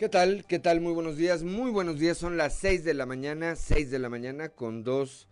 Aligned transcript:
¿Qué 0.00 0.08
tal? 0.08 0.46
¿Qué 0.46 0.58
tal? 0.58 0.80
Muy 0.80 0.94
buenos 0.94 1.18
días. 1.18 1.42
Muy 1.42 1.70
buenos 1.70 1.98
días. 1.98 2.16
Son 2.16 2.38
las 2.38 2.54
6 2.54 2.84
de 2.84 2.94
la 2.94 3.04
mañana, 3.04 3.54
6 3.54 3.90
de 3.90 3.98
la 3.98 4.08
mañana 4.08 4.48
con 4.48 4.82
dos 4.82 5.28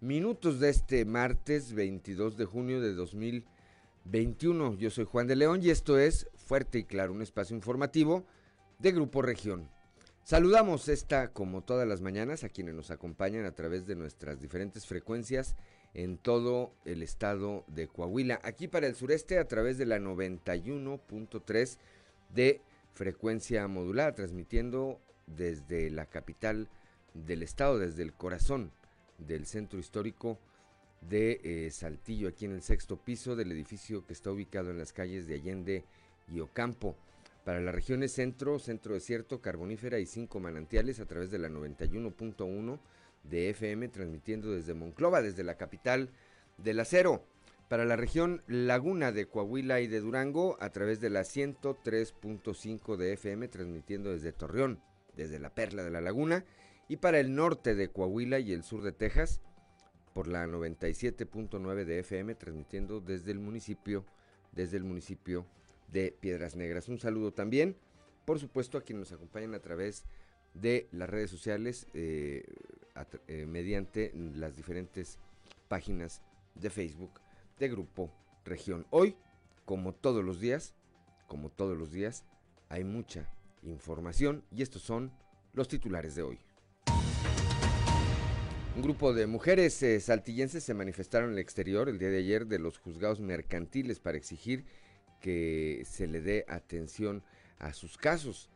minutos 0.00 0.60
de 0.60 0.70
este 0.70 1.04
martes 1.04 1.72
22 1.72 2.36
de 2.36 2.44
junio 2.44 2.80
de 2.80 2.94
2021. 2.94 4.76
Yo 4.76 4.90
soy 4.90 5.04
Juan 5.04 5.26
de 5.26 5.34
León 5.34 5.64
y 5.64 5.70
esto 5.70 5.98
es 5.98 6.28
Fuerte 6.36 6.78
y 6.78 6.84
Claro, 6.84 7.12
un 7.12 7.22
espacio 7.22 7.56
informativo 7.56 8.24
de 8.78 8.92
Grupo 8.92 9.20
Región. 9.20 9.68
Saludamos 10.22 10.86
esta, 10.88 11.32
como 11.32 11.62
todas 11.62 11.88
las 11.88 12.00
mañanas, 12.00 12.44
a 12.44 12.50
quienes 12.50 12.76
nos 12.76 12.92
acompañan 12.92 13.46
a 13.46 13.56
través 13.56 13.84
de 13.84 13.96
nuestras 13.96 14.40
diferentes 14.40 14.86
frecuencias 14.86 15.56
en 15.92 16.18
todo 16.18 16.72
el 16.84 17.02
estado 17.02 17.64
de 17.66 17.88
Coahuila. 17.88 18.38
Aquí 18.44 18.68
para 18.68 18.86
el 18.86 18.94
sureste 18.94 19.40
a 19.40 19.48
través 19.48 19.76
de 19.76 19.86
la 19.86 19.98
91.3 19.98 21.78
de 22.32 22.60
frecuencia 22.94 23.66
modulada, 23.68 24.14
transmitiendo 24.14 25.00
desde 25.26 25.90
la 25.90 26.06
capital 26.06 26.68
del 27.12 27.42
estado, 27.42 27.78
desde 27.78 28.02
el 28.02 28.12
corazón 28.12 28.72
del 29.18 29.46
centro 29.46 29.78
histórico 29.78 30.38
de 31.00 31.40
eh, 31.44 31.70
Saltillo, 31.70 32.28
aquí 32.28 32.46
en 32.46 32.52
el 32.52 32.62
sexto 32.62 32.96
piso 32.96 33.36
del 33.36 33.52
edificio 33.52 34.06
que 34.06 34.12
está 34.12 34.30
ubicado 34.30 34.70
en 34.70 34.78
las 34.78 34.92
calles 34.92 35.26
de 35.26 35.34
Allende 35.34 35.84
y 36.32 36.40
Ocampo. 36.40 36.96
Para 37.44 37.60
las 37.60 37.74
regiones 37.74 38.12
centro, 38.12 38.58
centro 38.58 38.94
desierto, 38.94 39.42
carbonífera 39.42 39.98
y 39.98 40.06
cinco 40.06 40.40
manantiales 40.40 40.98
a 40.98 41.06
través 41.06 41.30
de 41.30 41.38
la 41.38 41.48
91.1 41.48 42.78
de 43.24 43.50
FM, 43.50 43.88
transmitiendo 43.88 44.50
desde 44.50 44.72
Monclova, 44.72 45.20
desde 45.20 45.44
la 45.44 45.56
capital 45.56 46.08
del 46.56 46.80
acero 46.80 47.22
para 47.74 47.86
la 47.86 47.96
región 47.96 48.40
Laguna 48.46 49.10
de 49.10 49.26
Coahuila 49.26 49.80
y 49.80 49.88
de 49.88 49.98
Durango 49.98 50.56
a 50.60 50.70
través 50.70 51.00
de 51.00 51.10
la 51.10 51.22
103.5 51.22 52.96
de 52.96 53.14
FM, 53.14 53.48
transmitiendo 53.48 54.12
desde 54.12 54.30
Torreón, 54.30 54.80
desde 55.16 55.40
la 55.40 55.50
Perla 55.50 55.82
de 55.82 55.90
la 55.90 56.00
Laguna, 56.00 56.44
y 56.86 56.98
para 56.98 57.18
el 57.18 57.34
norte 57.34 57.74
de 57.74 57.88
Coahuila 57.88 58.38
y 58.38 58.52
el 58.52 58.62
sur 58.62 58.84
de 58.84 58.92
Texas 58.92 59.40
por 60.12 60.28
la 60.28 60.46
97.9 60.46 61.84
de 61.84 61.98
FM, 61.98 62.36
transmitiendo 62.36 63.00
desde 63.00 63.32
el 63.32 63.40
municipio, 63.40 64.06
desde 64.52 64.76
el 64.76 64.84
municipio 64.84 65.44
de 65.88 66.16
Piedras 66.20 66.54
Negras. 66.54 66.88
Un 66.88 67.00
saludo 67.00 67.32
también, 67.32 67.76
por 68.24 68.38
supuesto, 68.38 68.78
a 68.78 68.82
quienes 68.82 69.10
nos 69.10 69.18
acompañan 69.18 69.52
a 69.52 69.58
través 69.58 70.04
de 70.54 70.86
las 70.92 71.10
redes 71.10 71.28
sociales, 71.28 71.88
eh, 71.92 72.44
eh, 73.26 73.46
mediante 73.46 74.12
las 74.14 74.54
diferentes 74.54 75.18
páginas 75.66 76.22
de 76.54 76.70
Facebook 76.70 77.23
de 77.58 77.68
Grupo 77.68 78.12
Región. 78.44 78.86
Hoy, 78.90 79.16
como 79.64 79.94
todos 79.94 80.24
los 80.24 80.40
días, 80.40 80.74
como 81.26 81.50
todos 81.50 81.76
los 81.76 81.92
días, 81.92 82.24
hay 82.68 82.84
mucha 82.84 83.30
información 83.62 84.44
y 84.50 84.62
estos 84.62 84.82
son 84.82 85.12
los 85.52 85.68
titulares 85.68 86.14
de 86.14 86.22
hoy. 86.22 86.38
Un 88.76 88.82
grupo 88.82 89.12
de 89.12 89.28
mujeres 89.28 89.80
eh, 89.84 90.00
saltillenses 90.00 90.64
se 90.64 90.74
manifestaron 90.74 91.30
en 91.30 91.34
el 91.34 91.38
exterior 91.38 91.88
el 91.88 91.98
día 91.98 92.10
de 92.10 92.18
ayer 92.18 92.46
de 92.46 92.58
los 92.58 92.78
juzgados 92.78 93.20
mercantiles 93.20 94.00
para 94.00 94.18
exigir 94.18 94.64
que 95.20 95.84
se 95.86 96.08
le 96.08 96.20
dé 96.20 96.44
atención 96.48 97.22
a 97.60 97.72
sus 97.72 97.96
casos. 97.96 98.50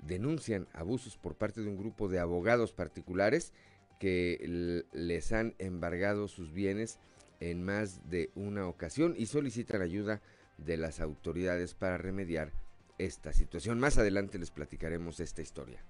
Denuncian 0.00 0.68
abusos 0.72 1.16
por 1.16 1.34
parte 1.34 1.60
de 1.60 1.68
un 1.68 1.76
grupo 1.76 2.08
de 2.08 2.20
abogados 2.20 2.72
particulares 2.72 3.52
que 3.98 4.84
les 4.92 5.32
han 5.32 5.56
embargado 5.58 6.28
sus 6.28 6.52
bienes 6.52 7.00
en 7.40 7.64
más 7.64 8.08
de 8.10 8.30
una 8.34 8.66
ocasión 8.66 9.14
y 9.16 9.26
solicitan 9.26 9.82
ayuda 9.82 10.20
de 10.56 10.76
las 10.76 11.00
autoridades 11.00 11.74
para 11.74 11.98
remediar 11.98 12.52
esta 12.98 13.32
situación. 13.32 13.78
Más 13.78 13.96
adelante 13.98 14.38
les 14.38 14.50
platicaremos 14.50 15.20
esta 15.20 15.42
historia. 15.42 15.82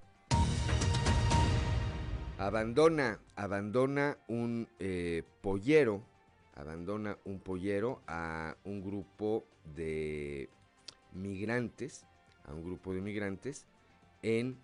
Abandona, 2.38 3.20
abandona 3.34 4.18
un 4.28 4.68
eh, 4.78 5.24
pollero, 5.40 6.04
abandona 6.54 7.18
un 7.24 7.40
pollero 7.40 8.02
a 8.06 8.56
un 8.64 8.80
grupo 8.82 9.44
de 9.74 10.48
migrantes, 11.12 12.06
a 12.44 12.54
un 12.54 12.62
grupo 12.62 12.94
de 12.94 13.00
migrantes 13.00 13.66
en 14.22 14.56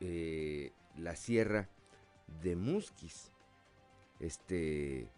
eh, 0.00 0.70
la 0.96 1.16
sierra 1.16 1.68
de 2.42 2.54
Musquis. 2.54 3.32
Este 4.20 5.10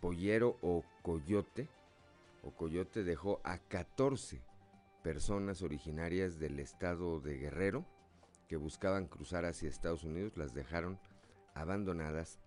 pollero 0.00 0.58
o 0.62 0.84
coyote, 1.02 1.68
o 2.42 2.50
coyote 2.52 3.04
dejó 3.04 3.40
a 3.44 3.58
14 3.58 4.40
personas 5.02 5.62
originarias 5.62 6.38
del 6.38 6.58
estado 6.58 7.20
de 7.20 7.36
Guerrero 7.38 7.86
que 8.48 8.56
buscaban 8.56 9.06
cruzar 9.06 9.44
hacia 9.44 9.68
Estados 9.68 10.04
Unidos, 10.04 10.36
las 10.36 10.54
dejaron 10.54 10.98
abandonadas 11.54 12.40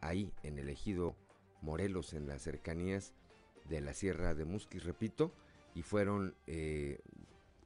ahí 0.00 0.32
en 0.42 0.58
el 0.58 0.70
ejido 0.70 1.16
Morelos, 1.60 2.14
en 2.14 2.26
las 2.26 2.42
cercanías 2.42 3.12
de 3.68 3.80
la 3.80 3.92
Sierra 3.92 4.34
de 4.34 4.46
Musquis, 4.46 4.84
repito, 4.84 5.34
y 5.74 5.82
fueron 5.82 6.34
eh, 6.46 6.98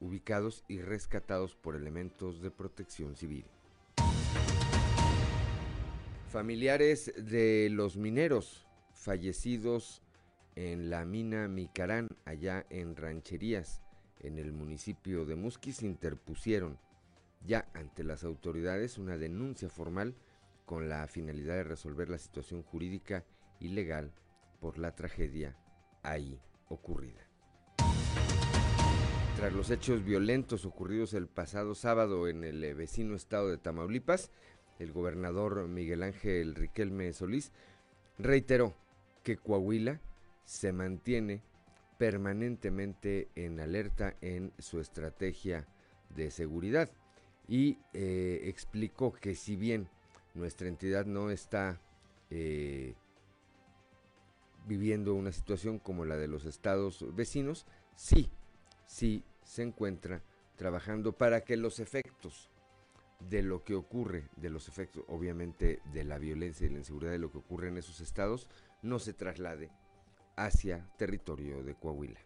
ubicados 0.01 0.65
y 0.69 0.81
rescatados 0.81 1.55
por 1.55 1.77
elementos 1.77 2.43
de 2.43 2.51
protección 2.51 3.15
civil. 3.15 3.45
Familiares 6.29 7.13
de 7.17 7.69
los 7.71 7.97
mineros 7.97 8.64
fallecidos 9.05 10.03
en 10.57 10.89
la 10.89 11.05
mina 11.05 11.47
Micarán, 11.47 12.09
allá 12.25 12.65
en 12.71 12.97
Rancherías, 12.97 13.83
en 14.21 14.39
el 14.39 14.53
municipio 14.53 15.27
de 15.27 15.37
Musquis, 15.37 15.83
interpusieron 15.83 16.79
ya 17.45 17.69
ante 17.75 18.03
las 18.03 18.25
autoridades 18.25 18.97
una 18.97 19.19
denuncia 19.19 19.69
formal 19.69 20.15
con 20.65 20.89
la 20.89 21.07
finalidad 21.07 21.57
de 21.57 21.65
resolver 21.65 22.09
la 22.09 22.17
situación 22.17 22.63
jurídica 22.63 23.25
y 23.61 23.69
legal 23.69 24.11
por 24.61 24.79
la 24.79 24.95
tragedia 24.95 25.55
ahí 26.03 26.41
ocurrida. 26.69 27.29
Tras 29.37 29.53
los 29.53 29.71
hechos 29.71 30.03
violentos 30.03 30.65
ocurridos 30.65 31.13
el 31.13 31.27
pasado 31.27 31.75
sábado 31.75 32.29
en 32.29 32.45
el 32.45 32.65
eh, 32.65 32.73
vecino 32.73 33.15
estado 33.15 33.51
de 33.51 33.59
Tamaulipas, 33.59 34.31
el 34.79 34.93
gobernador 34.93 35.69
Miguel 35.69 36.03
Ángel 36.03 36.55
Riquelme 36.55 37.13
Solís 37.13 37.53
reiteró 38.17 38.75
que 39.25 39.37
Coahuila 39.37 40.01
se 40.45 40.73
mantiene 40.73 41.43
permanentemente 41.99 43.29
en 43.35 43.59
alerta 43.59 44.15
en 44.21 44.53
su 44.59 44.79
estrategia 44.79 45.67
de 46.11 46.31
seguridad. 46.31 46.91
Y 47.49 47.79
eh, 47.93 48.43
explicó 48.45 49.13
que 49.13 49.35
si 49.35 49.57
bien 49.57 49.89
nuestra 50.35 50.69
entidad 50.69 51.07
no 51.07 51.31
está 51.31 51.81
eh, 52.31 52.95
viviendo 54.67 55.15
una 55.15 55.33
situación 55.33 55.79
como 55.79 56.05
la 56.05 56.17
de 56.17 56.29
los 56.29 56.45
estados 56.45 57.05
vecinos, 57.15 57.67
sí, 57.97 58.31
sí 58.87 59.25
se 59.43 59.63
encuentra 59.63 60.23
trabajando 60.57 61.13
para 61.13 61.43
que 61.43 61.57
los 61.57 61.81
efectos 61.81 62.51
de 63.21 63.43
lo 63.43 63.63
que 63.65 63.75
ocurre, 63.75 64.29
de 64.37 64.51
los 64.51 64.69
efectos 64.69 65.05
obviamente 65.09 65.81
de 65.93 66.05
la 66.05 66.19
violencia 66.19 66.67
y 66.67 66.71
la 66.71 66.79
inseguridad 66.79 67.13
de 67.13 67.19
lo 67.19 67.31
que 67.31 67.39
ocurre 67.39 67.69
en 67.69 67.79
esos 67.79 68.01
estados, 68.01 68.49
no 68.85 68.99
se 68.99 69.15
traslade 69.15 69.71
hacia 70.37 70.87
territorio 70.99 71.65
de 71.65 71.75
Coahuila. 71.75 72.21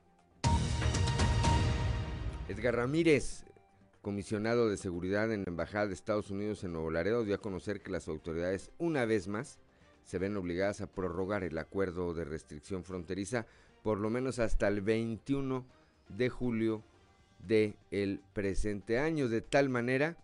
Edgar 2.49 2.77
Ramírez, 2.77 3.45
comisionado 4.03 4.69
de 4.69 4.77
seguridad 4.77 5.33
en 5.33 5.45
la 5.45 5.51
Embajada 5.51 5.87
de 5.87 5.95
Estados 5.95 6.31
Unidos 6.31 6.65
en 6.65 6.73
Nuevo 6.73 6.91
Laredo, 6.91 7.25
dio 7.25 7.37
a 7.37 7.41
conocer 7.41 7.81
que 7.81 7.93
las 7.93 8.09
autoridades 8.09 8.73
una 8.79 9.05
vez 9.05 9.29
más 9.29 9.59
se 10.05 10.19
ven 10.19 10.37
obligadas 10.37 10.81
a 10.81 10.91
prorrogar 10.91 11.45
el 11.45 11.59
acuerdo 11.59 12.13
de 12.15 12.25
restricción 12.25 12.83
fronteriza 12.83 13.47
por 13.83 13.99
lo 13.99 14.11
menos 14.11 14.39
hasta 14.39 14.67
el 14.67 14.81
21 14.81 15.65
de 16.09 16.29
julio 16.29 16.83
del 17.39 17.77
el 17.91 18.21
presente 18.33 18.99
año, 18.99 19.29
de 19.29 19.43
tal 19.43 19.69
manera 19.69 20.17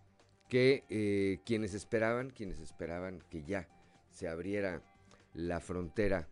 que 0.48 0.84
eh, 0.88 1.38
quienes 1.44 1.74
esperaban, 1.74 2.30
quienes 2.30 2.58
esperaban 2.58 3.22
que 3.30 3.44
ya 3.44 3.68
se 4.10 4.28
abriera 4.28 4.82
la 5.34 5.60
frontera, 5.60 6.28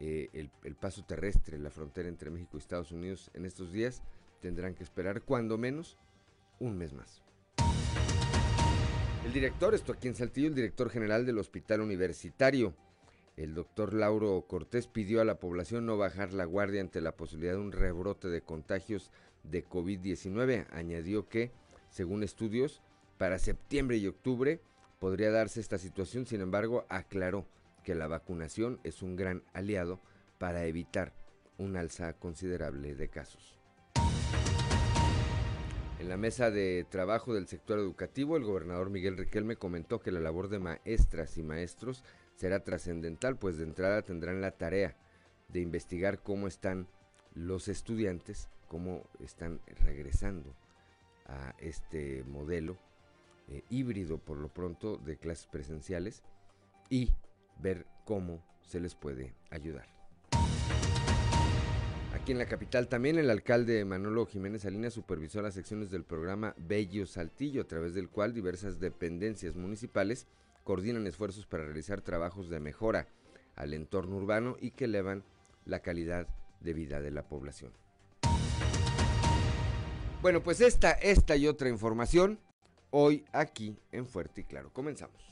eh, 0.00 0.28
el, 0.32 0.74
paso 0.74 1.04
terrestre, 1.04 1.58
la 1.58 1.70
frontera 1.70 2.08
entre 2.08 2.30
México 2.30 2.52
y 2.54 2.58
Estados 2.58 2.92
Unidos 2.92 3.30
en 3.34 3.46
estos 3.46 3.72
días, 3.72 4.02
tendrán 4.40 4.74
que 4.74 4.82
esperar 4.82 5.22
cuando 5.22 5.56
menos 5.56 5.96
un 6.58 6.76
mes 6.76 6.92
más. 6.92 7.22
El 9.24 9.32
director, 9.32 9.74
esto 9.74 9.92
aquí 9.92 10.08
en 10.08 10.16
Saltillo, 10.16 10.48
el 10.48 10.54
director 10.54 10.90
general 10.90 11.24
del 11.24 11.38
Hospital 11.38 11.80
Universitario, 11.80 12.74
el 13.36 13.54
doctor 13.54 13.94
Lauro 13.94 14.44
Cortés, 14.48 14.88
pidió 14.88 15.20
a 15.20 15.24
la 15.24 15.38
población 15.38 15.86
no 15.86 15.96
bajar 15.96 16.32
la 16.32 16.44
guardia 16.44 16.80
ante 16.80 17.00
la 17.00 17.16
posibilidad 17.16 17.52
de 17.52 17.60
un 17.60 17.72
rebrote 17.72 18.28
de 18.28 18.42
contagios 18.42 19.12
de 19.44 19.64
COVID-19. 19.64 20.66
Añadió 20.72 21.28
que, 21.28 21.52
según 21.88 22.24
estudios, 22.24 22.82
para 23.16 23.38
septiembre 23.38 23.98
y 23.98 24.08
octubre 24.08 24.60
podría 24.98 25.30
darse 25.30 25.60
esta 25.60 25.78
situación, 25.78 26.26
sin 26.26 26.40
embargo, 26.40 26.84
aclaró 26.88 27.46
que 27.82 27.94
la 27.94 28.06
vacunación 28.06 28.80
es 28.84 29.02
un 29.02 29.16
gran 29.16 29.42
aliado 29.52 30.00
para 30.38 30.64
evitar 30.64 31.12
un 31.58 31.76
alza 31.76 32.14
considerable 32.14 32.94
de 32.94 33.08
casos. 33.08 33.58
En 35.98 36.08
la 36.08 36.16
mesa 36.16 36.50
de 36.50 36.84
trabajo 36.90 37.32
del 37.32 37.46
sector 37.46 37.78
educativo, 37.78 38.36
el 38.36 38.42
gobernador 38.42 38.90
Miguel 38.90 39.16
Riquelme 39.16 39.54
comentó 39.54 40.00
que 40.00 40.10
la 40.10 40.18
labor 40.18 40.48
de 40.48 40.58
maestras 40.58 41.38
y 41.38 41.44
maestros 41.44 42.02
será 42.34 42.64
trascendental, 42.64 43.38
pues 43.38 43.56
de 43.56 43.64
entrada 43.64 44.02
tendrán 44.02 44.40
la 44.40 44.50
tarea 44.50 44.96
de 45.48 45.60
investigar 45.60 46.20
cómo 46.20 46.48
están 46.48 46.88
los 47.34 47.68
estudiantes, 47.68 48.48
cómo 48.66 49.06
están 49.20 49.60
regresando 49.84 50.56
a 51.26 51.54
este 51.60 52.24
modelo 52.24 52.76
eh, 53.48 53.62
híbrido 53.70 54.18
por 54.18 54.38
lo 54.38 54.48
pronto 54.48 54.96
de 54.96 55.18
clases 55.18 55.46
presenciales 55.46 56.22
y 56.90 57.12
ver 57.62 57.86
cómo 58.04 58.42
se 58.62 58.80
les 58.80 58.94
puede 58.94 59.34
ayudar. 59.50 59.86
Aquí 62.14 62.32
en 62.32 62.38
la 62.38 62.46
capital 62.46 62.88
también 62.88 63.18
el 63.18 63.30
alcalde 63.30 63.84
Manolo 63.84 64.26
Jiménez 64.26 64.62
Salinas 64.62 64.92
supervisó 64.92 65.40
las 65.40 65.54
secciones 65.54 65.90
del 65.90 66.04
programa 66.04 66.54
Bello 66.58 67.06
Saltillo, 67.06 67.62
a 67.62 67.66
través 67.66 67.94
del 67.94 68.10
cual 68.10 68.34
diversas 68.34 68.78
dependencias 68.78 69.56
municipales 69.56 70.26
coordinan 70.62 71.06
esfuerzos 71.06 71.46
para 71.46 71.64
realizar 71.64 72.00
trabajos 72.02 72.48
de 72.48 72.60
mejora 72.60 73.08
al 73.56 73.74
entorno 73.74 74.16
urbano 74.16 74.56
y 74.60 74.70
que 74.70 74.84
elevan 74.84 75.24
la 75.64 75.80
calidad 75.80 76.28
de 76.60 76.74
vida 76.74 77.00
de 77.00 77.10
la 77.10 77.22
población. 77.22 77.72
Bueno, 80.20 80.42
pues 80.42 80.60
esta, 80.60 80.92
esta 80.92 81.34
y 81.36 81.48
otra 81.48 81.68
información 81.68 82.38
hoy 82.90 83.24
aquí 83.32 83.76
en 83.90 84.06
Fuerte 84.06 84.42
y 84.42 84.44
Claro. 84.44 84.72
Comenzamos. 84.72 85.31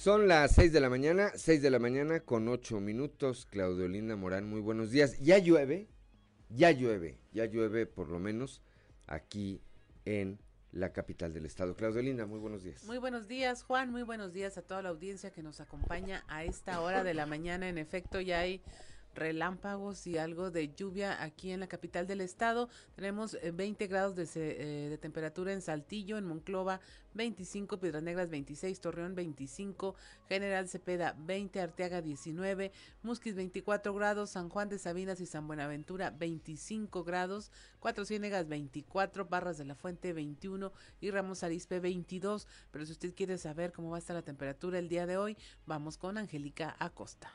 Son 0.00 0.28
las 0.28 0.52
6 0.52 0.72
de 0.72 0.80
la 0.80 0.88
mañana, 0.88 1.30
6 1.34 1.60
de 1.60 1.68
la 1.68 1.78
mañana 1.78 2.20
con 2.20 2.48
8 2.48 2.80
minutos. 2.80 3.44
Claudio 3.44 3.86
Linda 3.86 4.16
Morán, 4.16 4.48
muy 4.48 4.62
buenos 4.62 4.90
días. 4.90 5.18
Ya 5.20 5.36
llueve, 5.36 5.90
ya 6.48 6.70
llueve, 6.70 7.18
ya 7.32 7.44
llueve 7.44 7.84
por 7.84 8.08
lo 8.08 8.18
menos 8.18 8.62
aquí 9.06 9.60
en 10.06 10.40
la 10.72 10.94
capital 10.94 11.34
del 11.34 11.44
estado. 11.44 11.76
Claudio 11.76 12.00
Linda, 12.00 12.24
muy 12.24 12.38
buenos 12.38 12.62
días. 12.62 12.82
Muy 12.84 12.96
buenos 12.96 13.28
días, 13.28 13.62
Juan. 13.62 13.90
Muy 13.90 14.02
buenos 14.02 14.32
días 14.32 14.56
a 14.56 14.62
toda 14.62 14.80
la 14.80 14.88
audiencia 14.88 15.32
que 15.32 15.42
nos 15.42 15.60
acompaña 15.60 16.24
a 16.28 16.44
esta 16.44 16.80
hora 16.80 17.04
de 17.04 17.12
la 17.12 17.26
mañana. 17.26 17.68
En 17.68 17.76
efecto, 17.76 18.22
ya 18.22 18.40
hay 18.40 18.62
relámpagos 19.20 20.06
y 20.06 20.18
algo 20.18 20.50
de 20.50 20.74
lluvia 20.74 21.22
aquí 21.22 21.52
en 21.52 21.60
la 21.60 21.68
capital 21.68 22.06
del 22.06 22.22
estado. 22.22 22.68
Tenemos 22.96 23.36
20 23.40 23.84
eh, 23.84 23.86
grados 23.86 24.16
de, 24.16 24.24
eh, 24.34 24.88
de, 24.88 24.98
temperatura 24.98 25.52
en 25.52 25.60
Saltillo, 25.60 26.18
en 26.18 26.26
Monclova 26.26 26.80
25, 27.14 27.78
Piedras 27.78 28.02
Negras 28.02 28.30
26, 28.30 28.80
Torreón 28.80 29.14
25, 29.14 29.94
General 30.28 30.68
Cepeda 30.68 31.14
20, 31.18 31.60
Arteaga 31.60 32.00
19, 32.02 32.72
Musquis 33.02 33.34
24 33.34 33.94
grados, 33.94 34.30
San 34.30 34.48
Juan 34.48 34.68
de 34.68 34.78
Sabinas 34.78 35.20
y 35.20 35.26
San 35.26 35.46
Buenaventura 35.46 36.10
25 36.10 37.04
grados, 37.04 37.50
Cuatro 37.78 38.04
Ciénegas 38.04 38.48
24, 38.48 39.26
Barras 39.26 39.58
de 39.58 39.64
la 39.64 39.74
Fuente 39.74 40.12
21 40.12 40.72
y 41.00 41.10
Ramos 41.10 41.42
Arispe 41.42 41.78
22. 41.78 42.46
Pero 42.70 42.86
si 42.86 42.92
usted 42.92 43.14
quiere 43.14 43.38
saber 43.38 43.72
cómo 43.72 43.90
va 43.90 43.96
a 43.96 44.00
estar 44.00 44.16
la 44.16 44.22
temperatura 44.22 44.78
el 44.78 44.88
día 44.88 45.06
de 45.06 45.18
hoy, 45.18 45.36
vamos 45.66 45.98
con 45.98 46.16
Angélica 46.16 46.74
Acosta. 46.78 47.34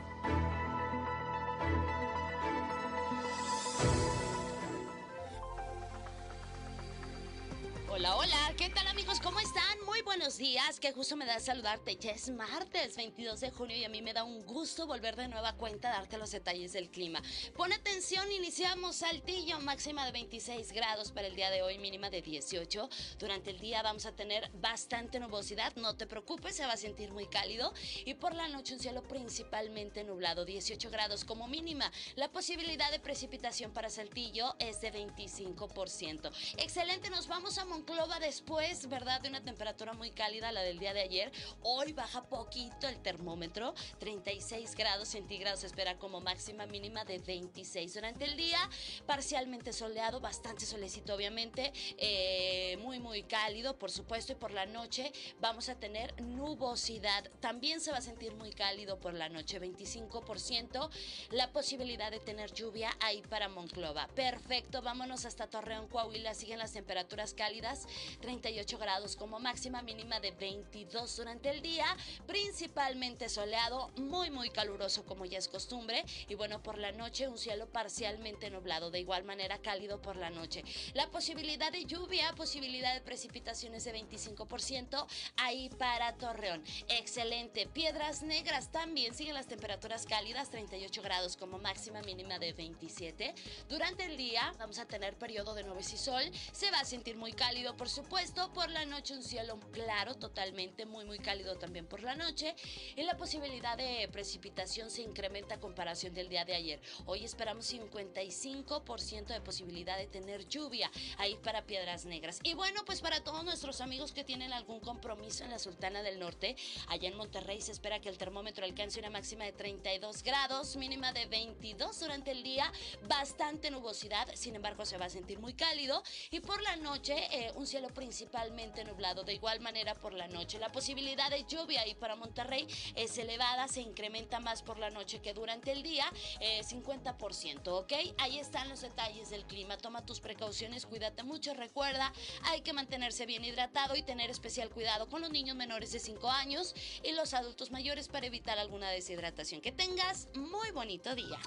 Buenos 10.11 10.37
días, 10.37 10.77
qué 10.81 10.91
gusto 10.91 11.15
me 11.15 11.25
da 11.25 11.39
saludarte. 11.39 11.95
Ya 11.95 12.11
es 12.11 12.29
martes 12.31 12.97
22 12.97 13.39
de 13.39 13.49
junio 13.49 13.77
y 13.77 13.85
a 13.85 13.89
mí 13.89 14.01
me 14.01 14.11
da 14.11 14.25
un 14.25 14.45
gusto 14.45 14.85
volver 14.85 15.15
de 15.15 15.29
nueva 15.29 15.53
cuenta 15.53 15.87
a 15.87 15.93
darte 15.93 16.17
los 16.17 16.31
detalles 16.31 16.73
del 16.73 16.89
clima. 16.89 17.21
Pon 17.55 17.71
atención, 17.71 18.29
iniciamos 18.29 18.97
Saltillo, 18.97 19.61
máxima 19.61 20.05
de 20.05 20.11
26 20.11 20.73
grados 20.73 21.13
para 21.13 21.27
el 21.27 21.35
día 21.37 21.49
de 21.49 21.61
hoy, 21.61 21.77
mínima 21.77 22.09
de 22.09 22.21
18. 22.21 22.89
Durante 23.19 23.51
el 23.51 23.59
día 23.61 23.83
vamos 23.83 24.05
a 24.05 24.11
tener 24.11 24.51
bastante 24.55 25.17
nubosidad, 25.17 25.73
no 25.77 25.95
te 25.95 26.07
preocupes, 26.07 26.57
se 26.57 26.65
va 26.65 26.73
a 26.73 26.77
sentir 26.77 27.13
muy 27.13 27.27
cálido. 27.27 27.73
Y 28.03 28.15
por 28.15 28.35
la 28.35 28.49
noche 28.49 28.73
un 28.73 28.81
cielo 28.81 29.03
principalmente 29.03 30.03
nublado, 30.03 30.43
18 30.43 30.89
grados 30.89 31.23
como 31.23 31.47
mínima. 31.47 31.89
La 32.15 32.29
posibilidad 32.29 32.91
de 32.91 32.99
precipitación 32.99 33.71
para 33.71 33.89
Saltillo 33.89 34.55
es 34.59 34.81
de 34.81 34.91
25%. 34.91 36.31
Excelente, 36.57 37.09
nos 37.09 37.29
vamos 37.29 37.57
a 37.57 37.63
Monclova 37.63 38.19
después, 38.19 38.89
¿verdad? 38.89 39.21
De 39.21 39.29
una 39.29 39.41
temperatura 39.41 39.93
cálida, 40.09 40.51
la 40.51 40.63
del 40.63 40.79
día 40.79 40.95
de 40.95 41.01
ayer. 41.01 41.31
Hoy 41.61 41.93
baja 41.93 42.23
poquito 42.23 42.87
el 42.87 42.99
termómetro, 42.99 43.75
36 43.99 44.75
grados 44.75 45.09
centígrados 45.09 45.59
se 45.59 45.67
espera 45.67 45.99
como 45.99 46.19
máxima 46.19 46.65
mínima 46.65 47.05
de 47.05 47.19
26. 47.19 47.93
Durante 47.93 48.25
el 48.25 48.35
día, 48.35 48.57
parcialmente 49.05 49.71
soleado, 49.73 50.19
bastante 50.19 50.65
solecito 50.65 51.13
obviamente, 51.13 51.71
eh, 51.99 52.77
muy 52.81 52.99
muy 52.99 53.21
cálido 53.23 53.77
por 53.77 53.91
supuesto 53.91 54.31
y 54.31 54.35
por 54.35 54.51
la 54.51 54.65
noche 54.65 55.11
vamos 55.39 55.69
a 55.69 55.75
tener 55.75 56.19
nubosidad. 56.19 57.29
También 57.39 57.79
se 57.79 57.91
va 57.91 57.97
a 57.97 58.01
sentir 58.01 58.33
muy 58.33 58.51
cálido 58.51 58.99
por 58.99 59.13
la 59.13 59.29
noche, 59.29 59.61
25%. 59.61 60.89
La 61.29 61.51
posibilidad 61.51 62.09
de 62.09 62.19
tener 62.19 62.51
lluvia 62.53 62.89
ahí 63.01 63.21
para 63.29 63.49
Monclova. 63.49 64.07
Perfecto, 64.15 64.81
vámonos 64.81 65.25
hasta 65.25 65.47
Torreón, 65.47 65.87
Coahuila. 65.87 66.33
Siguen 66.33 66.59
las 66.59 66.73
temperaturas 66.73 67.33
cálidas 67.33 67.87
38 68.21 68.77
grados 68.77 69.15
como 69.15 69.39
máxima 69.39 69.81
mínima 69.81 69.90
de 69.91 70.31
22 70.31 71.17
durante 71.17 71.49
el 71.49 71.61
día, 71.61 71.85
principalmente 72.25 73.27
soleado, 73.27 73.89
muy 73.97 74.29
muy 74.29 74.49
caluroso 74.49 75.03
como 75.05 75.25
ya 75.25 75.37
es 75.37 75.49
costumbre 75.49 76.05
y 76.29 76.35
bueno, 76.35 76.63
por 76.63 76.77
la 76.77 76.93
noche 76.93 77.27
un 77.27 77.37
cielo 77.37 77.67
parcialmente 77.67 78.49
nublado, 78.49 78.89
de 78.89 78.99
igual 78.99 79.25
manera 79.25 79.57
cálido 79.59 80.01
por 80.01 80.15
la 80.15 80.29
noche. 80.29 80.63
La 80.93 81.09
posibilidad 81.09 81.71
de 81.71 81.85
lluvia, 81.85 82.33
posibilidad 82.33 82.93
de 82.93 83.01
precipitaciones 83.01 83.83
de 83.83 83.93
25% 83.93 85.05
ahí 85.37 85.69
para 85.77 86.13
Torreón. 86.15 86.63
Excelente. 86.87 87.67
Piedras 87.67 88.23
Negras 88.23 88.71
también 88.71 89.13
siguen 89.13 89.35
las 89.35 89.47
temperaturas 89.47 90.05
cálidas, 90.05 90.49
38 90.51 91.01
grados 91.01 91.35
como 91.35 91.59
máxima 91.59 92.01
mínima 92.01 92.39
de 92.39 92.53
27. 92.53 93.35
Durante 93.67 94.05
el 94.05 94.15
día 94.15 94.53
vamos 94.57 94.79
a 94.79 94.85
tener 94.85 95.15
periodo 95.17 95.53
de 95.53 95.63
nubes 95.63 95.91
y 95.93 95.97
sol, 95.97 96.23
se 96.53 96.71
va 96.71 96.79
a 96.79 96.85
sentir 96.85 97.17
muy 97.17 97.33
cálido 97.33 97.75
por 97.75 97.89
supuesto. 97.89 98.53
Por 98.53 98.69
la 98.69 98.85
noche 98.85 99.15
un 99.15 99.23
cielo 99.23 99.59
claro, 99.83 100.15
totalmente 100.15 100.85
muy, 100.85 101.05
muy 101.05 101.19
cálido 101.19 101.57
también 101.57 101.87
por 101.87 102.03
la 102.03 102.15
noche. 102.15 102.55
Y 102.95 103.03
la 103.03 103.17
posibilidad 103.17 103.77
de 103.77 104.07
precipitación 104.11 104.89
se 104.89 105.01
incrementa 105.01 105.55
a 105.55 105.59
comparación 105.59 106.13
del 106.13 106.29
día 106.29 106.45
de 106.45 106.55
ayer. 106.55 106.81
Hoy 107.05 107.23
esperamos 107.23 107.71
55% 107.73 109.25
de 109.25 109.41
posibilidad 109.41 109.97
de 109.97 110.07
tener 110.07 110.47
lluvia 110.47 110.91
ahí 111.17 111.35
para 111.43 111.63
Piedras 111.65 112.05
Negras. 112.05 112.39
Y 112.43 112.53
bueno, 112.53 112.83
pues 112.85 113.01
para 113.01 113.23
todos 113.23 113.43
nuestros 113.43 113.81
amigos 113.81 114.11
que 114.11 114.23
tienen 114.23 114.53
algún 114.53 114.79
compromiso 114.79 115.43
en 115.43 115.51
la 115.51 115.59
Sultana 115.59 116.03
del 116.03 116.19
Norte, 116.19 116.55
allá 116.87 117.07
en 117.07 117.17
Monterrey 117.17 117.59
se 117.61 117.71
espera 117.71 117.99
que 117.99 118.09
el 118.09 118.17
termómetro 118.17 118.65
alcance 118.65 118.99
una 118.99 119.09
máxima 119.09 119.45
de 119.45 119.53
32 119.53 120.23
grados, 120.23 120.75
mínima 120.75 121.11
de 121.11 121.25
22 121.25 121.99
durante 121.99 122.31
el 122.31 122.43
día, 122.43 122.71
bastante 123.07 123.71
nubosidad, 123.71 124.27
sin 124.35 124.55
embargo 124.55 124.85
se 124.85 124.97
va 124.97 125.05
a 125.05 125.09
sentir 125.09 125.39
muy 125.39 125.53
cálido. 125.53 126.03
Y 126.29 126.39
por 126.39 126.61
la 126.61 126.75
noche, 126.75 127.15
eh, 127.31 127.51
un 127.55 127.65
cielo 127.65 127.89
principalmente 127.89 128.83
nublado. 128.83 129.23
De 129.23 129.33
igual 129.33 129.59
manera 129.59 129.70
por 130.01 130.13
la 130.13 130.27
noche. 130.27 130.59
La 130.59 130.69
posibilidad 130.69 131.29
de 131.29 131.45
lluvia 131.45 131.81
ahí 131.81 131.95
para 131.95 132.17
Monterrey 132.17 132.67
es 132.95 133.17
elevada, 133.17 133.67
se 133.69 133.79
incrementa 133.81 134.39
más 134.41 134.63
por 134.63 134.77
la 134.77 134.89
noche 134.89 135.21
que 135.21 135.33
durante 135.33 135.71
el 135.71 135.81
día, 135.81 136.05
50%, 136.41 137.61
eh, 137.65 137.69
¿ok? 137.69 137.93
Ahí 138.17 138.37
están 138.37 138.67
los 138.67 138.81
detalles 138.81 139.29
del 139.29 139.45
clima. 139.45 139.77
Toma 139.77 140.05
tus 140.05 140.19
precauciones, 140.19 140.85
cuídate 140.85 141.23
mucho. 141.23 141.53
Recuerda, 141.53 142.11
hay 142.43 142.61
que 142.61 142.73
mantenerse 142.73 143.25
bien 143.25 143.45
hidratado 143.45 143.95
y 143.95 144.03
tener 144.03 144.29
especial 144.29 144.69
cuidado 144.69 145.07
con 145.07 145.21
los 145.21 145.31
niños 145.31 145.55
menores 145.55 145.93
de 145.93 145.99
5 145.99 146.29
años 146.29 146.75
y 147.01 147.13
los 147.13 147.33
adultos 147.33 147.71
mayores 147.71 148.09
para 148.09 148.27
evitar 148.27 148.59
alguna 148.59 148.89
deshidratación. 148.89 149.61
Que 149.61 149.71
tengas 149.71 150.27
muy 150.35 150.71
bonito 150.71 151.15
día. 151.15 151.39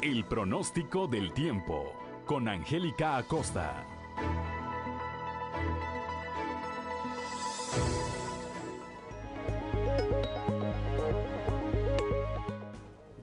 El 0.00 0.24
pronóstico 0.26 1.08
del 1.08 1.32
tiempo 1.32 1.92
con 2.24 2.48
Angélica 2.48 3.16
Acosta. 3.16 3.84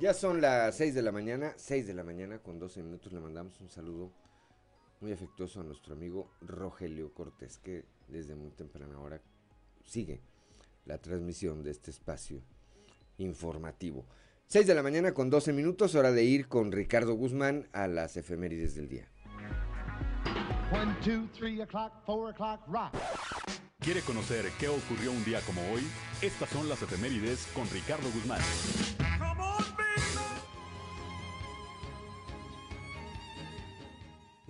Ya 0.01 0.15
son 0.15 0.41
las 0.41 0.77
6 0.77 0.95
de 0.95 1.03
la 1.03 1.11
mañana, 1.11 1.53
6 1.57 1.85
de 1.85 1.93
la 1.93 2.03
mañana 2.03 2.39
con 2.39 2.57
12 2.57 2.81
minutos. 2.81 3.13
Le 3.13 3.19
mandamos 3.19 3.61
un 3.61 3.69
saludo 3.69 4.11
muy 4.99 5.11
afectuoso 5.11 5.61
a 5.61 5.63
nuestro 5.63 5.93
amigo 5.93 6.31
Rogelio 6.41 7.13
Cortés, 7.13 7.59
que 7.59 7.85
desde 8.07 8.33
muy 8.33 8.49
temprana 8.49 8.99
hora 8.99 9.21
sigue 9.85 10.19
la 10.85 10.97
transmisión 10.97 11.61
de 11.61 11.69
este 11.69 11.91
espacio 11.91 12.41
informativo. 13.19 14.07
6 14.47 14.65
de 14.65 14.73
la 14.73 14.81
mañana 14.81 15.13
con 15.13 15.29
12 15.29 15.53
minutos, 15.53 15.93
hora 15.93 16.11
de 16.11 16.23
ir 16.23 16.47
con 16.47 16.71
Ricardo 16.71 17.13
Guzmán 17.13 17.69
a 17.71 17.85
las 17.85 18.17
efemérides 18.17 18.73
del 18.73 18.89
día. 18.89 19.07
¿Quiere 23.77 24.01
conocer 24.01 24.45
qué 24.59 24.67
ocurrió 24.67 25.11
un 25.11 25.23
día 25.25 25.41
como 25.41 25.61
hoy? 25.71 25.83
Estas 26.23 26.49
son 26.49 26.67
las 26.67 26.81
efemérides 26.81 27.47
con 27.53 27.69
Ricardo 27.69 28.09
Guzmán. 28.15 28.41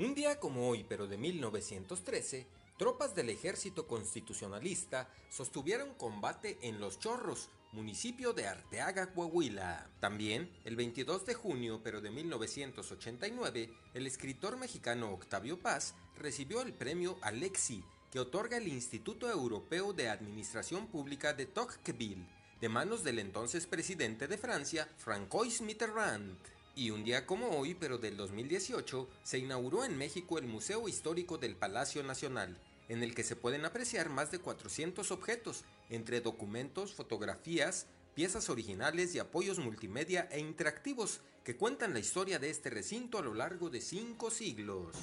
Un 0.02 0.16
día 0.16 0.40
como 0.40 0.68
hoy, 0.68 0.84
pero 0.90 1.06
de 1.06 1.16
1913, 1.16 2.48
tropas 2.76 3.14
del 3.14 3.30
ejército 3.30 3.86
constitucionalista 3.86 5.08
sostuvieron 5.30 5.94
combate 5.94 6.58
en 6.64 6.80
Los 6.80 6.98
Chorros, 6.98 7.50
municipio 7.72 8.34
de 8.34 8.48
Arteaga, 8.48 9.14
Coahuila. 9.14 9.92
También, 10.00 10.50
el 10.66 10.76
22 10.76 11.28
de 11.28 11.36
junio, 11.36 11.82
pero 11.84 12.02
de 12.02 12.10
1989, 12.10 13.70
el 13.94 14.08
escritor 14.08 14.58
mexicano 14.58 15.12
Octavio 15.12 15.60
Paz 15.62 15.94
recibió 16.18 16.64
el 16.64 16.74
premio 16.74 17.20
Alexi, 17.22 17.84
que 18.12 18.20
otorga 18.20 18.58
el 18.58 18.70
Instituto 18.70 19.30
Europeo 19.30 19.94
de 19.94 20.10
Administración 20.10 20.88
Pública 20.88 21.36
de 21.36 21.46
Tocqueville, 21.46 22.26
de 22.60 22.70
manos 22.70 23.04
del 23.04 23.20
entonces 23.20 23.68
presidente 23.68 24.28
de 24.28 24.40
Francia, 24.40 24.90
Francois 24.98 25.62
Mitterrand. 25.62 26.40
Y 26.76 26.92
un 26.92 27.04
día 27.04 27.26
como 27.26 27.50
hoy, 27.58 27.76
pero 27.76 27.98
del 27.98 28.16
2018, 28.16 29.08
se 29.24 29.40
inauguró 29.40 29.84
en 29.84 29.98
México 29.98 30.38
el 30.38 30.46
Museo 30.46 30.88
Histórico 30.88 31.38
del 31.38 31.56
Palacio 31.56 32.02
Nacional, 32.02 32.58
en 32.88 33.04
el 33.04 33.14
que 33.14 33.24
se 33.24 33.36
pueden 33.36 33.66
apreciar 33.66 34.10
más 34.10 34.32
de 34.32 34.40
400 34.40 35.12
objetos, 35.12 35.64
entre 35.90 36.22
documentos, 36.22 36.94
fotografías, 36.94 37.88
piezas 38.16 38.50
originales 38.50 39.14
y 39.16 39.20
apoyos 39.20 39.60
multimedia 39.60 40.28
e 40.32 40.40
interactivos 40.40 41.22
que 41.44 41.58
cuentan 41.58 41.94
la 41.94 42.00
historia 42.00 42.40
de 42.40 42.50
este 42.50 42.70
recinto 42.70 43.18
a 43.18 43.22
lo 43.22 43.34
largo 43.34 43.70
de 43.70 43.82
cinco 43.82 44.30
siglos. 44.32 44.96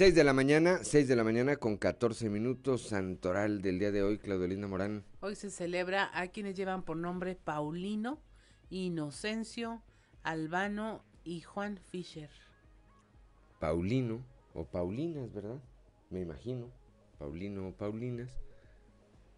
6 0.00 0.14
de 0.14 0.24
la 0.24 0.32
mañana, 0.32 0.82
6 0.82 1.08
de 1.08 1.14
la 1.14 1.24
mañana 1.24 1.56
con 1.56 1.76
14 1.76 2.30
minutos, 2.30 2.88
santoral 2.88 3.60
del 3.60 3.78
día 3.78 3.92
de 3.92 4.02
hoy, 4.02 4.16
Claudelina 4.16 4.66
Morán. 4.66 5.04
Hoy 5.20 5.36
se 5.36 5.50
celebra 5.50 6.08
a 6.18 6.28
quienes 6.28 6.56
llevan 6.56 6.84
por 6.84 6.96
nombre 6.96 7.34
Paulino, 7.34 8.18
Inocencio, 8.70 9.82
Albano 10.22 11.04
y 11.22 11.42
Juan 11.42 11.76
Fischer. 11.76 12.30
Paulino 13.58 14.24
o 14.54 14.64
Paulinas, 14.64 15.34
¿verdad? 15.34 15.60
Me 16.08 16.20
imagino. 16.22 16.70
Paulino 17.18 17.68
o 17.68 17.72
Paulinas. 17.72 18.30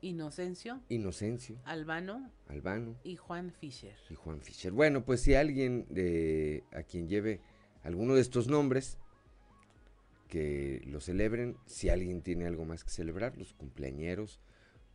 Inocencio. 0.00 0.80
Inocencio. 0.88 1.58
Albano. 1.64 2.30
Albano. 2.46 2.94
Y 3.02 3.16
Juan 3.16 3.50
Fischer. 3.50 3.96
Y 4.10 4.14
Juan 4.14 4.40
Fischer. 4.40 4.70
Bueno, 4.70 5.04
pues 5.04 5.22
si 5.22 5.34
alguien 5.34 5.86
de 5.88 6.62
a 6.72 6.84
quien 6.84 7.08
lleve 7.08 7.40
alguno 7.82 8.14
de 8.14 8.20
estos 8.20 8.46
nombres, 8.46 8.96
que 10.32 10.80
lo 10.86 11.02
celebren. 11.02 11.58
Si 11.66 11.90
alguien 11.90 12.22
tiene 12.22 12.46
algo 12.46 12.64
más 12.64 12.84
que 12.84 12.90
celebrar, 12.90 13.36
los 13.36 13.52
cumpleañeros, 13.52 14.40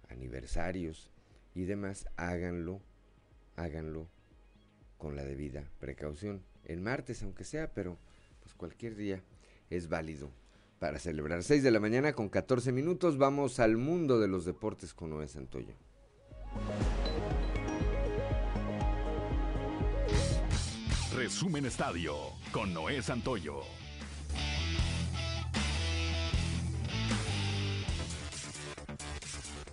aniversarios 0.10 1.12
y 1.54 1.66
demás, 1.66 2.08
háganlo, 2.16 2.82
háganlo 3.56 4.08
con 4.98 5.16
la 5.16 5.24
debida 5.24 5.70
precaución. 5.80 6.42
El 6.66 6.82
martes, 6.82 7.22
aunque 7.22 7.44
sea, 7.44 7.72
pero 7.72 8.00
pues 8.42 8.56
cualquier 8.56 8.96
día 8.96 9.22
es 9.70 9.90
válido 9.90 10.32
para 10.80 10.98
celebrar. 10.98 11.44
6 11.44 11.62
de 11.62 11.70
la 11.70 11.80
mañana 11.80 12.14
con 12.14 12.30
14 12.30 12.72
minutos, 12.72 13.20
vamos 13.20 13.60
al 13.60 13.78
mundo 13.78 14.20
de 14.20 14.28
los 14.28 14.44
deportes 14.44 14.96
con 14.96 15.12
Noé 15.12 15.28
Santoyo. 15.28 15.76
Resumen 21.16 21.68
Estadio 21.68 22.16
con 22.52 22.74
Noé 22.74 23.04
Santoyo. 23.04 23.62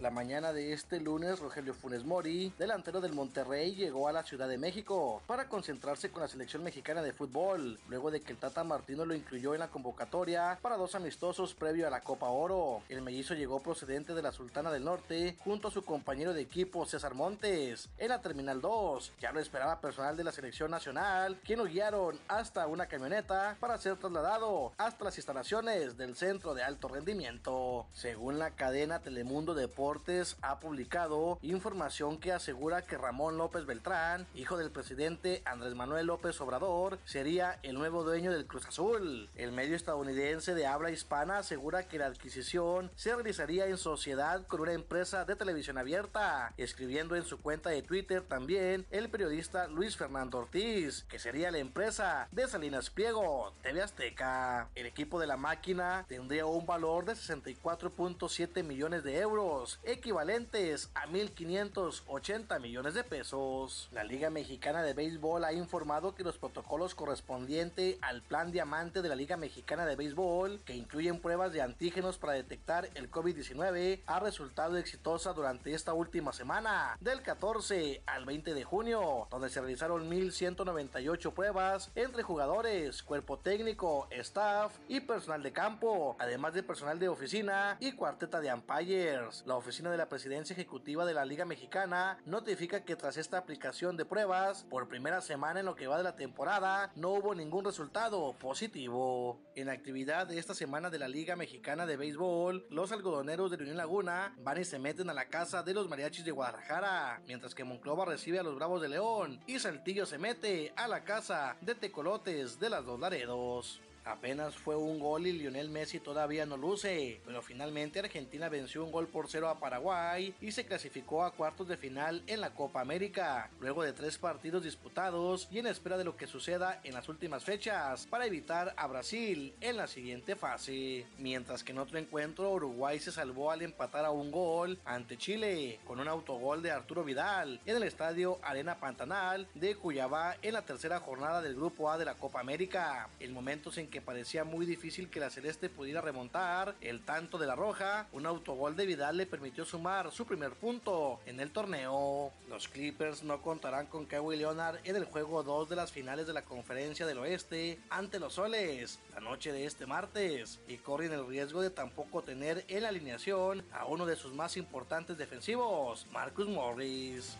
La 0.05 0.11
mañana 0.11 0.53
de 0.53 0.75
este 0.75 1.01
lunes, 1.01 1.39
Rogelio 1.39 1.73
Funes 1.73 2.05
Mori, 2.05 2.53
delantero 2.59 3.01
del 3.01 3.15
Monterrey, 3.15 3.75
llegó 3.75 4.07
a 4.07 4.13
la 4.13 4.23
Ciudad 4.23 4.47
de 4.47 4.59
México 4.59 5.23
para 5.27 5.49
concentrarse 5.49 6.11
con 6.11 6.21
la 6.21 6.29
selección 6.29 6.63
mexicana 6.63 7.03
de 7.03 7.15
fútbol, 7.15 7.81
luego 7.89 8.11
de 8.11 8.21
que 8.21 8.33
el 8.33 8.39
Tata 8.39 8.65
Martino 8.65 9.07
lo 9.07 9.15
incluyó 9.15 9.55
en 9.55 9.61
la 9.61 9.71
convocatoria 9.71 10.59
para 10.61 10.77
dos 10.77 10.95
amistosos 10.95 11.55
previo 11.55 11.87
a 11.87 11.91
la 11.91 12.03
Copa 12.03 12.29
Oro. 12.29 12.83
El 12.91 13.01
mellizo 13.01 13.33
llegó 13.33 13.63
procedente 13.63 14.13
de 14.13 14.21
la 14.21 14.33
Sultana 14.33 14.71
del 14.71 14.85
Norte 14.85 15.39
junto 15.43 15.69
a 15.69 15.71
su 15.71 15.83
compañero 15.83 16.35
de 16.35 16.43
equipo 16.43 16.85
César 16.85 17.15
Montes 17.15 17.89
en 17.97 18.11
la 18.11 18.21
Terminal 18.21 18.61
2. 18.61 19.13
Ya 19.23 19.33
lo 19.33 19.41
esperaba 19.41 19.81
personal 19.81 20.19
de 20.19 20.25
la 20.25 20.33
selección 20.33 20.71
nacional, 20.71 21.41
quien 21.43 21.61
lo 21.61 21.65
guiaron 21.65 22.21
hasta 22.29 22.67
una 22.67 22.89
camioneta 22.89 23.57
para 23.59 23.79
ser 23.79 23.97
trasladado 23.97 24.73
hasta 24.77 25.05
las 25.07 25.17
instalaciones 25.17 25.97
del 25.97 26.15
Centro 26.15 26.53
de 26.53 26.63
Alto 26.63 26.89
Rendimiento. 26.89 27.87
Según 27.95 28.39
la 28.39 28.51
cadena 28.51 29.01
Telemundo 29.01 29.55
Deportes, 29.55 29.94
ha 30.43 30.59
publicado 30.59 31.39
información 31.41 32.19
que 32.19 32.33
asegura 32.33 32.83
que 32.83 32.99
Ramón 32.99 33.39
López 33.39 33.65
Beltrán, 33.65 34.27
hijo 34.35 34.57
del 34.57 34.73
presidente 34.73 35.41
Andrés 35.45 35.75
Manuel 35.77 36.07
López 36.07 36.41
Obrador, 36.41 36.99
sería 37.05 37.61
el 37.63 37.75
nuevo 37.75 38.03
dueño 38.03 38.33
del 38.33 38.47
Cruz 38.47 38.67
Azul. 38.67 39.29
El 39.37 39.53
medio 39.53 39.77
estadounidense 39.77 40.55
de 40.55 40.67
habla 40.67 40.91
hispana 40.91 41.39
asegura 41.39 41.87
que 41.87 41.99
la 41.99 42.07
adquisición 42.07 42.91
se 42.97 43.15
realizaría 43.15 43.67
en 43.67 43.79
sociedad 43.79 44.45
con 44.49 44.63
una 44.63 44.73
empresa 44.73 45.25
de 45.25 45.37
televisión 45.37 45.79
abierta, 45.79 46.53
escribiendo 46.57 47.15
en 47.15 47.25
su 47.25 47.41
cuenta 47.41 47.71
de 47.71 47.83
Twitter 47.83 48.23
también 48.23 48.87
el 48.91 49.09
periodista 49.09 49.69
Luis 49.69 49.97
Fernando 49.97 50.39
Ortiz, 50.39 51.05
que 51.05 51.21
sería 51.21 51.53
la 51.53 51.59
empresa 51.59 52.27
de 52.33 52.49
Salinas 52.49 52.91
Pliego, 52.91 53.53
TV 53.63 53.81
Azteca. 53.81 54.69
El 54.75 54.87
equipo 54.87 55.21
de 55.21 55.29
la 55.29 55.37
máquina 55.37 56.05
tendría 56.09 56.47
un 56.47 56.67
valor 56.67 57.05
de 57.05 57.13
64.7 57.13 58.65
millones 58.65 59.05
de 59.05 59.21
euros 59.21 59.79
equivalentes 59.87 60.91
a 60.95 61.07
1.580 61.07 62.61
millones 62.61 62.95
de 62.95 63.05
pesos. 63.05 63.88
La 63.93 64.05
Liga 64.05 64.31
Mexicana 64.31 64.83
de 64.83 64.95
Béisbol 64.95 65.45
ha 65.45 65.53
informado 65.53 66.14
que 66.14 66.25
los 66.25 66.38
protocolos 66.38 66.95
correspondientes 66.95 67.97
al 68.03 68.23
Plan 68.23 68.53
Diamante 68.53 69.03
de 69.03 69.09
la 69.09 69.14
Liga 69.14 69.37
Mexicana 69.37 69.87
de 69.87 69.97
Béisbol, 69.97 70.61
que 70.64 70.75
incluyen 70.75 71.21
pruebas 71.21 71.53
de 71.53 71.62
antígenos 71.62 72.19
para 72.19 72.35
detectar 72.35 72.88
el 72.95 73.11
COVID-19, 73.11 74.00
ha 74.07 74.21
resultado 74.21 74.76
exitosa 74.76 75.33
durante 75.33 75.75
esta 75.75 75.93
última 75.93 76.33
semana, 76.33 76.97
del 77.00 77.23
14 77.23 78.03
al 78.07 78.25
20 78.25 78.55
de 78.55 78.64
junio, 78.64 79.29
donde 79.31 79.50
se 79.50 79.61
realizaron 79.61 80.11
1.198 80.11 81.33
pruebas 81.33 81.91
entre 81.95 82.23
jugadores, 82.23 83.03
cuerpo 83.03 83.38
técnico, 83.38 84.07
staff 84.11 84.73
y 84.88 85.00
personal 85.00 85.43
de 85.43 85.53
campo, 85.53 86.17
además 86.19 86.55
de 86.55 86.62
personal 86.62 86.99
de 86.99 87.09
oficina 87.09 87.76
y 87.81 87.93
cuarteta 87.93 88.41
de 88.41 88.53
umpires. 88.53 89.43
La 89.47 89.57
de 89.75 89.97
la 89.97 90.09
Presidencia 90.09 90.54
Ejecutiva 90.54 91.04
de 91.04 91.14
la 91.14 91.25
Liga 91.25 91.45
Mexicana 91.45 92.19
notifica 92.26 92.85
que 92.85 92.95
tras 92.95 93.16
esta 93.16 93.38
aplicación 93.38 93.97
de 93.97 94.04
pruebas, 94.04 94.64
por 94.71 94.87
primera 94.87 95.21
semana 95.21 95.61
en 95.61 95.66
lo 95.66 95.75
que 95.75 95.88
va 95.88 95.97
de 95.97 96.04
la 96.04 96.14
temporada, 96.14 96.93
no 96.95 97.11
hubo 97.11 97.35
ningún 97.35 97.64
resultado 97.64 98.35
positivo. 98.38 99.40
En 99.57 99.66
la 99.66 99.73
actividad 99.73 100.28
de 100.28 100.38
esta 100.38 100.54
semana 100.54 100.90
de 100.90 101.00
la 101.00 101.09
Liga 101.09 101.35
Mexicana 101.35 101.87
de 101.87 101.97
Béisbol, 101.97 102.66
los 102.71 102.93
algodoneros 102.93 103.50
de 103.50 103.57
Unión 103.57 103.76
Laguna 103.76 104.37
van 104.38 104.61
y 104.61 104.64
se 104.64 104.78
meten 104.78 105.11
a 105.11 105.14
la 105.14 105.26
casa 105.26 105.64
de 105.64 105.75
los 105.75 105.88
mariachis 105.88 106.25
de 106.25 106.31
Guadalajara, 106.31 107.21
mientras 107.26 107.52
que 107.52 107.64
Monclova 107.64 108.04
recibe 108.04 108.38
a 108.38 108.45
los 108.45 108.54
Bravos 108.54 108.81
de 108.81 108.90
León 108.90 109.40
y 109.49 109.59
Saltillo 109.59 110.07
se 110.07 110.19
mete 110.19 110.73
a 110.76 110.87
la 110.87 111.02
casa 111.02 111.57
de 111.61 111.75
Tecolotes 111.75 112.61
de 112.61 112.71
las 112.71 112.85
Dos 112.85 113.00
Laredos. 113.00 113.81
Apenas 114.05 114.55
fue 114.55 114.77
un 114.77 114.99
gol 114.99 115.27
y 115.27 115.33
Lionel 115.33 115.71
Messi 115.71 115.99
todavía 115.99 116.45
no 116.45 116.57
luce, 116.57 117.21
pero 117.25 117.41
finalmente 117.41 117.99
Argentina 117.99 118.49
venció 118.49 118.85
un 118.85 118.93
gol 118.93 119.09
por 119.09 119.31
cero 119.31 119.49
a 119.49 119.59
Paraguay 119.59 120.35
y 120.41 120.53
se 120.53 120.67
clasificó 120.67 121.25
a 121.25 121.33
cuartos 121.33 121.69
de 121.69 121.79
final 121.79 122.23
en 122.27 122.41
la 122.41 122.51
Copa 122.51 122.81
América, 122.81 123.51
luego 123.61 123.83
de 123.83 123.95
tres 123.95 124.19
partidos 124.19 124.63
disputados 124.63 125.49
y 125.51 125.59
en 125.59 125.67
espera 125.67 125.97
de 125.97 126.05
lo 126.05 126.17
que 126.17 126.27
suceda 126.27 126.81
en 126.85 126.93
las 126.93 127.09
últimas 127.09 127.45
fechas 127.45 128.07
para 128.07 128.27
evitar 128.27 128.75
a 128.77 128.87
Brasil 128.87 129.55
en 129.61 129.77
la 129.77 129.87
siguiente 129.87 130.37
fase. 130.37 131.07
Mientras 131.19 131.65
que 131.65 131.73
en 131.73 131.79
otro 131.79 131.99
encuentro 131.99 132.53
Uruguay 132.53 133.01
se 133.01 133.13
salvó 133.13 133.51
al 133.51 133.63
empatar 133.63 134.05
a 134.05 134.11
un 134.11 134.31
gol 134.31 134.79
ante 134.85 135.17
Chile 135.17 135.81
con 135.87 136.01
un 136.01 136.09
autogol 136.09 136.63
de 136.63 136.71
Arturo 136.71 137.05
Vidal 137.05 137.61
en 137.65 137.77
el 137.77 137.83
estadio 137.85 138.39
Arena 138.43 138.79
Pantanal 138.79 139.49
de 139.55 139.77
Cuyabá 139.77 140.37
en 140.43 140.53
la 140.53 140.63
tercera 140.63 141.01
jornada 141.01 141.41
del 141.41 141.55
Grupo 141.55 141.91
A 141.91 141.97
de 141.97 142.05
la 142.05 142.15
Copa 142.15 142.41
América. 142.41 143.09
En 143.19 143.33
momentos 143.33 143.79
en 143.79 143.89
que 143.89 143.94
parecía 144.01 144.45
muy 144.45 144.67
difícil 144.67 145.09
que 145.09 145.21
la 145.21 145.31
Celeste 145.31 145.69
pudiera 145.69 146.01
remontar 146.01 146.75
el 146.81 147.01
tanto 147.05 147.39
de 147.39 147.47
la 147.47 147.55
Roja, 147.55 148.07
un 148.13 148.27
autogol 148.27 148.77
de 148.77 148.87
Vidal 148.87 149.17
le 149.17 149.27
permitió 149.27 149.65
sumar 149.65 150.11
su 150.13 150.27
primer 150.27 150.53
punto 150.53 151.21
en 151.27 151.41
el 151.41 151.51
torneo. 151.51 152.33
Los 152.49 152.69
Clippers 152.69 153.23
no 153.23 153.43
contarán 153.43 153.87
con 153.87 154.07
Kawhi 154.07 154.37
Leonard 154.37 154.79
en 154.85 154.97
el 154.97 155.05
juego 155.05 155.43
2 155.43 155.69
de 155.69 155.77
las 155.77 155.93
finales 155.93 156.27
de 156.27 156.33
la 156.33 156.43
Conferencia 156.43 157.07
del 157.07 157.19
Oeste 157.19 157.79
ante 157.91 158.19
los 158.19 158.35
Soles 158.35 158.99
la 159.15 159.21
noche 159.21 159.53
de 159.53 159.65
este 159.65 159.87
martes 159.87 160.61
y 160.69 160.77
corren 160.77 161.13
el 161.13 161.27
riesgo 161.27 161.63
de 161.63 161.71
tampoco 161.71 162.23
tener 162.23 162.65
en 162.69 162.83
la 162.83 162.89
alineación 162.89 163.65
a 163.73 163.87
uno 163.87 164.07
de 164.07 164.17
sus 164.17 164.33
más 164.35 164.57
importantes 164.57 165.17
defensivos, 165.19 166.07
Marcus 166.13 166.49
Morris. 166.49 167.37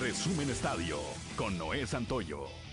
Resumen 0.00 0.50
Estadio 0.50 0.98
con 1.36 1.56
Noé 1.56 1.86
Santoyo. 1.86 2.65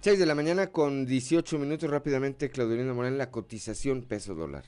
6 0.00 0.16
de 0.16 0.26
la 0.26 0.36
mañana 0.36 0.68
con 0.68 1.06
18 1.06 1.58
minutos 1.58 1.90
rápidamente, 1.90 2.50
Claudelina 2.50 2.94
Morán, 2.94 3.18
la 3.18 3.32
cotización 3.32 4.02
peso 4.02 4.36
dólar. 4.36 4.64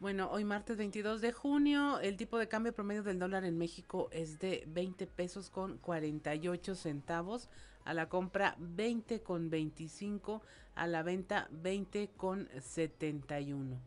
Bueno, 0.00 0.28
hoy 0.32 0.44
martes 0.44 0.76
22 0.76 1.20
de 1.20 1.30
junio, 1.30 2.00
el 2.00 2.16
tipo 2.16 2.38
de 2.38 2.48
cambio 2.48 2.72
promedio 2.72 3.04
del 3.04 3.20
dólar 3.20 3.44
en 3.44 3.56
México 3.56 4.08
es 4.10 4.40
de 4.40 4.64
20 4.66 5.06
pesos 5.06 5.48
con 5.48 5.78
48 5.78 6.74
centavos, 6.74 7.48
a 7.84 7.94
la 7.94 8.08
compra 8.08 8.56
20 8.58 9.22
con 9.22 9.48
25, 9.48 10.42
a 10.74 10.86
la 10.88 11.04
venta 11.04 11.46
20 11.52 12.10
con 12.16 12.48
71. 12.60 13.80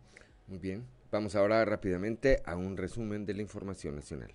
Muy 0.48 0.58
bien, 0.58 0.86
vamos 1.12 1.36
ahora 1.36 1.65
rápidamente 1.65 2.41
a 2.46 2.56
un 2.56 2.77
resumen 2.77 3.25
de 3.25 3.34
la 3.34 3.41
información 3.41 3.94
nacional. 3.94 4.32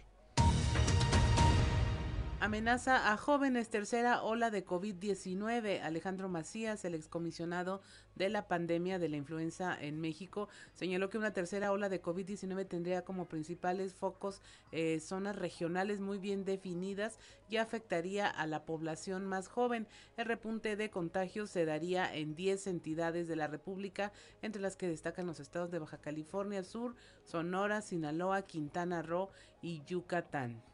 Amenaza 2.43 3.13
a 3.13 3.17
jóvenes 3.17 3.71
tercera 3.71 4.25
ola 4.25 4.51
de 4.51 4.67
COVID-19. 4.67 5.81
Alejandro 5.81 6.29
Macías, 6.29 6.85
el 6.85 6.97
excomisionado 6.97 7.81
de 8.17 8.31
la 8.31 8.49
pandemia 8.49 8.99
de 8.99 9.09
la 9.09 9.17
influenza 9.17 9.81
en 9.81 10.01
México, 10.01 10.49
señaló 10.75 11.09
que 11.09 11.19
una 11.19 11.33
tercera 11.33 11.71
ola 11.71 11.89
de 11.89 12.03
COVID-19 12.03 12.67
tendría 12.67 13.05
como 13.05 13.29
principales 13.29 13.95
focos 13.95 14.43
eh, 14.73 14.99
zonas 14.99 15.37
regionales 15.37 16.01
muy 16.01 16.19
bien 16.19 16.45
definidas 16.45 17.21
y 17.49 17.59
afectaría 17.59 18.27
a 18.27 18.45
la 18.49 18.65
población 18.65 19.25
más 19.25 19.47
joven. 19.47 19.87
El 20.17 20.25
repunte 20.27 20.75
de 20.75 20.91
contagios 20.91 21.49
se 21.49 21.65
daría 21.65 22.13
en 22.13 22.35
10 22.35 22.67
entidades 22.67 23.29
de 23.29 23.37
la 23.37 23.47
República, 23.47 24.11
entre 24.43 24.61
las 24.61 24.75
que 24.75 24.89
destacan 24.89 25.29
los 25.29 25.39
estados 25.39 25.71
de 25.71 25.79
Baja 25.79 25.99
California 25.99 26.65
Sur, 26.65 26.97
Sonora, 27.23 27.83
Sinaloa, 27.83 28.43
Quintana 28.43 29.01
Roo 29.01 29.31
y 29.61 29.85
Yucatán. 29.85 30.72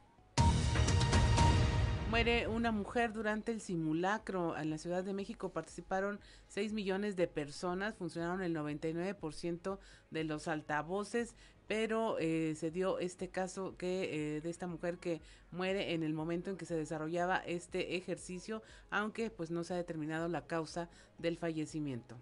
Muere 2.11 2.49
una 2.49 2.73
mujer 2.73 3.13
durante 3.13 3.53
el 3.53 3.61
simulacro 3.61 4.57
en 4.57 4.71
la 4.71 4.79
Ciudad 4.79 5.05
de 5.05 5.13
México. 5.13 5.51
Participaron 5.51 6.21
6 6.47 6.73
millones 6.73 7.17
de 7.17 7.29
personas, 7.29 7.97
funcionaron 7.97 8.41
el 8.41 8.57
99% 8.57 9.79
de 10.11 10.25
los 10.25 10.49
altavoces, 10.49 11.35
pero 11.67 12.17
eh, 12.19 12.55
se 12.57 12.71
dio 12.71 12.99
este 12.99 13.29
caso 13.29 13.77
que 13.77 14.37
eh, 14.37 14.41
de 14.41 14.49
esta 14.49 14.67
mujer 14.67 14.97
que 14.97 15.21
muere 15.51 15.93
en 15.93 16.03
el 16.03 16.15
momento 16.15 16.51
en 16.51 16.57
que 16.57 16.65
se 16.65 16.75
desarrollaba 16.75 17.37
este 17.37 17.97
ejercicio, 17.97 18.63
aunque 18.89 19.29
pues 19.29 19.51
no 19.51 19.63
se 19.63 19.75
ha 19.75 19.77
determinado 19.77 20.29
la 20.29 20.47
causa 20.47 20.89
del 21.19 21.37
fallecimiento. 21.37 22.17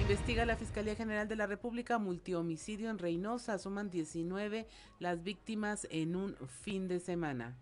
Investiga 0.00 0.46
la 0.46 0.56
Fiscalía 0.56 0.96
General 0.96 1.28
de 1.28 1.36
la 1.36 1.46
República 1.46 1.98
multihomicidio 1.98 2.88
en 2.88 2.98
Reynosa. 2.98 3.58
Suman 3.58 3.90
19 3.90 4.66
las 4.98 5.22
víctimas 5.22 5.86
en 5.90 6.16
un 6.16 6.34
fin 6.64 6.88
de 6.88 6.98
semana. 6.98 7.58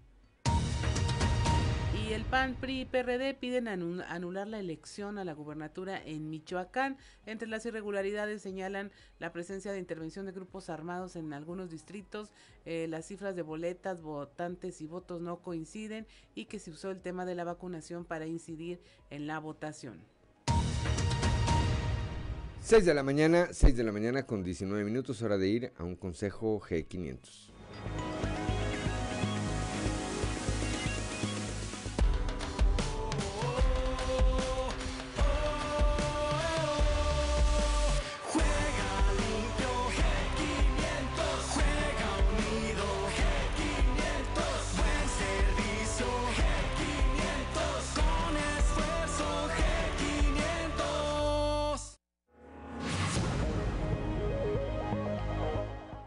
Y 2.06 2.12
el 2.12 2.24
PAN, 2.24 2.54
PRI 2.54 2.82
y 2.82 2.84
PRD 2.84 3.34
piden 3.34 3.68
anular 3.68 4.46
la 4.46 4.58
elección 4.58 5.18
a 5.18 5.24
la 5.24 5.32
gubernatura 5.32 6.00
en 6.02 6.30
Michoacán. 6.30 6.96
Entre 7.26 7.48
las 7.48 7.66
irregularidades 7.66 8.42
señalan 8.42 8.92
la 9.18 9.32
presencia 9.32 9.72
de 9.72 9.78
intervención 9.78 10.24
de 10.24 10.32
grupos 10.32 10.70
armados 10.70 11.16
en 11.16 11.32
algunos 11.32 11.70
distritos, 11.70 12.30
eh, 12.64 12.86
las 12.88 13.06
cifras 13.06 13.36
de 13.36 13.42
boletas, 13.42 14.02
votantes 14.02 14.80
y 14.80 14.86
votos 14.86 15.20
no 15.20 15.42
coinciden 15.42 16.06
y 16.34 16.46
que 16.46 16.58
se 16.58 16.70
usó 16.70 16.90
el 16.90 17.00
tema 17.00 17.24
de 17.24 17.34
la 17.34 17.44
vacunación 17.44 18.04
para 18.04 18.26
incidir 18.26 18.80
en 19.10 19.26
la 19.26 19.38
votación. 19.38 20.00
6 22.60 22.84
de 22.84 22.94
la 22.94 23.02
mañana, 23.02 23.48
6 23.50 23.76
de 23.76 23.84
la 23.84 23.92
mañana 23.92 24.24
con 24.24 24.44
19 24.44 24.84
minutos, 24.84 25.22
hora 25.22 25.38
de 25.38 25.48
ir 25.48 25.72
a 25.78 25.84
un 25.84 25.96
consejo 25.96 26.60
G500. 26.60 27.47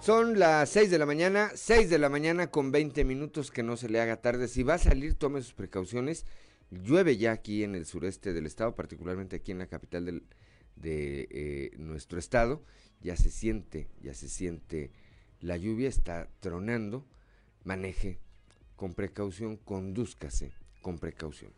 Son 0.01 0.39
las 0.39 0.67
6 0.71 0.89
de 0.89 0.97
la 0.97 1.05
mañana, 1.05 1.51
6 1.53 1.87
de 1.91 1.99
la 1.99 2.09
mañana 2.09 2.49
con 2.49 2.71
20 2.71 3.05
minutos 3.05 3.51
que 3.51 3.61
no 3.61 3.77
se 3.77 3.87
le 3.87 4.01
haga 4.01 4.19
tarde. 4.19 4.47
Si 4.47 4.63
va 4.63 4.73
a 4.73 4.79
salir, 4.79 5.13
tome 5.13 5.43
sus 5.43 5.53
precauciones. 5.53 6.25
Llueve 6.71 7.17
ya 7.17 7.33
aquí 7.33 7.63
en 7.63 7.75
el 7.75 7.85
sureste 7.85 8.33
del 8.33 8.47
estado, 8.47 8.73
particularmente 8.73 9.35
aquí 9.35 9.51
en 9.51 9.59
la 9.59 9.67
capital 9.67 10.23
de 10.75 11.27
eh, 11.29 11.71
nuestro 11.77 12.17
estado. 12.17 12.63
Ya 13.01 13.15
se 13.15 13.29
siente, 13.29 13.89
ya 14.01 14.15
se 14.15 14.27
siente 14.27 14.89
la 15.39 15.55
lluvia, 15.55 15.87
está 15.87 16.29
tronando. 16.39 17.05
Maneje 17.63 18.17
con 18.75 18.95
precaución, 18.95 19.55
condúzcase 19.55 20.51
con 20.81 20.97
precaución. 20.97 21.51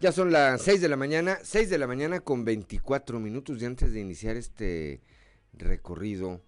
Ya 0.00 0.12
son 0.12 0.30
las 0.30 0.62
6 0.62 0.80
de 0.80 0.88
la 0.88 0.96
mañana, 0.96 1.38
6 1.42 1.70
de 1.70 1.78
la 1.78 1.88
mañana 1.88 2.20
con 2.20 2.44
24 2.44 3.18
minutos 3.18 3.60
y 3.60 3.64
antes 3.64 3.92
de 3.92 3.98
iniciar 3.98 4.36
este 4.36 5.00
recorrido 5.54 6.40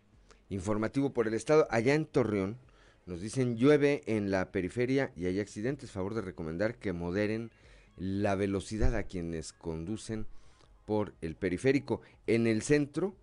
informativo 0.50 1.12
por 1.12 1.26
el 1.26 1.34
estado, 1.34 1.66
allá 1.68 1.94
en 1.94 2.06
Torreón, 2.06 2.58
nos 3.06 3.20
dicen 3.20 3.56
llueve 3.56 4.02
en 4.06 4.30
la 4.30 4.52
periferia 4.52 5.10
y 5.16 5.26
hay 5.26 5.40
accidentes. 5.40 5.90
Favor 5.90 6.14
de 6.14 6.20
recomendar 6.20 6.76
que 6.76 6.92
moderen 6.92 7.50
la 7.96 8.36
velocidad 8.36 8.94
a 8.94 9.02
quienes 9.02 9.52
conducen 9.52 10.26
por 10.86 11.14
el 11.20 11.34
periférico. 11.34 12.02
En 12.28 12.46
el 12.46 12.62
centro 12.62 13.16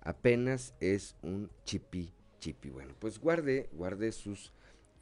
apenas 0.00 0.74
es 0.78 1.16
un 1.22 1.50
chipi 1.64 2.12
chipi. 2.42 2.70
Bueno, 2.70 2.94
pues 2.98 3.18
guarde, 3.18 3.68
guarde 3.72 4.12
sus 4.12 4.52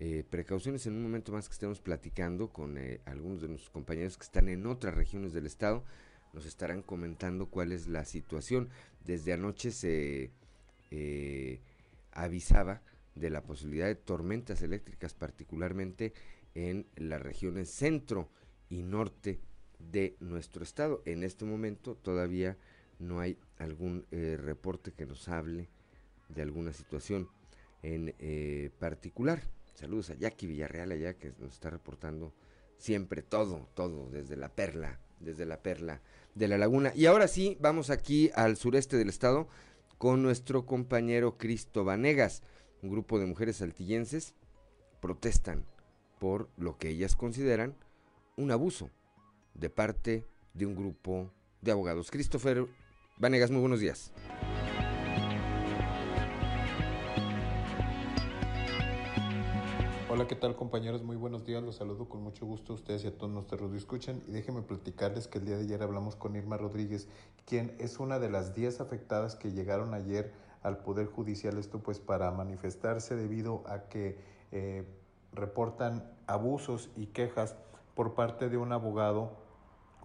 eh, 0.02 0.24
precauciones 0.30 0.86
en 0.86 0.94
un 0.94 1.02
momento 1.02 1.30
más 1.30 1.46
que 1.46 1.52
estemos 1.52 1.78
platicando 1.78 2.48
con 2.48 2.78
eh, 2.78 3.02
algunos 3.04 3.42
de 3.42 3.48
nuestros 3.48 3.68
compañeros 3.68 4.16
que 4.16 4.24
están 4.24 4.48
en 4.48 4.64
otras 4.66 4.94
regiones 4.94 5.34
del 5.34 5.44
estado. 5.44 5.84
Nos 6.32 6.46
estarán 6.46 6.80
comentando 6.80 7.50
cuál 7.50 7.70
es 7.70 7.86
la 7.86 8.06
situación. 8.06 8.70
Desde 9.04 9.34
anoche 9.34 9.70
se 9.70 10.30
eh, 10.90 11.60
avisaba 12.12 12.80
de 13.14 13.28
la 13.28 13.42
posibilidad 13.42 13.88
de 13.88 13.94
tormentas 13.94 14.62
eléctricas, 14.62 15.12
particularmente 15.12 16.14
en 16.54 16.86
las 16.96 17.20
regiones 17.20 17.68
centro 17.68 18.30
y 18.70 18.80
norte 18.80 19.38
de 19.78 20.16
nuestro 20.18 20.62
estado. 20.62 21.02
En 21.04 21.24
este 21.24 21.44
momento 21.44 21.94
todavía 21.94 22.56
no 22.98 23.20
hay 23.20 23.36
algún 23.58 24.06
reporte 24.10 24.92
que 24.92 25.04
nos 25.04 25.28
hable 25.28 25.68
de 26.30 26.40
alguna 26.40 26.72
situación 26.72 27.28
en 27.82 28.14
particular. 28.78 29.42
Saludos 29.74 30.10
a 30.10 30.14
Jackie 30.14 30.46
Villarreal 30.46 30.92
allá 30.92 31.14
que 31.14 31.32
nos 31.38 31.52
está 31.54 31.70
reportando 31.70 32.34
siempre 32.76 33.22
todo, 33.22 33.68
todo, 33.74 34.10
desde 34.10 34.36
la 34.36 34.48
perla, 34.48 35.00
desde 35.20 35.46
la 35.46 35.62
perla 35.62 36.00
de 36.34 36.48
la 36.48 36.58
laguna. 36.58 36.92
Y 36.94 37.06
ahora 37.06 37.28
sí, 37.28 37.56
vamos 37.60 37.90
aquí 37.90 38.30
al 38.34 38.56
sureste 38.56 38.96
del 38.96 39.08
estado 39.08 39.48
con 39.98 40.22
nuestro 40.22 40.66
compañero 40.66 41.36
Cristo 41.36 41.84
Vanegas. 41.84 42.42
Un 42.82 42.90
grupo 42.90 43.18
de 43.18 43.26
mujeres 43.26 43.56
saltillenses 43.56 44.34
protestan 45.00 45.64
por 46.18 46.48
lo 46.56 46.78
que 46.78 46.88
ellas 46.88 47.16
consideran 47.16 47.74
un 48.36 48.50
abuso 48.50 48.90
de 49.54 49.70
parte 49.70 50.26
de 50.54 50.66
un 50.66 50.74
grupo 50.74 51.30
de 51.60 51.72
abogados. 51.72 52.10
Christopher 52.10 52.66
Vanegas, 53.18 53.50
muy 53.50 53.60
buenos 53.60 53.80
días. 53.80 54.12
Hola, 60.20 60.28
¿qué 60.28 60.36
tal 60.36 60.54
compañeros? 60.54 61.02
Muy 61.02 61.16
buenos 61.16 61.46
días, 61.46 61.62
los 61.62 61.76
saludo 61.76 62.06
con 62.06 62.22
mucho 62.22 62.44
gusto 62.44 62.74
a 62.74 62.76
ustedes 62.76 63.04
y 63.04 63.06
a 63.06 63.16
todos 63.16 63.32
nuestros 63.32 63.72
escuchan 63.72 64.22
y 64.28 64.32
déjenme 64.32 64.60
platicarles 64.60 65.26
que 65.26 65.38
el 65.38 65.46
día 65.46 65.56
de 65.56 65.62
ayer 65.62 65.82
hablamos 65.82 66.14
con 66.14 66.36
Irma 66.36 66.58
Rodríguez, 66.58 67.08
quien 67.46 67.74
es 67.78 67.98
una 67.98 68.18
de 68.18 68.28
las 68.28 68.54
10 68.54 68.82
afectadas 68.82 69.34
que 69.34 69.50
llegaron 69.52 69.94
ayer 69.94 70.34
al 70.62 70.76
Poder 70.76 71.06
Judicial, 71.06 71.56
esto 71.56 71.78
pues 71.78 72.00
para 72.00 72.30
manifestarse 72.32 73.16
debido 73.16 73.62
a 73.66 73.88
que 73.88 74.18
eh, 74.52 74.84
reportan 75.32 76.04
abusos 76.26 76.90
y 76.96 77.06
quejas 77.06 77.56
por 77.94 78.12
parte 78.14 78.50
de 78.50 78.58
un 78.58 78.72
abogado 78.72 79.30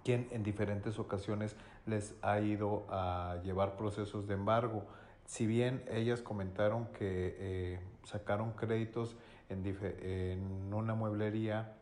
quien 0.05 0.29
en 0.31 0.43
diferentes 0.43 0.97
ocasiones 0.97 1.57
les 1.85 2.15
ha 2.21 2.39
ido 2.39 2.85
a 2.87 3.41
llevar 3.43 3.75
procesos 3.75 4.27
de 4.27 4.35
embargo. 4.35 4.85
Si 5.25 5.45
bien 5.45 5.83
ellas 5.91 6.21
comentaron 6.21 6.85
que 6.93 7.35
eh, 7.37 7.79
sacaron 8.05 8.51
créditos 8.51 9.17
en, 9.49 10.73
una 10.73 10.95
mueblería, 10.95 11.73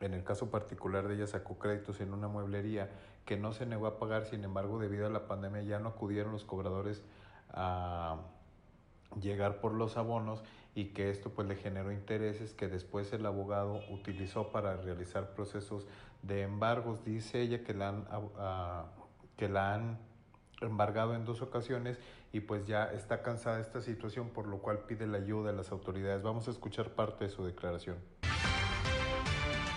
en 0.00 0.14
el 0.14 0.24
caso 0.24 0.50
particular 0.50 1.08
de 1.08 1.14
ella 1.14 1.26
sacó 1.26 1.58
créditos 1.58 2.00
en 2.00 2.12
una 2.12 2.28
mueblería 2.28 2.90
que 3.24 3.36
no 3.36 3.52
se 3.52 3.66
negó 3.66 3.86
a 3.86 3.98
pagar, 3.98 4.26
sin 4.26 4.44
embargo, 4.44 4.78
debido 4.78 5.06
a 5.06 5.10
la 5.10 5.26
pandemia 5.26 5.62
ya 5.62 5.78
no 5.78 5.90
acudieron 5.90 6.32
los 6.32 6.44
cobradores 6.44 7.02
a 7.50 8.18
llegar 9.20 9.60
por 9.60 9.72
los 9.72 9.96
abonos 9.96 10.42
y 10.74 10.86
que 10.86 11.10
esto 11.10 11.30
pues 11.30 11.46
le 11.46 11.56
generó 11.56 11.92
intereses 11.92 12.52
que 12.52 12.66
después 12.66 13.12
el 13.12 13.24
abogado 13.26 13.80
utilizó 13.90 14.50
para 14.50 14.76
realizar 14.76 15.30
procesos 15.34 15.86
de 16.22 16.42
embargos. 16.42 17.04
Dice 17.04 17.40
ella 17.40 17.62
que 17.62 17.74
la 17.74 17.88
han, 17.90 18.04
que 19.36 19.48
la 19.48 19.74
han 19.74 19.98
embargado 20.64 21.14
en 21.14 21.24
dos 21.24 21.42
ocasiones 21.42 21.98
y 22.32 22.40
pues 22.40 22.66
ya 22.66 22.84
está 22.84 23.22
cansada 23.22 23.56
de 23.56 23.62
esta 23.62 23.80
situación, 23.80 24.30
por 24.30 24.46
lo 24.46 24.58
cual 24.58 24.80
pide 24.86 25.06
la 25.06 25.18
ayuda 25.18 25.50
de 25.50 25.56
las 25.56 25.70
autoridades. 25.70 26.22
Vamos 26.22 26.48
a 26.48 26.50
escuchar 26.50 26.90
parte 26.90 27.24
de 27.24 27.30
su 27.30 27.44
declaración. 27.44 27.96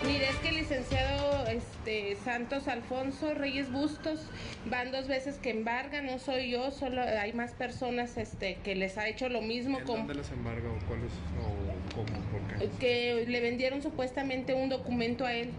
Mire, 0.04 0.28
es 0.28 0.36
que 0.36 0.50
el 0.50 0.56
licenciado 0.56 1.46
este, 1.48 2.16
Santos 2.24 2.68
Alfonso 2.68 3.34
Reyes 3.34 3.70
Bustos 3.72 4.20
van 4.66 4.92
dos 4.92 5.08
veces 5.08 5.38
que 5.38 5.50
embarga, 5.50 6.02
no 6.02 6.20
soy 6.20 6.50
yo, 6.50 6.70
solo 6.70 7.02
hay 7.02 7.32
más 7.32 7.52
personas 7.52 8.16
este, 8.16 8.58
que 8.62 8.76
les 8.76 8.96
ha 8.96 9.08
hecho 9.08 9.28
lo 9.28 9.42
mismo. 9.42 9.78
¿En 9.80 9.86
dónde 9.86 10.14
les 10.14 10.30
embarga 10.30 10.68
o 10.70 10.86
cuál 10.86 11.00
es 11.00 11.12
o 11.42 11.94
cómo? 11.96 12.06
¿Por 12.30 12.58
qué? 12.58 12.70
Que 12.78 13.26
le 13.26 13.40
vendieron 13.40 13.82
supuestamente 13.82 14.54
un 14.54 14.68
documento 14.68 15.26
a 15.26 15.32
él. 15.32 15.50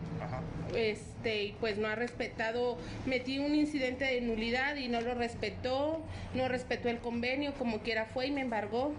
Este, 0.75 1.43
y 1.43 1.51
pues 1.59 1.77
no 1.77 1.87
ha 1.87 1.95
respetado, 1.95 2.77
metí 3.05 3.39
un 3.39 3.55
incidente 3.55 4.05
de 4.05 4.21
nulidad 4.21 4.75
y 4.75 4.87
no 4.87 5.01
lo 5.01 5.13
respetó, 5.13 6.01
no 6.33 6.47
respetó 6.47 6.89
el 6.89 6.99
convenio, 6.99 7.53
como 7.53 7.79
quiera 7.79 8.05
fue 8.05 8.27
y 8.27 8.31
me 8.31 8.41
embargó. 8.41 8.93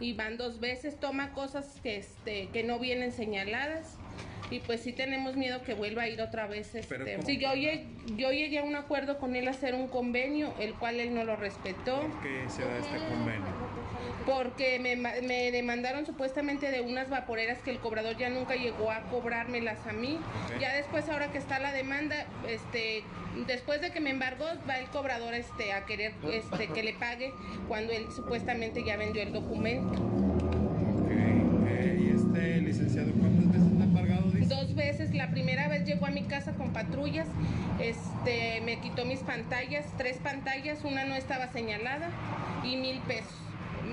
Y 0.00 0.12
van 0.14 0.36
dos 0.36 0.60
veces, 0.60 0.96
toma 0.98 1.32
cosas 1.32 1.80
que, 1.82 1.96
este, 1.96 2.48
que 2.52 2.64
no 2.64 2.78
vienen 2.78 3.12
señaladas 3.12 3.98
y 4.50 4.60
pues 4.60 4.80
sí 4.80 4.92
tenemos 4.92 5.36
miedo 5.36 5.62
que 5.62 5.74
vuelva 5.74 6.02
a 6.02 6.08
ir 6.08 6.20
otra 6.20 6.46
vez. 6.46 6.74
Este, 6.74 7.22
sí, 7.22 7.38
yo, 7.38 7.54
llegué, 7.54 7.86
yo 8.16 8.30
llegué 8.30 8.58
a 8.58 8.62
un 8.62 8.76
acuerdo 8.76 9.18
con 9.18 9.36
él 9.36 9.48
a 9.48 9.52
hacer 9.52 9.74
un 9.74 9.88
convenio, 9.88 10.54
el 10.58 10.74
cual 10.74 11.00
él 11.00 11.14
no 11.14 11.24
lo 11.24 11.36
respetó. 11.36 12.00
¿Por 12.00 12.22
qué 12.22 12.44
se 12.48 12.62
da 12.62 12.78
este 12.78 12.98
convenio? 13.08 13.74
porque 14.26 14.78
me, 14.78 14.96
me, 14.96 15.50
demandaron 15.50 16.06
supuestamente 16.06 16.70
de 16.70 16.80
unas 16.80 17.10
vaporeras 17.10 17.58
que 17.58 17.70
el 17.70 17.78
cobrador 17.78 18.16
ya 18.16 18.30
nunca 18.30 18.54
llegó 18.54 18.90
a 18.90 19.02
cobrármelas 19.02 19.86
a 19.86 19.92
mí. 19.92 20.18
Ya 20.60 20.74
después, 20.74 21.08
ahora 21.08 21.30
que 21.30 21.38
está 21.38 21.58
la 21.58 21.72
demanda, 21.72 22.26
este, 22.48 23.02
después 23.46 23.80
de 23.80 23.90
que 23.90 24.00
me 24.00 24.10
embargó, 24.10 24.46
va 24.68 24.78
el 24.78 24.86
cobrador 24.86 25.34
este, 25.34 25.72
a 25.72 25.84
querer 25.84 26.12
este, 26.32 26.68
que 26.68 26.82
le 26.82 26.94
pague 26.94 27.32
cuando 27.68 27.92
él 27.92 28.06
supuestamente 28.14 28.82
ya 28.84 28.96
vendió 28.96 29.22
el 29.22 29.32
documento. 29.32 29.92
Ok, 29.92 31.10
eh, 31.10 31.98
¿y 32.00 32.16
este 32.16 32.60
licenciado 32.60 33.12
cuántas 33.12 33.48
veces 33.48 33.72
está 33.72 33.84
embargado? 33.84 34.24
Dos 34.74 34.84
veces, 34.84 35.14
la 35.14 35.30
primera 35.30 35.68
vez 35.68 35.84
llegó 35.84 36.06
a 36.06 36.10
mi 36.10 36.24
casa 36.24 36.54
con 36.54 36.72
patrullas, 36.72 37.28
este, 37.78 38.60
me 38.62 38.80
quitó 38.80 39.04
mis 39.04 39.20
pantallas, 39.20 39.86
tres 39.96 40.16
pantallas, 40.18 40.82
una 40.82 41.04
no 41.04 41.14
estaba 41.14 41.46
señalada 41.52 42.10
y 42.64 42.76
mil 42.76 42.98
pesos 43.02 43.32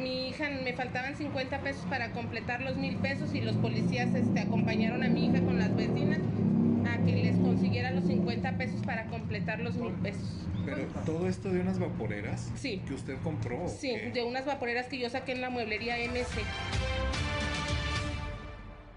mi 0.01 0.29
hija 0.29 0.49
me 0.63 0.73
faltaban 0.73 1.15
50 1.15 1.59
pesos 1.59 1.85
para 1.87 2.11
completar 2.13 2.61
los 2.61 2.77
mil 2.77 2.95
pesos 2.95 3.35
y 3.35 3.41
los 3.41 3.55
policías 3.57 4.15
este, 4.15 4.39
acompañaron 4.39 5.03
a 5.03 5.09
mi 5.09 5.27
hija 5.27 5.41
con 5.41 5.59
las 5.59 5.75
vecinas 5.75 6.19
a 6.89 6.97
que 7.05 7.11
les 7.11 7.35
consiguiera 7.35 7.91
los 7.91 8.05
50 8.05 8.57
pesos 8.57 8.81
para 8.83 9.05
completar 9.05 9.59
los 9.59 9.75
mil 9.75 9.93
pesos. 9.93 10.47
Pero 10.65 10.85
todo 11.05 11.27
esto 11.27 11.51
de 11.51 11.59
unas 11.59 11.77
vaporeras 11.77 12.51
sí. 12.55 12.81
que 12.87 12.95
usted 12.95 13.17
compró. 13.23 13.67
Sí, 13.67 13.95
de 14.13 14.23
unas 14.23 14.45
vaporeras 14.45 14.87
que 14.87 14.97
yo 14.97 15.11
saqué 15.11 15.33
en 15.33 15.41
la 15.41 15.51
mueblería 15.51 15.97
MC. 15.97 16.41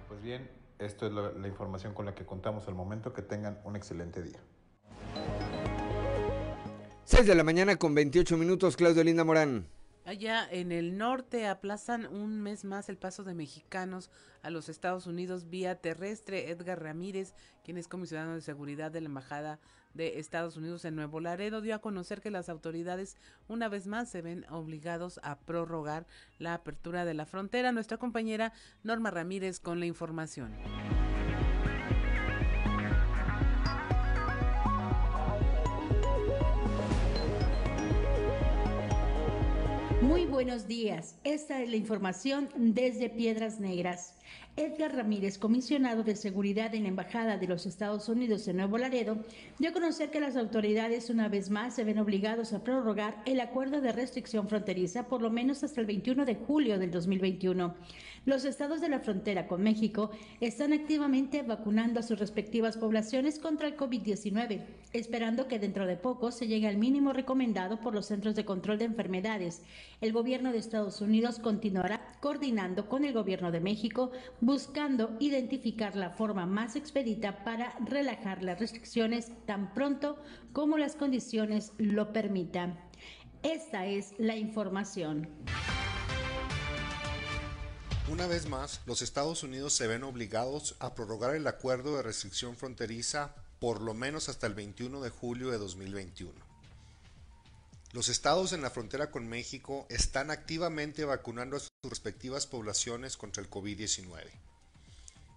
Pues 0.08 0.22
bien, 0.22 0.48
esto 0.78 1.06
es 1.06 1.12
la, 1.12 1.30
la 1.30 1.48
información 1.48 1.94
con 1.94 2.06
la 2.06 2.14
que 2.14 2.24
contamos 2.24 2.68
al 2.68 2.74
momento. 2.74 3.12
Que 3.12 3.22
tengan 3.22 3.60
un 3.64 3.76
excelente 3.76 4.22
día. 4.22 4.38
6 7.04 7.26
de 7.26 7.34
la 7.34 7.44
mañana 7.44 7.76
con 7.76 7.94
28 7.94 8.36
minutos, 8.36 8.76
Claudio 8.76 9.04
Linda 9.04 9.24
Morán. 9.24 9.66
Allá 10.06 10.46
en 10.50 10.70
el 10.70 10.98
norte 10.98 11.46
aplazan 11.46 12.06
un 12.06 12.42
mes 12.42 12.64
más 12.64 12.90
el 12.90 12.98
paso 12.98 13.24
de 13.24 13.34
mexicanos 13.34 14.10
a 14.42 14.50
los 14.50 14.68
Estados 14.68 15.06
Unidos 15.06 15.48
vía 15.48 15.76
terrestre. 15.76 16.50
Edgar 16.50 16.82
Ramírez, 16.82 17.34
quien 17.64 17.78
es 17.78 17.88
comisionado 17.88 18.34
de 18.34 18.42
seguridad 18.42 18.90
de 18.90 19.00
la 19.00 19.06
Embajada 19.06 19.60
de 19.94 20.18
Estados 20.18 20.56
Unidos 20.56 20.84
en 20.84 20.96
Nuevo 20.96 21.20
Laredo, 21.20 21.60
dio 21.60 21.74
a 21.74 21.80
conocer 21.80 22.20
que 22.20 22.30
las 22.30 22.48
autoridades 22.48 23.16
una 23.48 23.68
vez 23.68 23.86
más 23.86 24.10
se 24.10 24.22
ven 24.22 24.44
obligados 24.50 25.20
a 25.22 25.38
prorrogar 25.38 26.06
la 26.38 26.54
apertura 26.54 27.04
de 27.04 27.14
la 27.14 27.26
frontera. 27.26 27.72
Nuestra 27.72 27.96
compañera 27.96 28.52
Norma 28.82 29.10
Ramírez 29.10 29.60
con 29.60 29.80
la 29.80 29.86
información. 29.86 30.54
Muy 40.04 40.26
buenos 40.26 40.68
días. 40.68 41.16
Esta 41.24 41.62
es 41.62 41.70
la 41.70 41.76
información 41.76 42.50
desde 42.56 43.08
Piedras 43.08 43.58
Negras. 43.58 44.14
Edgar 44.56 44.94
Ramírez, 44.94 45.36
comisionado 45.36 46.04
de 46.04 46.14
seguridad 46.14 46.72
en 46.76 46.84
la 46.84 46.90
Embajada 46.90 47.38
de 47.38 47.48
los 47.48 47.66
Estados 47.66 48.08
Unidos 48.08 48.46
en 48.46 48.58
Nuevo 48.58 48.78
Laredo, 48.78 49.18
dio 49.58 49.70
a 49.70 49.72
conocer 49.72 50.12
que 50.12 50.20
las 50.20 50.36
autoridades 50.36 51.10
una 51.10 51.28
vez 51.28 51.50
más 51.50 51.74
se 51.74 51.82
ven 51.82 51.98
obligados 51.98 52.52
a 52.52 52.62
prorrogar 52.62 53.20
el 53.26 53.40
acuerdo 53.40 53.80
de 53.80 53.90
restricción 53.90 54.48
fronteriza 54.48 55.08
por 55.08 55.22
lo 55.22 55.30
menos 55.30 55.64
hasta 55.64 55.80
el 55.80 55.88
21 55.88 56.24
de 56.24 56.36
julio 56.36 56.78
del 56.78 56.92
2021. 56.92 57.74
Los 58.26 58.46
estados 58.46 58.80
de 58.80 58.88
la 58.88 59.00
frontera 59.00 59.46
con 59.46 59.62
México 59.62 60.10
están 60.40 60.72
activamente 60.72 61.42
vacunando 61.42 62.00
a 62.00 62.02
sus 62.02 62.18
respectivas 62.18 62.78
poblaciones 62.78 63.38
contra 63.38 63.68
el 63.68 63.76
COVID-19, 63.76 64.64
esperando 64.94 65.46
que 65.46 65.58
dentro 65.58 65.86
de 65.86 65.98
poco 65.98 66.30
se 66.30 66.46
llegue 66.46 66.66
al 66.66 66.78
mínimo 66.78 67.12
recomendado 67.12 67.80
por 67.80 67.92
los 67.94 68.06
Centros 68.06 68.34
de 68.34 68.46
Control 68.46 68.78
de 68.78 68.86
Enfermedades. 68.86 69.62
El 70.00 70.14
gobierno 70.14 70.52
de 70.52 70.58
Estados 70.58 71.02
Unidos 71.02 71.38
continuará 71.38 72.00
coordinando 72.20 72.88
con 72.88 73.04
el 73.04 73.12
gobierno 73.12 73.52
de 73.52 73.60
México, 73.60 74.10
buscando 74.40 75.16
identificar 75.20 75.94
la 75.94 76.08
forma 76.08 76.46
más 76.46 76.76
expedita 76.76 77.44
para 77.44 77.74
relajar 77.84 78.42
las 78.42 78.58
restricciones 78.58 79.32
tan 79.44 79.74
pronto 79.74 80.16
como 80.54 80.78
las 80.78 80.96
condiciones 80.96 81.72
lo 81.76 82.14
permitan. 82.14 82.78
Esta 83.42 83.84
es 83.84 84.14
la 84.16 84.36
información. 84.36 85.28
Una 88.06 88.26
vez 88.26 88.46
más, 88.46 88.82
los 88.84 89.00
Estados 89.00 89.42
Unidos 89.44 89.72
se 89.72 89.86
ven 89.86 90.02
obligados 90.02 90.76
a 90.78 90.94
prorrogar 90.94 91.34
el 91.34 91.46
acuerdo 91.46 91.96
de 91.96 92.02
restricción 92.02 92.54
fronteriza 92.54 93.34
por 93.60 93.80
lo 93.80 93.94
menos 93.94 94.28
hasta 94.28 94.46
el 94.46 94.52
21 94.52 95.00
de 95.00 95.08
julio 95.08 95.50
de 95.50 95.56
2021. 95.56 96.30
Los 97.92 98.10
estados 98.10 98.52
en 98.52 98.60
la 98.60 98.68
frontera 98.68 99.10
con 99.10 99.26
México 99.26 99.86
están 99.88 100.30
activamente 100.30 101.06
vacunando 101.06 101.56
a 101.56 101.60
sus 101.60 101.70
respectivas 101.82 102.46
poblaciones 102.46 103.16
contra 103.16 103.42
el 103.42 103.48
COVID-19, 103.48 104.26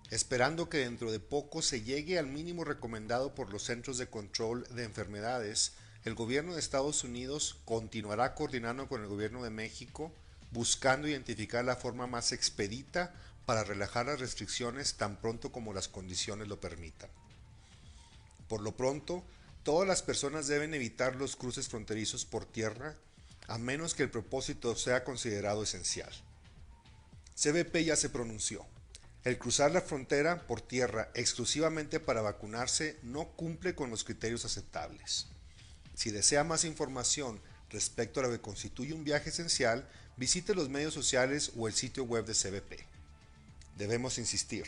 esperando 0.10 0.68
que 0.68 0.80
dentro 0.80 1.10
de 1.10 1.22
poco 1.22 1.62
se 1.62 1.84
llegue 1.84 2.20
al 2.20 2.28
mínimo 2.28 2.66
recomendado 2.66 3.34
por 3.34 3.50
los 3.50 3.64
Centros 3.64 3.98
de 3.98 4.10
Control 4.10 4.68
de 4.76 4.84
Enfermedades. 4.84 5.72
El 6.04 6.16
gobierno 6.16 6.54
de 6.54 6.60
Estados 6.60 7.06
Unidos 7.06 7.60
continuará 7.64 8.36
coordinando 8.36 8.90
con 8.90 9.02
el 9.02 9.08
gobierno 9.08 9.42
de 9.42 9.52
México 9.52 10.12
buscando 10.52 11.08
identificar 11.08 11.64
la 11.66 11.76
forma 11.76 12.08
más 12.08 12.32
expedita 12.32 13.14
para 13.46 13.64
relajar 13.64 14.08
las 14.08 14.20
restricciones 14.20 14.96
tan 14.96 15.18
pronto 15.18 15.52
como 15.52 15.74
las 15.74 15.88
condiciones 15.88 16.48
lo 16.48 16.60
permitan. 16.60 17.10
Por 18.48 18.62
lo 18.62 18.76
pronto, 18.76 19.24
todas 19.64 19.88
las 19.88 20.02
personas 20.02 20.48
deben 20.48 20.74
evitar 20.74 21.16
los 21.16 21.36
cruces 21.36 21.68
fronterizos 21.68 22.26
por 22.26 22.46
tierra 22.46 22.96
a 23.48 23.58
menos 23.58 23.96
que 23.96 24.04
el 24.04 24.10
propósito 24.10 24.76
sea 24.76 25.04
considerado 25.04 25.64
esencial. 25.64 26.12
CBP 27.36 27.86
ya 27.86 27.96
se 27.96 28.10
pronunció. 28.10 28.66
El 29.24 29.38
cruzar 29.38 29.72
la 29.72 29.82
frontera 29.82 30.48
por 30.48 30.62
tierra 30.62 31.12
exclusivamente 31.14 32.00
para 32.00 32.22
vacunarse 32.22 32.98
no 33.04 33.30
cumple 33.30 33.76
con 33.76 33.90
los 33.90 34.04
criterios 34.04 34.46
aceptables. 34.46 35.28
Si 35.96 36.12
desea 36.12 36.44
más 36.44 36.64
información 36.64 37.42
respecto 37.70 38.20
a 38.20 38.24
lo 38.24 38.32
que 38.32 38.42
constituye 38.42 38.94
un 38.94 39.04
viaje 39.04 39.30
esencial, 39.30 39.88
visite 40.18 40.56
los 40.56 40.70
medios 40.70 40.94
sociales 40.94 41.52
o 41.56 41.68
el 41.68 41.74
sitio 41.74 42.04
web 42.04 42.26
de 42.26 42.34
CBP. 42.34 42.84
Debemos 43.78 44.18
insistir, 44.18 44.66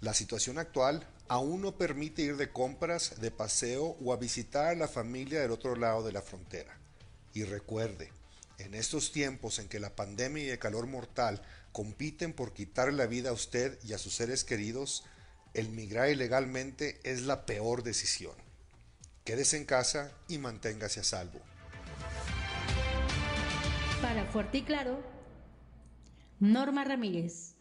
la 0.00 0.14
situación 0.14 0.58
actual 0.58 1.06
aún 1.28 1.62
no 1.62 1.76
permite 1.76 2.22
ir 2.22 2.36
de 2.36 2.50
compras, 2.50 3.20
de 3.20 3.30
paseo 3.30 3.96
o 4.02 4.12
a 4.12 4.16
visitar 4.16 4.66
a 4.66 4.74
la 4.74 4.88
familia 4.88 5.40
del 5.40 5.50
otro 5.50 5.76
lado 5.76 6.02
de 6.04 6.12
la 6.12 6.22
frontera. 6.22 6.76
Y 7.34 7.44
recuerde, 7.44 8.12
en 8.58 8.74
estos 8.74 9.12
tiempos 9.12 9.58
en 9.58 9.68
que 9.68 9.80
la 9.80 9.94
pandemia 9.94 10.44
y 10.44 10.48
el 10.50 10.58
calor 10.58 10.86
mortal 10.86 11.42
compiten 11.72 12.32
por 12.32 12.52
quitar 12.52 12.92
la 12.92 13.06
vida 13.06 13.30
a 13.30 13.34
usted 13.34 13.78
y 13.84 13.92
a 13.92 13.98
sus 13.98 14.14
seres 14.14 14.44
queridos, 14.44 15.04
el 15.54 15.68
migrar 15.70 16.10
ilegalmente 16.10 17.00
es 17.02 17.22
la 17.22 17.44
peor 17.46 17.82
decisión. 17.82 18.34
Quédese 19.24 19.56
en 19.56 19.64
casa 19.64 20.12
y 20.28 20.38
manténgase 20.38 21.00
a 21.00 21.04
salvo. 21.04 21.40
Para 24.02 24.26
Fuerte 24.26 24.58
y 24.58 24.62
Claro, 24.62 25.02
Norma 26.38 26.84
Ramírez. 26.84 27.54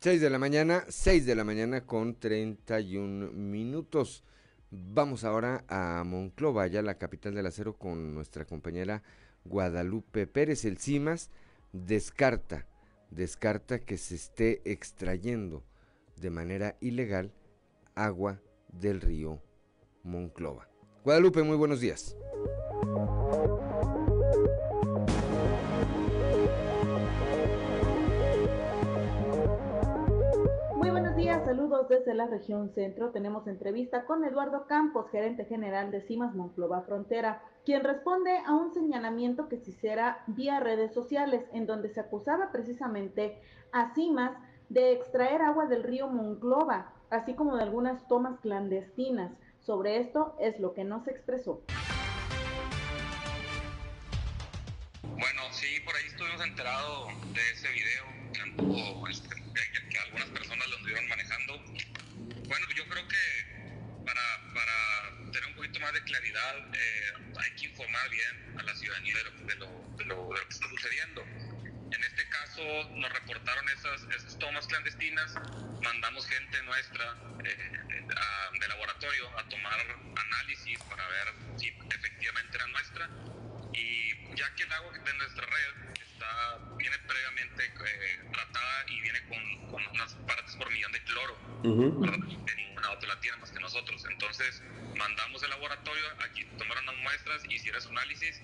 Seis 0.00 0.20
de 0.20 0.30
la 0.30 0.38
mañana, 0.38 0.84
seis 0.88 1.24
de 1.24 1.36
la 1.36 1.44
mañana 1.44 1.86
con 1.86 2.18
31 2.18 3.30
minutos. 3.32 4.24
Vamos 4.70 5.22
ahora 5.22 5.64
a 5.68 6.02
Monclova, 6.04 6.66
ya 6.66 6.82
la 6.82 6.98
capital 6.98 7.34
del 7.34 7.46
acero, 7.46 7.78
con 7.78 8.14
nuestra 8.14 8.44
compañera 8.44 9.02
Guadalupe 9.44 10.26
Pérez. 10.26 10.64
El 10.64 10.78
CIMAS 10.78 11.30
descarta, 11.72 12.66
descarta 13.10 13.78
que 13.78 13.96
se 13.98 14.16
esté 14.16 14.62
extrayendo 14.64 15.62
de 16.16 16.30
manera 16.30 16.76
ilegal 16.80 17.32
agua 17.94 18.40
del 18.72 19.00
río 19.00 19.42
Monclova. 20.08 20.68
Guadalupe, 21.04 21.42
muy 21.42 21.56
buenos 21.56 21.80
días. 21.80 22.16
saludos 31.48 31.88
desde 31.88 32.12
la 32.12 32.26
región 32.26 32.68
centro. 32.74 33.10
Tenemos 33.10 33.46
entrevista 33.46 34.04
con 34.04 34.22
Eduardo 34.22 34.66
Campos, 34.66 35.08
gerente 35.10 35.46
general 35.46 35.90
de 35.90 36.02
CIMAS 36.02 36.34
Monclova 36.34 36.82
Frontera, 36.82 37.42
quien 37.64 37.84
responde 37.84 38.36
a 38.46 38.54
un 38.54 38.70
señalamiento 38.74 39.48
que 39.48 39.56
se 39.56 39.70
hiciera 39.70 40.22
vía 40.26 40.60
redes 40.60 40.92
sociales, 40.92 41.46
en 41.54 41.66
donde 41.66 41.88
se 41.88 42.00
acusaba 42.00 42.52
precisamente 42.52 43.40
a 43.72 43.94
CIMAS 43.94 44.32
de 44.68 44.92
extraer 44.92 45.40
agua 45.40 45.64
del 45.64 45.84
río 45.84 46.08
Monclova, 46.08 46.92
así 47.08 47.32
como 47.32 47.56
de 47.56 47.62
algunas 47.62 48.06
tomas 48.08 48.38
clandestinas. 48.40 49.32
Sobre 49.68 49.98
esto 49.98 50.34
es 50.40 50.58
lo 50.60 50.72
que 50.72 50.82
nos 50.82 51.06
expresó. 51.08 51.62
Bueno, 55.02 55.42
sí, 55.52 55.80
por 55.84 55.94
ahí 55.94 56.06
estuvimos 56.06 56.40
enterados 56.40 57.12
de 57.34 57.50
ese 57.50 57.68
video 57.72 58.04
que, 58.32 59.10
este, 59.10 59.28
que 59.90 59.98
algunas 59.98 60.28
personas 60.30 60.68
lo 60.68 60.76
anduvieron 60.78 61.06
manejando. 61.08 61.58
Bueno, 62.48 62.66
yo 62.74 62.88
creo 62.88 63.08
que 63.08 64.04
para, 64.06 64.54
para 64.54 65.32
tener 65.32 65.46
un 65.50 65.56
poquito 65.56 65.80
más 65.80 65.92
de 65.92 66.02
claridad 66.02 66.56
eh, 66.72 67.12
hay 67.38 67.50
que 67.56 67.66
informar 67.66 68.08
bien 68.08 68.58
a 68.58 68.62
la 68.62 68.74
ciudadanía 68.74 69.18
de 69.18 69.24
lo, 69.24 69.30
de 69.32 69.54
lo, 69.56 69.96
de 69.98 70.04
lo, 70.06 70.48
que 70.48 70.54
está 70.54 70.66
sucediendo. 70.66 71.20
En 71.92 72.04
este 72.04 72.26
caso 72.30 72.62
nos 72.94 73.12
reportaron 73.12 73.68
esas, 73.68 74.02
esas 74.16 74.38
tomas 74.38 74.66
clandestinas, 74.66 75.34
mandamos 75.82 76.26
gente 76.26 76.62
nuestra 76.62 77.16
eh, 77.44 77.78
de 78.60 78.68
laboratorio 78.68 79.38
a 79.38 79.48
tomar 79.48 79.80
análisis 80.16 80.78
para 80.84 81.06
ver 81.08 81.34
si 81.56 81.68
efectivamente 81.68 82.56
era 82.56 82.66
nuestra 82.68 83.08
y 83.72 84.36
ya 84.36 84.54
que 84.54 84.64
el 84.64 84.72
agua 84.72 84.92
de 84.92 85.14
nuestra 85.14 85.46
red 85.46 85.94
está, 85.94 86.58
viene 86.76 86.98
previamente 86.98 87.64
eh, 87.64 88.20
tratada 88.32 88.84
y 88.88 89.00
viene 89.00 89.20
con, 89.28 89.70
con, 89.70 89.86
unas 89.88 90.14
partes 90.26 90.56
por 90.56 90.70
millón 90.70 90.92
de 90.92 91.02
cloro, 91.04 91.36
que 91.62 92.54
ninguna 92.56 92.90
otra 92.90 93.08
la 93.08 93.20
tiene 93.20 93.36
más 93.38 93.50
que 93.50 93.60
nosotros. 93.60 94.04
Entonces 94.10 94.62
mandamos 94.96 95.42
el 95.42 95.50
laboratorio, 95.50 96.04
aquí 96.24 96.44
tomaron 96.56 96.86
las 96.86 96.96
muestras, 96.96 97.42
hicieron 97.48 97.80
su 97.80 97.90
análisis 97.90 98.42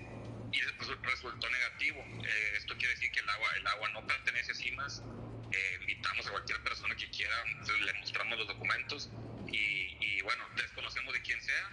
y 0.52 0.60
resultó 0.60 1.50
negativo. 1.50 2.04
Eh, 2.24 2.54
esto 2.56 2.76
quiere 2.76 2.94
decir 2.94 3.10
que 3.10 3.20
el 3.20 3.28
agua, 3.28 3.48
el 3.56 3.66
agua 3.66 3.88
no 3.90 4.06
pertenece 4.06 4.52
a 4.52 4.54
CIMAS. 4.54 5.02
Eh, 5.54 5.78
invitamos 5.82 6.26
a 6.26 6.30
cualquier 6.32 6.60
persona 6.64 6.96
que 6.96 7.08
quiera, 7.10 7.34
le 7.86 7.94
mostramos 8.00 8.38
los 8.38 8.48
documentos 8.48 9.08
y, 9.46 9.96
y, 10.00 10.20
bueno, 10.22 10.42
desconocemos 10.56 11.14
de 11.14 11.22
quién 11.22 11.40
sea, 11.40 11.70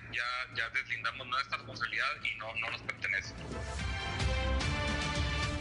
ya, 0.56 0.70
deslindamos 0.70 1.26
nuestra 1.26 1.58
responsabilidad 1.58 2.06
y 2.22 2.38
no, 2.38 2.54
no 2.62 2.70
nos 2.70 2.82
pertenece. 2.84 3.34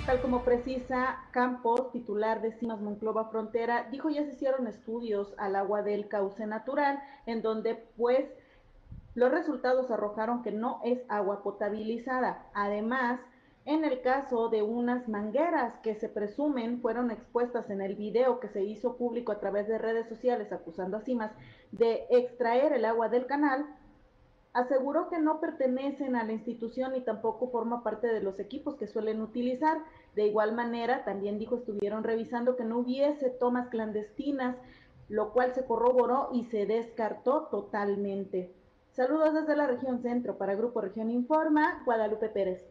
Tal 0.04 0.20
como 0.20 0.44
precisa 0.44 1.18
Campos, 1.30 1.92
titular 1.92 2.42
de 2.42 2.52
Cimas 2.52 2.80
Monclova 2.80 3.30
Frontera, 3.30 3.88
dijo 3.90 4.10
ya 4.10 4.24
se 4.24 4.32
hicieron 4.32 4.66
estudios 4.66 5.32
al 5.38 5.56
agua 5.56 5.82
del 5.82 6.08
cauce 6.08 6.46
natural, 6.46 7.02
en 7.24 7.40
donde 7.40 7.74
pues 7.96 8.26
los 9.14 9.30
resultados 9.30 9.90
arrojaron 9.90 10.42
que 10.42 10.52
no 10.52 10.82
es 10.84 11.00
agua 11.08 11.42
potabilizada. 11.42 12.44
Además, 12.52 13.20
en 13.66 13.84
el 13.84 14.00
caso 14.00 14.48
de 14.48 14.62
unas 14.62 15.08
mangueras 15.08 15.78
que 15.82 15.94
se 15.94 16.08
presumen 16.08 16.80
fueron 16.80 17.10
expuestas 17.10 17.68
en 17.70 17.80
el 17.82 17.94
video 17.94 18.40
que 18.40 18.48
se 18.48 18.64
hizo 18.64 18.96
público 18.96 19.32
a 19.32 19.40
través 19.40 19.68
de 19.68 19.78
redes 19.78 20.08
sociales 20.08 20.50
acusando 20.52 20.96
a 20.96 21.02
Cimas 21.02 21.32
de 21.70 22.06
extraer 22.10 22.72
el 22.72 22.84
agua 22.84 23.08
del 23.08 23.26
canal, 23.26 23.66
aseguró 24.52 25.08
que 25.08 25.18
no 25.18 25.40
pertenecen 25.40 26.16
a 26.16 26.24
la 26.24 26.32
institución 26.32 26.96
y 26.96 27.02
tampoco 27.02 27.50
forma 27.50 27.84
parte 27.84 28.08
de 28.08 28.22
los 28.22 28.40
equipos 28.40 28.76
que 28.76 28.86
suelen 28.86 29.20
utilizar. 29.20 29.78
De 30.16 30.26
igual 30.26 30.54
manera, 30.54 31.04
también 31.04 31.38
dijo 31.38 31.56
estuvieron 31.56 32.02
revisando 32.02 32.56
que 32.56 32.64
no 32.64 32.78
hubiese 32.78 33.30
tomas 33.30 33.68
clandestinas, 33.68 34.56
lo 35.08 35.32
cual 35.32 35.54
se 35.54 35.64
corroboró 35.64 36.30
y 36.32 36.44
se 36.46 36.66
descartó 36.66 37.48
totalmente. 37.50 38.52
Saludos 38.92 39.34
desde 39.34 39.54
la 39.54 39.66
región 39.66 40.02
centro 40.02 40.36
para 40.36 40.56
Grupo 40.56 40.80
Región 40.80 41.10
Informa, 41.10 41.82
Guadalupe 41.84 42.28
Pérez. 42.28 42.66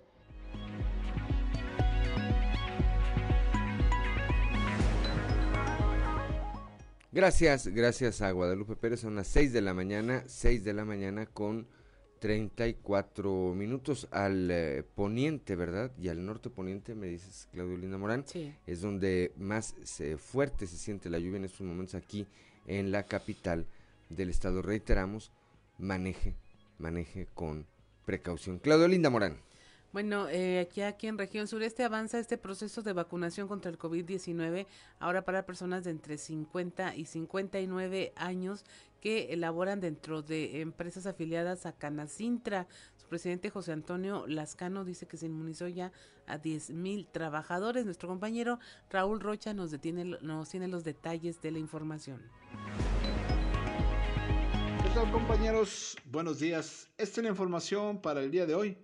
Gracias, 7.11 7.67
gracias 7.67 8.21
a 8.21 8.29
Guadalupe 8.31 8.75
Pérez. 8.75 8.99
Son 8.99 9.15
las 9.15 9.27
6 9.27 9.51
de 9.51 9.61
la 9.61 9.73
mañana, 9.73 10.23
6 10.27 10.63
de 10.63 10.73
la 10.73 10.85
mañana 10.85 11.25
con 11.25 11.67
34 12.19 13.55
minutos 13.55 14.07
al 14.11 14.51
eh, 14.51 14.83
poniente, 14.93 15.55
¿verdad? 15.55 15.91
Y 15.97 16.09
al 16.09 16.23
norte 16.23 16.51
poniente, 16.51 16.93
me 16.93 17.07
dices 17.07 17.47
Claudio 17.51 17.77
Linda 17.77 17.97
Morán, 17.97 18.25
sí. 18.27 18.53
es 18.67 18.81
donde 18.81 19.31
más 19.37 19.75
fuerte 20.17 20.67
se 20.67 20.77
siente 20.77 21.09
la 21.09 21.17
lluvia 21.17 21.37
en 21.37 21.45
estos 21.45 21.65
momentos 21.65 21.95
aquí 21.95 22.27
en 22.67 22.91
la 22.91 23.03
capital 23.03 23.65
del 24.09 24.29
estado. 24.29 24.61
Reiteramos, 24.61 25.31
maneje, 25.79 26.35
maneje 26.77 27.27
con 27.33 27.65
precaución. 28.05 28.59
Claudio 28.59 28.87
Linda 28.87 29.09
Morán. 29.09 29.48
Bueno, 29.91 30.29
eh, 30.29 30.59
aquí, 30.59 30.81
aquí 30.81 31.07
en 31.07 31.17
región 31.17 31.47
sureste 31.47 31.83
avanza 31.83 32.19
este 32.19 32.37
proceso 32.37 32.83
de 32.83 32.93
vacunación 32.93 33.47
contra 33.47 33.71
el 33.71 33.79
COVID-19 33.79 34.67
ahora 34.99 35.25
para 35.25 35.47
personas 35.47 35.83
de 35.83 35.89
entre 35.89 36.19
50 36.19 36.95
y 36.95 37.05
59 37.05 38.13
años 38.15 38.65
que 39.01 39.33
elaboran 39.33 39.79
dentro 39.79 40.21
de 40.21 40.61
empresas 40.61 41.07
afiliadas 41.07 41.65
a 41.65 41.71
Canacintra. 41.71 42.67
Su 42.97 43.07
presidente 43.07 43.49
José 43.49 43.71
Antonio 43.71 44.27
Lascano 44.27 44.85
dice 44.85 45.07
que 45.07 45.17
se 45.17 45.25
inmunizó 45.25 45.67
ya 45.67 45.91
a 46.27 46.37
10 46.37 46.69
mil 46.69 47.07
trabajadores. 47.07 47.85
Nuestro 47.85 48.09
compañero 48.09 48.59
Raúl 48.91 49.19
Rocha 49.19 49.55
nos, 49.55 49.71
detiene, 49.71 50.05
nos 50.21 50.49
tiene 50.49 50.67
los 50.67 50.83
detalles 50.83 51.41
de 51.41 51.49
la 51.49 51.57
información. 51.57 52.21
¿Qué 54.83 54.89
tal 54.93 55.11
compañeros? 55.11 55.97
Buenos 56.05 56.39
días. 56.39 56.89
Esta 56.99 57.21
es 57.21 57.23
la 57.23 57.29
información 57.29 57.99
para 57.99 58.21
el 58.21 58.29
día 58.29 58.45
de 58.45 58.53
hoy. 58.53 58.77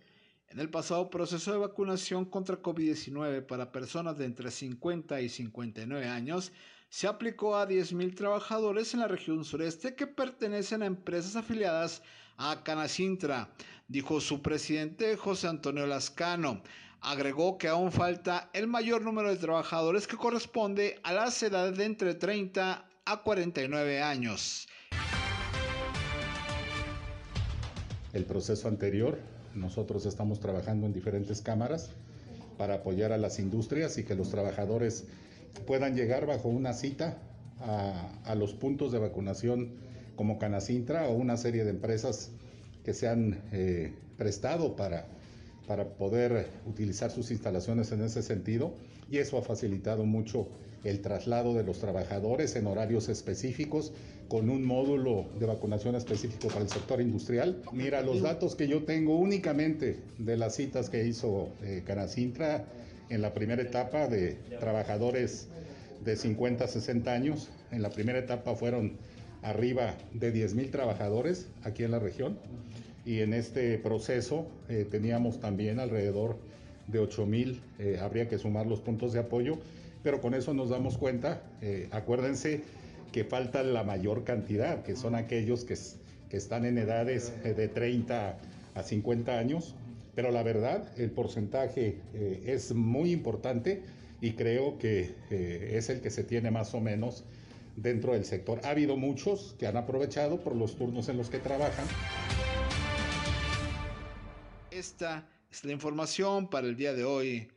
En 0.49 0.60
el 0.60 0.69
pasado 0.69 1.10
proceso 1.10 1.51
de 1.51 1.58
vacunación 1.58 2.25
contra 2.25 2.62
COVID-19 2.62 3.45
para 3.45 3.71
personas 3.71 4.17
de 4.17 4.25
entre 4.25 4.51
50 4.51 5.19
y 5.21 5.29
59 5.29 6.08
años, 6.08 6.51
se 6.89 7.08
aplicó 7.08 7.58
a 7.58 7.67
10.000 7.67 8.15
trabajadores 8.15 8.93
en 8.93 9.01
la 9.01 9.08
región 9.08 9.43
sureste 9.43 9.95
que 9.95 10.08
pertenecen 10.08 10.81
a 10.81 10.86
empresas 10.86 11.36
afiliadas 11.36 12.03
a 12.38 12.63
Canacintra, 12.63 13.49
dijo 13.88 14.21
su 14.21 14.41
presidente 14.41 15.17
José 15.17 15.47
Antonio 15.47 15.88
Lascano. 15.88 16.62
Agregó 17.01 17.58
que 17.58 17.67
aún 17.67 17.91
falta 17.91 18.49
el 18.53 18.67
mayor 18.67 19.01
número 19.01 19.29
de 19.29 19.38
trabajadores 19.38 20.08
que 20.08 20.15
corresponde 20.15 20.99
a 21.03 21.13
las 21.13 21.41
edades 21.43 21.77
de 21.77 21.86
entre 21.86 22.13
30 22.15 22.88
a 23.05 23.21
49 23.21 24.01
años. 24.01 24.67
El 28.13 28.25
proceso 28.25 28.67
anterior, 28.67 29.19
nosotros 29.55 30.05
estamos 30.05 30.39
trabajando 30.39 30.85
en 30.85 30.93
diferentes 30.93 31.41
cámaras 31.41 31.89
para 32.57 32.75
apoyar 32.75 33.11
a 33.11 33.17
las 33.17 33.39
industrias 33.39 33.97
y 33.97 34.03
que 34.03 34.15
los 34.15 34.29
trabajadores 34.29 35.05
puedan 35.65 35.95
llegar 35.95 36.25
bajo 36.25 36.49
una 36.49 36.73
cita 36.73 37.17
a, 37.59 38.35
los 38.35 38.53
puntos 38.53 38.91
de 38.91 38.99
vacunación 38.99 39.75
como 40.15 40.37
Canacintra 40.37 41.07
o 41.07 41.13
una 41.13 41.37
serie 41.37 41.63
de 41.63 41.71
empresas 41.71 42.31
que 42.83 42.93
se 42.93 43.07
han 43.07 43.41
eh, 43.51 43.93
prestado 44.17 44.75
para, 44.75 45.07
para 45.67 45.85
poder 45.85 46.49
utilizar 46.65 47.11
sus 47.11 47.31
instalaciones 47.31 47.91
en 47.91 48.03
ese 48.03 48.21
sentido. 48.21 48.73
Y 49.09 49.17
eso 49.17 49.37
ha 49.37 49.41
facilitado 49.41 50.05
mucho 50.05 50.47
el 50.85 51.01
traslado 51.01 51.53
de 51.55 51.63
los 51.63 51.79
trabajadores 51.79 52.55
en 52.55 52.67
horarios 52.67 53.09
específicos 53.09 53.91
con 54.27 54.49
un 54.49 54.63
módulo 54.63 55.25
de 55.39 55.47
vacunación 55.47 55.95
específico 55.95 56.47
para 56.47 56.61
el 56.61 56.69
sector 56.69 57.01
industrial. 57.01 57.61
Mira, 57.73 58.01
los 58.01 58.21
datos 58.21 58.55
que 58.55 58.67
yo 58.67 58.83
tengo 58.83 59.17
únicamente 59.17 59.97
de 60.19 60.37
las 60.37 60.55
citas 60.55 60.89
que 60.89 61.05
hizo 61.05 61.49
eh, 61.63 61.83
Canacintra 61.85 62.65
en 63.09 63.21
la 63.21 63.33
primera 63.33 63.61
etapa 63.61 64.07
de 64.07 64.37
trabajadores 64.59 65.47
de 66.03 66.15
50 66.15 66.65
a 66.65 66.67
60 66.67 67.11
años, 67.11 67.49
en 67.71 67.81
la 67.81 67.89
primera 67.89 68.19
etapa 68.19 68.55
fueron 68.55 68.93
arriba 69.41 69.95
de 70.13 70.31
10 70.31 70.53
mil 70.53 70.71
trabajadores 70.71 71.47
aquí 71.63 71.83
en 71.83 71.91
la 71.91 71.99
región. 71.99 72.37
Y 73.05 73.19
en 73.19 73.33
este 73.33 73.77
proceso 73.79 74.47
eh, 74.69 74.85
teníamos 74.89 75.39
también 75.39 75.79
alrededor 75.79 76.37
de 76.87 76.99
8 76.99 77.25
mil, 77.25 77.61
eh, 77.79 77.99
habría 78.01 78.27
que 78.27 78.37
sumar 78.37 78.67
los 78.67 78.79
puntos 78.79 79.13
de 79.13 79.19
apoyo, 79.19 79.57
pero 80.05 80.21
con 80.21 80.33
eso 80.33 80.53
nos 80.53 80.69
damos 80.69 80.97
cuenta, 80.97 81.41
acuérdense, 81.91 82.61
que 83.15 83.23
falta 83.23 83.63
la 83.63 83.85
mayor 83.85 84.25
cantidad, 84.25 84.83
que 84.83 84.97
son 84.97 85.15
aquellos 85.15 85.63
que, 85.63 85.77
que 86.29 86.35
están 86.35 86.65
en 86.65 86.77
edades 86.77 87.31
eh, 87.45 87.53
de 87.53 87.69
30 87.69 88.37
a 88.73 88.83
50 88.83 89.39
años, 89.39 89.73
pero 90.15 90.31
la 90.31 90.43
verdad, 90.43 90.91
el 90.97 91.11
porcentaje 91.11 92.01
eh, 92.13 92.43
es 92.45 92.73
muy 92.73 93.13
importante 93.13 93.83
y 94.19 94.33
creo 94.33 94.77
que 94.77 95.15
eh, 95.29 95.71
es 95.75 95.89
el 95.89 96.01
que 96.01 96.09
se 96.09 96.25
tiene 96.25 96.51
más 96.51 96.73
o 96.73 96.81
menos 96.81 97.23
dentro 97.77 98.11
del 98.11 98.25
sector. 98.25 98.59
Ha 98.65 98.71
habido 98.71 98.97
muchos 98.97 99.55
que 99.57 99.65
han 99.65 99.77
aprovechado 99.77 100.41
por 100.41 100.53
los 100.53 100.75
turnos 100.75 101.07
en 101.07 101.15
los 101.15 101.29
que 101.29 101.39
trabajan. 101.39 101.85
Esta 104.71 105.25
es 105.49 105.63
la 105.63 105.71
información 105.71 106.49
para 106.49 106.67
el 106.67 106.75
día 106.75 106.93
de 106.93 107.05
hoy. 107.05 107.47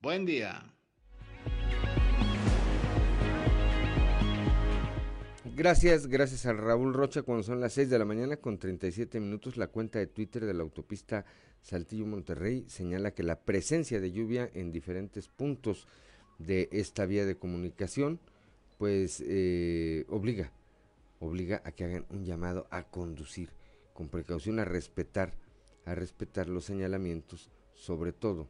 Buen 0.00 0.24
día. 0.24 0.72
Gracias, 5.54 6.06
gracias 6.06 6.46
a 6.46 6.54
Raúl 6.54 6.94
Rocha 6.94 7.20
cuando 7.20 7.42
son 7.42 7.60
las 7.60 7.74
6 7.74 7.90
de 7.90 7.98
la 7.98 8.06
mañana 8.06 8.38
con 8.38 8.56
37 8.56 9.20
minutos. 9.20 9.58
La 9.58 9.66
cuenta 9.66 9.98
de 9.98 10.06
Twitter 10.06 10.46
de 10.46 10.54
la 10.54 10.62
autopista 10.62 11.26
Saltillo 11.60 12.06
Monterrey 12.06 12.64
señala 12.68 13.10
que 13.10 13.22
la 13.22 13.38
presencia 13.38 14.00
de 14.00 14.12
lluvia 14.12 14.48
en 14.54 14.72
diferentes 14.72 15.28
puntos 15.28 15.86
de 16.38 16.70
esta 16.72 17.04
vía 17.04 17.26
de 17.26 17.36
comunicación 17.36 18.18
pues 18.78 19.22
eh, 19.26 20.06
obliga, 20.08 20.50
obliga 21.20 21.60
a 21.66 21.72
que 21.72 21.84
hagan 21.84 22.06
un 22.08 22.24
llamado 22.24 22.66
a 22.70 22.84
conducir 22.84 23.50
con 23.92 24.08
precaución, 24.08 24.58
a 24.58 24.64
respetar, 24.64 25.34
a 25.84 25.94
respetar 25.94 26.48
los 26.48 26.64
señalamientos, 26.64 27.50
sobre 27.74 28.14
todo, 28.14 28.48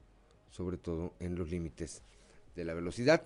sobre 0.51 0.77
todo 0.77 1.15
en 1.19 1.35
los 1.35 1.51
límites 1.51 2.05
de 2.55 2.65
la 2.65 2.75
velocidad. 2.75 3.25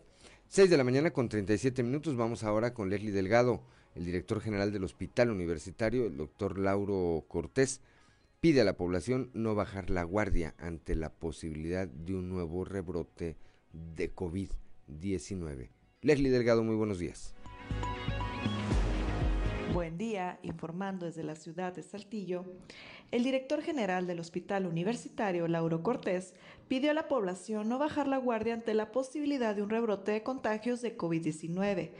6 0.48 0.70
de 0.70 0.76
la 0.76 0.84
mañana 0.84 1.10
con 1.10 1.28
37 1.28 1.82
minutos. 1.82 2.16
Vamos 2.16 2.44
ahora 2.44 2.72
con 2.72 2.88
Leslie 2.88 3.10
Delgado, 3.10 3.62
el 3.94 4.04
director 4.04 4.40
general 4.40 4.72
del 4.72 4.84
Hospital 4.84 5.30
Universitario, 5.30 6.06
el 6.06 6.16
doctor 6.16 6.58
Lauro 6.58 7.24
Cortés. 7.28 7.80
Pide 8.40 8.60
a 8.60 8.64
la 8.64 8.76
población 8.76 9.30
no 9.34 9.54
bajar 9.54 9.90
la 9.90 10.04
guardia 10.04 10.54
ante 10.58 10.94
la 10.94 11.10
posibilidad 11.10 11.88
de 11.88 12.14
un 12.14 12.28
nuevo 12.28 12.64
rebrote 12.64 13.36
de 13.72 14.14
COVID-19. 14.14 15.70
Leslie 16.02 16.30
Delgado, 16.30 16.62
muy 16.62 16.76
buenos 16.76 16.98
días. 16.98 17.34
Buen 19.76 19.98
día, 19.98 20.38
informando 20.42 21.04
desde 21.04 21.22
la 21.22 21.34
ciudad 21.36 21.74
de 21.74 21.82
Saltillo. 21.82 22.46
El 23.10 23.24
director 23.24 23.60
general 23.60 24.06
del 24.06 24.20
Hospital 24.20 24.64
Universitario, 24.64 25.46
Lauro 25.48 25.82
Cortés, 25.82 26.34
pidió 26.66 26.92
a 26.92 26.94
la 26.94 27.08
población 27.08 27.68
no 27.68 27.78
bajar 27.78 28.08
la 28.08 28.16
guardia 28.16 28.54
ante 28.54 28.72
la 28.72 28.90
posibilidad 28.90 29.54
de 29.54 29.60
un 29.60 29.68
rebrote 29.68 30.12
de 30.12 30.22
contagios 30.22 30.80
de 30.80 30.96
COVID-19. 30.96 31.90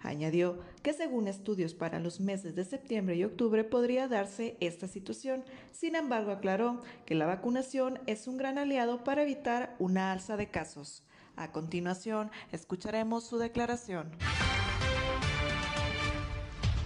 Añadió 0.00 0.60
que 0.82 0.94
según 0.94 1.28
estudios 1.28 1.74
para 1.74 2.00
los 2.00 2.20
meses 2.20 2.54
de 2.54 2.64
septiembre 2.64 3.16
y 3.16 3.24
octubre 3.24 3.64
podría 3.64 4.08
darse 4.08 4.56
esta 4.60 4.88
situación. 4.88 5.44
Sin 5.72 5.94
embargo, 5.94 6.30
aclaró 6.30 6.80
que 7.04 7.14
la 7.14 7.26
vacunación 7.26 7.98
es 8.06 8.28
un 8.28 8.38
gran 8.38 8.56
aliado 8.56 9.04
para 9.04 9.24
evitar 9.24 9.76
una 9.78 10.10
alza 10.10 10.38
de 10.38 10.50
casos. 10.50 11.04
A 11.36 11.52
continuación, 11.52 12.30
escucharemos 12.50 13.26
su 13.26 13.36
declaración. 13.36 14.10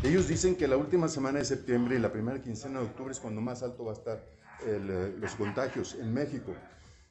Ellos 0.03 0.29
dicen 0.29 0.57
que 0.57 0.67
la 0.67 0.79
última 0.79 1.09
semana 1.09 1.41
de 1.41 1.45
septiembre 1.45 1.97
y 1.97 1.99
la 1.99 2.11
primera 2.11 2.41
quincena 2.41 2.81
de 2.81 2.87
octubre 2.87 3.13
es 3.13 3.21
cuando 3.21 3.43
más 3.43 3.63
alto 3.63 3.85
va 3.85 3.93
a 3.93 3.95
estar 3.95 4.25
eh, 4.65 5.15
los 5.19 5.35
contagios 5.35 5.95
en 5.95 6.15
México 6.15 6.55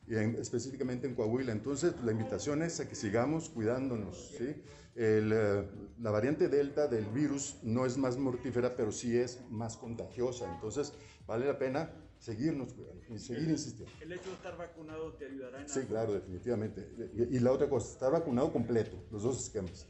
y 0.08 0.15
específicamente 0.15 1.06
en 1.06 1.13
Coahuila. 1.13 1.52
Entonces, 1.52 1.93
la 2.04 2.12
invitación 2.12 2.63
es 2.63 2.80
a 2.80 2.89
que 2.89 2.95
sigamos 2.95 3.49
cuidándonos. 3.49 4.34
¿sí? 4.36 4.56
Eh, 4.95 5.67
la 5.99 6.10
variante 6.10 6.47
Delta 6.47 6.88
del 6.88 7.06
virus 7.06 7.58
no 7.62 7.86
es 7.86 7.95
más 7.95 8.17
mortífera, 8.17 8.75
pero 8.75 8.91
sí 8.91 9.15
es 9.15 9.39
más 9.52 9.78
contagiosa. 9.78 10.52
Entonces, 10.52 10.93
vale 11.28 11.45
la 11.45 11.60
pena 11.60 11.91
seguirnos 12.17 12.73
cuidando 12.73 13.04
y 13.08 13.19
seguir 13.19 13.49
insistiendo. 13.49 13.93
¿El 14.02 14.13
hecho 14.13 14.30
de 14.30 14.36
estar 14.36 14.58
vacunado 14.58 15.13
te 15.13 15.28
ayudará 15.28 15.62
en 15.62 15.69
Sí, 15.69 15.82
claro, 15.82 16.13
definitivamente. 16.13 16.89
Y, 17.13 17.38
y 17.38 17.39
la 17.39 17.52
otra 17.52 17.69
cosa, 17.69 17.91
estar 17.93 18.12
vacunado 18.12 18.52
completo, 18.52 18.97
los 19.12 19.21
dos 19.21 19.43
esquemas. 19.43 19.86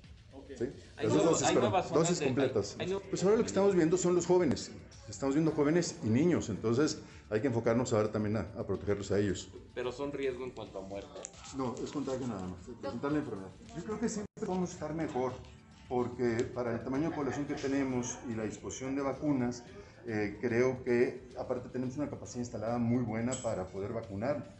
¿Sí? 0.58 0.70
Las 1.02 1.14
dos 1.14 1.24
dosis, 1.24 1.92
dosis 1.94 2.22
completas. 2.22 2.78
pues 3.10 3.24
ahora 3.24 3.38
lo 3.38 3.44
que 3.44 3.48
estamos 3.48 3.76
viendo 3.76 3.98
son 3.98 4.16
los 4.16 4.26
jóvenes. 4.26 4.72
Estamos 5.08 5.36
viendo 5.36 5.52
jóvenes 5.52 5.98
y 6.04 6.08
niños, 6.08 6.50
entonces 6.50 7.02
hay 7.30 7.42
que 7.42 7.48
enfocarnos 7.48 7.94
ahora 7.94 8.12
también 8.12 8.38
a, 8.38 8.46
protegerlos 8.66 9.12
a 9.12 9.20
ellos. 9.20 9.50
Pero 9.74 9.92
son 9.92 10.12
riesgo 10.12 10.44
en 10.44 10.52
cuanto 10.52 10.80
a 10.80 10.82
muerte. 10.82 11.20
No, 11.58 11.76
es 11.84 11.92
contagio 11.92 12.28
nada 12.28 12.48
más, 12.48 12.60
presentar 12.80 13.12
la 13.12 13.20
enfermedad. 13.20 13.50
Yo 13.76 13.84
creo 13.84 14.00
que 14.00 14.10
siempre 14.10 14.48
vamos 14.48 14.70
a 14.70 14.74
estar 14.74 14.94
mejor, 14.94 15.34
porque 15.88 16.44
para 16.54 16.74
el 16.74 16.84
tamaño 16.84 17.10
de 17.10 17.16
población 17.16 17.46
que 17.46 17.56
tenemos 17.56 18.18
y 18.30 18.36
la 18.36 18.44
disposición 18.44 18.96
de 18.96 19.02
vacunas, 19.02 19.64
eh, 20.06 20.38
creo 20.40 20.84
que 20.84 21.30
aparte 21.38 21.70
tenemos 21.70 21.98
una 21.98 22.10
capacidad 22.10 22.40
instalada 22.40 22.78
muy 22.78 23.04
buena 23.04 23.34
para 23.34 23.66
poder 23.66 23.94
vacunar 23.94 24.59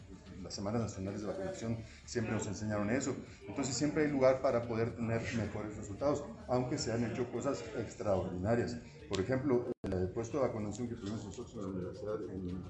las 0.50 0.56
semanas 0.56 0.82
nacionales 0.82 1.20
de 1.20 1.28
vacunación 1.28 1.78
siempre 2.04 2.34
nos 2.34 2.44
enseñaron 2.48 2.90
eso. 2.90 3.14
Entonces 3.46 3.76
siempre 3.76 4.02
hay 4.04 4.10
lugar 4.10 4.42
para 4.42 4.66
poder 4.66 4.96
tener 4.96 5.22
mejores 5.36 5.76
resultados, 5.76 6.24
aunque 6.48 6.76
se 6.76 6.92
han 6.92 7.08
hecho 7.08 7.30
cosas 7.30 7.62
extraordinarias. 7.78 8.76
Por 9.08 9.20
ejemplo, 9.20 9.70
el 9.84 10.08
puesto 10.08 10.38
de 10.38 10.48
vacunación 10.48 10.88
que 10.88 10.96
tuvimos 10.96 11.24
nosotros 11.24 11.54
en 11.54 11.62
la 11.62 11.68
universidad 11.68 12.16
en 12.30 12.64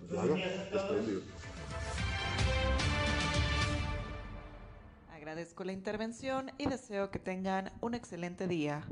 Agradezco 5.10 5.64
la 5.64 5.72
intervención 5.72 6.50
y 6.58 6.66
deseo 6.66 7.10
que 7.10 7.18
tengan 7.18 7.72
un 7.80 7.94
excelente 7.94 8.46
día. 8.46 8.84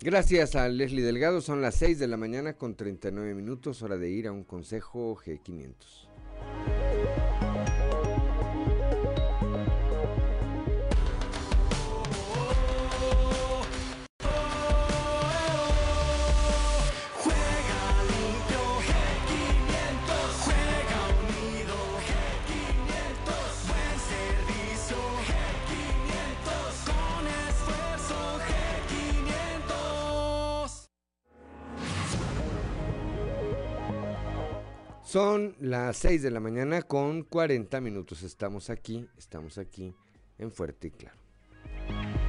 Gracias 0.00 0.54
a 0.54 0.68
Leslie 0.68 1.02
Delgado, 1.02 1.40
son 1.40 1.60
las 1.60 1.74
6 1.74 1.98
de 1.98 2.06
la 2.06 2.16
mañana 2.16 2.52
con 2.52 2.76
39 2.76 3.34
minutos, 3.34 3.82
hora 3.82 3.98
de 3.98 4.08
ir 4.08 4.28
a 4.28 4.32
un 4.32 4.44
consejo 4.44 5.16
G500. 5.16 6.07
Son 35.08 35.56
las 35.58 35.96
6 35.96 36.22
de 36.22 36.30
la 36.30 36.38
mañana 36.38 36.82
con 36.82 37.22
40 37.22 37.80
minutos. 37.80 38.22
Estamos 38.22 38.68
aquí, 38.68 39.08
estamos 39.16 39.56
aquí 39.56 39.94
en 40.36 40.52
Fuerte 40.52 40.88
y 40.88 40.90
Claro. 40.90 42.27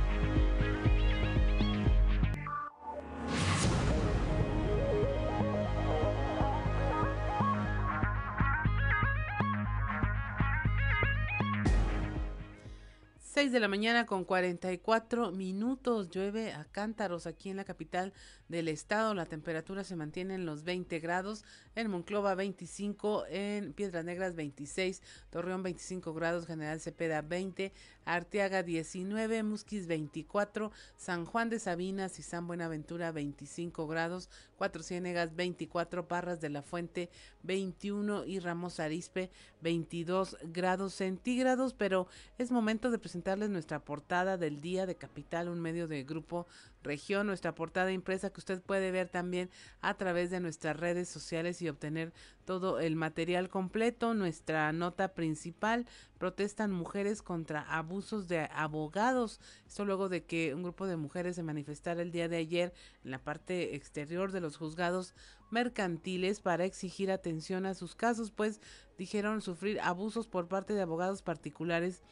6 13.40 13.54
de 13.54 13.62
la 13.62 13.70
mañana 13.70 14.06
con 14.06 14.26
44 14.26 15.32
minutos. 15.32 16.10
Llueve 16.10 16.52
a 16.52 16.66
cántaros 16.66 17.26
aquí 17.26 17.50
en 17.50 17.56
la 17.56 17.64
capital 17.64 18.12
del 18.50 18.68
estado. 18.68 19.14
La 19.14 19.28
temperatura 19.28 19.86
se 19.86 19.96
mantiene 19.96 20.36
en 20.36 20.46
los 20.46 20.66
20 20.66 21.00
grados. 21.00 21.46
En 21.74 21.90
Monclova 21.90 22.36
25, 22.36 23.28
en 23.30 23.72
Piedras 23.72 24.04
Negras 24.04 24.36
26, 24.36 25.02
Torreón 25.30 25.64
25 25.64 26.14
grados, 26.14 26.48
General 26.48 26.82
Cepeda 26.82 27.22
20, 27.22 27.72
Arteaga 28.04 28.62
19, 28.62 29.44
Musquis 29.44 29.88
24, 29.88 30.74
San 30.98 31.24
Juan 31.24 31.50
de 31.50 31.60
Sabinas 31.60 32.20
y 32.20 32.24
San 32.24 32.46
Buenaventura 32.46 33.14
25 33.14 33.88
grados, 33.88 34.30
Cuatro 34.60 34.84
Ciénegas 34.84 35.38
24, 35.38 36.10
Parras 36.10 36.42
de 36.42 36.50
la 36.50 36.62
Fuente 36.62 37.10
21 37.44 38.26
y 38.26 38.40
Ramos 38.40 38.82
Arispe 38.82 39.30
22 39.62 40.36
grados 40.52 40.94
centígrados. 40.94 41.74
Pero 41.74 42.08
es 42.38 42.52
momento 42.52 42.92
de 42.92 43.00
presentarles 43.00 43.50
nuestra 43.50 43.80
portada 43.80 44.36
del 44.36 44.60
día 44.60 44.86
de 44.86 44.96
Capital, 44.96 45.48
un 45.48 45.62
medio 45.62 45.88
de 45.88 46.04
grupo 46.04 46.46
región, 46.84 47.28
nuestra 47.28 47.56
portada 47.56 47.92
impresa 47.92 48.30
que 48.30 48.40
usted 48.40 48.62
puede 48.62 48.92
ver 48.92 49.10
también 49.10 49.50
a 49.82 49.96
través 49.96 50.30
de 50.32 50.40
nuestras 50.40 50.78
redes 50.78 51.10
sociales 51.10 51.62
y 51.62 51.70
obtener 51.70 52.14
todo 52.46 52.80
el 52.80 52.96
material 52.96 53.50
completo. 53.50 54.14
Nuestra 54.14 54.72
nota 54.72 55.14
principal, 55.14 55.86
protestan 56.18 56.72
mujeres 56.72 57.22
contra 57.22 57.62
abusos 57.62 58.28
de 58.28 58.50
abogados. 58.52 59.40
Esto 59.68 59.86
luego 59.86 60.10
de 60.10 60.24
que 60.24 60.54
un 60.56 60.64
grupo 60.64 60.88
de 60.88 60.98
mujeres 60.98 61.36
se 61.36 61.44
manifestara 61.44 62.02
el 62.02 62.12
día 62.12 62.28
de 62.28 62.38
ayer 62.38 62.74
en 63.04 63.12
la 63.12 63.20
parte 63.20 63.76
exterior 63.76 64.32
de 64.32 64.42
los 64.42 64.58
juzgados 64.58 65.14
mercantiles 65.52 66.42
para 66.42 66.66
exigir 66.66 67.12
atención 67.12 67.66
a 67.66 67.74
sus 67.74 67.96
casos, 67.96 68.32
pues 68.32 68.62
dijeron 68.98 69.42
sufrir 69.42 69.80
abusos 69.82 70.28
por 70.28 70.48
parte 70.48 70.74
de 70.74 70.82
abogados 70.82 71.22
particulares 71.22 72.04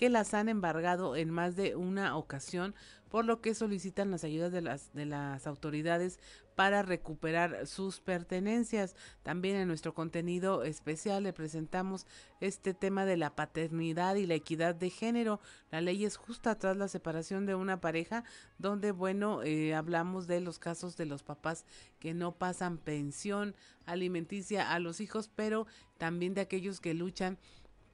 que 0.00 0.08
las 0.08 0.32
han 0.32 0.48
embargado 0.48 1.14
en 1.14 1.28
más 1.28 1.56
de 1.56 1.76
una 1.76 2.16
ocasión, 2.16 2.74
por 3.10 3.26
lo 3.26 3.42
que 3.42 3.54
solicitan 3.54 4.10
las 4.10 4.24
ayudas 4.24 4.50
de 4.50 4.62
las, 4.62 4.94
de 4.94 5.04
las 5.04 5.46
autoridades 5.46 6.18
para 6.54 6.80
recuperar 6.82 7.66
sus 7.66 8.00
pertenencias. 8.00 8.96
También 9.22 9.56
en 9.56 9.68
nuestro 9.68 9.92
contenido 9.92 10.64
especial 10.64 11.24
le 11.24 11.34
presentamos 11.34 12.06
este 12.40 12.72
tema 12.72 13.04
de 13.04 13.18
la 13.18 13.36
paternidad 13.36 14.14
y 14.14 14.24
la 14.24 14.36
equidad 14.36 14.74
de 14.74 14.88
género. 14.88 15.38
La 15.70 15.82
ley 15.82 16.06
es 16.06 16.16
justa 16.16 16.54
tras 16.54 16.78
la 16.78 16.88
separación 16.88 17.44
de 17.44 17.54
una 17.54 17.82
pareja, 17.82 18.24
donde, 18.56 18.92
bueno, 18.92 19.42
eh, 19.42 19.74
hablamos 19.74 20.26
de 20.26 20.40
los 20.40 20.58
casos 20.58 20.96
de 20.96 21.04
los 21.04 21.22
papás 21.22 21.66
que 21.98 22.14
no 22.14 22.32
pasan 22.32 22.78
pensión 22.78 23.54
alimenticia 23.84 24.72
a 24.72 24.78
los 24.78 25.02
hijos, 25.02 25.28
pero 25.34 25.66
también 25.98 26.32
de 26.32 26.40
aquellos 26.40 26.80
que 26.80 26.94
luchan 26.94 27.36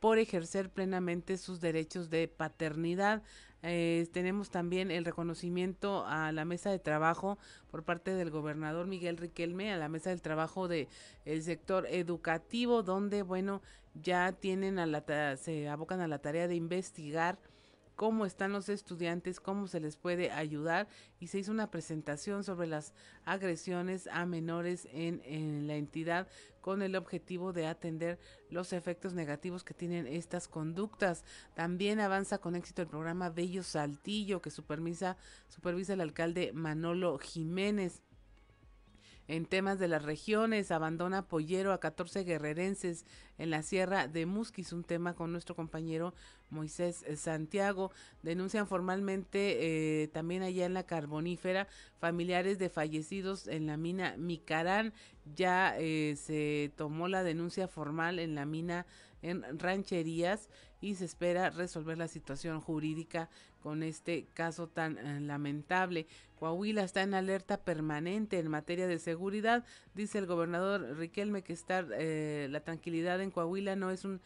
por 0.07 0.21
ejercer 0.21 0.71
plenamente 0.71 1.37
sus 1.37 1.61
derechos 1.61 2.11
de 2.11 2.29
paternidad. 2.29 3.25
Eh, 3.65 4.07
tenemos 4.13 4.51
también 4.51 4.93
el 4.93 5.05
reconocimiento 5.05 6.07
a 6.07 6.31
la 6.31 6.45
mesa 6.45 6.71
de 6.71 6.79
trabajo 6.79 7.39
por 7.73 7.83
parte 7.83 8.15
del 8.15 8.31
gobernador 8.31 8.87
Miguel 8.87 9.17
Riquelme, 9.17 9.73
a 9.73 9.77
la 9.79 9.89
mesa 9.89 10.11
del 10.11 10.23
trabajo 10.23 10.69
del 10.69 10.87
el 11.25 11.43
sector 11.43 11.89
educativo, 11.89 12.85
donde, 12.85 13.23
bueno, 13.23 13.63
ya 14.01 14.31
tienen 14.31 14.79
a 14.79 14.87
la, 14.87 15.37
se 15.39 15.69
abocan 15.69 16.01
a 16.01 16.07
la 16.07 16.21
tarea 16.21 16.47
de 16.47 16.55
investigar 16.55 17.37
cómo 17.97 18.27
están 18.27 18.53
los 18.53 18.69
estudiantes, 18.69 19.41
cómo 19.41 19.67
se 19.67 19.81
les 19.81 19.97
puede 19.97 20.31
ayudar 20.31 20.87
y 21.19 21.27
se 21.27 21.39
hizo 21.39 21.51
una 21.51 21.71
presentación 21.71 22.45
sobre 22.45 22.69
las 22.69 22.93
agresiones 23.25 24.07
a 24.13 24.25
menores 24.27 24.87
en, 24.93 25.21
en, 25.25 25.67
la 25.67 25.75
entidad 25.75 26.29
con 26.67 26.83
el 26.83 26.97
objetivo 26.97 27.53
de 27.53 27.69
atender 27.69 28.19
los 28.51 28.73
efectos 28.73 29.15
negativos 29.15 29.63
que 29.63 29.73
tienen 29.73 30.09
estas 30.09 30.49
conductas. 30.49 31.23
También 31.55 32.01
avanza 32.01 32.39
con 32.39 32.57
éxito 32.57 32.83
el 32.83 32.89
programa 32.89 33.31
Bello 33.31 33.63
Saltillo 33.63 34.43
que 34.43 34.51
supervisa, 34.51 35.17
supervisa 35.47 35.93
el 35.93 36.01
alcalde 36.01 36.51
Manolo 36.53 37.19
Jiménez 37.19 38.03
en 39.29 39.47
temas 39.47 39.79
de 39.79 39.89
las 39.89 40.05
regiones, 40.05 40.71
abandona 40.71 41.27
Pollero 41.27 41.73
a 41.73 41.81
14 41.81 42.25
guerrerenses 42.25 43.05
en 43.39 43.51
la 43.51 43.63
Sierra 43.63 44.07
de 44.07 44.25
Musquis, 44.25 44.73
un 44.73 44.85
tema 44.85 45.15
con 45.15 45.33
nuestro 45.33 45.57
compañero 45.57 46.15
Moisés 46.51 47.05
Santiago. 47.17 47.91
Denuncian 48.23 48.67
formalmente 48.67 50.03
eh, 50.03 50.09
también 50.09 50.43
allá 50.43 50.65
en 50.65 50.75
la 50.75 50.87
carbonífera 50.87 51.67
familiares 51.99 52.59
de 52.59 52.71
fallecidos 52.71 53.49
en 53.49 53.67
la 53.67 53.77
mina 53.77 54.15
Micarán. 54.17 54.93
Ya 55.35 55.75
eh, 55.79 56.15
se 56.17 56.73
tomó 56.77 57.09
la 57.09 57.25
denuncia 57.25 57.67
formal 57.67 58.21
en 58.21 58.35
la 58.35 58.47
mina 58.47 58.87
en 59.23 59.59
rancherías 59.59 60.49
y 60.81 60.95
se 60.95 61.05
espera 61.05 61.51
resolver 61.51 61.99
la 61.99 62.07
situación 62.07 62.61
jurídica 62.61 63.29
con 63.67 63.83
este 63.83 64.29
caso 64.33 64.69
tan 64.69 64.97
eh, 64.97 65.19
lamentable. 65.19 66.07
Coahuila 66.39 66.85
está 66.85 67.03
en 67.03 67.15
alerta 67.15 67.65
permanente 67.65 68.39
en 68.39 68.47
materia 68.47 68.87
de 68.87 69.01
seguridad. 69.01 69.65
Dice 69.93 70.19
el 70.19 70.27
gobernador 70.27 70.97
Riquelme 70.97 71.43
que 71.43 71.53
estar, 71.53 71.89
eh, 71.99 72.47
la 72.49 72.61
tranquilidad 72.61 73.21
en 73.21 73.33
Coahuila 73.33 73.75
no 73.75 73.91
es 73.91 74.05
un, 74.05 74.21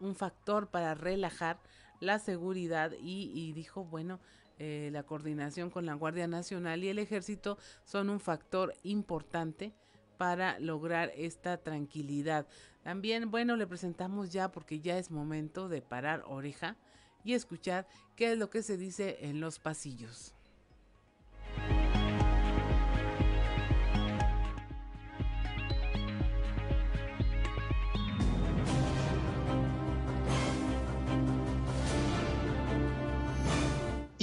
un 0.00 0.16
factor 0.16 0.66
para 0.66 0.96
relajar 0.96 1.60
la 2.00 2.18
seguridad 2.18 2.90
y, 3.00 3.52
dijo, 3.52 3.84
bueno, 3.84 4.18
eh, 4.58 4.88
la 4.90 5.04
coordinación 5.04 5.70
con 5.70 5.86
la 5.86 5.94
Guardia 5.94 6.26
Nacional 6.26 6.82
y 6.82 6.88
el 6.88 6.98
Ejército 6.98 7.58
son 7.84 8.10
un 8.10 8.18
factor 8.18 8.74
importante 8.82 9.72
para 10.18 10.58
lograr 10.58 11.12
esta 11.14 11.58
tranquilidad. 11.58 12.48
También, 12.82 13.30
bueno, 13.30 13.54
le 13.54 13.68
presentamos 13.68 14.32
ya 14.32 14.50
porque 14.50 14.80
ya 14.80 14.98
es 14.98 15.12
momento 15.12 15.68
de 15.68 15.80
parar 15.80 16.24
oreja 16.26 16.76
y 17.24 17.34
escuchar 17.34 17.88
qué 18.16 18.32
es 18.32 18.38
lo 18.38 18.50
que 18.50 18.62
se 18.62 18.76
dice 18.76 19.18
en 19.22 19.40
los 19.40 19.58
pasillos. 19.58 20.34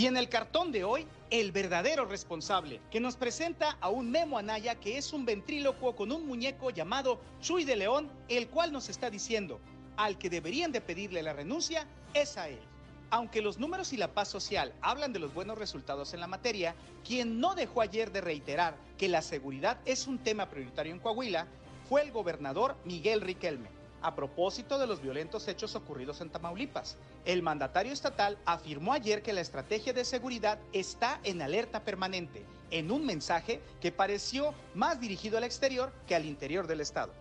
Y 0.02 0.08
en 0.08 0.18
el 0.18 0.30
cartón 0.30 0.72
de 0.72 0.84
hoy, 0.84 1.06
el 1.30 1.52
verdadero 1.52 2.06
responsable, 2.06 2.82
que 2.90 3.00
nos 3.00 3.16
presenta 3.18 3.78
a 3.82 3.90
un 3.90 4.10
Memo 4.10 4.40
Anaya 4.40 4.74
que 4.74 4.98
es 4.98 5.14
un 5.14 5.26
ventrílocuo 5.26 5.96
con 5.96 6.12
un 6.12 6.26
muñeco 6.26 6.72
llamado 6.72 7.22
Chuy 7.40 7.66
de 7.66 7.76
León, 7.76 8.10
el 8.28 8.48
cual 8.48 8.72
nos 8.72 8.90
está 8.90 9.12
diciendo, 9.12 9.62
al 9.98 10.18
que 10.18 10.32
deberían 10.32 10.72
de 10.72 10.82
pedirle 10.82 11.22
la 11.22 11.34
renuncia 11.34 11.86
es 12.16 12.36
a 12.38 12.50
él. 12.50 12.71
Aunque 13.14 13.42
los 13.42 13.60
números 13.60 13.92
y 13.92 13.98
la 13.98 14.14
paz 14.14 14.30
social 14.30 14.74
hablan 14.82 15.12
de 15.12 15.20
los 15.20 15.34
buenos 15.34 15.58
resultados 15.58 16.14
en 16.14 16.22
la 16.22 16.28
materia, 16.28 16.76
quien 17.06 17.42
no 17.42 17.56
dejó 17.56 17.82
ayer 17.82 18.12
de 18.14 18.22
reiterar 18.22 18.78
que 18.98 19.10
la 19.10 19.22
seguridad 19.22 19.80
es 19.86 20.08
un 20.08 20.18
tema 20.18 20.50
prioritario 20.50 20.94
en 20.94 21.00
Coahuila 21.00 21.46
fue 21.90 22.02
el 22.04 22.12
gobernador 22.14 22.78
Miguel 22.86 23.20
Riquelme 23.20 23.82
a 24.02 24.16
propósito 24.16 24.80
de 24.80 24.88
los 24.88 25.02
violentos 25.02 25.48
hechos 25.48 25.76
ocurridos 25.76 26.22
en 26.22 26.30
Tamaulipas. 26.30 26.98
El 27.26 27.44
mandatario 27.44 27.94
estatal 27.94 28.38
afirmó 28.46 28.94
ayer 28.94 29.22
que 29.22 29.34
la 29.34 29.42
estrategia 29.42 29.94
de 29.94 30.06
seguridad 30.06 30.60
está 30.74 31.20
en 31.24 31.42
alerta 31.42 31.84
permanente, 31.84 32.46
en 32.72 32.92
un 32.92 33.06
mensaje 33.06 33.62
que 33.80 33.92
pareció 33.92 34.54
más 34.74 35.00
dirigido 35.00 35.38
al 35.38 35.44
exterior 35.44 35.92
que 36.08 36.16
al 36.16 36.26
interior 36.26 36.66
del 36.66 36.82
Estado. 36.82 37.14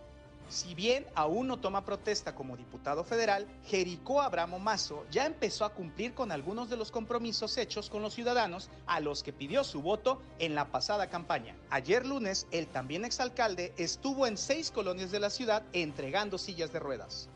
Si 0.51 0.75
bien 0.75 1.07
aún 1.15 1.47
no 1.47 1.61
toma 1.61 1.85
protesta 1.85 2.35
como 2.35 2.57
diputado 2.57 3.05
federal, 3.05 3.47
Jericó 3.67 4.21
Abramo 4.21 4.59
Mazo 4.59 5.07
ya 5.09 5.25
empezó 5.25 5.65
a 5.65 5.73
cumplir 5.73 6.13
con 6.13 6.33
algunos 6.33 6.69
de 6.69 6.77
los 6.77 6.91
compromisos 6.91 7.57
hechos 7.57 7.89
con 7.89 8.03
los 8.03 8.15
ciudadanos 8.15 8.69
a 8.87 8.99
los 8.99 9.23
que 9.23 9.33
pidió 9.33 9.63
su 9.63 9.81
voto 9.81 10.21
en 10.41 10.57
la 10.57 10.73
pasada 10.73 11.09
campaña. 11.09 11.55
Ayer 11.71 12.05
lunes, 12.05 12.49
el 12.51 12.67
también 12.67 13.05
exalcalde 13.05 13.73
estuvo 13.77 14.27
en 14.27 14.37
seis 14.37 14.73
colonias 14.73 15.13
de 15.13 15.21
la 15.21 15.31
ciudad 15.31 15.63
entregando 15.73 16.37
sillas 16.37 16.73
de 16.73 16.81
ruedas. 16.81 17.29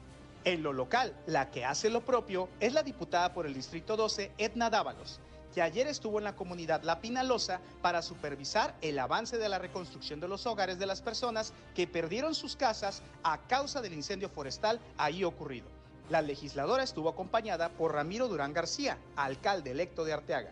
En 0.43 0.65
lo 0.65 0.73
local, 0.73 1.17
la 1.27 1.53
que 1.53 1.65
hace 1.65 1.91
lo 1.91 2.05
propio 2.05 2.49
es 2.59 2.73
la 2.73 2.83
diputada 2.83 3.33
por 3.33 3.47
el 3.47 3.55
Distrito 3.55 3.97
12, 3.97 4.33
Edna 4.39 4.71
Dávalos, 4.71 5.21
que 5.55 5.63
ayer 5.63 5.87
estuvo 5.87 6.19
en 6.19 6.25
la 6.25 6.35
comunidad 6.35 6.83
La 6.83 7.01
Pinalosa 7.01 7.61
para 7.81 8.03
supervisar 8.03 8.75
el 8.83 8.99
avance 8.99 9.39
de 9.39 9.49
la 9.49 9.61
reconstrucción 9.61 10.19
de 10.19 10.27
los 10.27 10.47
hogares 10.47 10.81
de 10.81 10.87
las 10.87 11.01
personas 11.01 11.53
que 11.77 11.87
perdieron 11.87 12.35
sus 12.35 12.57
casas 12.57 13.03
a 13.23 13.39
causa 13.47 13.81
del 13.81 13.95
incendio 13.95 14.29
forestal 14.29 14.81
ahí 14.99 15.23
ocurrido. 15.23 15.67
La 16.11 16.23
legisladora 16.23 16.83
estuvo 16.83 17.09
acompañada 17.09 17.69
por 17.69 17.95
Ramiro 17.95 18.27
Durán 18.27 18.53
García, 18.53 18.99
alcalde 19.15 19.71
electo 19.71 20.05
de 20.05 20.13
Arteaga. 20.13 20.51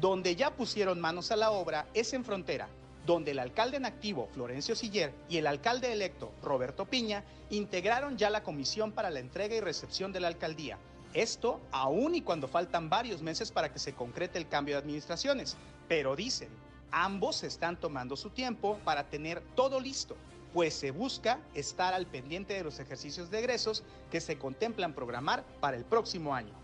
Donde 0.00 0.36
ya 0.36 0.50
pusieron 0.50 1.00
manos 1.00 1.32
a 1.32 1.36
la 1.36 1.50
obra 1.50 1.86
es 1.94 2.12
en 2.12 2.24
frontera, 2.24 2.68
donde 3.06 3.32
el 3.32 3.38
alcalde 3.38 3.78
en 3.78 3.86
activo, 3.86 4.28
Florencio 4.32 4.76
Siller, 4.76 5.12
y 5.28 5.38
el 5.38 5.46
alcalde 5.46 5.92
electo, 5.92 6.30
Roberto 6.42 6.84
Piña, 6.84 7.24
integraron 7.50 8.18
ya 8.18 8.30
la 8.30 8.42
comisión 8.42 8.92
para 8.92 9.10
la 9.10 9.20
entrega 9.20 9.56
y 9.56 9.60
recepción 9.60 10.12
de 10.12 10.20
la 10.20 10.28
alcaldía, 10.28 10.78
esto 11.14 11.60
aún 11.70 12.14
y 12.14 12.22
cuando 12.22 12.48
faltan 12.48 12.88
varios 12.88 13.22
meses 13.22 13.50
para 13.50 13.72
que 13.72 13.78
se 13.78 13.94
concrete 13.94 14.38
el 14.38 14.48
cambio 14.48 14.74
de 14.74 14.80
administraciones. 14.80 15.56
Pero 15.88 16.16
dicen, 16.16 16.48
ambos 16.90 17.42
están 17.42 17.78
tomando 17.78 18.16
su 18.16 18.30
tiempo 18.30 18.78
para 18.84 19.08
tener 19.08 19.42
todo 19.54 19.80
listo, 19.80 20.16
pues 20.52 20.74
se 20.74 20.90
busca 20.90 21.40
estar 21.54 21.94
al 21.94 22.06
pendiente 22.06 22.54
de 22.54 22.64
los 22.64 22.78
ejercicios 22.78 23.30
de 23.30 23.38
egresos 23.38 23.82
que 24.10 24.20
se 24.20 24.38
contemplan 24.38 24.94
programar 24.94 25.44
para 25.60 25.76
el 25.76 25.84
próximo 25.84 26.34
año. 26.34 26.61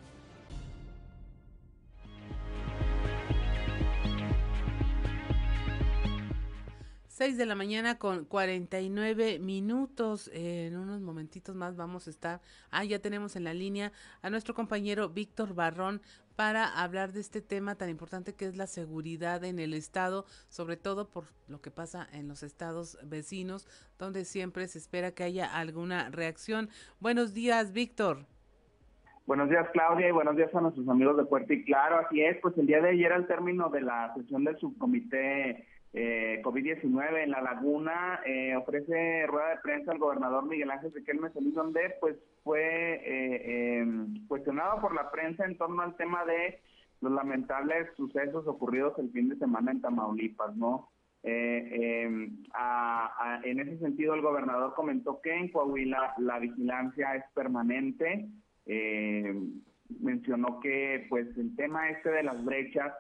6 7.18 7.36
de 7.36 7.46
la 7.46 7.56
mañana 7.56 7.98
con 7.98 8.24
49 8.26 9.40
minutos. 9.40 10.30
en 10.32 10.76
unos 10.76 11.00
momentitos 11.00 11.56
más 11.56 11.74
vamos 11.74 12.06
a 12.06 12.10
estar. 12.10 12.40
Ah, 12.70 12.84
ya 12.84 13.00
tenemos 13.00 13.34
en 13.34 13.42
la 13.42 13.54
línea 13.54 13.90
a 14.22 14.30
nuestro 14.30 14.54
compañero 14.54 15.08
Víctor 15.08 15.52
Barrón 15.52 16.00
para 16.36 16.80
hablar 16.80 17.10
de 17.10 17.18
este 17.18 17.40
tema 17.40 17.74
tan 17.74 17.88
importante 17.88 18.36
que 18.36 18.44
es 18.44 18.56
la 18.56 18.68
seguridad 18.68 19.42
en 19.42 19.58
el 19.58 19.74
estado, 19.74 20.26
sobre 20.48 20.76
todo 20.76 21.10
por 21.10 21.24
lo 21.48 21.60
que 21.60 21.72
pasa 21.72 22.06
en 22.12 22.28
los 22.28 22.44
estados 22.44 22.96
vecinos, 23.02 23.66
donde 23.98 24.24
siempre 24.24 24.68
se 24.68 24.78
espera 24.78 25.10
que 25.10 25.24
haya 25.24 25.52
alguna 25.52 26.10
reacción. 26.10 26.68
Buenos 27.00 27.34
días, 27.34 27.72
Víctor. 27.72 28.26
Buenos 29.26 29.50
días, 29.50 29.66
Claudia, 29.72 30.06
y 30.06 30.12
buenos 30.12 30.36
días 30.36 30.54
a 30.54 30.60
nuestros 30.60 30.88
amigos 30.88 31.16
de 31.16 31.24
Puerto 31.24 31.52
y 31.52 31.64
Claro. 31.64 31.98
Así 31.98 32.22
es, 32.22 32.36
pues 32.40 32.56
el 32.58 32.68
día 32.68 32.80
de 32.80 32.90
ayer, 32.90 33.12
al 33.12 33.26
término 33.26 33.70
de 33.70 33.80
la 33.80 34.14
sesión 34.14 34.44
del 34.44 34.56
subcomité 34.60 35.66
eh, 35.94 36.42
COVID-19 36.44 37.22
en 37.22 37.30
La 37.30 37.40
Laguna, 37.40 38.20
eh, 38.26 38.54
ofrece 38.54 39.26
rueda 39.26 39.50
de 39.50 39.60
prensa 39.62 39.90
al 39.90 39.98
gobernador 39.98 40.46
Miguel 40.46 40.70
Ángel 40.70 40.92
Riquelme 40.92 41.30
Solís, 41.30 41.54
donde 41.54 41.96
pues 41.98 42.16
fue 42.44 43.00
eh, 43.04 43.78
em, 43.78 44.26
cuestionado 44.26 44.80
por 44.80 44.94
la 44.94 45.10
prensa 45.10 45.46
en 45.46 45.56
torno 45.56 45.80
al 45.82 45.96
tema 45.96 46.26
de 46.26 46.60
los 47.00 47.12
lamentables 47.12 47.88
sucesos 47.96 48.46
ocurridos 48.46 48.98
el 48.98 49.10
fin 49.12 49.30
de 49.30 49.36
semana 49.36 49.70
en 49.70 49.80
Tamaulipas, 49.80 50.54
¿no? 50.56 50.90
Em, 51.22 52.44
en 53.44 53.60
ese 53.60 53.78
sentido, 53.78 54.14
el 54.14 54.22
gobernador 54.22 54.74
comentó 54.74 55.20
que 55.20 55.34
en 55.34 55.50
Coahuila 55.50 56.14
la 56.18 56.38
vigilancia 56.38 57.14
es 57.14 57.24
permanente. 57.34 58.28
mencionó 60.00 60.60
que, 60.60 61.06
pues, 61.08 61.26
el 61.38 61.56
tema 61.56 61.88
este 61.90 62.10
de 62.10 62.22
las 62.22 62.44
brechas 62.44 62.92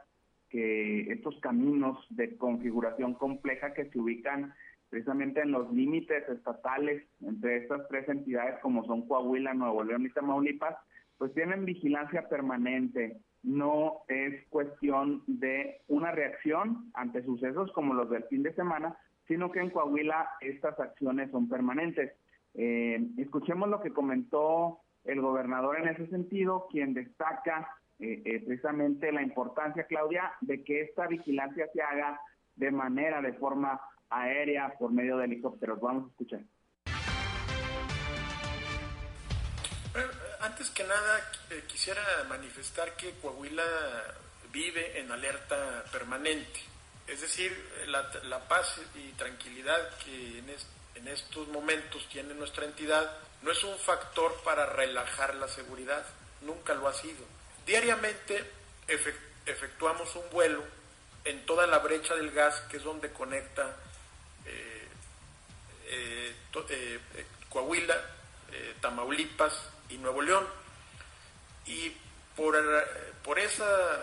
que 0.48 1.12
estos 1.12 1.38
caminos 1.40 1.98
de 2.10 2.36
configuración 2.36 3.14
compleja 3.14 3.74
que 3.74 3.90
se 3.90 3.98
ubican 3.98 4.54
precisamente 4.88 5.40
en 5.40 5.52
los 5.52 5.70
límites 5.72 6.28
estatales 6.28 7.02
entre 7.20 7.58
estas 7.58 7.86
tres 7.88 8.08
entidades 8.08 8.58
como 8.60 8.84
son 8.86 9.06
Coahuila, 9.06 9.54
Nuevo 9.54 9.84
León 9.84 10.06
y 10.06 10.10
Tamaulipas, 10.10 10.76
pues 11.18 11.34
tienen 11.34 11.64
vigilancia 11.64 12.28
permanente. 12.28 13.18
No 13.42 13.98
es 14.08 14.46
cuestión 14.48 15.22
de 15.26 15.82
una 15.88 16.12
reacción 16.12 16.90
ante 16.94 17.22
sucesos 17.22 17.70
como 17.72 17.94
los 17.94 18.10
del 18.10 18.24
fin 18.24 18.42
de 18.42 18.54
semana, 18.54 18.96
sino 19.26 19.50
que 19.50 19.60
en 19.60 19.70
Coahuila 19.70 20.28
estas 20.40 20.78
acciones 20.80 21.30
son 21.30 21.48
permanentes. 21.48 22.12
Eh, 22.54 23.06
escuchemos 23.18 23.68
lo 23.68 23.80
que 23.80 23.92
comentó 23.92 24.80
el 25.04 25.20
gobernador 25.20 25.78
en 25.78 25.88
ese 25.88 26.06
sentido, 26.08 26.66
quien 26.70 26.94
destaca 26.94 27.68
eh, 28.00 28.22
eh, 28.24 28.42
precisamente 28.46 29.10
la 29.10 29.22
importancia, 29.22 29.84
Claudia, 29.84 30.32
de 30.40 30.62
que 30.62 30.82
esta 30.82 31.08
vigilancia 31.08 31.68
se 31.72 31.82
haga 31.82 32.20
de 32.54 32.70
manera, 32.70 33.20
de 33.20 33.32
forma 33.32 33.80
aérea, 34.08 34.72
por 34.78 34.92
medio 34.92 35.16
de 35.16 35.24
helicópteros. 35.24 35.80
Vamos 35.80 36.04
a 36.04 36.08
escuchar. 36.10 36.40
Antes 40.40 40.70
que 40.70 40.84
nada, 40.84 41.18
eh, 41.50 41.64
quisiera 41.66 42.00
manifestar 42.28 42.94
que 42.96 43.10
Coahuila 43.20 43.64
vive 44.52 45.00
en 45.00 45.10
alerta 45.10 45.84
permanente. 45.90 46.60
Es 47.08 47.20
decir, 47.20 47.50
la, 47.88 48.38
paz 48.48 48.80
y 48.94 49.12
tranquilidad 49.12 49.80
que 50.04 50.38
en, 50.38 50.46
en 50.94 51.08
estos 51.08 51.48
momentos 51.48 52.08
tiene 52.08 52.34
nuestra 52.34 52.64
entidad 52.64 53.10
no 53.42 53.50
es 53.50 53.64
un 53.64 53.76
factor 53.76 54.32
para 54.44 54.66
relajar 54.66 55.34
la 55.36 55.48
seguridad, 55.48 56.04
nunca 56.42 56.74
lo 56.74 56.86
ha 56.86 56.92
sido 56.92 57.37
Diariamente 57.68 58.42
efectuamos 59.44 60.16
un 60.16 60.30
vuelo 60.30 60.64
en 61.22 61.44
toda 61.44 61.66
la 61.66 61.80
brecha 61.80 62.14
del 62.14 62.30
gas, 62.30 62.62
que 62.62 62.78
es 62.78 62.82
donde 62.82 63.12
conecta 63.12 63.76
eh, 64.46 64.88
eh, 65.88 66.34
eh, 66.70 67.26
Coahuila, 67.50 67.94
Tamaulipas 68.80 69.52
y 69.90 69.98
Nuevo 69.98 70.22
León. 70.22 70.46
Y 71.66 71.92
por, 72.34 72.56
por 73.22 73.38
esas 73.38 74.00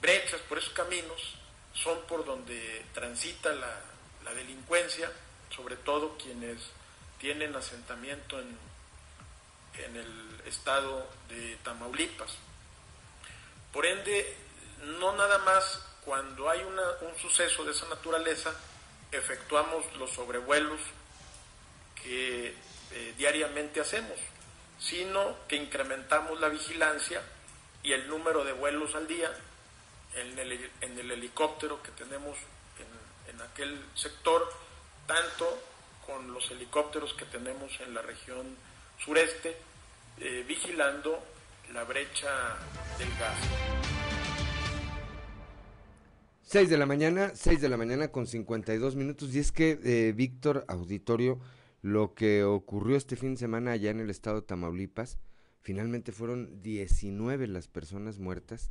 brechas, 0.00 0.40
por 0.42 0.58
esos 0.58 0.72
caminos, 0.72 1.34
son 1.74 2.00
por 2.02 2.24
donde 2.24 2.86
transita 2.94 3.52
la, 3.54 3.80
la 4.24 4.34
delincuencia, 4.34 5.10
sobre 5.50 5.74
todo 5.78 6.16
quienes 6.16 6.58
tienen 7.18 7.56
asentamiento 7.56 8.38
en, 8.38 8.56
en 9.84 9.96
el 9.96 10.42
estado 10.46 11.10
de 11.28 11.56
Tamaulipas. 11.64 12.38
Por 13.72 13.86
ende, 13.86 14.36
no 14.98 15.16
nada 15.16 15.38
más 15.38 15.80
cuando 16.04 16.50
hay 16.50 16.60
un 16.62 17.18
suceso 17.20 17.64
de 17.64 17.72
esa 17.72 17.88
naturaleza, 17.88 18.54
efectuamos 19.12 19.84
los 19.96 20.10
sobrevuelos 20.10 20.80
que 22.02 22.54
eh, 22.92 23.14
diariamente 23.16 23.80
hacemos, 23.80 24.18
sino 24.78 25.36
que 25.48 25.56
incrementamos 25.56 26.40
la 26.40 26.48
vigilancia 26.48 27.22
y 27.82 27.92
el 27.92 28.08
número 28.08 28.44
de 28.44 28.52
vuelos 28.52 28.94
al 28.94 29.06
día 29.06 29.30
en 30.14 30.38
el, 30.38 31.10
helicóptero 31.10 31.82
que 31.82 31.90
tenemos 31.92 32.36
en, 32.78 33.34
en, 33.34 33.40
aquel 33.40 33.82
sector, 33.94 34.52
tanto 35.06 35.58
con 36.04 36.32
los 36.32 36.50
helicópteros 36.50 37.14
que 37.14 37.24
tenemos 37.24 37.72
en 37.80 37.94
la 37.94 38.02
región 38.02 38.56
sureste, 39.02 39.56
eh, 40.18 40.44
vigilando 40.46 41.22
la 41.72 41.84
brecha 41.84 42.28
del 42.98 43.08
gas. 43.18 43.38
6 46.42 46.68
de 46.68 46.76
la 46.76 46.84
mañana, 46.84 47.32
6 47.34 47.60
de 47.62 47.68
la 47.68 47.78
mañana 47.78 48.08
con 48.08 48.26
52 48.26 48.94
minutos. 48.94 49.34
Y 49.34 49.38
es 49.38 49.52
que, 49.52 49.78
eh, 49.82 50.12
Víctor 50.12 50.64
Auditorio, 50.68 51.40
lo 51.80 52.14
que 52.14 52.44
ocurrió 52.44 52.96
este 52.96 53.16
fin 53.16 53.32
de 53.32 53.38
semana 53.38 53.72
allá 53.72 53.90
en 53.90 54.00
el 54.00 54.10
estado 54.10 54.40
de 54.40 54.46
Tamaulipas, 54.46 55.18
finalmente 55.60 56.12
fueron 56.12 56.60
19 56.60 57.46
las 57.46 57.68
personas 57.68 58.18
muertas, 58.18 58.70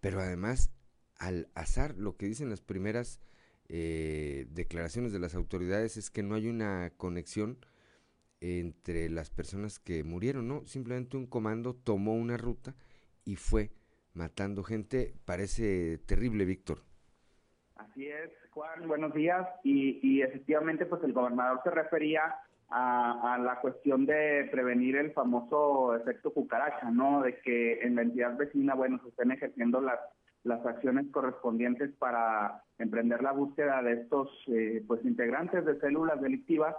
pero 0.00 0.20
además, 0.20 0.70
al 1.18 1.48
azar, 1.54 1.96
lo 1.96 2.16
que 2.16 2.26
dicen 2.26 2.50
las 2.50 2.62
primeras 2.62 3.20
eh, 3.68 4.46
declaraciones 4.50 5.12
de 5.12 5.20
las 5.20 5.34
autoridades 5.36 5.96
es 5.96 6.10
que 6.10 6.22
no 6.24 6.34
hay 6.34 6.48
una 6.48 6.90
conexión 6.96 7.58
entre 8.44 9.08
las 9.08 9.30
personas 9.30 9.78
que 9.78 10.04
murieron, 10.04 10.46
¿no? 10.46 10.66
Simplemente 10.66 11.16
un 11.16 11.26
comando 11.26 11.74
tomó 11.74 12.14
una 12.14 12.36
ruta 12.36 12.74
y 13.24 13.36
fue 13.36 13.70
matando 14.12 14.62
gente. 14.62 15.14
Parece 15.24 15.98
terrible, 16.06 16.44
Víctor. 16.44 16.80
Así 17.76 18.06
es, 18.06 18.30
Juan, 18.50 18.86
buenos 18.86 19.14
días. 19.14 19.48
Y, 19.62 20.20
efectivamente, 20.20 20.84
pues 20.84 21.02
el 21.04 21.14
gobernador 21.14 21.60
se 21.64 21.70
refería 21.70 22.36
a, 22.68 23.38
la 23.42 23.60
cuestión 23.60 24.04
de 24.04 24.46
prevenir 24.50 24.96
el 24.96 25.12
famoso 25.12 25.96
efecto 25.96 26.32
cucaracha, 26.32 26.90
¿no? 26.90 27.22
De 27.22 27.38
que 27.40 27.80
en 27.80 27.96
la 27.96 28.02
entidad 28.02 28.36
vecina, 28.36 28.74
bueno, 28.74 29.00
se 29.02 29.08
estén 29.08 29.32
ejerciendo 29.32 29.80
las, 29.80 29.98
las 30.42 30.64
acciones 30.66 31.06
correspondientes 31.10 31.92
para 31.98 32.62
emprender 32.78 33.22
la 33.22 33.32
búsqueda 33.32 33.82
de 33.82 34.02
estos, 34.02 34.28
eh, 34.48 34.84
pues, 34.86 35.02
integrantes 35.04 35.64
de 35.64 35.80
células 35.80 36.20
delictivas 36.20 36.76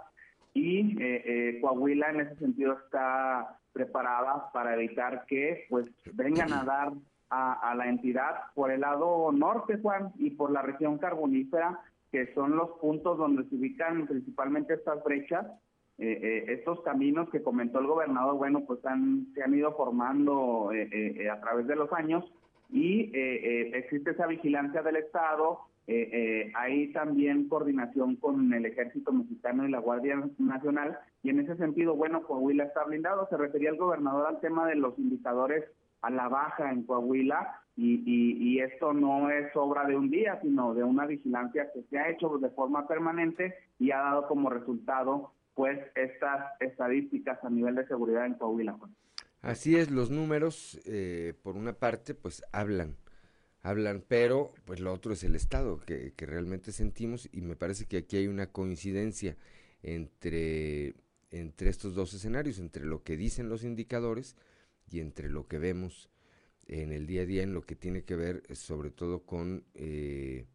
y 0.56 0.96
eh, 1.02 1.22
eh, 1.26 1.60
Coahuila 1.60 2.10
en 2.10 2.20
ese 2.20 2.36
sentido 2.36 2.78
está 2.84 3.58
preparada 3.74 4.50
para 4.54 4.74
evitar 4.74 5.26
que 5.26 5.66
pues 5.68 5.86
vengan 6.14 6.50
a 6.54 6.64
dar 6.64 6.92
a, 7.28 7.74
la 7.76 7.88
entidad 7.88 8.36
por 8.54 8.70
el 8.70 8.80
lado 8.80 9.30
norte, 9.32 9.78
Juan, 9.82 10.12
y 10.16 10.30
por 10.30 10.50
la 10.50 10.62
región 10.62 10.96
carbonífera, 10.96 11.78
que 12.10 12.32
son 12.32 12.56
los 12.56 12.70
puntos 12.78 13.18
donde 13.18 13.44
se 13.48 13.56
ubican 13.56 14.06
principalmente 14.06 14.74
estas 14.74 15.04
brechas. 15.04 15.46
Eh, 15.98 16.44
estos 16.48 16.80
caminos 16.82 17.28
que 17.30 17.42
comentó 17.42 17.80
el 17.80 17.86
gobernador, 17.86 18.36
bueno, 18.36 18.64
pues 18.66 18.84
han, 18.86 19.26
se 19.34 19.42
han 19.42 19.54
ido 19.54 19.74
formando 19.76 20.70
a 20.70 21.40
través 21.40 21.66
de 21.66 21.76
los 21.76 21.92
años 21.92 22.24
y 22.70 23.10
existe 23.14 24.12
esa 24.12 24.26
vigilancia 24.26 24.82
del 24.82 24.96
Estado, 24.96 25.60
eh, 25.88 26.10
eh, 26.12 26.52
hay 26.56 26.92
también 26.92 27.48
coordinación 27.48 28.16
con 28.16 28.52
el 28.52 28.66
Ejército 28.66 29.12
Mexicano 29.12 29.66
y 29.66 29.70
la 29.70 29.78
Guardia 29.78 30.20
Nacional 30.38 30.98
y 31.22 31.30
en 31.30 31.40
ese 31.40 31.56
sentido, 31.56 31.94
bueno, 31.94 32.22
Coahuila 32.22 32.64
está 32.64 32.84
blindado. 32.84 33.28
Se 33.28 33.36
refería 33.36 33.70
el 33.70 33.76
gobernador 33.76 34.26
al 34.26 34.40
tema 34.40 34.66
de 34.66 34.74
los 34.74 34.98
indicadores 34.98 35.64
a 36.02 36.10
la 36.10 36.28
baja 36.28 36.72
en 36.72 36.82
Coahuila 36.82 37.60
y, 37.76 38.02
y, 38.06 38.60
esto 38.60 38.94
no 38.94 39.30
es 39.30 39.54
obra 39.54 39.84
de 39.86 39.96
un 39.96 40.10
día, 40.10 40.40
sino 40.40 40.72
de 40.74 40.82
una 40.82 41.04
vigilancia 41.04 41.70
que 41.72 41.82
se 41.90 41.98
ha 41.98 42.10
hecho 42.10 42.38
de 42.38 42.48
forma 42.50 42.88
permanente 42.88 43.54
y 43.78 43.90
ha 43.90 43.98
dado 43.98 44.28
como 44.28 44.48
resultado 44.48 45.32
pues 45.54 45.78
estas 45.94 46.52
estadísticas 46.60 47.42
a 47.44 47.50
nivel 47.50 47.74
de 47.74 47.86
seguridad 47.86 48.26
en 48.26 48.34
Coahuila. 48.34 48.76
Así 49.42 49.76
es, 49.76 49.90
los 49.90 50.10
números, 50.10 50.80
eh, 50.86 51.34
por 51.42 51.56
una 51.56 51.74
parte, 51.74 52.14
pues 52.14 52.42
hablan 52.52 52.96
hablan, 53.66 54.04
pero 54.06 54.54
pues 54.64 54.78
lo 54.78 54.92
otro 54.92 55.12
es 55.12 55.24
el 55.24 55.34
Estado 55.34 55.80
que, 55.80 56.12
que, 56.14 56.24
realmente 56.24 56.70
sentimos 56.70 57.28
y 57.32 57.40
me 57.40 57.56
parece 57.56 57.86
que 57.86 57.96
aquí 57.96 58.16
hay 58.16 58.28
una 58.28 58.52
coincidencia 58.52 59.36
entre, 59.82 60.94
entre 61.32 61.70
estos 61.70 61.96
dos 61.96 62.14
escenarios, 62.14 62.60
entre 62.60 62.84
lo 62.84 63.02
que 63.02 63.16
dicen 63.16 63.48
los 63.48 63.64
indicadores 63.64 64.36
y 64.88 65.00
entre 65.00 65.28
lo 65.28 65.48
que 65.48 65.58
vemos 65.58 66.10
en 66.68 66.92
el 66.92 67.08
día 67.08 67.22
a 67.22 67.26
día 67.26 67.42
en 67.42 67.54
lo 67.54 67.62
que 67.62 67.74
tiene 67.74 68.04
que 68.04 68.14
ver 68.14 68.44
eh, 68.48 68.54
sobre 68.54 68.90
todo 68.90 69.24
con 69.24 69.64
eh, 69.74 70.46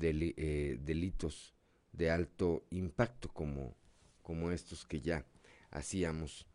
eh, 0.00 0.78
delitos 0.80 1.54
de 1.92 2.10
alto 2.10 2.66
impacto 2.70 3.28
como, 3.30 3.74
como 4.22 4.52
estos 4.52 4.84
que 4.84 5.00
ya 5.00 5.26
hacíamos 5.70 6.46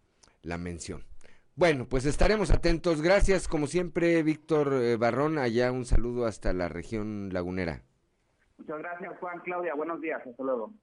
la 0.43 0.57
mención. 0.57 1.03
Bueno, 1.56 1.88
pues 1.88 2.08
estaremos 2.08 2.49
atentos. 2.49 3.04
Gracias, 3.04 3.47
como 3.47 3.68
siempre, 3.68 4.24
Víctor 4.24 4.74
eh, 4.74 4.97
Barrón. 4.97 5.38
Allá 5.38 5.72
un 5.72 5.86
saludo 5.86 6.26
hasta 6.26 6.51
la 6.51 6.68
región 6.68 7.30
lagunera. 7.32 7.84
Muchas 8.58 8.80
gracias, 8.80 9.20
Juan. 9.20 9.39
Claudia, 9.41 9.76
buenos 9.76 10.01
días. 10.01 10.20
Hasta 10.26 10.43
luego. 10.43 10.74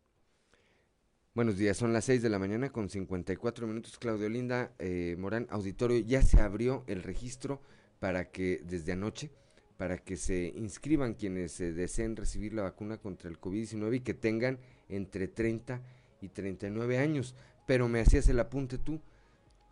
Buenos 1.35 1.57
días, 1.57 1.77
son 1.77 1.93
las 1.93 2.05
6 2.05 2.23
de 2.23 2.29
la 2.29 2.39
mañana 2.39 2.71
con 2.71 2.89
54 2.89 3.67
minutos. 3.67 3.99
Claudio 3.99 4.29
Linda 4.29 4.71
eh, 4.79 5.17
Morán, 5.19 5.49
auditorio, 5.51 5.99
ya 5.99 6.23
se 6.23 6.41
abrió 6.41 6.85
el 6.87 7.03
registro 7.03 7.61
para 7.99 8.31
que 8.31 8.61
desde 8.65 8.93
anoche, 8.93 9.33
para 9.77 9.99
que 9.99 10.17
se 10.17 10.53
inscriban 10.55 11.15
quienes 11.15 11.59
deseen 11.59 12.15
recibir 12.15 12.53
la 12.55 12.63
vacuna 12.63 12.99
contra 12.99 13.29
el 13.29 13.41
COVID-19 13.41 13.97
y 13.97 14.01
que 14.01 14.15
tengan 14.15 14.61
entre 14.89 15.27
30 15.27 15.81
y 16.21 16.29
39 16.29 16.99
años. 16.99 17.35
Pero 17.67 17.89
me 17.89 18.01
hacías 18.01 18.29
el 18.29 18.39
apunte 18.39 18.79
tú, 18.79 19.01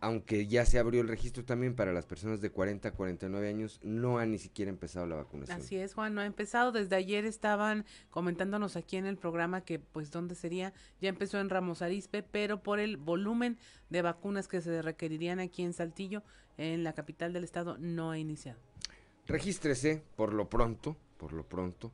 aunque 0.01 0.47
ya 0.47 0.65
se 0.65 0.79
abrió 0.79 1.01
el 1.01 1.07
registro 1.07 1.43
también 1.43 1.75
para 1.75 1.91
las 1.91 2.05
personas 2.05 2.39
de 2.41 2.51
40 2.51 2.87
a 2.87 2.91
49 2.91 3.49
años, 3.49 3.79
no 3.83 4.17
ha 4.17 4.25
ni 4.25 4.37
siquiera 4.37 4.69
empezado 4.69 5.05
la 5.05 5.15
vacunación. 5.15 5.59
Así 5.59 5.75
es, 5.75 5.93
Juan, 5.93 6.15
no 6.15 6.21
ha 6.21 6.25
empezado. 6.25 6.71
Desde 6.71 6.95
ayer 6.95 7.25
estaban 7.25 7.85
comentándonos 8.09 8.75
aquí 8.75 8.95
en 8.95 9.05
el 9.05 9.17
programa 9.17 9.61
que, 9.61 9.79
pues, 9.79 10.11
¿dónde 10.11 10.35
sería? 10.35 10.73
Ya 11.01 11.09
empezó 11.09 11.39
en 11.39 11.49
Ramos 11.49 11.81
Arizpe, 11.81 12.23
pero 12.23 12.63
por 12.63 12.79
el 12.79 12.97
volumen 12.97 13.57
de 13.89 14.01
vacunas 14.01 14.47
que 14.47 14.61
se 14.61 14.81
requerirían 14.81 15.39
aquí 15.39 15.63
en 15.63 15.73
Saltillo, 15.73 16.23
en 16.57 16.83
la 16.83 16.93
capital 16.93 17.33
del 17.33 17.43
estado, 17.43 17.77
no 17.77 18.11
ha 18.11 18.17
iniciado. 18.17 18.59
Regístrese 19.27 20.01
por 20.15 20.33
lo 20.33 20.49
pronto, 20.49 20.97
por 21.17 21.33
lo 21.33 21.43
pronto. 21.43 21.91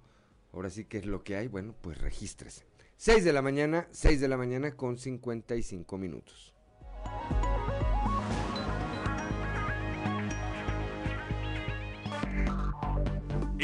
Ahora 0.53 0.69
sí 0.69 0.85
que 0.85 0.97
es 0.99 1.05
lo 1.05 1.23
que 1.23 1.35
hay, 1.35 1.47
bueno, 1.47 1.75
pues 1.81 1.99
regístrese. 1.99 2.65
6 2.97 3.25
de 3.25 3.33
la 3.33 3.41
mañana, 3.41 3.87
6 3.91 4.21
de 4.21 4.27
la 4.27 4.37
mañana 4.37 4.71
con 4.71 4.97
55 4.97 5.97
minutos. 5.97 6.53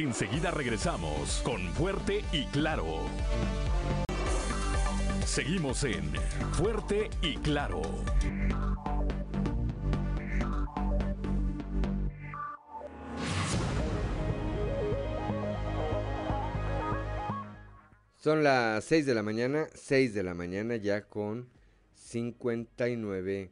Enseguida 0.03 0.49
regresamos 0.49 1.41
con 1.43 1.61
Fuerte 1.73 2.25
y 2.31 2.45
Claro. 2.45 3.05
Seguimos 5.25 5.83
en 5.83 6.11
Fuerte 6.53 7.11
y 7.21 7.35
Claro. 7.37 7.83
Son 18.15 18.43
las 18.43 18.83
6 18.85 19.05
de 19.05 19.13
la 19.13 19.21
mañana, 19.21 19.67
6 19.75 20.15
de 20.15 20.23
la 20.23 20.33
mañana 20.33 20.77
ya 20.77 21.07
con 21.07 21.47
59 21.93 23.51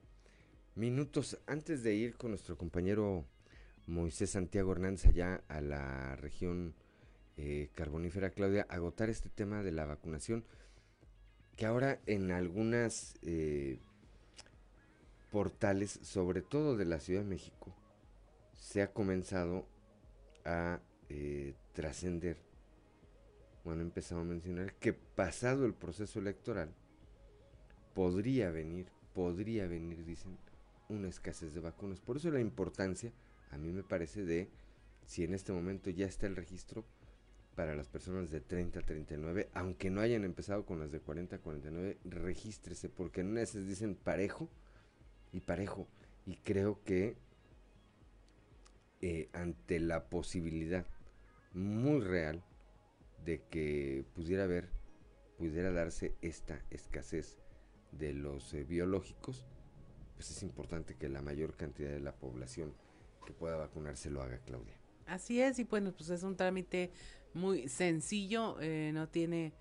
minutos. 0.74 1.38
Antes 1.46 1.84
de 1.84 1.94
ir 1.94 2.16
con 2.16 2.32
nuestro 2.32 2.58
compañero 2.58 3.28
Moisés 3.90 4.30
Santiago 4.30 4.72
Hernández 4.72 5.08
allá 5.08 5.42
a 5.48 5.62
la 5.62 6.16
región 6.16 6.76
eh, 7.38 7.70
carbonífera, 7.74 8.30
Claudia, 8.30 8.68
agotar 8.70 9.10
este 9.10 9.30
tema 9.30 9.64
de 9.64 9.72
la 9.72 9.86
vacunación, 9.86 10.46
que 11.56 11.66
ahora 11.66 12.00
en 12.06 12.32
algunas 12.32 13.16
eh, 13.24 13.80
portales, 15.32 16.00
sobre 16.04 16.44
todo 16.44 16.78
de 16.78 16.86
la 16.86 17.00
Ciudad 17.00 17.22
de 17.22 17.30
México, 17.30 17.76
se 18.56 18.84
ha 18.84 18.94
comenzado 18.94 19.66
a 20.46 20.80
eh, 21.10 21.56
trascender, 21.74 22.38
bueno, 23.64 23.82
empezado 23.82 24.22
a 24.22 24.26
mencionar 24.26 24.76
que 24.76 24.94
pasado 24.94 25.66
el 25.66 25.74
proceso 25.74 26.20
electoral, 26.20 26.70
podría 27.96 28.52
venir, 28.52 28.86
podría 29.16 29.66
venir, 29.66 30.06
dicen, 30.06 30.38
una 30.90 31.08
escasez 31.08 31.56
de 31.56 31.60
vacunas. 31.60 32.00
Por 32.00 32.18
eso 32.18 32.30
la 32.30 32.40
importancia 32.40 33.12
a 33.50 33.58
mí 33.58 33.72
me 33.72 33.84
parece 33.84 34.24
de 34.24 34.50
si 35.06 35.24
en 35.24 35.34
este 35.34 35.52
momento 35.52 35.90
ya 35.90 36.06
está 36.06 36.28
el 36.28 36.36
registro 36.36 36.86
para 37.56 37.76
las 37.76 37.90
personas 37.90 38.30
de 38.32 38.40
30 38.40 38.80
a 38.80 38.86
39, 38.86 39.50
aunque 39.54 39.90
no 39.90 40.02
hayan 40.02 40.24
empezado 40.24 40.66
con 40.66 40.80
las 40.80 40.92
de 40.92 41.02
40 41.02 41.36
a 41.36 41.40
49, 41.40 41.98
regístrese, 42.06 42.90
porque 42.90 43.22
en 43.22 43.38
esas 43.38 43.68
dicen 43.68 43.96
parejo 43.96 44.50
y 45.34 45.42
parejo. 45.42 45.88
Y 46.26 46.38
creo 46.38 46.82
que 46.84 47.18
eh, 49.02 49.30
ante 49.34 49.80
la 49.80 50.10
posibilidad 50.10 50.86
muy 51.54 52.02
real 52.02 52.44
de 53.26 53.42
que 53.50 54.06
pudiera 54.14 54.44
haber, 54.44 54.70
pudiera 55.38 55.72
darse 55.72 56.16
esta 56.22 56.64
escasez 56.70 57.40
de 57.92 58.14
los 58.14 58.54
eh, 58.54 58.64
biológicos, 58.64 59.46
pues 60.16 60.32
es 60.32 60.44
importante 60.44 60.96
que 60.96 61.10
la 61.10 61.22
mayor 61.22 61.56
cantidad 61.56 61.90
de 61.90 62.00
la 62.00 62.16
población 62.16 62.74
que 63.30 63.34
pueda 63.34 63.58
vacunarse 63.58 64.10
lo 64.10 64.24
haga, 64.24 64.40
Claudia. 64.40 64.74
Así 65.06 65.40
es, 65.40 65.60
y 65.60 65.64
bueno, 65.64 65.92
pues 65.92 66.10
es 66.10 66.24
un 66.24 66.36
trámite 66.36 66.92
muy 67.36 67.68
sencillo, 67.68 68.60
eh, 68.60 68.90
no 68.92 69.08
tiene 69.08 69.54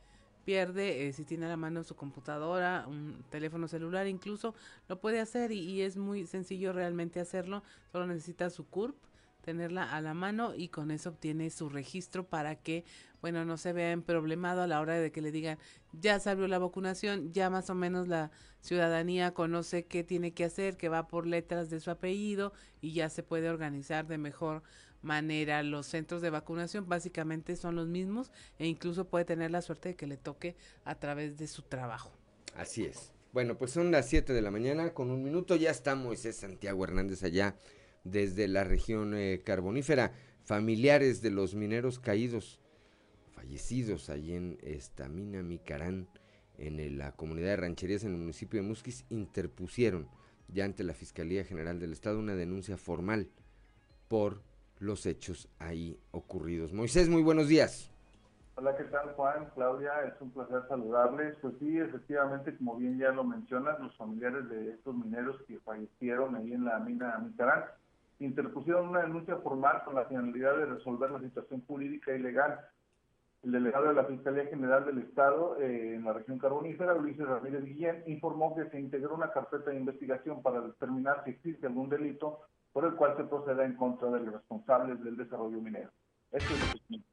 pierde, 0.47 1.07
eh, 1.07 1.13
si 1.13 1.25
tiene 1.25 1.45
a 1.45 1.51
la 1.51 1.59
mano 1.59 1.85
su 1.85 1.95
computadora, 1.95 2.87
un 2.89 3.23
teléfono 3.29 3.69
celular 3.69 4.07
incluso, 4.07 4.55
lo 4.89 4.99
puede 4.99 5.21
hacer 5.21 5.53
y, 5.53 5.59
y, 5.61 5.83
es 5.83 5.99
muy 5.99 6.27
sencillo 6.27 6.73
realmente 6.73 7.21
hacerlo, 7.21 7.63
solo 7.93 8.07
necesita 8.07 8.49
su 8.49 8.67
CURP, 8.67 8.97
tenerla 9.49 9.91
a 9.97 10.03
la 10.03 10.13
mano 10.13 10.55
y 10.55 10.69
con 10.69 10.91
eso 10.91 11.09
obtiene 11.09 11.49
su 11.49 11.71
registro 11.71 12.29
para 12.29 12.57
que, 12.57 12.85
bueno, 13.23 13.47
no 13.47 13.57
se 13.57 13.73
vea 13.73 13.97
problemado 13.97 14.61
a 14.61 14.67
la 14.67 14.79
hora 14.79 14.97
de 14.97 15.11
que 15.11 15.23
le 15.23 15.33
digan, 15.33 15.59
ya 15.95 16.21
salió 16.21 16.47
la 16.49 16.59
vacunación, 16.59 17.33
ya 17.33 17.49
más 17.49 17.71
o 17.71 17.75
menos 17.75 18.09
la 18.09 18.31
ciudadanía 18.61 19.33
conoce 19.33 19.87
qué 19.87 20.05
tiene 20.05 20.33
que 20.33 20.45
hacer, 20.45 20.77
que 20.77 20.91
va 20.91 21.09
por 21.09 21.27
letras 21.27 21.71
de 21.71 21.81
su 21.81 21.91
apellido 21.91 22.53
y 22.83 22.93
ya 22.93 23.09
se 23.09 23.23
puede 23.23 23.49
organizar 23.49 24.07
de 24.07 24.19
mejor 24.19 24.63
manera. 25.01 25.63
Los 25.63 25.87
centros 25.87 26.21
de 26.21 26.29
vacunación 26.29 26.87
básicamente 26.87 27.57
son 27.57 27.75
los 27.75 27.89
mismos 27.89 28.31
e 28.59 28.67
incluso 28.67 29.09
puede 29.09 29.25
tener 29.25 29.51
la 29.51 29.63
suerte 29.63 29.89
de 29.89 29.97
que 29.97 30.07
le 30.07 30.19
toque 30.19 30.57
a 30.85 30.95
través 30.97 31.39
de 31.39 31.47
su 31.47 31.63
trabajo. 31.63 32.13
Así 32.55 32.85
es. 32.85 33.13
Bueno, 33.33 33.57
pues 33.57 33.71
son 33.71 33.91
las 33.91 34.11
7 34.11 34.35
de 34.35 34.43
la 34.43 34.51
mañana, 34.51 34.93
con 34.93 35.11
un 35.11 35.23
minuto 35.23 35.57
ya 35.57 35.71
está 35.71 35.95
Moisés 35.95 36.37
Santiago 36.37 36.85
Hernández 36.85 37.23
allá 37.23 37.57
desde 38.11 38.49
la 38.49 38.65
región 38.65 39.15
eh, 39.15 39.43
carbonífera. 39.45 40.13
Familiares 40.45 41.21
de 41.21 41.31
los 41.31 41.55
mineros 41.55 41.99
caídos, 41.99 42.61
fallecidos 43.33 44.09
allí 44.09 44.35
en 44.35 44.59
esta 44.63 45.09
mina 45.09 45.43
Micarán, 45.43 46.09
en 46.57 46.99
la 46.99 47.13
comunidad 47.13 47.49
de 47.51 47.57
rancherías 47.57 48.03
en 48.05 48.13
el 48.13 48.19
municipio 48.19 48.61
de 48.61 48.67
Musquis, 48.67 49.05
interpusieron 49.11 50.09
ya 50.49 50.65
ante 50.65 50.83
la 50.85 50.95
Fiscalía 50.95 51.45
General 51.45 51.79
del 51.79 51.93
Estado 51.93 52.19
una 52.19 52.35
denuncia 52.35 52.77
formal 52.77 53.31
por 54.09 54.43
los 54.79 55.07
hechos 55.07 55.49
ahí 55.59 56.01
ocurridos. 56.11 56.73
Moisés, 56.73 57.09
muy 57.09 57.23
buenos 57.23 57.49
días. 57.49 57.93
Hola, 58.57 58.77
¿qué 58.77 58.85
tal 58.85 59.13
Juan? 59.15 59.51
Claudia, 59.55 59.93
es 60.05 60.21
un 60.21 60.31
placer 60.33 60.63
saludarles. 60.69 61.37
Pues 61.41 61.55
sí, 61.61 61.79
efectivamente, 61.79 62.57
como 62.57 62.77
bien 62.77 62.99
ya 62.99 63.13
lo 63.13 63.23
mencionas, 63.23 63.79
los 63.79 63.97
familiares 63.97 64.49
de 64.49 64.71
estos 64.71 64.97
mineros 64.97 65.41
que 65.47 65.61
fallecieron 65.61 66.35
ahí 66.35 66.53
en 66.53 66.65
la 66.65 66.81
mina 66.81 67.19
Micarán 67.19 67.65
interpusieron 68.21 68.89
una 68.89 69.03
denuncia 69.03 69.37
formal 69.37 69.83
con 69.85 69.95
la 69.95 70.07
finalidad 70.07 70.57
de 70.57 70.67
resolver 70.67 71.11
la 71.11 71.21
situación 71.21 71.65
jurídica 71.67 72.15
y 72.15 72.19
legal. 72.19 72.61
El 73.43 73.53
delegado 73.53 73.89
de 73.89 73.95
la 73.95 74.05
Fiscalía 74.05 74.47
General 74.47 74.85
del 74.85 74.99
Estado 74.99 75.57
eh, 75.61 75.95
en 75.95 76.05
la 76.05 76.13
región 76.13 76.39
carbonífera, 76.39 76.95
Luis 76.95 77.17
Ramírez 77.19 77.65
Guillén, 77.65 78.03
informó 78.07 78.57
que 78.57 78.69
se 78.69 78.81
integró 78.81 79.15
una 79.15 79.31
carpeta 79.31 79.71
de 79.71 79.77
investigación 79.77 80.43
para 80.43 80.61
determinar 80.61 81.23
si 81.25 81.31
existe 81.31 81.67
algún 81.67 81.89
delito 81.89 82.41
por 82.73 82.85
el 82.85 82.95
cual 82.95 83.17
se 83.17 83.25
proceda 83.25 83.65
en 83.65 83.77
contra 83.77 84.11
de 84.11 84.21
los 84.21 84.35
responsables 84.35 85.03
del 85.03 85.17
desarrollo 85.17 85.61
minero. 85.61 85.91
Esto 86.33 86.53
es 86.53 86.75
lo 86.91 86.99
que 86.99 87.08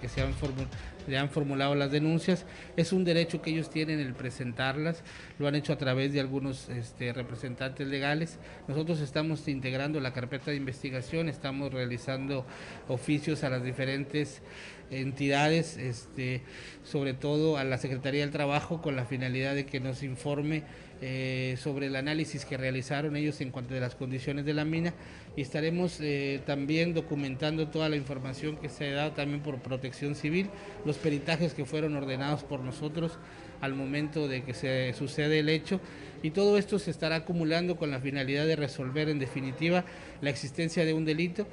que 0.00 0.08
se 0.08 0.22
han, 0.22 1.28
formulado 1.30 1.74
las 1.74 1.90
denuncias. 1.90 2.46
Es 2.76 2.92
un 2.92 3.04
derecho 3.04 3.42
que 3.42 3.50
ellos 3.50 3.70
tienen 3.70 4.00
el 4.00 4.14
presentarlas, 4.14 5.02
lo 5.38 5.46
han 5.46 5.54
hecho 5.54 5.72
a 5.72 5.78
través 5.78 6.12
de 6.12 6.20
algunos 6.20 6.68
este, 6.68 7.12
representantes 7.12 7.86
legales. 7.86 8.38
Nosotros 8.68 9.00
estamos 9.00 9.46
integrando 9.48 10.00
la 10.00 10.12
carpeta 10.12 10.50
de 10.50 10.56
investigación, 10.56 11.28
estamos 11.28 11.72
realizando 11.72 12.46
oficios 12.88 13.44
a 13.44 13.50
las 13.50 13.62
diferentes 13.62 14.42
entidades, 14.90 15.76
este, 15.76 16.42
sobre 16.84 17.14
todo 17.14 17.56
a 17.56 17.64
la 17.64 17.78
Secretaría 17.78 18.20
del 18.20 18.30
Trabajo, 18.30 18.82
con 18.82 18.96
la 18.96 19.04
finalidad 19.04 19.54
de 19.54 19.66
que 19.66 19.80
nos 19.80 20.02
informe 20.02 20.64
eh, 21.02 21.56
sobre 21.58 21.86
el 21.86 21.96
análisis 21.96 22.44
que 22.44 22.58
realizaron 22.58 23.16
ellos 23.16 23.40
en 23.40 23.50
cuanto 23.50 23.74
a 23.74 23.80
las 23.80 23.94
condiciones 23.94 24.44
de 24.44 24.52
la 24.52 24.66
mina 24.66 24.92
y 25.34 25.40
estaremos 25.40 25.98
eh, 26.00 26.42
también 26.44 26.92
documentando 26.92 27.68
toda 27.68 27.88
la 27.88 27.96
información 27.96 28.58
que 28.58 28.68
se 28.68 28.90
da 28.90 29.14
también 29.14 29.40
por 29.40 29.60
protección 29.60 30.14
civil. 30.14 30.50
Lo 30.84 30.90
los 30.90 30.98
peritajes 30.98 31.54
que 31.54 31.64
fueron 31.64 31.96
ordenados 31.96 32.42
por 32.42 32.60
nosotros 32.60 33.18
al 33.60 33.74
momento 33.74 34.28
de 34.28 34.42
que 34.42 34.54
se 34.54 34.92
sucede 34.92 35.38
el 35.38 35.48
hecho 35.48 35.80
y 36.22 36.32
todo 36.32 36.58
esto 36.58 36.78
se 36.78 36.90
estará 36.90 37.16
acumulando 37.16 37.76
con 37.76 37.90
la 37.90 38.00
finalidad 38.00 38.44
de 38.44 38.56
resolver 38.56 39.08
en 39.08 39.18
definitiva 39.18 39.84
la 40.20 40.30
existencia 40.30 40.84
de 40.84 40.92
un 40.92 41.04
delito 41.04 41.46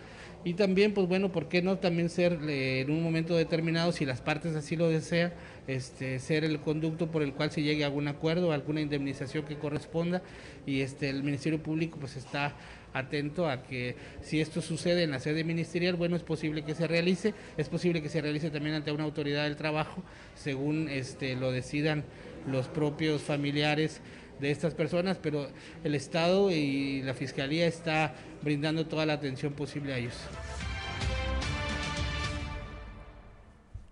y 0.47 0.53
también 0.53 0.93
pues 0.93 1.09
bueno, 1.09 1.29
¿por 1.29 1.49
qué 1.49 1.61
no 1.61 1.77
también 1.77 2.09
ser 2.09 2.39
eh, 2.47 2.79
en 2.79 2.89
un 2.89 3.03
momento 3.03 3.35
determinado 3.35 3.91
si 3.91 4.05
las 4.05 4.21
partes 4.21 4.55
así 4.55 4.77
lo 4.77 4.87
desean, 4.87 5.33
este 5.67 6.19
ser 6.19 6.45
el 6.45 6.61
conducto 6.61 7.11
por 7.11 7.21
el 7.21 7.33
cual 7.33 7.51
se 7.51 7.63
llegue 7.63 7.83
a 7.83 7.87
algún 7.87 8.07
acuerdo, 8.07 8.53
alguna 8.53 8.79
indemnización 8.79 9.43
que 9.43 9.57
corresponda 9.57 10.21
y 10.65 10.79
este 10.79 11.09
el 11.09 11.21
Ministerio 11.21 11.61
Público 11.61 11.97
pues 11.99 12.15
está 12.15 12.55
atento 12.93 13.49
a 13.49 13.61
que 13.63 13.97
si 14.21 14.39
esto 14.39 14.61
sucede 14.61 15.03
en 15.03 15.11
la 15.11 15.19
sede 15.19 15.43
ministerial, 15.43 15.95
bueno, 15.95 16.15
es 16.15 16.23
posible 16.23 16.63
que 16.63 16.75
se 16.75 16.87
realice, 16.87 17.33
es 17.57 17.67
posible 17.67 18.01
que 18.01 18.07
se 18.07 18.21
realice 18.21 18.49
también 18.49 18.75
ante 18.75 18.93
una 18.93 19.03
autoridad 19.03 19.43
del 19.43 19.57
trabajo, 19.57 20.01
según 20.33 20.87
este 20.87 21.35
lo 21.35 21.51
decidan 21.51 22.05
los 22.49 22.69
propios 22.69 23.21
familiares 23.21 23.99
de 24.39 24.51
estas 24.51 24.73
personas, 24.73 25.17
pero 25.17 25.47
el 25.83 25.95
Estado 25.95 26.51
y 26.51 27.01
la 27.01 27.13
Fiscalía 27.13 27.67
está 27.67 28.15
brindando 28.41 28.88
toda 28.88 29.05
la 29.05 29.13
atención 29.13 29.53
posible 29.53 29.93
a 29.93 29.97
ellos. 29.97 30.15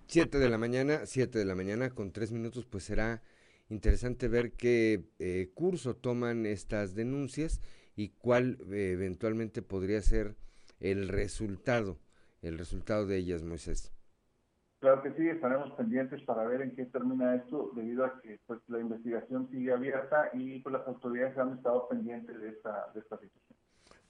Siete 0.07 0.39
de 0.39 0.49
la 0.49 0.57
mañana, 0.57 1.01
siete 1.05 1.39
de 1.39 1.45
la 1.45 1.55
mañana 1.55 1.89
con 1.89 2.11
tres 2.11 2.31
minutos, 2.31 2.65
pues 2.65 2.83
será 2.83 3.21
interesante 3.69 4.27
ver 4.27 4.53
qué 4.53 5.03
eh, 5.19 5.49
curso 5.53 5.95
toman 5.95 6.45
estas 6.45 6.95
denuncias 6.95 7.59
y 7.95 8.09
cuál 8.09 8.59
eh, 8.71 8.91
eventualmente 8.93 9.61
podría 9.61 10.01
ser 10.01 10.35
el 10.79 11.09
resultado, 11.09 11.99
el 12.41 12.57
resultado 12.57 13.05
de 13.07 13.17
ellas, 13.17 13.43
Moisés. 13.43 13.94
Claro 14.85 15.01
que 15.01 15.13
sí, 15.13 15.27
estaremos 15.27 15.71
pendientes 15.71 16.21
para 16.25 16.43
ver 16.43 16.61
en 16.61 16.75
qué 16.75 16.85
termina 16.85 17.33
esto, 17.33 17.71
debido 17.75 18.05
a 18.05 18.21
que 18.21 18.39
pues, 18.45 18.59
la 18.67 18.79
investigación 18.79 19.49
sigue 19.49 19.73
abierta 19.73 20.29
y 20.31 20.59
pues, 20.59 20.73
las 20.73 20.87
autoridades 20.87 21.35
han 21.39 21.57
estado 21.57 21.87
pendientes 21.87 22.39
de 22.39 22.49
esta, 22.49 22.91
de 22.93 22.99
esta 22.99 23.17
situación. 23.17 23.57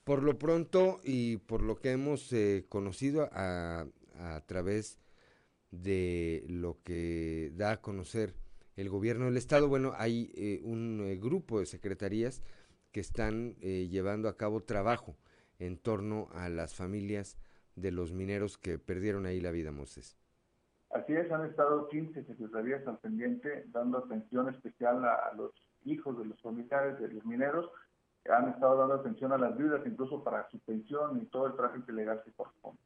Por 0.04 0.22
lo 0.22 0.38
pronto 0.38 1.00
y 1.02 1.38
por 1.38 1.62
lo 1.62 1.78
que 1.78 1.94
hemos 1.94 2.34
eh, 2.34 2.66
conocido 2.68 3.30
a, 3.32 3.86
través 4.48 5.00
de 5.72 6.44
lo 6.50 6.82
que 6.84 7.54
da 7.56 7.72
a 7.72 7.82
conocer 7.82 8.34
el 8.76 8.90
gobierno 8.90 9.28
del 9.28 9.38
Estado, 9.38 9.70
bueno, 9.70 9.94
hay 9.96 10.34
eh, 10.36 10.60
un 10.66 11.00
eh, 11.06 11.16
grupo 11.16 11.62
de 11.62 11.68
secretarías 11.68 12.42
que 12.92 13.00
están 13.00 13.56
eh, 13.62 13.88
llevando 13.90 14.28
a 14.28 14.36
cabo 14.36 14.62
trabajo 14.64 15.16
en 15.58 15.78
torno 15.78 16.28
a 16.34 16.50
las 16.50 16.76
familias 16.76 17.38
de 17.76 17.92
los 17.92 18.12
mineros 18.12 18.58
que 18.58 18.78
perdieron 18.78 19.26
ahí 19.26 19.40
la 19.40 19.52
vida, 19.52 19.72
Moses. 19.72 20.18
Así 20.96 21.12
es, 21.12 21.30
han 21.30 21.46
estado 21.46 21.90
15 21.90 22.24
secretarías 22.24 22.88
al 22.88 22.98
pendiente 23.00 23.66
dando 23.68 23.98
atención 23.98 24.48
especial 24.48 25.04
a, 25.04 25.34
los 25.36 25.52
hijos 25.84 26.18
de 26.18 26.24
los 26.24 26.42
familiares 26.42 26.98
de 27.02 27.10
los 27.10 27.26
mineros, 27.26 27.70
han 28.30 28.48
estado 28.48 28.78
dando 28.78 28.94
atención 28.96 29.34
a 29.34 29.38
las 29.38 29.58
viudas 29.58 29.86
incluso 29.86 30.24
para 30.24 30.50
su 30.50 30.58
pensión 30.60 31.22
y 31.22 31.26
todo 31.26 31.48
el 31.48 31.56
tráfico 31.58 31.92
legal 31.92 32.22
que 32.24 32.32
corresponde. 32.32 32.80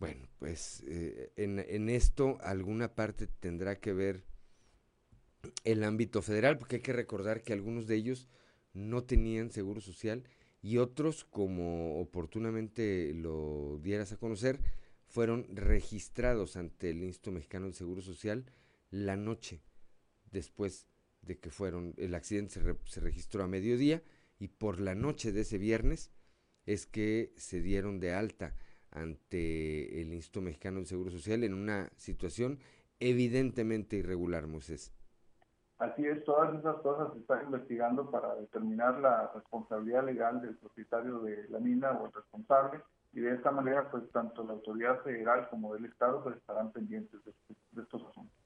Bueno, 0.00 0.26
pues 0.40 0.82
eh, 0.88 1.32
en, 1.36 1.60
en 1.60 1.88
esto 1.88 2.36
alguna 2.42 2.88
parte 2.88 3.28
tendrá 3.28 3.76
que 3.76 3.92
ver 3.92 4.24
el 5.62 5.84
ámbito 5.84 6.20
federal, 6.20 6.58
porque 6.58 6.76
hay 6.76 6.82
que 6.82 6.92
recordar 6.92 7.42
que 7.42 7.52
algunos 7.52 7.86
de 7.86 7.94
ellos 7.94 8.28
no 8.74 9.04
tenían 9.04 9.50
seguro 9.50 9.80
social 9.80 10.24
y 10.60 10.78
otros, 10.78 11.24
como 11.26 12.00
oportunamente 12.00 13.12
lo 13.14 13.78
dieras 13.78 14.12
a 14.12 14.16
conocer, 14.16 14.58
fueron 15.12 15.46
registrados 15.54 16.56
ante 16.56 16.88
el 16.88 17.02
Instituto 17.02 17.32
Mexicano 17.32 17.66
del 17.66 17.74
Seguro 17.74 18.00
Social 18.00 18.46
la 18.90 19.14
noche 19.14 19.62
después 20.30 20.88
de 21.20 21.38
que 21.38 21.50
fueron, 21.50 21.92
el 21.98 22.14
accidente 22.14 22.54
se, 22.54 22.76
se, 22.86 23.00
registró 23.00 23.44
a 23.44 23.46
mediodía 23.46 24.02
y 24.38 24.48
por 24.48 24.80
la 24.80 24.94
noche 24.94 25.30
de 25.30 25.42
ese 25.42 25.58
viernes 25.58 26.10
es 26.64 26.86
que 26.86 27.34
se 27.36 27.60
dieron 27.60 28.00
de 28.00 28.14
alta 28.14 28.54
ante 28.90 30.00
el 30.00 30.14
Instituto 30.14 30.40
Mexicano 30.40 30.78
del 30.78 30.86
Seguro 30.86 31.10
Social 31.10 31.44
en 31.44 31.52
una 31.52 31.90
situación 31.96 32.58
evidentemente 32.98 33.96
irregular, 33.96 34.46
Moisés. 34.46 34.94
Así 35.76 36.06
es, 36.06 36.24
todas 36.24 36.58
esas 36.58 36.76
cosas 36.76 37.12
se 37.12 37.18
están 37.18 37.44
investigando 37.44 38.10
para 38.10 38.34
determinar 38.36 38.98
la 38.98 39.30
responsabilidad 39.34 40.06
legal 40.06 40.40
del 40.40 40.56
propietario 40.56 41.18
de 41.18 41.50
la 41.50 41.58
mina 41.58 41.92
o 41.92 42.06
el 42.06 42.12
responsable 42.14 42.80
y 43.12 43.20
de 43.20 43.34
esta 43.34 43.50
manera 43.50 43.90
pues 43.90 44.10
tanto 44.10 44.44
la 44.44 44.52
autoridad 44.52 45.02
federal 45.02 45.48
como 45.50 45.74
del 45.74 45.84
estado 45.86 46.22
pues 46.22 46.36
estarán 46.36 46.72
pendientes 46.72 47.22
de, 47.24 47.32
de 47.72 47.82
estos 47.82 48.02
asuntos. 48.06 48.36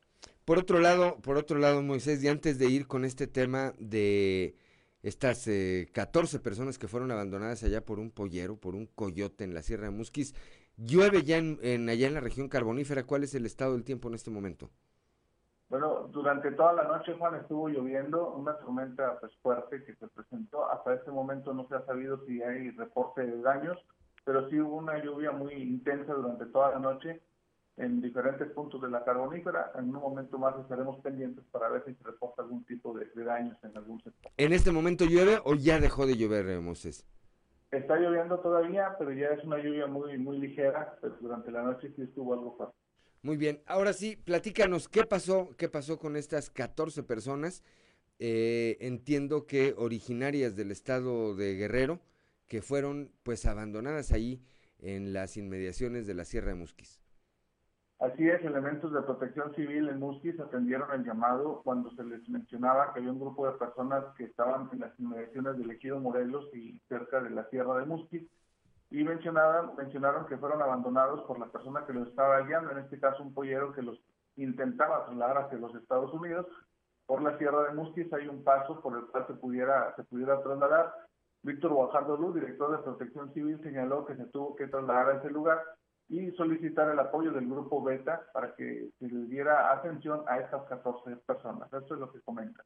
Por 0.45 0.59
otro 0.59 0.79
lado, 0.79 1.19
por 1.23 1.37
otro 1.37 1.59
lado, 1.59 1.83
Moisés, 1.83 2.23
y 2.23 2.29
antes 2.29 2.59
de 2.59 2.67
ir 2.67 2.87
con 2.87 3.05
este 3.05 3.27
tema 3.27 3.73
de 3.79 4.57
estas 5.03 5.47
eh, 5.49 5.89
14 5.93 6.41
personas 6.41 6.79
que 6.79 6.89
fueron 6.89 7.11
abandonadas 7.11 7.62
allá 7.62 7.85
por 7.85 7.99
un 7.99 8.11
pollero, 8.11 8.57
por 8.57 8.75
un 8.75 8.87
coyote 8.87 9.45
en 9.45 9.55
la 9.55 9.62
Sierra 9.62 9.85
de 9.85 9.91
Musquis, 9.91 10.35
llueve 10.77 11.23
ya 11.23 11.39
en, 11.39 11.59
en 11.62 11.89
allá 11.89 12.07
en 12.07 12.14
la 12.14 12.21
región 12.21 12.49
carbonífera. 12.49 13.05
¿Cuál 13.05 13.25
es 13.25 13.35
el 13.35 13.47
estado 13.47 13.73
del 13.73 13.85
tiempo 13.85 14.09
en 14.09 14.14
este 14.14 14.31
momento? 14.31 14.71
Bueno, 15.69 16.09
durante 16.12 16.53
toda 16.53 16.73
la 16.75 16.85
noche, 16.85 17.14
Juan, 17.19 17.35
estuvo 17.35 17.69
lloviendo, 17.69 18.31
una 18.35 18.57
tormenta 18.59 19.19
pues, 19.19 19.33
fuerte 19.43 19.83
que 19.85 19.97
se 19.97 20.07
presentó. 20.07 20.71
Hasta 20.71 20.95
este 20.95 21.11
momento 21.11 21.53
no 21.53 21.67
se 21.67 21.75
ha 21.75 21.85
sabido 21.85 22.25
si 22.25 22.41
hay 22.41 22.71
reporte 22.71 23.27
de 23.27 23.41
daños, 23.43 23.77
pero 24.27 24.51
sí 24.51 24.61
hubo 24.61 24.79
una 24.79 25.01
lluvia 25.03 25.31
muy 25.31 25.55
intensa 25.55 26.12
durante 26.12 26.47
toda 26.47 26.72
la 26.72 26.81
noche 26.81 27.22
en 27.77 28.01
diferentes 28.01 28.51
puntos 28.51 28.83
de 28.83 28.91
la 28.91 29.05
carbonífera. 29.05 29.70
En 29.79 29.85
un 29.85 30.03
momento 30.03 30.37
más 30.37 30.59
estaremos 30.59 30.99
pendientes 31.01 31.45
para 31.53 31.68
ver 31.68 31.85
si 31.87 31.95
se 31.95 32.03
reporta 32.03 32.43
algún 32.43 32.64
tipo 32.64 32.93
de, 32.99 33.07
de 33.14 33.24
daños 33.24 33.57
en 33.62 33.77
algún 33.77 34.03
sector. 34.03 34.33
¿En 34.37 34.53
este 34.53 34.72
momento 34.72 35.05
llueve 35.05 35.39
o 35.45 35.55
ya 35.55 35.79
dejó 35.79 36.07
de 36.07 36.16
llover, 36.16 36.61
Moses? 36.61 37.07
Está 37.70 37.97
lloviendo 38.01 38.41
todavía, 38.41 38.97
pero 38.99 39.12
ya 39.12 39.29
es 39.29 39.45
una 39.45 39.59
lluvia 39.59 39.87
muy, 39.87 40.18
muy 40.18 40.39
ligera, 40.39 40.99
pero 41.01 41.16
durante 41.20 41.53
la 41.53 41.62
noche 41.62 41.93
sí 41.95 42.03
estuvo 42.03 42.35
algo 42.35 42.57
fuerte. 42.57 42.74
Muy 43.22 43.37
bien, 43.37 43.62
ahora 43.66 43.93
sí, 43.93 44.16
platícanos 44.16 44.89
qué 44.89 45.05
pasó, 45.05 45.51
qué 45.57 45.68
pasó 45.68 46.01
con 46.01 46.16
estas 46.16 46.51
14 46.51 47.05
personas. 47.05 47.62
Eh, 48.18 48.77
entiendo 48.81 49.47
que 49.47 49.74
originarias 49.77 50.57
del 50.57 50.72
estado 50.72 51.37
de 51.37 51.55
Guerrero, 51.55 52.01
que 52.49 52.62
fueron 52.62 53.12
pues 53.22 53.47
abandonadas 53.47 54.12
ahí 54.12 54.42
en 54.78 55.12
las 55.12 55.36
inmediaciones 55.36 56.07
de 56.07 56.14
la 56.14 56.24
Sierra 56.24 56.49
de 56.49 56.55
Musquis. 56.57 57.01
Así 57.99 58.28
es, 58.28 58.44
elementos 58.44 58.92
de 58.92 59.01
protección 59.01 59.55
civil 59.55 59.88
en 59.88 59.99
Musquis 59.99 60.38
atendieron 60.38 60.92
el 60.92 61.03
llamado 61.03 61.62
cuando 61.64 61.90
se 61.92 62.05
les 62.05 62.28
mencionaba 62.28 62.92
que 62.92 63.01
había 63.01 63.11
un 63.11 63.18
grupo 63.18 63.47
de 63.47 63.59
personas 63.59 64.05
que 64.18 64.24
estaban 64.24 64.68
en 64.72 64.80
las 64.80 64.99
inmediaciones 65.01 65.57
del 65.57 65.70
Ejido 65.70 65.99
Morelos 65.99 66.44
y 66.55 66.78
cerca 66.88 67.22
de 67.22 67.30
la 67.30 67.49
Sierra 67.49 67.78
de 67.78 67.86
Musquis 67.86 68.22
y 68.90 69.03
mencionaron 69.03 70.26
que 70.28 70.36
fueron 70.36 70.61
abandonados 70.62 71.22
por 71.22 71.38
la 71.38 71.47
persona 71.47 71.84
que 71.86 71.94
los 71.94 72.09
estaba 72.09 72.40
guiando, 72.42 72.70
en 72.70 72.78
este 72.78 73.01
caso 73.01 73.22
un 73.22 73.32
pollero 73.32 73.72
que 73.72 73.82
los 73.82 73.99
intentaba 74.36 75.07
trasladar 75.07 75.38
hacia 75.38 75.59
los 75.59 75.74
Estados 75.74 76.12
Unidos. 76.12 76.47
Por 77.07 77.22
la 77.22 77.36
Sierra 77.38 77.64
de 77.64 77.74
Musquis 77.74 78.12
hay 78.12 78.28
un 78.28 78.44
paso 78.44 78.80
por 78.80 78.97
el 78.97 79.07
cual 79.07 79.26
se 79.26 79.34
pudiera, 79.34 79.94
se 79.97 80.05
pudiera 80.05 80.40
trasladar. 80.42 80.92
Víctor 81.47 81.72
Guajardo 81.74 82.16
Luz, 82.16 82.34
director 82.34 82.72
de 82.72 82.82
Protección 82.82 83.32
Civil, 83.32 83.61
señaló 83.62 84.05
que 84.05 84.16
se 84.16 84.24
tuvo 84.24 84.57
que 84.57 84.66
trasladar 84.66 85.11
a 85.11 85.18
ese 85.18 85.30
lugar 85.30 85.62
y 86.09 86.32
solicitar 86.32 86.90
el 86.90 86.99
apoyo 86.99 87.30
del 87.30 87.47
grupo 87.47 87.80
Beta 87.84 88.20
para 88.32 88.53
que 88.57 88.90
se 88.99 89.07
le 89.07 89.26
diera 89.26 89.72
atención 89.72 90.24
a 90.26 90.40
estas 90.40 90.64
14 90.64 91.16
personas. 91.24 91.72
Esto 91.72 91.94
es 91.94 92.01
lo 92.01 92.12
que 92.12 92.20
comenta. 92.22 92.64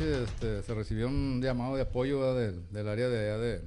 Este, 0.00 0.62
se 0.62 0.74
recibió 0.74 1.06
un 1.06 1.40
llamado 1.40 1.76
de 1.76 1.82
apoyo 1.82 2.34
del, 2.34 2.88
área 2.88 3.08
de 3.08 3.38
de 3.38 3.60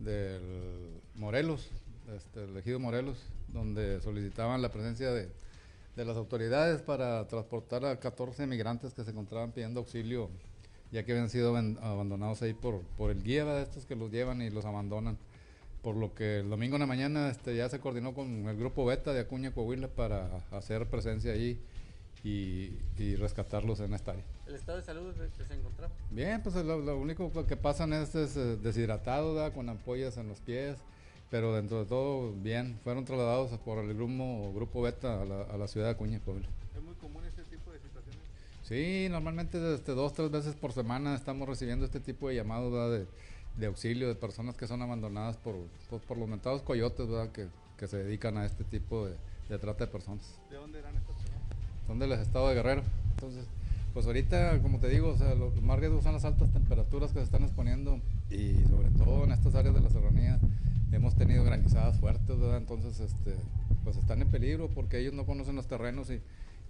del 0.00 1.00
Morelos, 1.14 1.70
este, 2.14 2.44
el 2.44 2.54
ejido 2.58 2.78
Morelos, 2.78 3.26
donde 3.48 4.00
solicitaban 4.02 4.60
la 4.60 4.70
presencia 4.70 5.10
de, 5.12 5.30
de, 5.98 6.04
las 6.04 6.16
autoridades 6.16 6.80
para 6.80 7.26
transportar 7.26 7.84
a 7.84 7.98
14 7.98 8.46
migrantes 8.46 8.94
que 8.94 9.04
se 9.04 9.10
encontraban 9.10 9.52
pidiendo 9.52 9.80
auxilio, 9.80 10.30
ya 10.90 11.04
que 11.04 11.12
habían 11.12 11.28
sido 11.28 11.56
abandonados 11.56 12.40
ahí 12.42 12.54
por, 12.54 12.82
por 12.96 13.10
el 13.10 13.22
guía 13.22 13.44
de 13.44 13.62
estos 13.62 13.84
que 13.84 13.96
los 13.96 14.10
llevan 14.10 14.40
y 14.42 14.50
los 14.50 14.64
abandonan. 14.64 15.18
Por 15.82 15.96
lo 15.96 16.14
que 16.14 16.40
el 16.40 16.50
domingo 16.50 16.76
en 16.76 16.80
la 16.80 16.86
mañana 16.86 17.28
este, 17.30 17.54
ya 17.54 17.68
se 17.68 17.78
coordinó 17.78 18.12
con 18.14 18.48
el 18.48 18.56
grupo 18.56 18.84
Beta 18.84 19.12
de 19.12 19.20
Acuña, 19.20 19.52
Coahuila, 19.52 19.88
para 19.88 20.38
hacer 20.50 20.86
presencia 20.86 21.32
allí 21.32 21.60
y, 22.24 22.72
y 22.98 23.16
rescatarlos 23.16 23.80
en 23.80 23.94
esta 23.94 24.12
área. 24.12 24.24
¿El 24.46 24.54
estado 24.54 24.78
de 24.78 24.84
salud 24.84 25.14
que 25.36 25.44
se 25.44 25.54
encontraba? 25.54 25.92
Bien, 26.10 26.42
pues 26.42 26.54
lo, 26.56 26.80
lo 26.80 26.98
único 26.98 27.30
que 27.46 27.56
pasan 27.56 27.92
es, 27.92 28.14
es 28.14 28.34
deshidratado, 28.62 29.34
¿da? 29.34 29.52
con 29.52 29.68
ampollas 29.68 30.16
en 30.16 30.26
los 30.28 30.40
pies, 30.40 30.78
pero 31.30 31.54
dentro 31.54 31.80
de 31.80 31.86
todo 31.86 32.32
bien. 32.32 32.78
Fueron 32.84 33.04
trasladados 33.04 33.50
por 33.60 33.78
el 33.78 33.94
grupo, 33.94 34.52
grupo 34.54 34.82
Beta 34.82 35.22
a 35.22 35.24
la, 35.24 35.42
a 35.42 35.56
la 35.56 35.68
ciudad 35.68 35.86
de 35.86 35.92
Acuña, 35.92 36.20
Puebla. 36.20 36.46
¿Es 36.76 36.82
muy 36.82 36.94
común 36.94 37.22
este 37.26 37.42
tipo 37.44 37.70
de 37.72 37.78
situaciones? 37.80 38.20
Sí, 38.62 39.08
normalmente 39.10 39.58
desde 39.58 39.94
dos, 39.94 40.12
tres 40.12 40.30
veces 40.30 40.54
por 40.54 40.72
semana 40.72 41.14
estamos 41.14 41.48
recibiendo 41.48 41.84
este 41.84 42.00
tipo 42.00 42.28
de 42.28 42.36
llamados 42.36 42.92
de, 42.92 43.06
de 43.56 43.66
auxilio 43.66 44.08
de 44.08 44.14
personas 44.14 44.56
que 44.56 44.66
son 44.66 44.82
abandonadas 44.82 45.36
por, 45.36 45.54
pues, 45.90 46.02
por 46.02 46.18
los 46.18 46.28
mentados 46.28 46.62
coyotes, 46.62 47.08
¿verdad? 47.08 47.32
Que, 47.32 47.46
que 47.78 47.86
se 47.86 47.98
dedican 47.98 48.36
a 48.36 48.46
este 48.46 48.64
tipo 48.64 49.06
de, 49.06 49.14
de 49.48 49.58
trata 49.58 49.86
de 49.86 49.90
personas. 49.92 50.38
¿De 50.50 50.56
dónde 50.56 50.78
eran 50.78 50.96
estas 50.96 51.16
personas? 51.16 51.42
Son 51.86 51.98
del 51.98 52.12
estado 52.12 52.48
de 52.48 52.54
Guerrero. 52.54 52.82
Entonces, 53.14 53.44
pues 53.94 54.06
ahorita, 54.06 54.60
como 54.60 54.78
te 54.78 54.88
digo, 54.88 55.08
o 55.08 55.16
sea, 55.16 55.34
los 55.34 55.60
más 55.62 55.80
son 56.02 56.12
las 56.12 56.24
altas 56.24 56.50
temperaturas 56.52 57.12
que 57.12 57.18
se 57.18 57.24
están 57.24 57.42
exponiendo 57.42 57.98
y 58.30 58.54
sobre 58.68 58.90
todo 58.90 59.24
en 59.24 59.32
estas 59.32 59.54
áreas 59.54 59.74
de 59.74 59.80
la 59.80 59.88
serranía 59.88 60.38
hemos 60.92 61.16
tenido 61.16 61.44
granizadas 61.44 61.98
fuertes, 62.00 62.38
¿verdad? 62.38 62.58
Entonces, 62.58 63.00
este, 63.00 63.34
pues 63.84 63.96
están 63.96 64.22
en 64.22 64.30
peligro 64.30 64.68
porque 64.68 64.98
ellos 64.98 65.14
no 65.14 65.26
conocen 65.26 65.56
los 65.56 65.66
terrenos 65.68 66.10
y, 66.10 66.20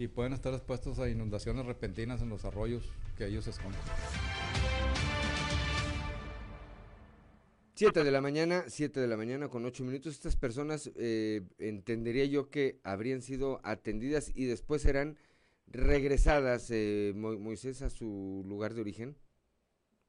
pueden 0.08 0.32
estar 0.32 0.54
expuestos 0.54 1.00
a 1.00 1.08
inundaciones 1.10 1.66
repentinas 1.66 2.22
en 2.22 2.28
los 2.28 2.44
arroyos 2.44 2.84
que 3.16 3.26
ellos 3.26 3.48
esconden. 3.48 3.80
7 7.74 8.04
de 8.04 8.10
la 8.12 8.20
mañana, 8.20 8.64
7 8.68 9.00
de 9.00 9.06
la 9.08 9.16
mañana 9.16 9.48
con 9.48 9.64
8 9.64 9.84
minutos. 9.84 10.14
Estas 10.14 10.36
personas 10.36 10.90
eh, 10.96 11.42
entendería 11.58 12.24
yo 12.26 12.48
que 12.48 12.80
habrían 12.84 13.22
sido 13.22 13.60
atendidas 13.64 14.30
y 14.34 14.44
después 14.46 14.82
serán 14.82 15.16
regresadas, 15.66 16.68
eh, 16.70 17.12
Mo- 17.16 17.38
Moisés, 17.38 17.82
a 17.82 17.90
su 17.90 18.44
lugar 18.46 18.74
de 18.74 18.80
origen. 18.80 19.16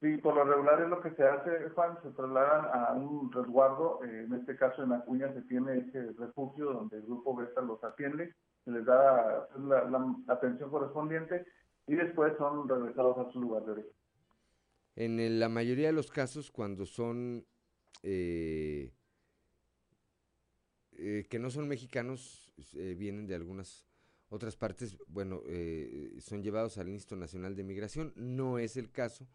Sí, 0.02 0.18
por 0.18 0.36
lo 0.36 0.45
regular 0.45 0.82
es 0.82 0.88
lo 0.88 1.02
que 1.02 1.12
se 1.12 1.24
hace, 1.24 1.70
Juan, 1.72 1.97
se 2.02 2.12
trasladan 2.12 2.68
a 2.72 2.93
un 2.93 3.32
resguardo, 3.32 4.00
eh, 4.06 4.24
en 4.24 4.34
este 4.34 4.56
caso 4.56 4.84
en 4.84 4.93
Acuña 4.93 5.34
se 5.34 5.41
tiene 5.41 5.78
ese 5.78 6.14
refugio 6.18 6.72
donde 6.72 6.97
el 6.97 7.04
grupo 7.04 7.36
Beta 7.36 7.62
los 7.62 7.84
atiende, 7.84 8.34
se 8.64 8.72
les 8.72 8.86
da 8.86 9.47
pues, 9.50 9.66
la, 9.66 10.16
atención 10.28 10.70
correspondiente 10.70 11.45
y 11.88 11.95
después 11.95 12.34
son 12.38 12.70
regresados 12.70 13.18
a 13.18 13.32
su 13.32 13.41
lugar 13.41 13.66
de 13.66 13.72
origen. 13.72 13.91
En 14.95 15.39
la 15.39 15.50
mayoría 15.50 15.88
de 15.88 15.93
los 15.93 16.12
casos, 16.12 16.52
cuando 16.52 16.86
son 16.86 17.45
eh, 18.04 18.93
eh, 20.93 21.26
que 21.30 21.39
no 21.39 21.50
son 21.50 21.68
mexicanos, 21.68 22.52
eh, 22.74 22.95
vienen 22.97 23.28
de 23.28 23.36
algunas 23.36 23.86
otras 24.30 24.56
partes, 24.56 24.97
bueno, 25.08 25.41
son 26.20 26.43
llevados 26.43 26.78
al 26.78 26.89
Instituto 26.89 27.20
Nacional 27.20 27.56
de 27.56 27.64
Migración. 27.64 28.14
No 28.16 28.60
es 28.60 28.78
el 28.78 28.91
caso, 28.91 29.28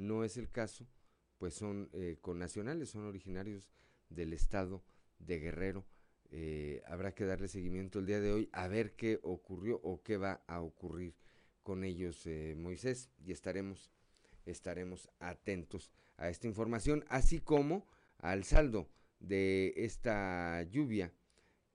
no 0.00 0.24
es 0.24 0.36
el 0.36 0.50
caso, 0.50 0.86
pues 1.38 1.54
son 1.54 1.90
eh, 1.92 2.18
connacionales, 2.20 2.90
son 2.90 3.04
originarios 3.04 3.70
del 4.08 4.32
estado 4.32 4.82
de 5.18 5.38
Guerrero. 5.38 5.86
Eh, 6.30 6.82
habrá 6.86 7.14
que 7.14 7.24
darle 7.24 7.48
seguimiento 7.48 7.98
el 7.98 8.06
día 8.06 8.20
de 8.20 8.32
hoy 8.32 8.48
a 8.52 8.68
ver 8.68 8.94
qué 8.94 9.18
ocurrió 9.22 9.80
o 9.82 10.02
qué 10.02 10.16
va 10.16 10.42
a 10.46 10.60
ocurrir 10.60 11.16
con 11.62 11.84
ellos, 11.84 12.26
eh, 12.26 12.54
Moisés, 12.56 13.10
y 13.18 13.32
estaremos 13.32 13.92
estaremos 14.46 15.08
atentos 15.20 15.92
a 16.16 16.28
esta 16.28 16.46
información, 16.46 17.04
así 17.08 17.40
como 17.40 17.86
al 18.18 18.44
saldo 18.44 18.88
de 19.20 19.74
esta 19.76 20.62
lluvia 20.64 21.12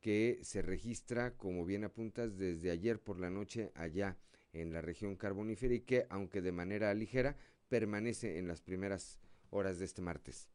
que 0.02 0.40
se 0.44 0.62
registra, 0.62 1.36
como 1.38 1.66
bien 1.66 1.84
apuntas, 1.84 2.38
desde 2.38 2.72
ayer 2.72 3.00
por 3.00 3.20
la 3.20 3.30
noche 3.30 3.72
allá 3.76 4.18
en 4.54 4.72
la 4.72 4.82
región 4.82 5.16
carbonífera 5.16 5.74
y 5.74 5.82
que, 5.82 6.06
aunque 6.10 6.42
de 6.42 6.52
manera 6.52 6.94
ligera, 6.94 7.38
permanece 7.70 8.38
en 8.40 8.48
las 8.48 8.62
primeras 8.62 9.20
horas 9.50 9.80
de 9.80 9.86
este 9.86 10.02
martes. 10.02 10.50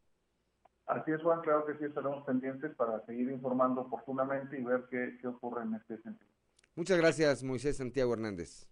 Así 0.85 1.11
es, 1.11 1.21
Juan, 1.21 1.41
claro 1.41 1.65
que 1.65 1.77
sí 1.77 1.85
estaremos 1.85 2.25
pendientes 2.25 2.75
para 2.75 3.05
seguir 3.05 3.29
informando 3.29 3.81
oportunamente 3.81 4.59
y 4.59 4.63
ver 4.63 4.85
qué, 4.89 5.17
qué 5.21 5.27
ocurre 5.27 5.63
en 5.63 5.75
este 5.75 5.97
sentido. 6.01 6.29
Muchas 6.75 6.97
gracias, 6.97 7.43
Moisés 7.43 7.77
Santiago 7.77 8.13
Hernández. 8.13 8.67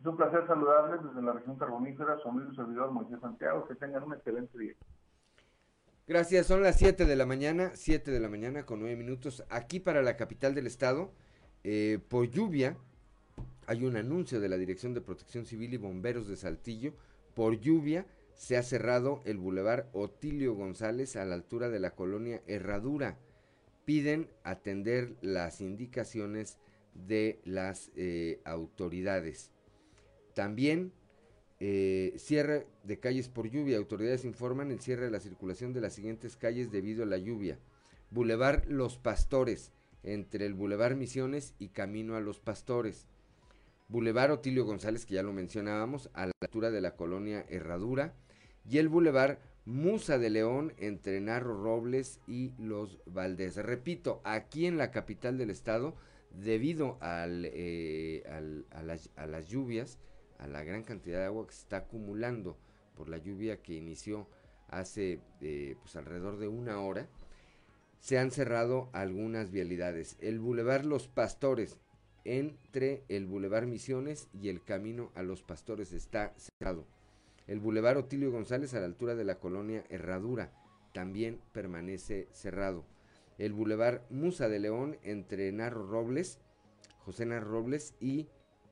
Es 0.00 0.06
un 0.06 0.16
placer 0.16 0.44
saludarles 0.48 1.00
desde 1.04 1.22
la 1.22 1.32
región 1.32 1.56
carbonífera, 1.56 2.18
su 2.18 2.28
amigo 2.28 2.50
y 2.52 2.56
servidor 2.56 2.90
Moisés 2.90 3.20
Santiago, 3.20 3.66
que 3.68 3.76
tengan 3.76 4.02
un 4.02 4.14
excelente 4.14 4.58
día. 4.58 4.74
Gracias, 6.08 6.46
son 6.46 6.62
las 6.62 6.76
7 6.76 7.04
de 7.04 7.14
la 7.14 7.26
mañana, 7.26 7.70
7 7.74 8.10
de 8.10 8.18
la 8.18 8.28
mañana 8.28 8.66
con 8.66 8.80
9 8.80 8.96
minutos. 8.96 9.44
Aquí 9.48 9.78
para 9.78 10.02
la 10.02 10.16
capital 10.16 10.54
del 10.54 10.66
estado, 10.66 11.12
eh, 11.62 12.00
por 12.08 12.28
lluvia, 12.28 12.76
hay 13.68 13.84
un 13.84 13.96
anuncio 13.96 14.40
de 14.40 14.48
la 14.48 14.56
Dirección 14.56 14.94
de 14.94 15.00
Protección 15.00 15.46
Civil 15.46 15.74
y 15.74 15.76
Bomberos 15.76 16.26
de 16.26 16.36
Saltillo. 16.36 16.94
Por 17.34 17.60
lluvia 17.60 18.06
se 18.34 18.56
ha 18.56 18.62
cerrado 18.62 19.22
el 19.24 19.38
bulevar 19.38 19.88
Otilio 19.92 20.54
González 20.54 21.16
a 21.16 21.24
la 21.24 21.34
altura 21.34 21.68
de 21.68 21.80
la 21.80 21.94
colonia 21.94 22.42
Herradura. 22.46 23.18
Piden 23.84 24.28
atender 24.42 25.16
las 25.22 25.60
indicaciones 25.60 26.58
de 26.94 27.40
las 27.44 27.90
eh, 27.96 28.40
autoridades. 28.44 29.50
También 30.34 30.92
eh, 31.60 32.14
cierre 32.16 32.66
de 32.82 32.98
calles 32.98 33.28
por 33.28 33.48
lluvia. 33.48 33.76
Autoridades 33.76 34.24
informan 34.24 34.72
el 34.72 34.80
cierre 34.80 35.04
de 35.04 35.12
la 35.12 35.20
circulación 35.20 35.72
de 35.72 35.80
las 35.80 35.92
siguientes 35.92 36.36
calles 36.36 36.72
debido 36.72 37.04
a 37.04 37.06
la 37.06 37.18
lluvia. 37.18 37.58
Boulevard 38.10 38.66
Los 38.66 38.98
Pastores, 38.98 39.72
entre 40.02 40.46
el 40.46 40.54
Boulevard 40.54 40.96
Misiones 40.96 41.54
y 41.60 41.68
Camino 41.68 42.16
a 42.16 42.20
los 42.20 42.40
Pastores. 42.40 43.06
Boulevard 43.92 44.32
Otilio 44.32 44.64
González, 44.64 45.04
que 45.06 45.14
ya 45.14 45.22
lo 45.22 45.32
mencionábamos, 45.32 46.10
a 46.14 46.26
la 46.26 46.32
altura 46.40 46.70
de 46.70 46.80
la 46.80 46.96
colonia 46.96 47.44
Herradura. 47.48 48.14
Y 48.68 48.78
el 48.78 48.88
Boulevard 48.88 49.38
Musa 49.64 50.18
de 50.18 50.30
León, 50.30 50.72
entre 50.78 51.20
Narro 51.20 51.62
Robles 51.62 52.18
y 52.26 52.52
Los 52.58 52.98
Valdés. 53.06 53.56
Repito, 53.56 54.20
aquí 54.24 54.66
en 54.66 54.78
la 54.78 54.90
capital 54.90 55.36
del 55.38 55.50
estado, 55.50 55.94
debido 56.30 56.98
eh, 57.02 58.22
al- 58.28 58.66
a, 58.70 58.82
las, 58.82 59.10
a 59.16 59.26
las 59.26 59.46
lluvias, 59.48 59.98
a 60.38 60.46
la 60.46 60.64
gran 60.64 60.82
cantidad 60.82 61.18
de 61.20 61.26
agua 61.26 61.46
que 61.46 61.52
se 61.52 61.60
está 61.60 61.76
acumulando 61.76 62.56
por 62.96 63.08
la 63.08 63.18
lluvia 63.18 63.62
que 63.62 63.74
inició 63.74 64.26
hace 64.68 65.20
eh, 65.42 65.76
pues 65.80 65.94
alrededor 65.96 66.38
de 66.38 66.48
una 66.48 66.80
hora, 66.80 67.08
se 68.00 68.18
han 68.18 68.30
cerrado 68.30 68.88
algunas 68.92 69.50
vialidades. 69.52 70.16
El 70.20 70.40
Boulevard 70.40 70.84
Los 70.84 71.06
Pastores, 71.08 71.78
entre 72.24 73.02
el 73.08 73.26
Boulevard 73.26 73.66
Misiones 73.66 74.28
y 74.40 74.48
el 74.48 74.62
Camino 74.62 75.10
a 75.14 75.22
los 75.22 75.42
Pastores, 75.42 75.92
está 75.92 76.34
cerrado. 76.36 76.86
El 77.46 77.60
Boulevard 77.60 77.98
Otilio 77.98 78.30
González 78.30 78.74
a 78.74 78.80
la 78.80 78.86
altura 78.86 79.14
de 79.14 79.24
la 79.24 79.38
colonia 79.38 79.84
Herradura 79.88 80.52
también 80.92 81.40
permanece 81.52 82.28
cerrado. 82.32 82.84
El 83.38 83.52
Boulevard 83.52 84.02
Musa 84.10 84.48
de 84.48 84.60
León 84.60 84.98
entre 85.02 85.50
Narro 85.52 85.86
Robles, 85.86 86.38
José 87.00 87.26
Narro 87.26 87.50
Robles 87.50 87.94
y 88.00 88.28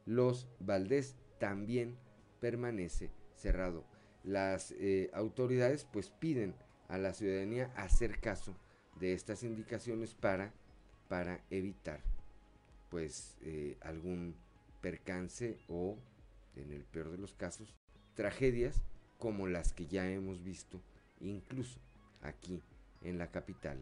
Los 0.07 0.47
Valdés 0.61 1.17
también 1.39 1.97
permanece 2.41 3.11
cerrado. 3.35 3.85
Las 4.23 4.73
eh, 4.73 5.11
autoridades 5.13 5.87
pues 5.91 6.11
piden 6.11 6.55
a 6.89 6.99
la 6.99 7.15
ciudadanía 7.15 7.73
hacer 7.75 8.21
caso 8.21 8.55
de 9.01 9.15
estas 9.15 9.43
indicaciones 9.43 10.15
para, 10.15 10.53
para 11.09 11.43
evitar 11.51 12.10
pues 12.91 13.37
eh, 13.43 13.79
algún 13.81 14.35
percance 14.81 15.59
o 15.69 15.97
en 16.57 16.73
el 16.73 16.85
peor 16.85 17.11
de 17.11 17.19
los 17.19 17.35
casos 17.35 17.75
tragedias 18.15 18.83
como 19.19 19.47
las 19.47 19.73
que 19.73 19.87
ya 19.87 20.11
hemos 20.11 20.43
visto 20.43 20.81
incluso 21.21 21.79
aquí 22.23 22.63
en 23.03 23.19
la 23.19 23.31
capital 23.31 23.79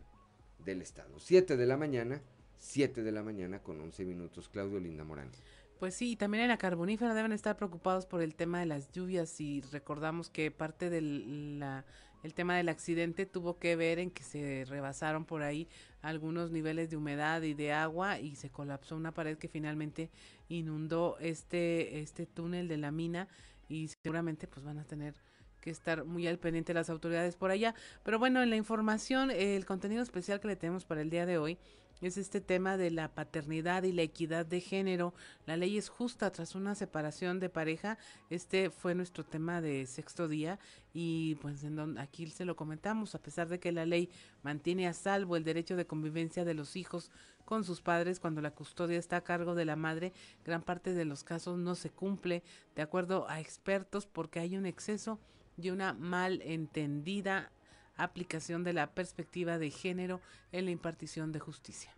del 0.64 0.82
estado. 0.82 1.18
7 1.18 1.56
de 1.56 1.66
la 1.66 1.76
mañana, 1.76 2.20
7 2.58 3.02
de 3.02 3.12
la 3.12 3.22
mañana 3.22 3.62
con 3.62 3.80
11 3.80 4.04
minutos. 4.04 4.48
Claudio 4.48 4.80
Linda 4.80 5.04
Morán. 5.04 5.30
Pues 5.78 5.94
sí, 5.94 6.12
y 6.12 6.16
también 6.16 6.42
en 6.42 6.48
la 6.48 6.58
carbonífera 6.58 7.14
deben 7.14 7.30
estar 7.32 7.56
preocupados 7.56 8.04
por 8.06 8.20
el 8.20 8.34
tema 8.34 8.58
de 8.58 8.66
las 8.66 8.90
lluvias 8.90 9.40
y 9.40 9.60
recordamos 9.72 10.28
que 10.28 10.50
parte 10.50 10.90
del 10.90 11.60
la- 11.60 11.84
el 12.24 12.34
tema 12.34 12.56
del 12.56 12.68
accidente 12.68 13.26
tuvo 13.26 13.60
que 13.60 13.76
ver 13.76 14.00
en 14.00 14.10
que 14.10 14.24
se 14.24 14.64
rebasaron 14.68 15.24
por 15.24 15.42
ahí 15.42 15.68
algunos 16.02 16.50
niveles 16.50 16.90
de 16.90 16.96
humedad 16.96 17.42
y 17.42 17.54
de 17.54 17.72
agua 17.72 18.20
y 18.20 18.36
se 18.36 18.50
colapsó 18.50 18.96
una 18.96 19.12
pared 19.12 19.38
que 19.38 19.48
finalmente 19.48 20.10
inundó 20.48 21.16
este 21.20 22.00
este 22.00 22.26
túnel 22.26 22.68
de 22.68 22.76
la 22.76 22.90
mina 22.90 23.28
y 23.68 23.88
seguramente 23.88 24.46
pues 24.46 24.64
van 24.64 24.78
a 24.78 24.84
tener 24.84 25.14
que 25.60 25.70
estar 25.70 26.04
muy 26.04 26.26
al 26.26 26.38
pendiente 26.38 26.72
las 26.72 26.88
autoridades 26.88 27.36
por 27.36 27.50
allá. 27.50 27.74
Pero 28.04 28.18
bueno, 28.18 28.42
en 28.42 28.50
la 28.50 28.56
información, 28.56 29.30
el 29.30 29.66
contenido 29.66 30.02
especial 30.02 30.40
que 30.40 30.48
le 30.48 30.56
tenemos 30.56 30.84
para 30.84 31.00
el 31.00 31.10
día 31.10 31.26
de 31.26 31.38
hoy 31.38 31.58
es 32.00 32.16
este 32.16 32.40
tema 32.40 32.76
de 32.76 32.90
la 32.90 33.08
paternidad 33.08 33.82
y 33.82 33.92
la 33.92 34.02
equidad 34.02 34.46
de 34.46 34.60
género. 34.60 35.14
La 35.46 35.56
ley 35.56 35.76
es 35.76 35.88
justa 35.88 36.30
tras 36.30 36.54
una 36.54 36.74
separación 36.74 37.40
de 37.40 37.48
pareja. 37.48 37.98
Este 38.30 38.70
fue 38.70 38.94
nuestro 38.94 39.24
tema 39.24 39.60
de 39.60 39.86
sexto 39.86 40.28
día 40.28 40.58
y 40.94 41.34
pues 41.36 41.64
en 41.64 41.98
aquí 41.98 42.28
se 42.28 42.44
lo 42.44 42.56
comentamos, 42.56 43.14
a 43.14 43.22
pesar 43.22 43.48
de 43.48 43.58
que 43.58 43.72
la 43.72 43.86
ley 43.86 44.10
mantiene 44.42 44.86
a 44.86 44.92
salvo 44.92 45.36
el 45.36 45.44
derecho 45.44 45.76
de 45.76 45.86
convivencia 45.86 46.44
de 46.44 46.54
los 46.54 46.76
hijos 46.76 47.10
con 47.44 47.64
sus 47.64 47.80
padres 47.80 48.20
cuando 48.20 48.42
la 48.42 48.50
custodia 48.50 48.98
está 48.98 49.16
a 49.16 49.24
cargo 49.24 49.54
de 49.54 49.64
la 49.64 49.74
madre, 49.74 50.12
gran 50.44 50.62
parte 50.62 50.92
de 50.92 51.04
los 51.04 51.24
casos 51.24 51.58
no 51.58 51.74
se 51.74 51.90
cumple 51.90 52.42
de 52.76 52.82
acuerdo 52.82 53.28
a 53.28 53.40
expertos 53.40 54.06
porque 54.06 54.38
hay 54.38 54.56
un 54.56 54.66
exceso 54.66 55.18
y 55.56 55.70
una 55.70 55.94
mal 55.94 56.42
entendida 56.42 57.50
aplicación 57.98 58.64
de 58.64 58.72
la 58.72 58.94
perspectiva 58.94 59.58
de 59.58 59.70
género 59.70 60.20
en 60.52 60.64
la 60.64 60.70
impartición 60.70 61.32
de 61.32 61.40
justicia. 61.40 61.92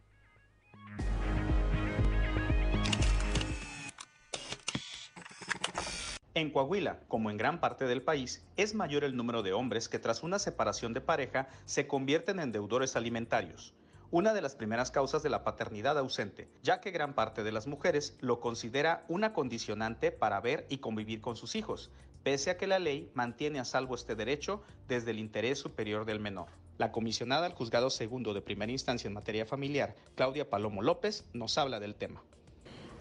En 6.32 6.51
Coahuila, 6.51 7.01
como 7.09 7.30
en 7.30 7.36
gran 7.36 7.61
parte 7.61 7.86
del 7.86 8.03
país, 8.03 8.46
es 8.57 8.74
mayor 8.74 9.05
el 9.05 9.16
número 9.16 9.42
de 9.42 9.53
hombres 9.53 9.88
que 9.88 9.98
tras 9.98 10.22
una 10.22 10.38
separación 10.38 10.94
de 10.94 11.01
pareja 11.01 11.48
se 11.64 11.86
convierten 11.86 12.38
en 12.38 12.53
deudores 12.53 12.94
alimentarios, 12.96 13.74
una 14.12 14.32
de 14.32 14.40
las 14.40 14.55
primeras 14.55 14.90
causas 14.90 15.22
de 15.22 15.28
la 15.28 15.44
paternidad 15.44 15.98
ausente, 15.98 16.48
ya 16.62 16.80
que 16.80 16.92
gran 16.92 17.14
parte 17.14 17.42
de 17.42 17.53
las 17.53 17.66
mujeres 17.66 18.16
lo 18.20 18.40
considera 18.40 19.05
una 19.09 19.32
condicionante 19.32 20.12
para 20.12 20.40
ver 20.40 20.66
y 20.68 20.78
convivir 20.78 21.20
con 21.20 21.36
sus 21.36 21.57
hijos, 21.57 21.90
pese 22.23 22.51
a 22.51 22.57
que 22.57 22.66
la 22.66 22.79
ley 22.79 23.11
mantiene 23.14 23.59
a 23.59 23.64
salvo 23.64 23.95
este 23.95 24.14
derecho 24.14 24.62
desde 24.89 25.11
el 25.11 25.18
interés 25.18 25.59
superior 25.59 26.05
del 26.05 26.21
menor. 26.21 26.49
La 26.79 26.93
comisionada 26.93 27.47
al 27.47 27.55
juzgado 27.55 27.91
segundo 27.91 28.35
de 28.35 28.43
primera 28.43 28.73
instancia 28.73 29.09
en 29.09 29.14
materia 29.14 29.47
familiar, 29.47 29.95
Claudia 30.14 30.49
Palomo 30.49 30.83
López, 30.83 31.25
nos 31.33 31.59
habla 31.59 31.81
del 31.81 31.95
tema 31.95 32.23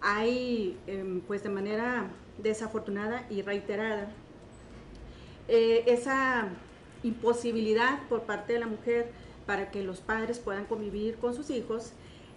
hay, 0.00 0.78
em, 0.86 1.20
pues 1.20 1.42
de 1.42 1.48
manera 1.48 2.08
desafortunada 2.38 3.26
y 3.30 3.42
reiterada, 3.42 4.10
eh, 5.48 5.84
esa 5.86 6.48
imposibilidad 7.02 8.00
por 8.08 8.22
parte 8.22 8.54
de 8.54 8.60
la 8.60 8.66
mujer 8.66 9.10
para 9.46 9.70
que 9.70 9.82
los 9.82 10.00
padres 10.00 10.38
puedan 10.38 10.66
convivir 10.66 11.16
con 11.16 11.34
sus 11.34 11.50
hijos, 11.50 11.92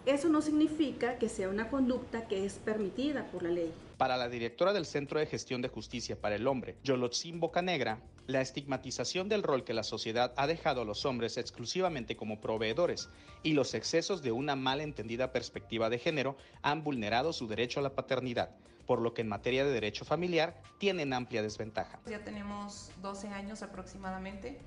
eso 0.06 0.28
no 0.28 0.41
significa 0.41 1.18
que 1.18 1.30
sea 1.30 1.49
una 1.49 1.70
conducta 1.70 2.28
que 2.28 2.45
es 2.45 2.56
permitida 2.56 3.26
por 3.32 3.43
la 3.43 3.51
ley. 3.51 3.74
Para 3.97 4.18
la 4.18 4.28
directora 4.28 4.74
del 4.74 4.86
Centro 4.86 5.20
de 5.20 5.26
Gestión 5.26 5.62
de 5.62 5.70
Justicia 5.70 6.20
para 6.20 6.36
el 6.36 6.45
Hombre, 6.47 6.76
Yolotzin 6.84 7.39
Bocanegra, 7.39 8.01
la 8.28 8.41
estigmatización 8.41 9.30
del 9.30 9.43
rol 9.43 9.64
que 9.64 9.74
la 9.74 9.84
sociedad 9.84 10.34
ha 10.36 10.47
dejado 10.47 10.82
a 10.82 10.86
los 10.86 11.06
hombres 11.06 11.38
exclusivamente 11.38 12.18
como 12.18 12.41
proveedores 12.41 13.10
y 13.43 13.54
los 13.54 13.74
excesos 13.74 14.22
de 14.22 14.32
una 14.32 14.56
mal 14.56 14.82
entendida 14.82 15.32
perspectiva 15.32 15.89
de 15.89 15.99
género 15.99 16.36
han 16.62 16.84
vulnerado 16.84 17.32
su 17.32 17.47
derecho 17.47 17.80
a 17.80 17.84
la 17.84 17.95
paternidad, 17.95 18.49
por 18.86 19.01
lo 19.01 19.14
que 19.14 19.22
en 19.22 19.30
materia 19.30 19.64
de 19.64 19.72
derecho 19.72 20.04
familiar 20.04 20.62
tienen 20.80 21.14
amplia 21.14 21.41
desventaja. 21.41 21.99
Ya 22.08 22.24
tenemos 22.24 22.91
12 23.01 23.30
años 23.30 23.62
aproximadamente. 23.62 24.60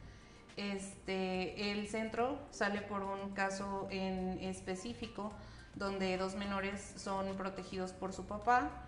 Este, 0.56 1.70
el 1.72 1.86
centro 1.88 2.38
sale 2.50 2.80
por 2.80 3.02
un 3.02 3.32
caso 3.34 3.88
en 3.90 4.38
específico 4.40 5.32
donde 5.74 6.16
dos 6.16 6.34
menores 6.34 6.94
son 6.96 7.36
protegidos 7.36 7.92
por 7.92 8.14
su 8.14 8.24
papá 8.24 8.86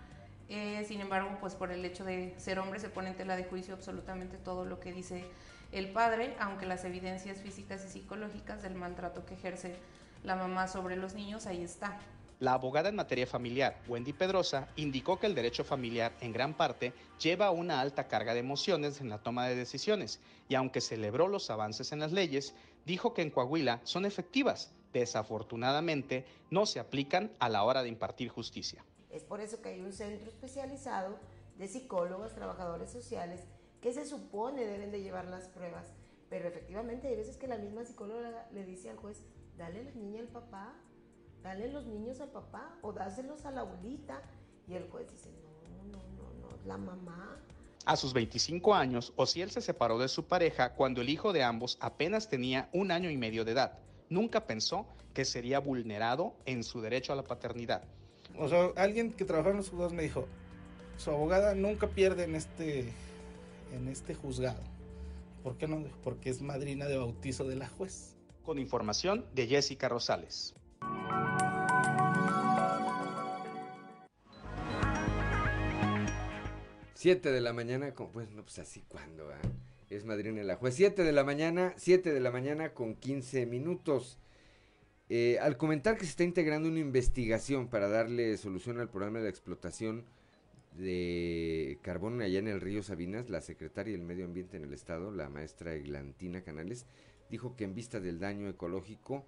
eh, 0.49 0.83
sin 0.87 0.99
embargo, 0.99 1.37
pues 1.39 1.53
por 1.53 1.71
el 1.71 1.85
hecho 1.85 2.03
de 2.03 2.33
ser 2.37 2.57
hombre 2.57 2.79
se 2.79 2.89
pone 2.89 3.09
en 3.09 3.15
tela 3.15 3.35
de 3.35 3.43
juicio 3.43 3.75
absolutamente 3.75 4.37
todo 4.37 4.65
lo 4.65 4.79
que 4.79 4.91
dice 4.91 5.23
el 5.71 5.91
padre, 5.91 6.35
aunque 6.39 6.65
las 6.65 6.83
evidencias 6.85 7.39
físicas 7.39 7.85
y 7.85 7.89
psicológicas 7.89 8.63
del 8.63 8.73
maltrato 8.73 9.27
que 9.27 9.35
ejerce 9.35 9.75
la 10.23 10.35
mamá 10.35 10.67
sobre 10.67 10.95
los 10.95 11.13
niños 11.13 11.45
ahí 11.45 11.63
está. 11.63 11.99
La 12.39 12.53
abogada 12.53 12.87
en 12.87 12.95
materia 12.95 13.27
familiar, 13.27 13.81
Wendy 13.89 14.13
Pedrosa, 14.13 14.69
indicó 14.77 15.19
que 15.19 15.27
el 15.27 15.35
derecho 15.35 15.65
familiar 15.65 16.13
en 16.21 16.31
gran 16.31 16.53
parte 16.53 16.93
lleva 17.19 17.51
una 17.51 17.81
alta 17.81 18.07
carga 18.07 18.33
de 18.33 18.39
emociones 18.39 19.01
en 19.01 19.09
la 19.09 19.17
toma 19.17 19.45
de 19.45 19.55
decisiones 19.55 20.21
y 20.47 20.55
aunque 20.55 20.79
celebró 20.79 21.27
los 21.27 21.49
avances 21.49 21.91
en 21.91 21.99
las 21.99 22.13
leyes, 22.13 22.55
dijo 22.85 23.13
que 23.13 23.23
en 23.23 23.29
Coahuila 23.29 23.81
son 23.83 24.05
efectivas. 24.05 24.71
Desafortunadamente, 24.93 26.25
no 26.49 26.65
se 26.65 26.79
aplican 26.79 27.29
a 27.39 27.49
la 27.49 27.65
hora 27.65 27.83
de 27.83 27.89
impartir 27.89 28.29
justicia. 28.29 28.85
Es 29.09 29.23
por 29.25 29.41
eso 29.41 29.61
que 29.61 29.69
hay 29.69 29.81
un 29.81 29.91
centro 29.91 30.29
especializado 30.29 31.19
de 31.57 31.67
psicólogos, 31.67 32.35
trabajadores 32.35 32.89
sociales, 32.89 33.41
que 33.81 33.91
se 33.91 34.05
supone 34.05 34.65
deben 34.65 34.91
de 34.91 35.01
llevar 35.01 35.25
las 35.25 35.49
pruebas. 35.49 35.87
Pero 36.29 36.47
efectivamente 36.47 37.09
hay 37.09 37.17
veces 37.17 37.35
que 37.35 37.47
la 37.47 37.57
misma 37.57 37.83
psicóloga 37.83 38.47
le 38.53 38.63
dice 38.63 38.89
al 38.89 38.95
juez, 38.95 39.25
dale 39.57 39.83
la 39.83 39.91
niña 39.91 40.21
al 40.21 40.27
papá, 40.29 40.73
dale 41.43 41.71
los 41.71 41.85
niños 41.85 42.19
al 42.21 42.29
papá 42.29 42.77
o 42.81 42.91
dáselos 42.91 43.45
a 43.45 43.51
la 43.51 43.61
abuelita. 43.61 44.21
Y 44.67 44.75
el 44.75 44.87
juez 44.89 45.09
dice, 45.11 45.29
no, 45.77 45.83
no, 45.83 46.03
no, 46.17 46.49
no, 46.49 46.67
la 46.67 46.77
mamá. 46.77 47.39
A 47.85 47.95
sus 47.95 48.13
25 48.13 48.75
años, 48.75 49.13
Ociel 49.15 49.49
se 49.49 49.61
separó 49.61 49.97
de 49.97 50.07
su 50.07 50.25
pareja 50.25 50.73
cuando 50.73 51.01
el 51.01 51.09
hijo 51.09 51.33
de 51.33 51.43
ambos 51.43 51.77
apenas 51.81 52.29
tenía 52.29 52.69
un 52.71 52.91
año 52.91 53.09
y 53.09 53.17
medio 53.17 53.45
de 53.45 53.53
edad. 53.53 53.79
Nunca 54.09 54.45
pensó 54.45 54.85
que 55.13 55.25
sería 55.25 55.59
vulnerado 55.59 56.35
en 56.45 56.63
su 56.63 56.81
derecho 56.81 57.13
a 57.13 57.15
la 57.15 57.23
paternidad. 57.23 57.83
O 58.37 58.47
sea, 58.47 58.69
alguien 58.75 59.11
que 59.13 59.25
trabajaba 59.25 59.51
en 59.51 59.57
los 59.57 59.69
juzgados 59.69 59.93
me 59.93 60.03
dijo, 60.03 60.27
su 60.97 61.09
abogada 61.09 61.55
nunca 61.55 61.87
pierde 61.87 62.25
en 62.25 62.35
este, 62.35 62.93
en 63.73 63.87
este 63.87 64.13
juzgado. 64.13 64.61
¿Por 65.43 65.57
qué 65.57 65.67
no? 65.67 65.83
Porque 66.03 66.29
es 66.29 66.41
madrina 66.41 66.85
de 66.85 66.97
bautizo 66.97 67.47
de 67.47 67.55
la 67.55 67.67
juez. 67.67 68.15
Con 68.43 68.59
información 68.59 69.25
de 69.33 69.47
Jessica 69.47 69.89
Rosales. 69.89 70.53
Siete 76.93 77.31
de 77.31 77.39
la 77.39 77.53
mañana, 77.53 77.93
con, 77.93 78.11
pues 78.11 78.29
no, 78.31 78.43
pues 78.43 78.59
así 78.59 78.83
cuando 78.89 79.31
es 79.89 80.03
madrina 80.03 80.43
la 80.43 80.57
juez. 80.57 80.75
Siete 80.75 81.03
de 81.05 81.13
la 81.13 81.23
mañana, 81.23 81.73
siete 81.77 82.11
de 82.13 82.19
la 82.19 82.29
mañana 82.29 82.73
con 82.73 82.95
quince 82.95 83.45
minutos. 83.45 84.19
Eh, 85.07 85.37
al 85.39 85.55
comentar 85.55 85.95
que 85.97 86.03
se 86.03 86.11
está 86.11 86.23
integrando 86.25 86.67
una 86.67 86.79
investigación 86.79 87.69
para 87.69 87.87
darle 87.87 88.35
solución 88.35 88.81
al 88.81 88.89
problema 88.89 89.19
de 89.19 89.23
la 89.23 89.29
explotación 89.29 90.03
de 90.77 91.79
carbón 91.81 92.21
allá 92.21 92.39
en 92.39 92.49
el 92.49 92.61
río 92.61 92.83
Sabinas, 92.83 93.29
la 93.29 93.39
secretaria 93.39 93.93
del 93.93 94.05
Medio 94.05 94.25
Ambiente 94.25 94.57
en 94.57 94.65
el 94.65 94.73
Estado, 94.73 95.09
la 95.11 95.29
maestra 95.29 95.73
Eglantina 95.73 96.41
Canales, 96.41 96.85
dijo 97.29 97.55
que 97.55 97.63
en 97.63 97.75
vista 97.75 97.99
del 97.99 98.19
daño 98.19 98.49
ecológico 98.49 99.25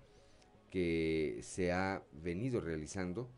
que 0.71 1.39
se 1.43 1.71
ha 1.71 2.03
venido 2.13 2.61
realizando 2.61 3.29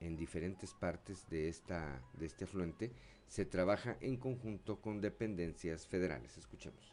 en 0.00 0.16
diferentes 0.16 0.74
partes 0.74 1.28
de, 1.30 1.48
esta, 1.48 2.02
de 2.14 2.26
este 2.26 2.44
afluente, 2.44 2.92
se 3.28 3.46
trabaja 3.46 3.96
en 4.00 4.16
conjunto 4.16 4.80
con 4.80 5.00
dependencias 5.00 5.86
federales. 5.86 6.36
Escuchemos. 6.36 6.92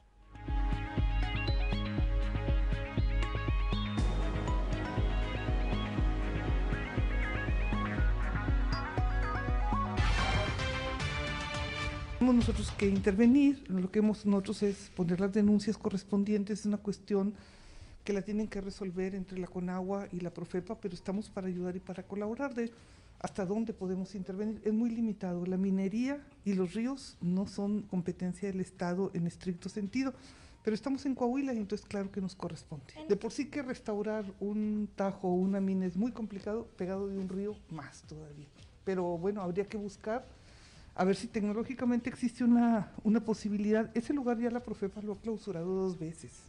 Tenemos 12.19 12.35
nosotros 12.35 12.71
que 12.77 12.87
intervenir, 12.87 13.63
lo 13.69 13.89
que 13.89 13.99
hemos 13.99 14.25
nosotros 14.25 14.61
es 14.61 14.91
poner 14.95 15.19
las 15.19 15.33
denuncias 15.33 15.77
correspondientes, 15.77 16.59
es 16.59 16.65
una 16.65 16.77
cuestión 16.77 17.33
que 18.03 18.13
la 18.13 18.21
tienen 18.21 18.47
que 18.47 18.61
resolver 18.61 19.15
entre 19.15 19.39
la 19.39 19.47
Conagua 19.47 20.07
y 20.11 20.19
la 20.19 20.33
Profepa, 20.33 20.79
pero 20.79 20.95
estamos 20.95 21.29
para 21.29 21.47
ayudar 21.47 21.75
y 21.75 21.79
para 21.79 22.03
colaborar 22.03 22.53
de 22.53 22.71
hasta 23.19 23.45
dónde 23.45 23.73
podemos 23.73 24.15
intervenir. 24.15 24.61
Es 24.63 24.73
muy 24.73 24.89
limitado. 24.89 25.45
La 25.45 25.57
minería 25.57 26.23
y 26.45 26.53
los 26.53 26.73
ríos 26.73 27.17
no 27.21 27.47
son 27.47 27.83
competencia 27.83 28.49
del 28.49 28.61
Estado 28.61 29.11
en 29.13 29.27
estricto 29.27 29.69
sentido, 29.69 30.13
pero 30.63 30.73
estamos 30.73 31.05
en 31.05 31.15
Coahuila 31.15 31.53
y 31.53 31.57
entonces 31.57 31.85
claro 31.85 32.11
que 32.11 32.21
nos 32.21 32.35
corresponde. 32.35 32.93
De 33.07 33.15
por 33.15 33.31
sí 33.31 33.45
que 33.45 33.61
restaurar 33.61 34.25
un 34.39 34.89
tajo 34.95 35.27
o 35.27 35.33
una 35.33 35.59
mina 35.59 35.85
es 35.85 35.97
muy 35.97 36.11
complicado, 36.11 36.67
pegado 36.77 37.07
de 37.07 37.17
un 37.17 37.29
río 37.29 37.55
más 37.69 38.03
todavía. 38.03 38.47
Pero 38.85 39.17
bueno, 39.17 39.41
habría 39.41 39.65
que 39.65 39.77
buscar 39.77 40.25
a 40.95 41.05
ver 41.05 41.15
si 41.15 41.27
tecnológicamente 41.27 42.09
existe 42.09 42.43
una, 42.43 42.91
una 43.03 43.23
posibilidad. 43.23 43.89
Ese 43.95 44.13
lugar 44.13 44.37
ya 44.39 44.49
la 44.49 44.59
Profepa 44.61 45.01
lo 45.01 45.13
ha 45.13 45.17
clausurado 45.17 45.73
dos 45.73 45.97
veces. 45.97 46.48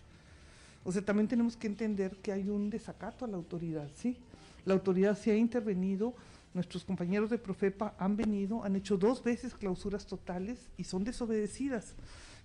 O 0.84 0.92
sea, 0.92 1.02
también 1.02 1.28
tenemos 1.28 1.56
que 1.56 1.66
entender 1.66 2.16
que 2.16 2.32
hay 2.32 2.48
un 2.48 2.70
desacato 2.70 3.24
a 3.24 3.28
la 3.28 3.36
autoridad, 3.36 3.88
¿sí? 3.94 4.16
La 4.64 4.74
autoridad 4.74 5.16
se 5.16 5.30
ha 5.30 5.36
intervenido, 5.36 6.14
nuestros 6.54 6.84
compañeros 6.84 7.30
de 7.30 7.38
Profepa 7.38 7.94
han 7.98 8.16
venido, 8.16 8.64
han 8.64 8.76
hecho 8.76 8.96
dos 8.96 9.22
veces 9.22 9.54
clausuras 9.54 10.06
totales 10.06 10.68
y 10.76 10.84
son 10.84 11.04
desobedecidas. 11.04 11.94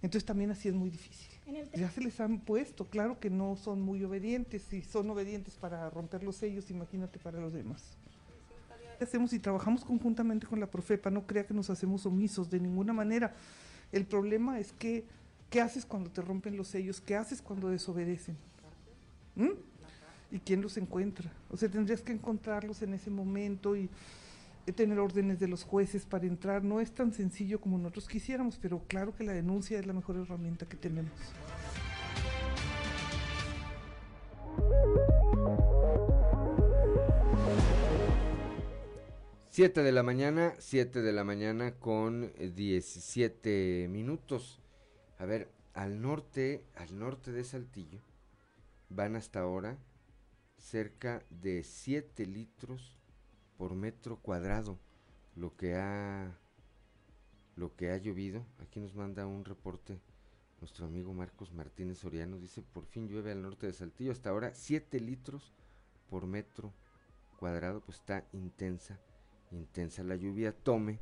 Entonces 0.01 0.25
también 0.25 0.51
así 0.51 0.67
es 0.67 0.75
muy 0.75 0.89
difícil. 0.89 1.31
Ya 1.73 1.89
se 1.89 2.01
les 2.01 2.19
han 2.19 2.39
puesto, 2.39 2.86
claro 2.86 3.19
que 3.19 3.29
no 3.29 3.55
son 3.55 3.81
muy 3.81 4.03
obedientes, 4.03 4.63
si 4.63 4.81
son 4.81 5.09
obedientes 5.09 5.55
para 5.55 5.89
romper 5.89 6.23
los 6.23 6.36
sellos, 6.36 6.69
imagínate 6.69 7.19
para 7.19 7.39
los 7.39 7.53
demás 7.53 7.97
hacemos 9.03 9.33
y 9.33 9.39
trabajamos 9.39 9.83
conjuntamente 9.83 10.47
con 10.47 10.59
la 10.59 10.67
Profepa, 10.67 11.09
no 11.09 11.25
crea 11.25 11.45
que 11.45 11.53
nos 11.53 11.69
hacemos 11.69 12.05
omisos 12.05 12.49
de 12.49 12.59
ninguna 12.59 12.93
manera. 12.93 13.33
El 13.91 14.05
problema 14.05 14.59
es 14.59 14.71
que, 14.71 15.05
¿qué 15.55 15.61
haces 15.61 15.85
cuando 15.85 16.11
te 16.11 16.21
rompen 16.21 16.57
los 16.57 16.67
sellos? 16.67 16.99
¿Qué 16.99 17.15
haces 17.15 17.41
cuando 17.41 17.69
desobedecen? 17.69 18.35
¿Mm? 19.35 19.51
¿Y 20.29 20.39
quién 20.39 20.61
los 20.61 20.75
encuentra? 20.75 21.31
O 21.49 21.55
sea, 21.55 21.69
tendrías 21.69 22.01
que 22.01 22.11
encontrarlos 22.11 22.81
en 22.81 22.93
ese 22.93 23.09
momento 23.09 23.73
y 23.77 23.89
tener 24.75 24.99
órdenes 24.99 25.39
de 25.39 25.47
los 25.47 25.63
jueces 25.63 26.05
para 26.05 26.25
entrar. 26.25 26.61
No 26.61 26.81
es 26.81 26.91
tan 26.91 27.13
sencillo 27.13 27.61
como 27.61 27.77
nosotros 27.77 28.09
quisiéramos, 28.09 28.57
pero 28.61 28.81
claro 28.89 29.15
que 29.15 29.23
la 29.23 29.31
denuncia 29.31 29.79
es 29.79 29.85
la 29.85 29.93
mejor 29.93 30.17
herramienta 30.17 30.65
que 30.65 30.75
tenemos. 30.75 31.13
7 39.51 39.83
de 39.83 39.91
la 39.93 40.03
mañana, 40.03 40.53
7 40.59 41.01
de 41.01 41.13
la 41.13 41.23
mañana 41.23 41.75
con 41.75 42.33
17 42.37 43.87
minutos. 43.89 44.59
A 45.18 45.26
ver, 45.26 45.49
al 45.74 46.01
norte, 46.01 46.66
al 46.76 46.97
norte 46.97 47.32
de 47.32 47.43
Saltillo, 47.43 47.99
van 48.89 49.16
hasta 49.16 49.39
ahora 49.39 49.78
cerca 50.57 51.24
de 51.30 51.63
7 51.63 52.26
litros 52.26 52.97
por 53.57 53.76
metro 53.76 54.18
cuadrado, 54.18 54.78
lo 55.36 55.55
que 55.55 55.76
ha 55.76 56.38
lo 57.55 57.76
que 57.76 57.91
ha 57.91 57.97
llovido. 57.97 58.45
Aquí 58.59 58.80
nos 58.80 58.95
manda 58.95 59.26
un 59.26 59.45
reporte 59.45 59.99
nuestro 60.59 60.86
amigo 60.86 61.13
Marcos 61.13 61.53
Martínez 61.53 61.99
Soriano. 61.99 62.38
Dice, 62.38 62.61
por 62.61 62.86
fin 62.86 63.07
llueve 63.07 63.32
al 63.32 63.41
norte 63.41 63.68
de 63.68 63.74
Saltillo. 63.74 64.11
Hasta 64.11 64.30
ahora 64.30 64.53
7 64.53 64.99
litros 64.99 65.53
por 66.09 66.26
metro 66.26 66.74
cuadrado. 67.38 67.82
Pues 67.82 67.99
está 67.99 68.26
intensa, 68.34 68.99
intensa 69.51 70.03
la 70.03 70.16
lluvia. 70.16 70.51
Tome, 70.51 70.99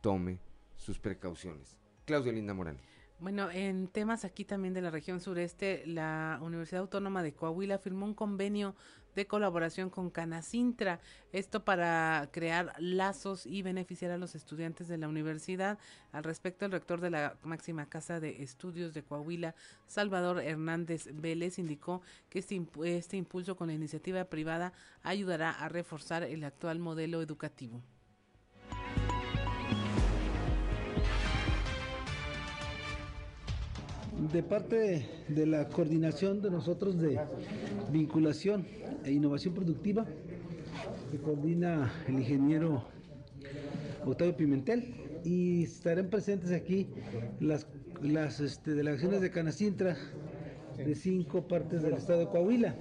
tome 0.00 0.40
sus 0.76 0.98
precauciones. 0.98 1.76
Claudio 2.04 2.32
Linda 2.32 2.54
Morán. 2.54 2.78
Bueno, 3.20 3.50
en 3.50 3.88
temas 3.88 4.24
aquí 4.24 4.44
también 4.44 4.74
de 4.74 4.82
la 4.82 4.90
región 4.90 5.20
sureste, 5.20 5.84
la 5.86 6.38
Universidad 6.42 6.82
Autónoma 6.82 7.22
de 7.22 7.32
Coahuila 7.32 7.78
firmó 7.78 8.06
un 8.06 8.14
convenio 8.14 8.74
de 9.14 9.26
colaboración 9.26 9.90
con 9.90 10.10
Canacintra, 10.10 11.00
esto 11.32 11.64
para 11.64 12.28
crear 12.32 12.74
lazos 12.78 13.46
y 13.46 13.62
beneficiar 13.62 14.10
a 14.10 14.18
los 14.18 14.34
estudiantes 14.34 14.88
de 14.88 14.98
la 14.98 15.08
universidad. 15.08 15.78
Al 16.10 16.24
respecto, 16.24 16.66
el 16.66 16.72
rector 16.72 17.00
de 17.00 17.10
la 17.10 17.36
máxima 17.44 17.88
casa 17.88 18.18
de 18.18 18.42
estudios 18.42 18.92
de 18.92 19.04
Coahuila, 19.04 19.54
Salvador 19.86 20.40
Hernández 20.40 21.08
Vélez, 21.12 21.58
indicó 21.60 22.02
que 22.28 22.40
este, 22.40 22.60
este 22.84 23.16
impulso 23.16 23.56
con 23.56 23.68
la 23.68 23.74
iniciativa 23.74 24.24
privada 24.24 24.72
ayudará 25.02 25.50
a 25.50 25.68
reforzar 25.68 26.24
el 26.24 26.42
actual 26.42 26.80
modelo 26.80 27.22
educativo. 27.22 27.80
De 34.18 34.42
parte 34.42 35.06
de 35.28 35.46
la 35.46 35.68
coordinación 35.68 36.40
de 36.40 36.50
nosotros 36.50 36.98
de 36.98 37.18
vinculación 37.90 38.66
e 39.04 39.12
innovación 39.12 39.54
productiva, 39.54 40.06
que 41.10 41.18
coordina 41.18 41.92
el 42.06 42.14
ingeniero 42.14 42.84
Octavio 44.04 44.36
Pimentel, 44.36 44.94
y 45.24 45.64
estarán 45.64 46.10
presentes 46.10 46.52
aquí 46.52 46.88
las, 47.40 47.66
las 48.02 48.40
este, 48.40 48.74
delegaciones 48.74 49.20
de 49.20 49.30
Canacintra 49.30 49.96
de 50.76 50.94
cinco 50.94 51.48
partes 51.48 51.82
del 51.82 51.94
estado 51.94 52.20
de 52.20 52.26
Coahuila. 52.26 52.74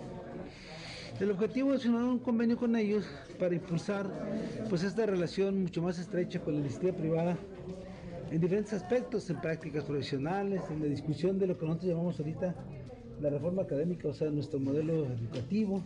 El 1.20 1.32
objetivo 1.32 1.74
es 1.74 1.84
firmar 1.84 2.04
un 2.04 2.20
convenio 2.20 2.58
con 2.58 2.76
ellos 2.76 3.06
para 3.40 3.56
impulsar 3.56 4.10
pues 4.70 4.84
esta 4.84 5.06
relación 5.06 5.62
mucho 5.62 5.82
más 5.82 6.00
estrecha 6.00 6.40
con 6.40 6.56
la 6.56 6.60
iniciativa 6.60 6.94
privada 6.94 7.38
en 8.34 8.42
diferentes 8.42 8.74
aspectos, 8.74 9.30
en 9.30 9.40
prácticas 9.40 9.84
profesionales, 9.84 10.64
en 10.72 10.80
la 10.80 10.88
discusión 10.88 11.38
de 11.38 11.46
lo 11.46 11.56
que 11.56 11.68
nosotros 11.68 11.92
llamamos 11.92 12.20
ahorita 12.20 12.56
la 13.22 13.30
reforma 13.30 13.62
académica, 13.62 14.08
o 14.08 14.14
sea, 14.14 14.32
nuestro 14.32 14.60
modelo 14.60 15.06
educativo. 15.06 15.84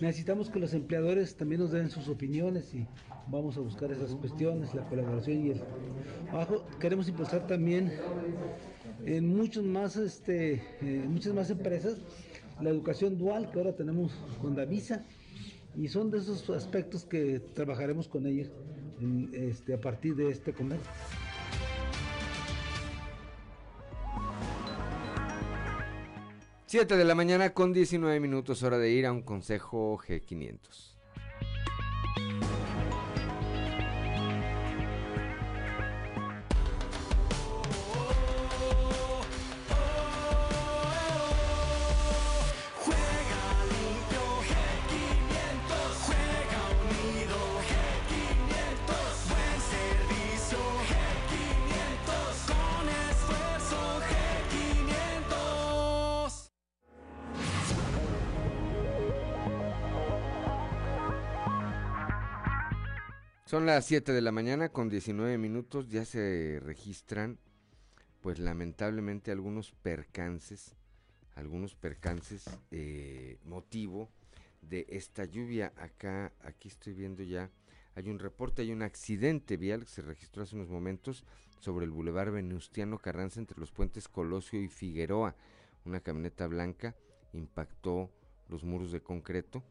Necesitamos 0.00 0.50
que 0.50 0.60
los 0.60 0.72
empleadores 0.72 1.36
también 1.36 1.60
nos 1.62 1.72
den 1.72 1.90
sus 1.90 2.06
opiniones 2.06 2.72
y 2.74 2.86
vamos 3.26 3.56
a 3.56 3.60
buscar 3.60 3.90
esas 3.90 4.14
cuestiones, 4.14 4.72
la 4.72 4.88
colaboración 4.88 5.46
y 5.46 5.50
el 5.50 5.62
trabajo. 6.30 6.64
Queremos 6.78 7.08
impulsar 7.08 7.44
también 7.48 7.92
en 9.04 9.26
muchos 9.26 9.64
más, 9.64 9.96
este, 9.96 10.62
muchas 11.08 11.34
más 11.34 11.50
empresas 11.50 11.96
la 12.60 12.70
educación 12.70 13.18
dual 13.18 13.50
que 13.50 13.58
ahora 13.58 13.74
tenemos 13.74 14.12
con 14.40 14.54
Davisa 14.54 15.04
y 15.76 15.88
son 15.88 16.12
de 16.12 16.18
esos 16.18 16.48
aspectos 16.50 17.04
que 17.04 17.40
trabajaremos 17.54 18.06
con 18.06 18.26
ellos 18.26 18.48
este, 19.32 19.74
a 19.74 19.80
partir 19.80 20.14
de 20.14 20.30
este 20.30 20.52
convenio. 20.52 20.84
7 26.68 26.98
de 26.98 27.04
la 27.06 27.14
mañana 27.14 27.54
con 27.54 27.72
19 27.72 28.20
minutos, 28.20 28.62
hora 28.62 28.76
de 28.76 28.90
ir 28.90 29.06
a 29.06 29.12
un 29.12 29.22
consejo 29.22 29.96
G500. 30.06 30.97
Son 63.48 63.64
las 63.64 63.86
7 63.86 64.12
de 64.12 64.20
la 64.20 64.30
mañana 64.30 64.68
con 64.68 64.90
19 64.90 65.38
minutos, 65.38 65.88
ya 65.88 66.04
se 66.04 66.60
registran 66.62 67.38
pues 68.20 68.38
lamentablemente 68.38 69.32
algunos 69.32 69.72
percances, 69.72 70.74
algunos 71.34 71.74
percances 71.74 72.44
eh, 72.70 73.38
motivo 73.46 74.10
de 74.60 74.84
esta 74.90 75.24
lluvia. 75.24 75.72
Acá, 75.78 76.30
aquí 76.42 76.68
estoy 76.68 76.92
viendo 76.92 77.22
ya, 77.22 77.50
hay 77.94 78.10
un 78.10 78.18
reporte, 78.18 78.60
hay 78.60 78.70
un 78.70 78.82
accidente 78.82 79.56
vial 79.56 79.86
que 79.86 79.92
se 79.92 80.02
registró 80.02 80.42
hace 80.42 80.54
unos 80.54 80.68
momentos 80.68 81.24
sobre 81.58 81.86
el 81.86 81.90
bulevar 81.90 82.30
Venustiano 82.30 82.98
Carranza 82.98 83.40
entre 83.40 83.58
los 83.58 83.72
puentes 83.72 84.08
Colosio 84.08 84.60
y 84.60 84.68
Figueroa. 84.68 85.34
Una 85.86 86.00
camioneta 86.00 86.46
blanca 86.48 86.94
impactó 87.32 88.10
los 88.50 88.62
muros 88.62 88.92
de 88.92 89.00
concreto 89.00 89.64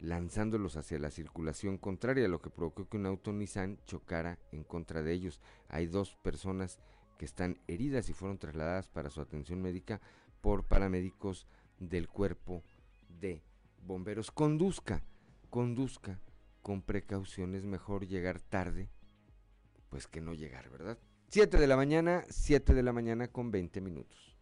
lanzándolos 0.00 0.76
hacia 0.76 0.98
la 0.98 1.10
circulación 1.10 1.78
contraria, 1.78 2.28
lo 2.28 2.40
que 2.40 2.50
provocó 2.50 2.88
que 2.88 2.96
un 2.96 3.06
auto 3.06 3.32
Nissan 3.32 3.78
chocara 3.86 4.38
en 4.52 4.64
contra 4.64 5.02
de 5.02 5.12
ellos. 5.12 5.40
Hay 5.68 5.86
dos 5.86 6.16
personas 6.16 6.78
que 7.18 7.24
están 7.24 7.58
heridas 7.68 8.08
y 8.08 8.12
fueron 8.12 8.38
trasladadas 8.38 8.88
para 8.88 9.10
su 9.10 9.20
atención 9.20 9.62
médica 9.62 10.00
por 10.40 10.64
paramédicos 10.64 11.46
del 11.78 12.08
cuerpo 12.08 12.62
de 13.20 13.42
bomberos. 13.86 14.30
Conduzca, 14.30 15.02
conduzca 15.50 16.20
con 16.62 16.82
precaución, 16.82 17.54
es 17.54 17.64
mejor 17.64 18.06
llegar 18.06 18.40
tarde, 18.40 18.90
pues 19.90 20.06
que 20.06 20.20
no 20.20 20.34
llegar, 20.34 20.70
¿verdad? 20.70 20.98
7 21.28 21.58
de 21.58 21.66
la 21.66 21.76
mañana, 21.76 22.24
7 22.28 22.74
de 22.74 22.82
la 22.82 22.92
mañana 22.92 23.28
con 23.28 23.50
20 23.50 23.80
minutos. 23.80 24.36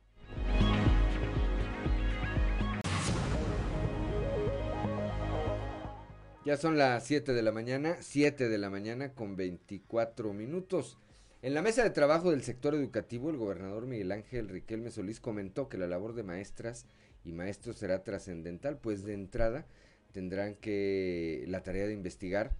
Ya 6.45 6.57
son 6.57 6.77
las 6.77 7.07
7 7.07 7.35
de 7.35 7.43
la 7.43 7.53
mañana, 7.53 7.99
7 8.01 8.49
de 8.49 8.59
la 8.59 8.69
mañana 8.69 9.15
con 9.15 9.37
24 9.37 10.33
minutos. 10.33 10.99
En 11.41 11.55
la 11.55 11.63
mesa 11.63 11.85
de 11.85 11.91
trabajo 11.91 12.33
del 12.33 12.43
sector 12.43 12.75
educativo, 12.75 13.31
el 13.31 13.37
gobernador 13.37 13.87
Miguel 13.87 14.11
Ángel 14.11 14.49
Riquelme 14.49 14.91
Solís 14.91 15.21
comentó 15.21 15.69
que 15.69 15.79
la 15.79 15.87
labor 15.87 16.15
de 16.15 16.25
maestras 16.25 16.87
y 17.25 17.31
maestros 17.31 17.77
será 17.77 18.03
trascendental, 18.03 18.77
pues 18.77 19.05
de 19.05 19.15
entrada 19.15 19.67
tendrán 20.11 20.57
que 20.57 21.45
la 21.47 21.63
tarea 21.63 21.87
de 21.87 21.93
investigar 21.93 22.57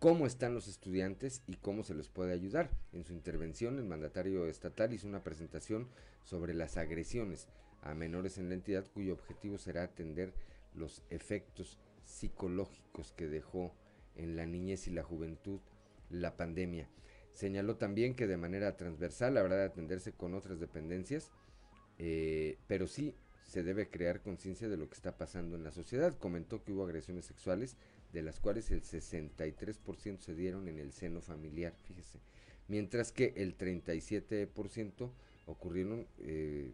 cómo 0.00 0.26
están 0.26 0.52
los 0.52 0.66
estudiantes 0.66 1.42
y 1.46 1.54
cómo 1.54 1.84
se 1.84 1.94
les 1.94 2.08
puede 2.08 2.32
ayudar. 2.32 2.68
En 2.92 3.04
su 3.04 3.12
intervención, 3.12 3.78
el 3.78 3.84
mandatario 3.84 4.48
estatal 4.48 4.92
hizo 4.92 5.06
una 5.06 5.22
presentación 5.22 5.86
sobre 6.24 6.52
las 6.52 6.76
agresiones 6.76 7.46
a 7.82 7.94
menores 7.94 8.38
en 8.38 8.48
la 8.48 8.54
entidad, 8.54 8.86
cuyo 8.92 9.12
objetivo 9.12 9.56
será 9.56 9.84
atender 9.84 10.32
los 10.74 11.04
efectos 11.10 11.78
psicológicos 12.10 13.12
que 13.12 13.28
dejó 13.28 13.74
en 14.16 14.36
la 14.36 14.46
niñez 14.46 14.86
y 14.86 14.90
la 14.90 15.02
juventud 15.02 15.60
la 16.10 16.36
pandemia. 16.36 16.88
Señaló 17.32 17.76
también 17.76 18.14
que 18.14 18.26
de 18.26 18.36
manera 18.36 18.76
transversal 18.76 19.36
habrá 19.36 19.56
de 19.56 19.64
atenderse 19.64 20.12
con 20.12 20.34
otras 20.34 20.60
dependencias, 20.60 21.30
eh, 21.98 22.58
pero 22.66 22.86
sí 22.86 23.14
se 23.46 23.62
debe 23.62 23.88
crear 23.88 24.22
conciencia 24.22 24.68
de 24.68 24.76
lo 24.76 24.88
que 24.88 24.94
está 24.94 25.16
pasando 25.16 25.56
en 25.56 25.64
la 25.64 25.70
sociedad. 25.70 26.16
Comentó 26.18 26.62
que 26.62 26.72
hubo 26.72 26.84
agresiones 26.84 27.24
sexuales, 27.24 27.76
de 28.12 28.22
las 28.22 28.40
cuales 28.40 28.70
el 28.70 28.82
63% 28.82 30.18
se 30.18 30.34
dieron 30.34 30.68
en 30.68 30.78
el 30.78 30.92
seno 30.92 31.20
familiar, 31.20 31.74
fíjese, 31.84 32.20
mientras 32.68 33.12
que 33.12 33.32
el 33.36 33.56
37% 33.56 35.10
ocurrieron 35.46 36.06
eh, 36.18 36.72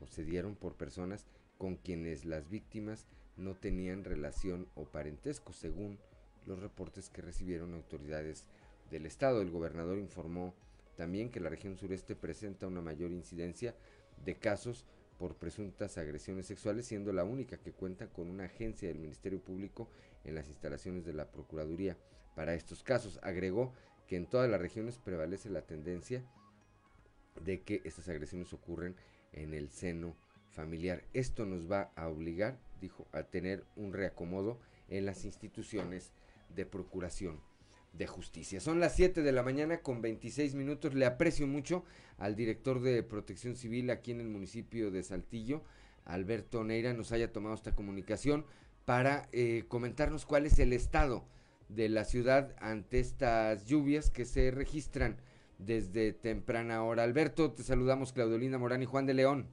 o 0.00 0.06
se 0.06 0.24
dieron 0.24 0.56
por 0.56 0.76
personas 0.76 1.26
con 1.58 1.76
quienes 1.76 2.24
las 2.24 2.48
víctimas 2.48 3.06
no 3.36 3.54
tenían 3.54 4.04
relación 4.04 4.68
o 4.74 4.84
parentesco, 4.84 5.52
según 5.52 5.98
los 6.46 6.60
reportes 6.60 7.10
que 7.10 7.22
recibieron 7.22 7.74
autoridades 7.74 8.44
del 8.90 9.06
Estado. 9.06 9.40
El 9.40 9.50
gobernador 9.50 9.98
informó 9.98 10.54
también 10.96 11.30
que 11.30 11.40
la 11.40 11.48
región 11.48 11.76
sureste 11.76 12.14
presenta 12.14 12.66
una 12.66 12.80
mayor 12.80 13.10
incidencia 13.10 13.74
de 14.24 14.36
casos 14.36 14.84
por 15.18 15.36
presuntas 15.36 15.98
agresiones 15.98 16.46
sexuales, 16.46 16.86
siendo 16.86 17.12
la 17.12 17.24
única 17.24 17.56
que 17.56 17.72
cuenta 17.72 18.08
con 18.08 18.28
una 18.28 18.44
agencia 18.44 18.88
del 18.88 18.98
Ministerio 18.98 19.40
Público 19.40 19.88
en 20.24 20.34
las 20.34 20.48
instalaciones 20.48 21.04
de 21.04 21.12
la 21.12 21.30
Procuraduría 21.30 21.96
para 22.34 22.54
estos 22.54 22.82
casos. 22.82 23.18
Agregó 23.22 23.72
que 24.06 24.16
en 24.16 24.26
todas 24.26 24.50
las 24.50 24.60
regiones 24.60 24.98
prevalece 24.98 25.50
la 25.50 25.62
tendencia 25.62 26.24
de 27.44 27.62
que 27.62 27.80
estas 27.84 28.08
agresiones 28.08 28.52
ocurren 28.52 28.96
en 29.32 29.54
el 29.54 29.70
seno 29.70 30.16
familiar. 30.50 31.04
Esto 31.12 31.46
nos 31.46 31.70
va 31.70 31.92
a 31.96 32.08
obligar 32.08 32.58
dijo, 32.80 33.06
a 33.12 33.22
tener 33.24 33.64
un 33.76 33.92
reacomodo 33.92 34.58
en 34.88 35.06
las 35.06 35.24
instituciones 35.24 36.12
de 36.54 36.66
procuración. 36.66 37.40
de 37.92 38.08
Justicia. 38.08 38.58
Son 38.58 38.80
las 38.80 38.96
7 38.96 39.22
de 39.22 39.30
la 39.30 39.44
mañana 39.44 39.80
con 39.80 40.02
26 40.02 40.56
minutos. 40.56 40.94
Le 40.94 41.06
aprecio 41.06 41.46
mucho 41.46 41.84
al 42.18 42.34
director 42.34 42.80
de 42.80 43.04
Protección 43.04 43.54
Civil 43.54 43.88
aquí 43.90 44.10
en 44.10 44.20
el 44.20 44.28
municipio 44.28 44.90
de 44.90 45.04
Saltillo, 45.04 45.62
Alberto 46.04 46.64
Neira, 46.64 46.92
nos 46.92 47.12
haya 47.12 47.32
tomado 47.32 47.54
esta 47.54 47.74
comunicación 47.74 48.44
para 48.84 49.28
eh, 49.32 49.64
comentarnos 49.68 50.26
cuál 50.26 50.46
es 50.46 50.58
el 50.58 50.72
estado 50.72 51.24
de 51.68 51.88
la 51.88 52.04
ciudad 52.04 52.54
ante 52.60 53.00
estas 53.00 53.66
lluvias 53.66 54.10
que 54.10 54.24
se 54.24 54.50
registran 54.50 55.16
desde 55.58 56.12
temprana 56.12 56.82
hora. 56.82 57.04
Alberto, 57.04 57.52
te 57.52 57.62
saludamos 57.62 58.12
Claudelina 58.12 58.58
Morán 58.58 58.82
y 58.82 58.86
Juan 58.86 59.06
de 59.06 59.14
León. 59.14 59.48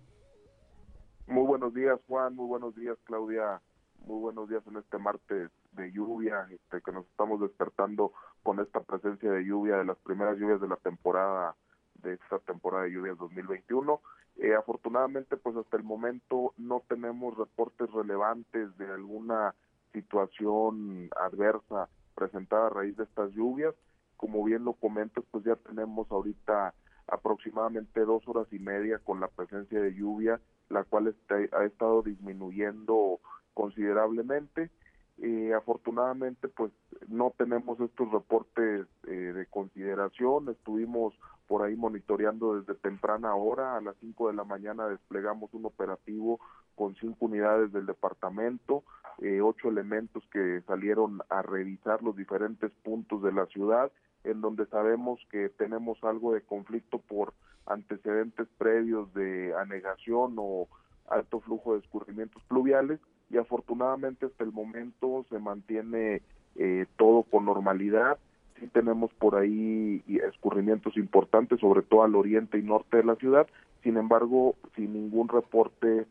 Muy 1.27 1.45
buenos 1.45 1.73
días, 1.73 1.99
Juan. 2.07 2.35
Muy 2.35 2.47
buenos 2.47 2.75
días, 2.75 2.97
Claudia. 3.05 3.61
Muy 4.05 4.19
buenos 4.19 4.49
días 4.49 4.65
en 4.67 4.77
este 4.77 4.97
martes 4.97 5.51
de 5.73 5.91
lluvia, 5.91 6.47
este, 6.49 6.81
que 6.81 6.91
nos 6.91 7.05
estamos 7.05 7.39
despertando 7.39 8.11
con 8.43 8.59
esta 8.59 8.81
presencia 8.81 9.31
de 9.31 9.45
lluvia, 9.45 9.77
de 9.77 9.85
las 9.85 9.97
primeras 9.99 10.37
lluvias 10.37 10.59
de 10.59 10.67
la 10.67 10.77
temporada, 10.77 11.55
de 11.95 12.13
esta 12.13 12.39
temporada 12.39 12.83
de 12.83 12.91
lluvias 12.91 13.17
2021. 13.17 14.01
Eh, 14.37 14.55
afortunadamente, 14.55 15.37
pues 15.37 15.55
hasta 15.55 15.77
el 15.77 15.83
momento 15.83 16.53
no 16.57 16.81
tenemos 16.87 17.37
reportes 17.37 17.91
relevantes 17.91 18.75
de 18.77 18.91
alguna 18.91 19.53
situación 19.93 21.09
adversa 21.15 21.89
presentada 22.15 22.67
a 22.67 22.71
raíz 22.71 22.97
de 22.97 23.03
estas 23.03 23.31
lluvias. 23.31 23.75
Como 24.17 24.43
bien 24.43 24.63
lo 24.63 24.73
comentas, 24.73 25.23
pues 25.31 25.43
ya 25.43 25.55
tenemos 25.55 26.11
ahorita 26.11 26.73
aproximadamente 27.07 28.01
dos 28.01 28.27
horas 28.27 28.47
y 28.51 28.59
media 28.59 28.99
con 28.99 29.19
la 29.19 29.27
presencia 29.27 29.81
de 29.81 29.93
lluvia, 29.93 30.39
la 30.69 30.83
cual 30.83 31.07
está, 31.07 31.35
ha 31.57 31.65
estado 31.65 32.01
disminuyendo 32.01 33.19
considerablemente. 33.53 34.69
Eh, 35.17 35.53
afortunadamente, 35.53 36.47
pues 36.47 36.71
no 37.07 37.33
tenemos 37.37 37.79
estos 37.79 38.11
reportes 38.11 38.87
eh, 39.07 39.11
de 39.11 39.45
consideración. 39.47 40.49
Estuvimos 40.49 41.13
por 41.47 41.63
ahí 41.63 41.75
monitoreando 41.75 42.59
desde 42.59 42.75
temprana 42.75 43.35
hora. 43.35 43.75
A 43.75 43.81
las 43.81 43.95
5 43.99 44.29
de 44.29 44.33
la 44.33 44.43
mañana 44.43 44.87
desplegamos 44.87 45.53
un 45.53 45.65
operativo 45.65 46.39
con 46.75 46.95
cinco 46.95 47.25
unidades 47.25 47.71
del 47.71 47.85
departamento, 47.85 48.83
eh, 49.21 49.41
ocho 49.41 49.69
elementos 49.69 50.23
que 50.31 50.61
salieron 50.65 51.21
a 51.29 51.41
revisar 51.41 52.01
los 52.01 52.15
diferentes 52.15 52.71
puntos 52.83 53.21
de 53.21 53.31
la 53.31 53.45
ciudad, 53.47 53.91
en 54.23 54.41
donde 54.41 54.65
sabemos 54.67 55.19
que 55.29 55.49
tenemos 55.49 55.97
algo 56.03 56.33
de 56.33 56.41
conflicto 56.41 56.99
por 56.99 57.33
antecedentes 57.65 58.47
previos 58.57 59.13
de 59.13 59.53
anegación 59.55 60.35
o 60.37 60.67
alto 61.09 61.39
flujo 61.39 61.73
de 61.73 61.79
escurrimientos 61.79 62.41
pluviales 62.47 62.99
y 63.29 63.37
afortunadamente 63.37 64.25
hasta 64.25 64.43
el 64.43 64.51
momento 64.51 65.25
se 65.29 65.39
mantiene 65.39 66.21
eh, 66.55 66.85
todo 66.97 67.23
con 67.23 67.45
normalidad. 67.45 68.17
Sí 68.59 68.67
tenemos 68.67 69.11
por 69.13 69.35
ahí 69.35 70.03
escurrimientos 70.07 70.97
importantes, 70.97 71.59
sobre 71.59 71.81
todo 71.81 72.03
al 72.03 72.15
oriente 72.15 72.57
y 72.57 72.61
norte 72.61 72.97
de 72.97 73.03
la 73.03 73.15
ciudad, 73.15 73.47
sin 73.83 73.97
embargo, 73.97 74.55
sin 74.75 74.93
ningún 74.93 75.29
reporte 75.29 76.05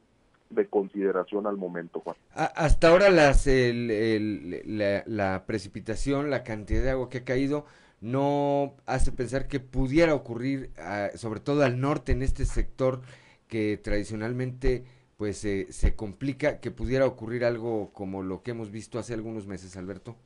de 0.48 0.66
consideración 0.66 1.46
al 1.46 1.56
momento, 1.56 2.00
Juan. 2.00 2.16
hasta 2.34 2.88
ahora 2.88 3.08
las, 3.08 3.46
la, 3.46 5.04
la, 5.06 5.44
precipitación, 5.46 6.28
la 6.28 6.42
cantidad 6.42 6.82
de 6.82 6.90
agua 6.90 7.08
que 7.08 7.18
ha 7.18 7.24
caído, 7.24 7.66
no 8.00 8.74
hace 8.86 9.12
pensar 9.12 9.48
que 9.48 9.60
pudiera 9.60 10.14
ocurrir, 10.14 10.70
ah, 10.78 11.08
sobre 11.14 11.40
todo 11.40 11.62
al 11.64 11.80
norte, 11.80 12.12
en 12.12 12.22
este 12.22 12.44
sector 12.44 13.00
que 13.48 13.76
tradicionalmente 13.76 14.84
pues 15.16 15.36
se 15.36 15.96
complica 15.96 16.60
que 16.60 16.70
pudiera 16.70 17.04
ocurrir 17.04 17.44
algo 17.44 17.90
como 17.92 18.22
lo 18.22 18.42
que 18.42 18.52
hemos 18.52 18.70
visto 18.70 18.98
hace 18.98 19.12
algunos 19.12 19.46
meses, 19.46 19.76
Alberto? 19.76 20.16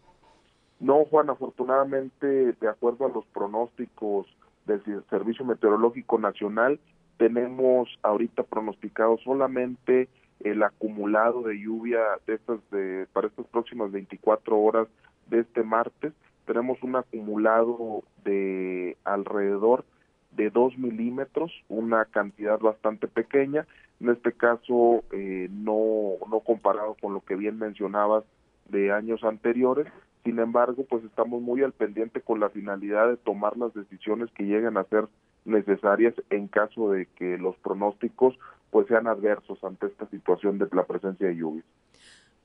No, 0.78 1.04
Juan, 1.06 1.30
afortunadamente, 1.30 2.52
de 2.52 2.68
acuerdo 2.68 3.06
a 3.06 3.08
los 3.08 3.24
pronósticos 3.26 4.26
del 4.66 4.82
Servicio 5.08 5.44
Meteorológico 5.44 6.18
Nacional, 6.18 6.78
tenemos 7.16 7.88
ahorita 8.02 8.42
pronosticado 8.42 9.18
solamente 9.18 10.08
el 10.40 10.62
acumulado 10.62 11.42
de 11.42 11.58
lluvia 11.58 12.00
de 12.26 12.34
estas 12.34 12.58
de, 12.70 13.06
para 13.12 13.28
estas 13.28 13.46
próximas 13.46 13.92
24 13.92 14.58
horas 14.60 14.88
de 15.28 15.40
este 15.40 15.62
martes. 15.62 16.12
Tenemos 16.46 16.82
un 16.82 16.96
acumulado 16.96 18.02
de 18.24 18.96
alrededor 19.04 19.84
de 20.32 20.50
2 20.50 20.78
milímetros, 20.78 21.52
una 21.68 22.04
cantidad 22.06 22.58
bastante 22.58 23.06
pequeña, 23.08 23.66
en 24.00 24.10
este 24.10 24.32
caso 24.32 25.04
eh, 25.12 25.48
no, 25.50 26.14
no 26.28 26.40
comparado 26.40 26.96
con 27.00 27.14
lo 27.14 27.20
que 27.20 27.36
bien 27.36 27.58
mencionabas 27.58 28.24
de 28.68 28.92
años 28.92 29.22
anteriores, 29.24 29.86
sin 30.24 30.38
embargo, 30.38 30.84
pues 30.88 31.04
estamos 31.04 31.42
muy 31.42 31.62
al 31.62 31.72
pendiente 31.72 32.22
con 32.22 32.40
la 32.40 32.48
finalidad 32.48 33.08
de 33.08 33.18
tomar 33.18 33.58
las 33.58 33.74
decisiones 33.74 34.30
que 34.32 34.44
lleguen 34.44 34.78
a 34.78 34.84
ser 34.84 35.06
necesarias 35.44 36.14
en 36.30 36.48
caso 36.48 36.90
de 36.90 37.06
que 37.06 37.36
los 37.36 37.56
pronósticos 37.56 38.38
pues 38.70 38.86
sean 38.88 39.06
adversos 39.06 39.62
ante 39.62 39.86
esta 39.86 40.06
situación 40.06 40.58
de 40.58 40.66
la 40.72 40.84
presencia 40.84 41.28
de 41.28 41.36
lluvias. 41.36 41.66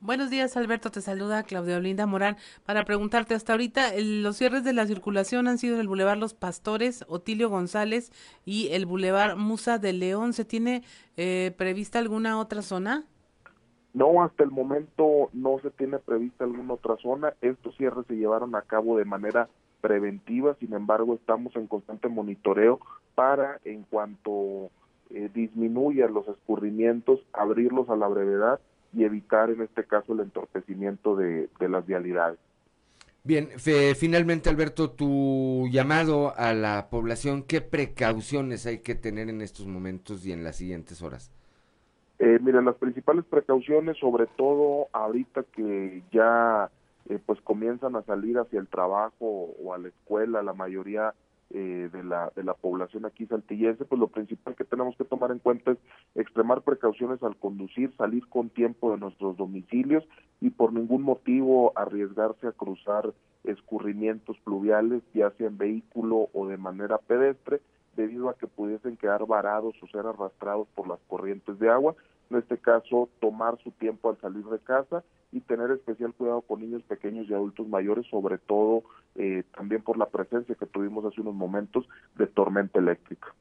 Buenos 0.02 0.30
días, 0.30 0.56
Alberto. 0.56 0.90
Te 0.90 1.02
saluda 1.02 1.42
Claudia 1.42 1.76
Olinda 1.76 2.06
Morán 2.06 2.38
para 2.64 2.86
preguntarte 2.86 3.34
hasta 3.34 3.52
ahorita 3.52 3.90
los 3.98 4.34
cierres 4.34 4.64
de 4.64 4.72
la 4.72 4.86
circulación 4.86 5.46
han 5.46 5.58
sido 5.58 5.78
el 5.78 5.88
Boulevard 5.88 6.16
Los 6.16 6.32
Pastores, 6.32 7.04
Otilio 7.06 7.50
González 7.50 8.10
y 8.46 8.68
el 8.68 8.86
Boulevard 8.86 9.36
Musa 9.36 9.76
de 9.76 9.92
León. 9.92 10.32
¿Se 10.32 10.46
tiene 10.46 10.84
eh, 11.18 11.54
prevista 11.58 11.98
alguna 11.98 12.40
otra 12.40 12.62
zona? 12.62 13.04
No, 13.92 14.22
hasta 14.22 14.42
el 14.42 14.50
momento 14.50 15.28
no 15.34 15.58
se 15.58 15.70
tiene 15.70 15.98
prevista 15.98 16.44
alguna 16.44 16.72
otra 16.72 16.96
zona. 16.96 17.34
Estos 17.42 17.76
cierres 17.76 18.06
se 18.06 18.16
llevaron 18.16 18.54
a 18.54 18.62
cabo 18.62 18.96
de 18.96 19.04
manera 19.04 19.50
preventiva, 19.82 20.56
sin 20.60 20.72
embargo 20.72 21.12
estamos 21.12 21.54
en 21.56 21.66
constante 21.66 22.08
monitoreo 22.08 22.80
para 23.14 23.60
en 23.66 23.82
cuanto 23.82 24.70
eh, 25.10 25.28
disminuyan 25.34 26.14
los 26.14 26.26
escurrimientos, 26.26 27.20
abrirlos 27.34 27.90
a 27.90 27.96
la 27.96 28.08
brevedad 28.08 28.60
y 28.92 29.04
evitar 29.04 29.50
en 29.50 29.62
este 29.62 29.84
caso 29.84 30.12
el 30.12 30.20
entorpecimiento 30.20 31.16
de, 31.16 31.48
las 31.60 31.86
vialidades. 31.86 32.38
Bien, 33.22 33.48
finalmente 33.96 34.48
Alberto, 34.48 34.90
tu 34.90 35.68
llamado 35.70 36.34
a 36.36 36.54
la 36.54 36.88
población, 36.88 37.42
¿qué 37.42 37.60
precauciones 37.60 38.66
hay 38.66 38.78
que 38.78 38.94
tener 38.94 39.28
en 39.28 39.42
estos 39.42 39.66
momentos 39.66 40.24
y 40.24 40.32
en 40.32 40.42
las 40.42 40.56
siguientes 40.56 41.02
horas? 41.02 41.30
Eh, 42.18 42.38
mira, 42.42 42.60
las 42.62 42.76
principales 42.76 43.24
precauciones, 43.24 43.98
sobre 43.98 44.26
todo 44.26 44.88
ahorita 44.92 45.44
que 45.54 46.02
ya 46.12 46.70
eh, 47.08 47.18
pues 47.24 47.40
comienzan 47.40 47.96
a 47.96 48.02
salir 48.02 48.38
hacia 48.38 48.60
el 48.60 48.68
trabajo 48.68 49.54
o 49.62 49.74
a 49.74 49.78
la 49.78 49.88
escuela, 49.88 50.42
la 50.42 50.52
mayoría 50.52 51.14
eh, 51.52 51.88
de, 51.92 52.04
la, 52.04 52.32
de 52.36 52.44
la 52.44 52.54
población 52.54 53.06
aquí 53.06 53.26
saltillense, 53.26 53.84
pues 53.84 53.98
lo 53.98 54.06
principal 54.06 54.54
que 54.54 54.64
tenemos 54.64 54.96
que 54.96 55.04
tomar 55.04 55.32
en 55.32 55.40
cuenta 55.40 55.72
es 55.72 55.78
extremar 56.14 56.62
precauciones 56.62 57.22
al 57.24 57.36
conducir, 57.36 57.92
salir 57.96 58.26
con 58.28 58.50
tiempo 58.50 58.92
de 58.92 58.98
nuestros 58.98 59.36
domicilios 59.36 60.04
y 60.40 60.50
por 60.50 60.72
ningún 60.72 61.02
motivo 61.02 61.72
arriesgarse 61.76 62.46
a 62.46 62.52
cruzar 62.52 63.12
escurrimientos 63.44 64.36
pluviales, 64.44 65.02
ya 65.12 65.30
sea 65.32 65.48
en 65.48 65.58
vehículo 65.58 66.28
o 66.32 66.46
de 66.46 66.56
manera 66.56 66.98
pedestre, 66.98 67.60
debido 67.96 68.28
a 68.28 68.34
que 68.34 68.46
pudiesen 68.46 68.96
quedar 68.96 69.26
varados 69.26 69.74
o 69.82 69.86
ser 69.88 70.06
arrastrados 70.06 70.68
por 70.74 70.86
las 70.86 71.00
corrientes 71.08 71.58
de 71.58 71.68
agua. 71.68 71.94
En 72.30 72.38
este 72.38 72.58
caso, 72.58 73.08
tomar 73.20 73.58
su 73.62 73.72
tiempo 73.72 74.08
al 74.08 74.20
salir 74.20 74.44
de 74.44 74.60
casa 74.60 75.02
y 75.32 75.40
tener 75.40 75.70
especial 75.72 76.14
cuidado 76.14 76.42
con 76.42 76.60
niños 76.60 76.82
pequeños 76.84 77.28
y 77.28 77.34
adultos 77.34 77.66
mayores, 77.68 78.06
sobre 78.06 78.38
todo 78.38 78.84
eh, 79.16 79.42
también 79.56 79.82
por 79.82 79.98
la 79.98 80.08
presencia 80.08 80.54
que 80.54 80.66
tuvimos 80.66 81.04
hace 81.04 81.20
unos 81.20 81.34
momentos 81.34 81.88
de 82.16 82.28
tormenta 82.28 82.78
eléctrica. 82.78 83.34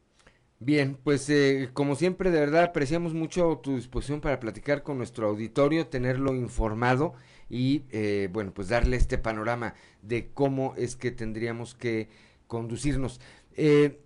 Bien, 0.60 0.98
pues 1.04 1.30
eh, 1.30 1.70
como 1.72 1.96
siempre, 1.96 2.32
de 2.32 2.40
verdad 2.40 2.64
apreciamos 2.64 3.14
mucho 3.14 3.60
tu 3.64 3.76
disposición 3.76 4.22
para 4.22 4.40
platicar 4.40 4.82
con 4.84 4.98
nuestro 4.98 5.28
auditorio, 5.28 5.88
tenerlo 5.88 6.36
informado 6.36 7.14
y, 7.48 7.84
eh, 7.92 8.28
bueno, 8.34 8.52
pues 8.54 8.70
darle 8.70 8.98
este 8.98 9.18
panorama 9.18 9.76
de 10.02 10.32
cómo 10.34 10.74
es 10.76 10.96
que 10.96 11.12
tendríamos 11.12 11.76
que 11.76 12.10
conducirnos. 12.48 13.22
este 13.56 14.00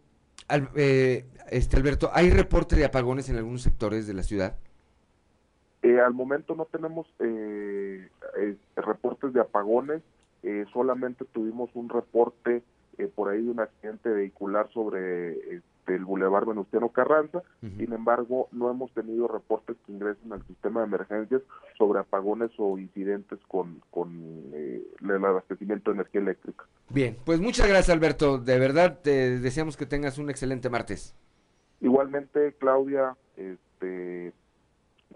Alberto, 1.77 2.11
¿hay 2.13 2.29
reporte 2.29 2.75
de 2.75 2.85
apagones 2.85 3.29
en 3.29 3.37
algunos 3.37 3.61
sectores 3.61 4.05
de 4.07 4.13
la 4.13 4.23
ciudad? 4.23 4.59
Eh, 5.83 5.99
al 5.99 6.13
momento 6.13 6.55
no 6.55 6.63
tenemos 6.63 7.05
eh, 7.19 8.07
eh, 8.37 8.55
reportes 8.77 9.33
de 9.33 9.41
apagones, 9.41 10.01
solamente 10.73 11.23
tuvimos 11.23 11.69
un 11.73 11.87
reporte 11.87 12.63
por 13.15 13.29
ahí 13.29 13.41
de 13.41 13.51
un 13.51 13.61
accidente 13.61 14.09
vehicular 14.09 14.69
sobre 14.73 15.31
este, 15.55 15.95
el 15.95 16.03
Boulevard 16.03 16.45
Venustiano 16.45 16.89
Carranza, 16.89 17.43
sin 17.61 17.93
embargo 17.93 18.49
no 18.51 18.69
hemos 18.69 18.91
tenido 18.91 19.29
reportes 19.29 19.77
que 19.85 19.93
ingresen 19.93 20.33
al 20.33 20.45
sistema 20.45 20.81
de 20.81 20.87
emergencias 20.87 21.41
sobre 21.77 22.01
apagones 22.01 22.51
o 22.57 22.77
incidentes 22.77 23.39
con, 23.47 23.81
con 23.89 24.11
el 24.53 25.25
abastecimiento 25.25 25.91
de 25.91 25.95
energía 25.95 26.21
eléctrica. 26.21 26.65
Bien, 26.89 27.15
pues 27.23 27.39
muchas 27.39 27.67
gracias 27.67 27.95
Alberto, 27.95 28.37
de 28.37 28.59
verdad 28.59 28.99
te 29.01 29.39
deseamos 29.39 29.77
que 29.77 29.85
tengas 29.85 30.17
un 30.17 30.29
excelente 30.29 30.69
martes. 30.69 31.15
Igualmente 31.79 32.53
Claudia, 32.59 33.15
este 33.37 34.33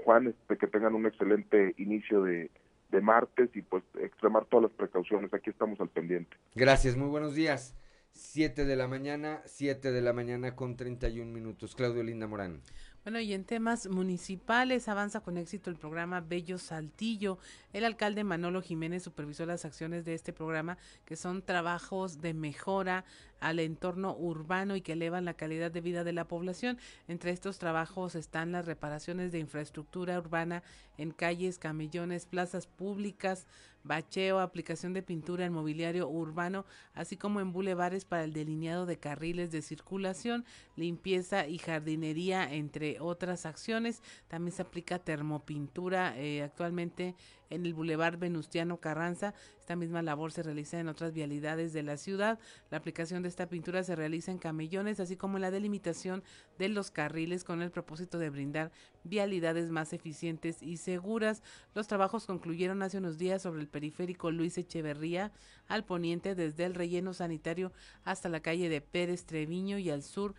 Juan, 0.07 0.27
este, 0.27 0.57
que 0.57 0.67
tengan 0.67 0.95
un 0.95 1.05
excelente 1.05 1.75
inicio 1.77 2.23
de, 2.23 2.49
de 2.91 3.01
martes 3.01 3.49
y 3.53 3.61
pues 3.61 3.84
extremar 4.01 4.45
todas 4.45 4.69
las 4.69 4.71
precauciones. 4.71 5.34
Aquí 5.34 5.49
estamos 5.49 5.81
al 5.81 5.89
pendiente. 5.89 6.38
Gracias, 6.55 6.95
muy 6.95 7.09
buenos 7.09 7.35
días. 7.35 7.75
7 8.13 8.63
de 8.63 8.75
la 8.77 8.88
mañana, 8.88 9.41
7 9.43 9.91
de 9.91 10.01
la 10.01 10.13
mañana 10.13 10.55
con 10.55 10.77
31 10.77 11.29
minutos. 11.29 11.75
Claudio 11.75 12.03
Linda 12.03 12.25
Morán. 12.25 12.61
Bueno, 13.03 13.19
y 13.19 13.34
en 13.34 13.45
temas 13.45 13.88
municipales 13.88 14.89
avanza 14.89 15.21
con 15.21 15.38
éxito 15.38 15.69
el 15.69 15.77
programa 15.77 16.19
Bello 16.19 16.57
Saltillo. 16.57 17.38
El 17.71 17.85
alcalde 17.85 18.23
Manolo 18.23 18.61
Jiménez 18.61 19.03
supervisó 19.03 19.45
las 19.45 19.65
acciones 19.65 20.03
de 20.03 20.13
este 20.13 20.34
programa, 20.34 20.77
que 21.05 21.15
son 21.15 21.41
trabajos 21.41 22.21
de 22.21 22.34
mejora 22.34 23.05
al 23.39 23.59
entorno 23.59 24.15
urbano 24.15 24.76
y 24.76 24.81
que 24.81 24.93
elevan 24.93 25.26
la 25.26 25.34
calidad 25.34 25.72
de 25.72 25.81
vida 25.81 26.03
de 26.03 26.14
la 26.14 26.27
población. 26.27 26.77
Entre 27.07 27.31
estos 27.31 27.59
trabajos 27.59 28.15
están 28.15 28.51
las 28.51 28.65
reparaciones 28.65 29.31
de 29.31 29.39
infraestructura 29.39 30.18
urbana 30.18 30.64
en 30.97 31.11
calles, 31.11 31.59
camellones, 31.59 32.26
plazas 32.26 32.68
públicas, 32.68 33.47
bacheo, 33.84 34.39
aplicación 34.39 34.93
de 34.93 35.01
pintura 35.01 35.45
en 35.45 35.53
mobiliario 35.53 36.07
urbano, 36.07 36.65
así 36.93 37.18
como 37.18 37.39
en 37.39 37.53
bulevares 37.53 38.05
para 38.05 38.23
el 38.23 38.34
delineado 38.34 38.85
de 38.85 38.97
carriles 38.97 39.51
de 39.51 39.61
circulación, 39.61 40.45
limpieza 40.76 41.47
y 41.47 41.57
jardinería, 41.57 42.53
entre 42.53 42.99
otras 42.99 43.45
acciones. 43.45 44.01
También 44.27 44.55
se 44.55 44.61
aplica 44.61 44.99
termopintura 44.99 46.18
eh, 46.18 46.43
actualmente 46.43 47.15
en 47.49 47.65
el 47.65 47.74
Boulevard 47.74 48.18
Venustiano 48.18 48.78
Carranza. 48.78 49.34
Esta 49.60 49.76
misma 49.76 50.02
labor 50.02 50.32
se 50.32 50.44
realiza 50.44 50.80
en 50.80 50.88
otras 50.88 51.14
vialidades 51.14 51.74
de 51.74 51.84
la 51.84 51.98
ciudad. 51.98 52.40
La 52.72 52.78
aplicación 52.78 53.22
de 53.24 53.30
esta 53.30 53.48
pintura 53.48 53.84
se 53.84 53.95
realiza 53.95 54.32
en 54.32 54.38
camellones, 54.38 54.99
así 54.99 55.15
como 55.18 55.38
en 55.38 55.41
la 55.41 55.52
delimitación 55.52 56.24
de 56.57 56.69
los 56.69 56.91
carriles 56.91 57.44
con 57.44 57.61
el 57.61 57.72
propósito 57.72 58.18
de 58.18 58.30
brindar 58.30 58.72
vialidades 59.03 59.69
más 59.69 59.94
eficientes 59.94 60.61
y 60.61 60.78
seguras. 60.78 61.44
Los 61.74 61.88
trabajos 61.88 62.26
concluyeron 62.26 62.82
hace 62.82 62.98
unos 62.98 63.18
días 63.18 63.41
sobre 63.41 63.61
el 63.61 63.68
periférico 63.68 64.32
Luis 64.32 64.57
Echeverría 64.57 65.32
al 65.68 65.84
poniente 65.84 66.36
desde 66.36 66.65
el 66.65 66.76
relleno 66.76 67.14
sanitario 67.14 67.72
hasta 68.03 68.30
la 68.30 68.41
calle 68.41 68.69
de 68.69 68.82
Pérez 68.82 69.26
Treviño 69.26 69.78
y 69.78 69.90
al 69.90 70.03
sur 70.03 70.36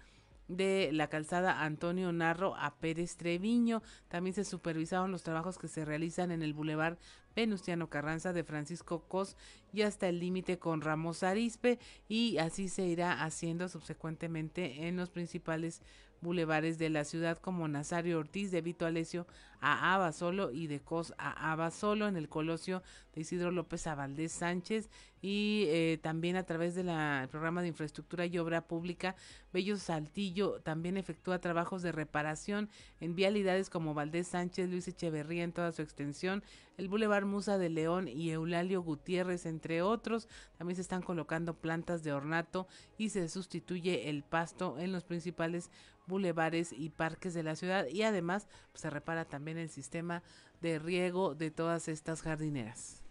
de 0.49 0.91
la 0.93 1.09
calzada 1.09 1.63
Antonio 1.63 2.11
Narro 2.13 2.57
a 2.57 2.75
Pérez 2.77 3.17
Treviño. 3.17 3.83
También 4.09 4.35
se 4.35 4.45
supervisaron 4.45 5.13
los 5.13 5.23
trabajos 5.23 5.59
que 5.59 5.69
se 5.69 5.85
realizan 5.85 6.31
en 6.31 6.43
el 6.43 6.55
bulevar 6.55 6.99
Venustiano 7.37 7.89
Carranza 7.89 8.33
de 8.33 8.43
Francisco 8.43 9.05
Cos 9.07 9.37
y 9.73 9.83
hasta 9.83 10.09
el 10.09 10.19
límite 10.19 10.59
con 10.59 10.81
Ramos 10.81 11.23
Arispe 11.23 11.79
y 12.09 12.39
así 12.39 12.69
se 12.69 12.87
irá 12.87 13.23
haciendo 13.23 13.69
subsecuentemente 13.69 14.89
en 14.89 14.97
los 14.97 15.11
principales 15.11 15.83
bulevares 16.21 16.79
de 16.79 16.91
la 16.91 17.05
ciudad 17.05 17.39
como 17.39 17.69
Nazario 17.69 18.19
Ortiz 18.19 18.51
de 18.51 18.61
Vito 18.61 18.87
Alesio 18.87 19.27
a 19.61 19.95
Abasolo 19.95 20.51
y 20.53 20.67
de 20.67 20.81
Cos 20.81 21.15
a 21.19 21.53
Abasolo 21.53 22.07
en 22.07 22.17
el 22.17 22.29
Colosio 22.29 22.83
de 23.15 23.23
Isidro 23.23 23.51
López 23.51 23.87
a 23.87 23.95
Valdés 23.95 24.33
Sánchez 24.33 24.89
y 25.21 25.65
eh, 25.69 25.99
también 26.01 26.37
a 26.37 26.45
través 26.45 26.75
del 26.75 26.87
programa 27.29 27.63
de 27.63 27.69
infraestructura 27.69 28.27
y 28.27 28.39
obra 28.39 28.69
pública 28.69 29.17
Bello 29.53 29.77
Saltillo 29.77 30.61
también 30.61 30.97
efectúa 30.97 31.41
trabajos 31.41 31.83
de 31.83 31.93
reparación 31.93 32.69
en 33.01 33.15
vialidades 33.15 33.71
como 33.71 33.95
Valdés 33.95 34.29
Sánchez, 34.29 34.69
Luis 34.69 34.87
Echeverría 34.89 35.45
en 35.45 35.53
toda 35.53 35.73
su 35.73 35.83
extensión, 35.83 36.43
el 36.77 36.89
Boulevard 36.89 37.25
Musa 37.25 37.59
de 37.59 37.69
León 37.69 38.09
y 38.09 38.31
Eulalio 38.31 38.83
Gutiérrez 38.83 39.47
entre 39.47 39.83
otros. 39.83 40.29
También 40.57 40.77
se 40.77 40.83
están 40.83 41.03
colocando 41.03 41.55
plantas 41.55 42.05
de 42.05 42.13
ornato 42.13 42.69
y 42.97 43.09
se 43.09 43.29
sustituye 43.29 44.09
el 44.11 44.23
pasto 44.23 44.79
en 44.79 44.93
los 44.93 45.05
principales 45.05 45.71
bulevares 46.09 46.73
y 46.73 46.91
parques 46.91 47.35
de 47.35 47.43
la 47.43 47.55
ciudad 47.55 47.87
y 47.87 48.03
además 48.03 48.49
pues, 48.73 48.83
se 48.83 48.91
repara 48.91 49.25
también 49.25 49.59
el 49.59 49.69
sistema 49.69 50.23
de 50.61 50.79
riego 50.79 51.35
de 51.35 51.51
todas 51.51 51.89
estas 51.89 52.23
jardineras. 52.23 53.03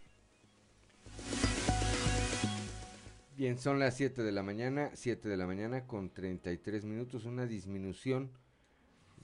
Bien, 3.38 3.58
son 3.58 3.80
las 3.80 3.96
7 3.96 4.24
de 4.24 4.32
la 4.32 4.42
mañana, 4.44 4.90
7 4.96 5.30
de 5.30 5.38
la 5.38 5.46
mañana 5.46 5.86
con 5.86 6.10
33 6.10 6.86
minutos, 6.86 7.26
una 7.26 7.46
disminución 7.46 8.32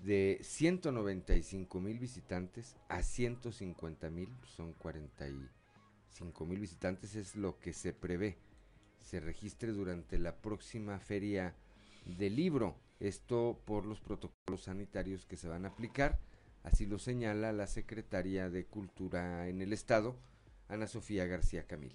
de 0.03 0.37
195 0.41 1.79
mil 1.81 1.97
visitantes 1.97 2.75
a 2.89 3.01
150 3.01 4.09
mil, 4.11 4.29
son 4.45 4.73
45 4.73 6.45
mil 6.45 6.59
visitantes, 6.59 7.15
es 7.15 7.35
lo 7.35 7.57
que 7.57 7.73
se 7.73 7.91
prevé 7.91 8.37
se 9.03 9.19
registre 9.19 9.71
durante 9.71 10.17
la 10.17 10.35
próxima 10.35 10.97
feria 10.99 11.53
del 12.05 12.35
libro. 12.35 12.75
Esto 13.03 13.59
por 13.65 13.85
los 13.85 13.99
protocolos 13.99 14.63
sanitarios 14.63 15.25
que 15.25 15.35
se 15.35 15.49
van 15.49 15.65
a 15.65 15.67
aplicar, 15.67 16.19
así 16.63 16.85
lo 16.85 16.99
señala 16.99 17.51
la 17.51 17.67
secretaria 17.67 18.49
de 18.49 18.65
Cultura 18.65 19.49
en 19.49 19.61
el 19.61 19.73
Estado, 19.73 20.15
Ana 20.69 20.87
Sofía 20.87 21.25
García 21.25 21.67
Camil. 21.67 21.93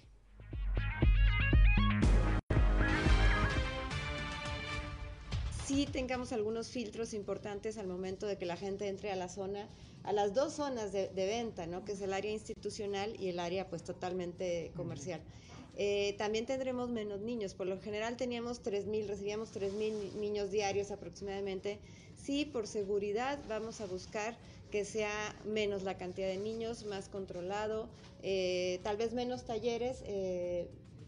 sí 5.65 5.85
tengamos 5.85 6.31
algunos 6.31 6.69
filtros 6.69 7.13
importantes 7.13 7.77
al 7.77 7.85
momento 7.85 8.25
de 8.25 8.39
que 8.39 8.45
la 8.47 8.57
gente 8.57 8.87
entre 8.87 9.11
a 9.11 9.15
la 9.15 9.29
zona, 9.29 9.67
a 10.03 10.11
las 10.11 10.33
dos 10.33 10.53
zonas 10.53 10.91
de, 10.91 11.11
venta, 11.13 11.67
¿no? 11.67 11.85
que 11.85 11.91
es 11.91 12.01
el 12.01 12.11
área 12.11 12.31
institucional 12.31 13.15
y 13.19 13.29
el 13.29 13.39
área 13.39 13.69
pues 13.69 13.83
totalmente 13.83 14.71
comercial. 14.75 15.21
Eh, 15.81 16.13
también 16.17 16.45
tendremos 16.45 16.89
menos 16.89 17.21
niños. 17.21 17.53
Por 17.53 17.65
lo 17.65 17.79
general 17.79 18.17
teníamos 18.17 18.61
3.000, 18.61 19.07
recibíamos 19.07 19.53
3.000 19.53 20.13
niños 20.15 20.51
diarios 20.51 20.91
aproximadamente. 20.91 21.79
Sí, 22.21 22.43
por 22.43 22.67
seguridad 22.67 23.39
vamos 23.47 23.79
a 23.79 23.85
buscar 23.85 24.35
que 24.71 24.83
sea 24.83 25.33
menos 25.45 25.83
la 25.83 25.97
cantidad 25.97 26.27
de 26.27 26.37
niños, 26.37 26.83
más 26.83 27.07
controlado, 27.07 27.87
eh, 28.23 28.81
tal 28.83 28.97
vez 28.97 29.13
menos 29.13 29.45
talleres. 29.45 30.03
Eh, 30.05 30.67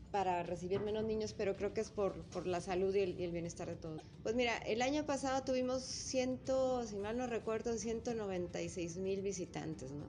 para 0.10 0.44
recibir 0.44 0.82
menos 0.82 1.06
niños, 1.06 1.34
pero 1.38 1.56
creo 1.56 1.74
que 1.74 1.80
es 1.80 1.90
por, 1.90 2.14
por 2.34 2.46
la 2.46 2.60
salud 2.60 2.94
y 2.94 3.00
el, 3.00 3.32
bienestar 3.32 3.70
de 3.70 3.78
todos. 3.78 4.02
Pues 4.24 4.36
mira, 4.36 4.58
el 4.58 4.82
año 4.82 5.06
pasado 5.06 5.42
tuvimos 5.44 5.84
ciento, 5.84 6.86
si 6.86 6.98
mal 6.98 7.18
no 7.18 7.28
recuerdo, 7.28 7.78
196 7.78 8.98
mil 8.98 9.22
visitantes, 9.22 9.92
¿no? 9.92 10.04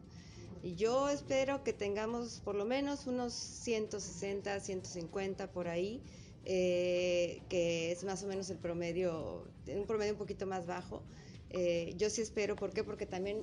Y 0.63 0.77
yo 0.77 1.09
espero 1.09 1.65
que 1.65 1.73
tengamos 1.73 2.41
por 2.45 2.55
lo 2.55 2.65
menos 2.65 3.09
unos 3.09 3.33
160, 3.33 4.61
150 4.61 5.51
por 5.51 5.67
ahí, 5.67 6.01
eh, 6.45 7.43
que 7.49 7.91
es 7.91 8.05
más 8.05 8.23
o 8.23 8.29
menos 8.29 8.49
el 8.51 8.59
promedio, 8.59 9.49
un 9.67 9.87
promedio 9.87 10.13
un 10.13 10.19
poquito 10.19 10.47
más 10.47 10.67
bajo. 10.67 11.03
Eh, 11.51 11.95
yo 11.97 12.11
sí 12.11 12.23
espero, 12.23 12.55
¿por 12.55 12.73
qué? 12.73 12.85
Porque 12.85 13.07
también 13.07 13.43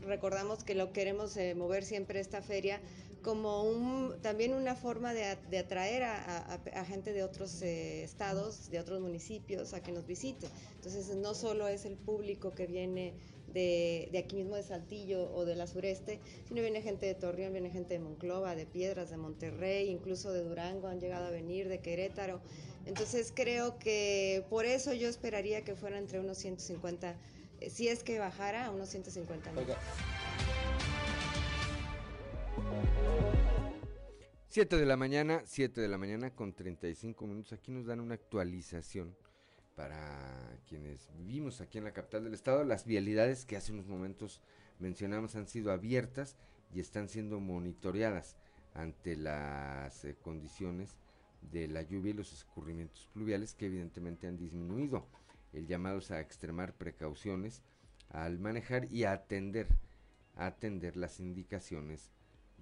recordamos 0.00 0.62
que 0.62 0.74
lo 0.74 0.92
queremos 0.92 1.36
eh, 1.36 1.54
mover 1.54 1.84
siempre 1.84 2.20
esta 2.20 2.40
feria 2.40 2.80
como 3.24 3.64
un, 3.64 4.20
también 4.20 4.52
una 4.52 4.76
forma 4.76 5.14
de, 5.14 5.24
atraer 5.58 6.02
a, 6.04 6.84
gente 6.86 7.14
de 7.14 7.24
otros 7.24 7.62
eh, 7.62 8.04
estados, 8.04 8.70
de 8.70 8.78
otros 8.78 9.00
municipios, 9.00 9.72
a 9.72 9.82
que 9.82 9.92
nos 9.92 10.06
visite. 10.06 10.46
Entonces, 10.76 11.08
no 11.16 11.34
solo 11.34 11.66
es 11.66 11.86
el 11.86 11.96
público 11.96 12.54
que 12.54 12.66
viene 12.66 13.14
de, 13.54 14.10
aquí 14.18 14.36
mismo 14.36 14.56
de 14.56 14.62
Saltillo 14.62 15.32
o 15.32 15.44
de 15.44 15.54
la 15.54 15.66
sureste, 15.66 16.20
sino 16.46 16.60
viene 16.60 16.82
gente 16.82 17.06
de 17.06 17.14
Torreón, 17.14 17.52
viene 17.52 17.70
gente 17.70 17.94
de 17.94 18.00
Monclova, 18.00 18.54
de 18.54 18.66
Piedras, 18.66 19.10
de 19.10 19.16
Monterrey, 19.16 19.88
incluso 19.88 20.32
de 20.32 20.42
Durango 20.42 20.88
han 20.88 21.00
llegado 21.00 21.26
a 21.26 21.30
venir, 21.30 21.68
de 21.68 21.78
Querétaro. 21.78 22.40
Entonces, 22.84 23.32
creo 23.34 23.78
que 23.78 24.44
por 24.50 24.66
eso 24.66 24.92
yo 24.92 25.08
esperaría 25.08 25.64
que 25.64 25.74
fuera 25.74 25.98
entre 25.98 26.20
unos 26.20 26.36
150, 26.38 27.16
eh, 27.60 27.70
si 27.70 27.88
es 27.88 28.02
que 28.02 28.18
bajara 28.18 28.66
a 28.66 28.70
unos 28.70 28.90
150 28.90 29.52
mil. 29.52 29.64
7 34.48 34.76
de 34.76 34.86
la 34.86 34.96
mañana, 34.96 35.42
7 35.46 35.80
de 35.80 35.88
la 35.88 35.98
mañana 35.98 36.30
con 36.30 36.52
35 36.52 37.26
minutos. 37.26 37.54
Aquí 37.54 37.72
nos 37.72 37.86
dan 37.86 38.00
una 38.00 38.14
actualización 38.14 39.16
para 39.74 40.58
quienes 40.68 41.08
vivimos 41.16 41.60
aquí 41.60 41.78
en 41.78 41.84
la 41.84 41.92
capital 41.92 42.24
del 42.24 42.34
estado. 42.34 42.64
Las 42.64 42.84
vialidades 42.84 43.44
que 43.44 43.56
hace 43.56 43.72
unos 43.72 43.86
momentos 43.86 44.40
mencionamos 44.78 45.36
han 45.36 45.46
sido 45.46 45.72
abiertas 45.72 46.36
y 46.72 46.80
están 46.80 47.08
siendo 47.08 47.40
monitoreadas 47.40 48.36
ante 48.74 49.16
las 49.16 50.04
eh, 50.04 50.16
condiciones 50.20 50.96
de 51.52 51.68
la 51.68 51.82
lluvia 51.82 52.10
y 52.10 52.14
los 52.14 52.32
escurrimientos 52.32 53.08
pluviales 53.12 53.54
que 53.54 53.66
evidentemente 53.66 54.26
han 54.26 54.36
disminuido. 54.36 55.06
El 55.52 55.66
llamado 55.66 56.00
a 56.10 56.20
extremar 56.20 56.74
precauciones 56.74 57.62
al 58.10 58.38
manejar 58.38 58.92
y 58.92 59.04
a 59.04 59.12
atender, 59.12 59.68
atender 60.34 60.96
las 60.96 61.20
indicaciones 61.20 62.10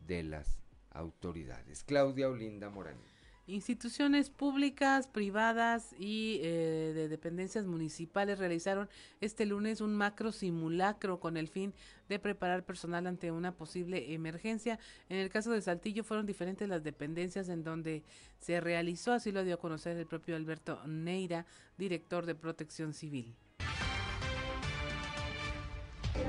de 0.06 0.22
las 0.22 0.62
autoridades. 0.90 1.84
Claudia 1.84 2.28
Olinda 2.28 2.68
Morán. 2.68 3.11
Instituciones 3.52 4.30
públicas, 4.30 5.06
privadas 5.06 5.94
y 5.98 6.40
eh, 6.42 6.92
de 6.94 7.08
dependencias 7.08 7.66
municipales 7.66 8.38
realizaron 8.38 8.88
este 9.20 9.44
lunes 9.44 9.82
un 9.82 9.94
macro 9.94 10.32
simulacro 10.32 11.20
con 11.20 11.36
el 11.36 11.48
fin 11.48 11.74
de 12.08 12.18
preparar 12.18 12.64
personal 12.64 13.06
ante 13.06 13.30
una 13.30 13.52
posible 13.52 14.14
emergencia. 14.14 14.78
En 15.10 15.18
el 15.18 15.28
caso 15.28 15.50
de 15.50 15.60
Saltillo 15.60 16.02
fueron 16.02 16.24
diferentes 16.24 16.66
las 16.66 16.82
dependencias 16.82 17.50
en 17.50 17.62
donde 17.62 18.04
se 18.38 18.58
realizó, 18.58 19.12
así 19.12 19.32
lo 19.32 19.44
dio 19.44 19.56
a 19.56 19.60
conocer 19.60 19.98
el 19.98 20.06
propio 20.06 20.34
Alberto 20.34 20.80
Neira, 20.86 21.44
director 21.76 22.24
de 22.24 22.34
Protección 22.34 22.94
Civil. 22.94 23.34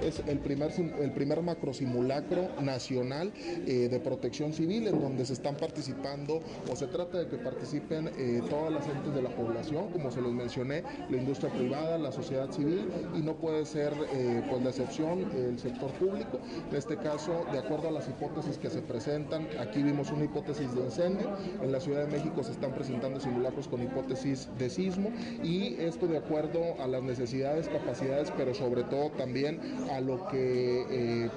Es 0.01 0.21
el 0.27 0.39
primer, 0.39 0.71
el 1.01 1.11
primer 1.11 1.41
macro 1.41 1.73
simulacro 1.73 2.49
nacional 2.61 3.33
eh, 3.35 3.89
de 3.89 3.99
protección 3.99 4.53
civil 4.53 4.87
en 4.87 4.99
donde 4.99 5.25
se 5.25 5.33
están 5.33 5.55
participando 5.55 6.41
o 6.71 6.75
se 6.75 6.87
trata 6.87 7.19
de 7.19 7.27
que 7.27 7.37
participen 7.37 8.09
eh, 8.17 8.41
todas 8.49 8.71
las 8.71 8.87
entes 8.87 9.13
de 9.13 9.21
la 9.21 9.29
población, 9.29 9.89
como 9.91 10.11
se 10.11 10.21
los 10.21 10.31
mencioné, 10.31 10.83
la 11.09 11.17
industria 11.17 11.51
privada, 11.51 11.97
la 11.97 12.11
sociedad 12.11 12.51
civil 12.51 12.89
y 13.15 13.21
no 13.21 13.35
puede 13.35 13.65
ser 13.65 13.93
eh, 14.13 14.43
pues 14.49 14.63
la 14.63 14.69
excepción 14.69 15.31
el 15.33 15.59
sector 15.59 15.91
público. 15.93 16.39
En 16.69 16.75
este 16.75 16.97
caso, 16.97 17.45
de 17.51 17.59
acuerdo 17.59 17.89
a 17.89 17.91
las 17.91 18.07
hipótesis 18.07 18.57
que 18.57 18.69
se 18.69 18.81
presentan, 18.81 19.47
aquí 19.59 19.81
vimos 19.83 20.11
una 20.11 20.25
hipótesis 20.25 20.73
de 20.75 20.81
incendio, 20.81 21.29
en 21.61 21.71
la 21.71 21.79
Ciudad 21.79 22.05
de 22.05 22.11
México 22.11 22.43
se 22.43 22.51
están 22.51 22.73
presentando 22.73 23.19
simulacros 23.19 23.67
con 23.67 23.81
hipótesis 23.81 24.49
de 24.57 24.69
sismo 24.69 25.11
y 25.43 25.75
esto 25.79 26.07
de 26.07 26.17
acuerdo 26.17 26.81
a 26.81 26.87
las 26.87 27.03
necesidades, 27.03 27.67
capacidades, 27.67 28.31
pero 28.37 28.53
sobre 28.53 28.83
todo 28.83 29.11
también 29.11 29.59
a 29.91 30.01
lo 30.01 30.27
que 30.27 30.85
eh, 30.89 31.29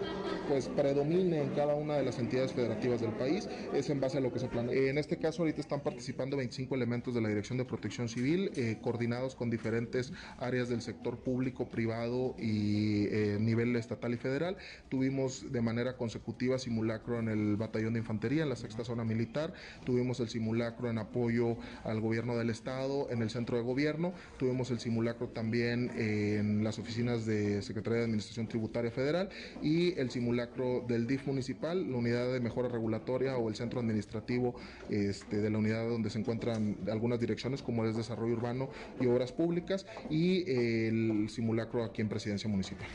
pues 0.49 0.69
predomine 0.69 1.43
en 1.43 1.51
cada 1.51 1.75
una 1.75 1.95
de 1.95 2.05
las 2.05 2.19
entidades 2.19 2.53
federativas 2.53 3.01
del 3.01 3.13
país, 3.13 3.49
es 3.75 3.91
en 3.91 4.01
base 4.01 4.19
a 4.19 4.21
lo 4.21 4.33
que 4.33 4.39
se 4.39 4.49
planea. 4.49 4.75
En 4.75 4.99
este 4.99 5.19
caso 5.19 5.43
ahorita 5.43 5.61
están 5.61 5.81
participando 5.81 6.37
25 6.37 6.75
elementos 6.75 7.15
de 7.15 7.21
la 7.21 7.29
Dirección 7.29 7.59
de 7.59 7.65
Protección 7.65 8.09
Civil, 8.09 8.51
eh, 8.57 8.79
coordinados 8.81 9.35
con 9.35 9.51
diferentes 9.51 10.13
áreas 10.39 10.69
del 10.69 10.83
sector 10.83 11.19
público, 11.19 11.69
privado 11.69 12.35
y 12.39 13.07
eh, 13.07 13.39
nivel 13.41 13.75
estatal 13.77 14.15
y 14.15 14.17
federal. 14.17 14.57
Tuvimos 14.89 15.53
de 15.53 15.61
manera 15.61 15.97
consecutiva 15.97 16.59
simulacro 16.59 17.19
en 17.19 17.29
el 17.29 17.57
Batallón 17.57 17.95
de 17.95 18.01
Infantería, 18.01 18.43
en 18.43 18.49
la 18.49 18.57
sexta 18.57 18.85
zona 18.85 19.05
militar, 19.05 19.53
tuvimos 19.85 20.21
el 20.21 20.29
simulacro 20.29 20.91
en 20.91 20.99
apoyo 20.99 21.57
al 21.85 22.01
gobierno 22.01 22.37
del 22.37 22.51
estado, 22.51 23.11
en 23.11 23.23
el 23.23 23.31
centro 23.31 23.57
de 23.57 23.63
gobierno, 23.63 24.13
tuvimos 24.39 24.71
el 24.71 24.79
simulacro 24.79 25.29
también 25.29 25.91
en 25.97 26.63
las 26.65 26.79
oficinas 26.79 27.27
de 27.27 27.63
Secretaría 27.63 27.99
de 27.99 28.05
Administración 28.05 28.26
Tributaria 28.49 28.91
Federal 28.91 29.29
y 29.63 29.99
el 29.99 30.11
simulacro 30.11 30.85
del 30.87 31.07
DIF 31.07 31.27
municipal, 31.27 31.91
la 31.91 31.97
unidad 31.97 32.33
de 32.33 32.41
mejora 32.41 32.69
regulatoria 32.69 33.37
o 33.37 33.49
el 33.49 33.55
centro 33.55 33.81
administrativo 33.81 34.55
este, 34.91 35.39
de 35.39 35.51
la 35.51 35.59
unidad 35.59 35.89
donde 35.89 36.11
se 36.11 36.19
encuentran 36.19 36.77
algunas 36.91 37.21
direcciones 37.21 37.63
como 37.63 37.85
es 37.85 37.97
desarrollo 37.97 38.35
urbano 38.35 38.69
y 39.01 39.07
obras 39.07 39.33
públicas 39.33 39.87
y 40.11 40.51
el 40.51 41.29
simulacro 41.29 41.85
aquí 41.85 42.03
en 42.03 42.09
presidencia 42.09 42.49
municipal. 42.49 42.89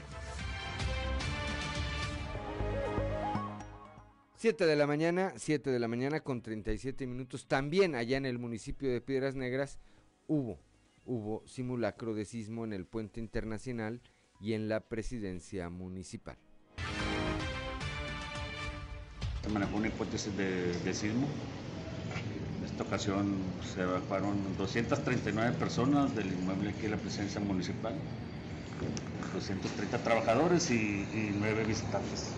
7 4.41 4.65
de 4.65 4.75
la 4.75 4.87
mañana, 4.87 5.33
7 5.35 5.69
de 5.69 5.77
la 5.77 5.87
mañana 5.87 6.21
con 6.21 6.41
37 6.41 7.05
minutos. 7.05 7.47
También 7.47 7.93
allá 7.93 8.17
en 8.17 8.25
el 8.25 8.39
municipio 8.39 8.91
de 8.91 8.99
Piedras 8.99 9.35
Negras 9.35 9.77
hubo, 10.25 10.59
hubo 11.05 11.43
simulacro 11.45 12.15
de 12.15 12.25
sismo 12.25 12.65
en 12.65 12.73
el 12.73 12.87
puente 12.87 13.19
internacional 13.19 14.01
y 14.41 14.53
en 14.53 14.67
la 14.67 14.79
presidencia 14.79 15.69
municipal. 15.69 16.35
Se 19.43 19.49
manejó 19.49 19.77
una 19.77 19.87
hipótesis 19.87 20.35
de, 20.35 20.93
sismo. 20.93 21.27
En 22.59 22.65
esta 22.65 22.83
ocasión 22.83 23.37
se 23.73 23.81
evacuaron 23.81 24.35
239 24.57 25.55
personas 25.57 26.15
del 26.15 26.27
inmueble 26.27 26.71
aquí 26.71 26.85
en 26.85 26.91
la 26.91 26.97
presidencia 26.97 27.39
municipal, 27.39 27.93
230 29.33 29.97
trabajadores 29.99 30.71
y, 30.71 30.73
y 30.73 31.35
9 31.39 31.63
visitantes. 31.65 32.31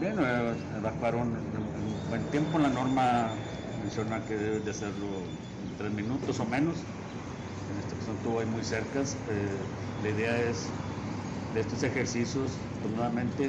Bien, 0.00 0.16
eh, 0.18 0.54
evacuaron 0.78 1.28
en 1.28 2.08
buen 2.10 2.22
tiempo. 2.30 2.58
La 2.58 2.68
norma 2.68 3.28
menciona 3.80 4.24
que 4.26 4.36
deben 4.36 4.64
de 4.64 4.70
hacerlo 4.70 5.06
en 5.06 5.76
tres 5.78 5.92
minutos 5.92 6.40
o 6.40 6.44
menos. 6.44 6.74
En 7.70 7.78
esta 7.78 7.94
ocasión 7.94 8.16
estuvo 8.16 8.40
ahí 8.40 8.46
muy 8.46 8.64
cerca. 8.64 9.00
Eh, 9.00 10.02
la 10.02 10.08
idea 10.10 10.36
es 10.50 10.68
de 11.54 11.60
estos 11.60 11.82
ejercicios, 11.82 12.50
pues, 12.82 12.94
nuevamente 12.94 13.48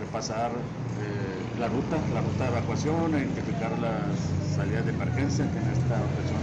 repasar 0.00 0.50
eh, 0.50 1.58
la 1.60 1.68
ruta, 1.68 1.96
la 2.12 2.20
ruta 2.20 2.44
de 2.44 2.50
evacuación, 2.50 3.10
identificar 3.12 3.70
las 3.78 4.56
salidas 4.56 4.84
de 4.84 4.90
emergencia, 4.92 5.44
que 5.50 5.58
en 5.58 5.68
esta 5.70 5.94
ocasión 6.02 6.42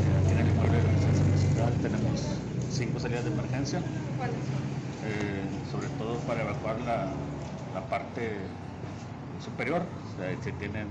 eh, 0.00 0.24
aquí 0.24 0.32
en 0.32 0.38
el 0.38 0.48
inmueble 0.48 0.78
de 0.78 0.84
presidencia 0.88 1.24
municipal 1.24 1.72
tenemos 1.82 2.24
cinco 2.70 2.98
salidas 3.00 3.24
de 3.24 3.30
emergencia. 3.30 3.78
Eh, 5.06 5.44
sobre 5.70 5.88
todo 5.98 6.18
para 6.26 6.42
evacuar 6.42 6.80
la, 6.80 7.12
la 7.74 7.80
parte 7.88 8.38
superior, 9.44 9.82
o 9.82 10.18
sea, 10.18 10.34
se 10.42 10.52
tienen 10.52 10.88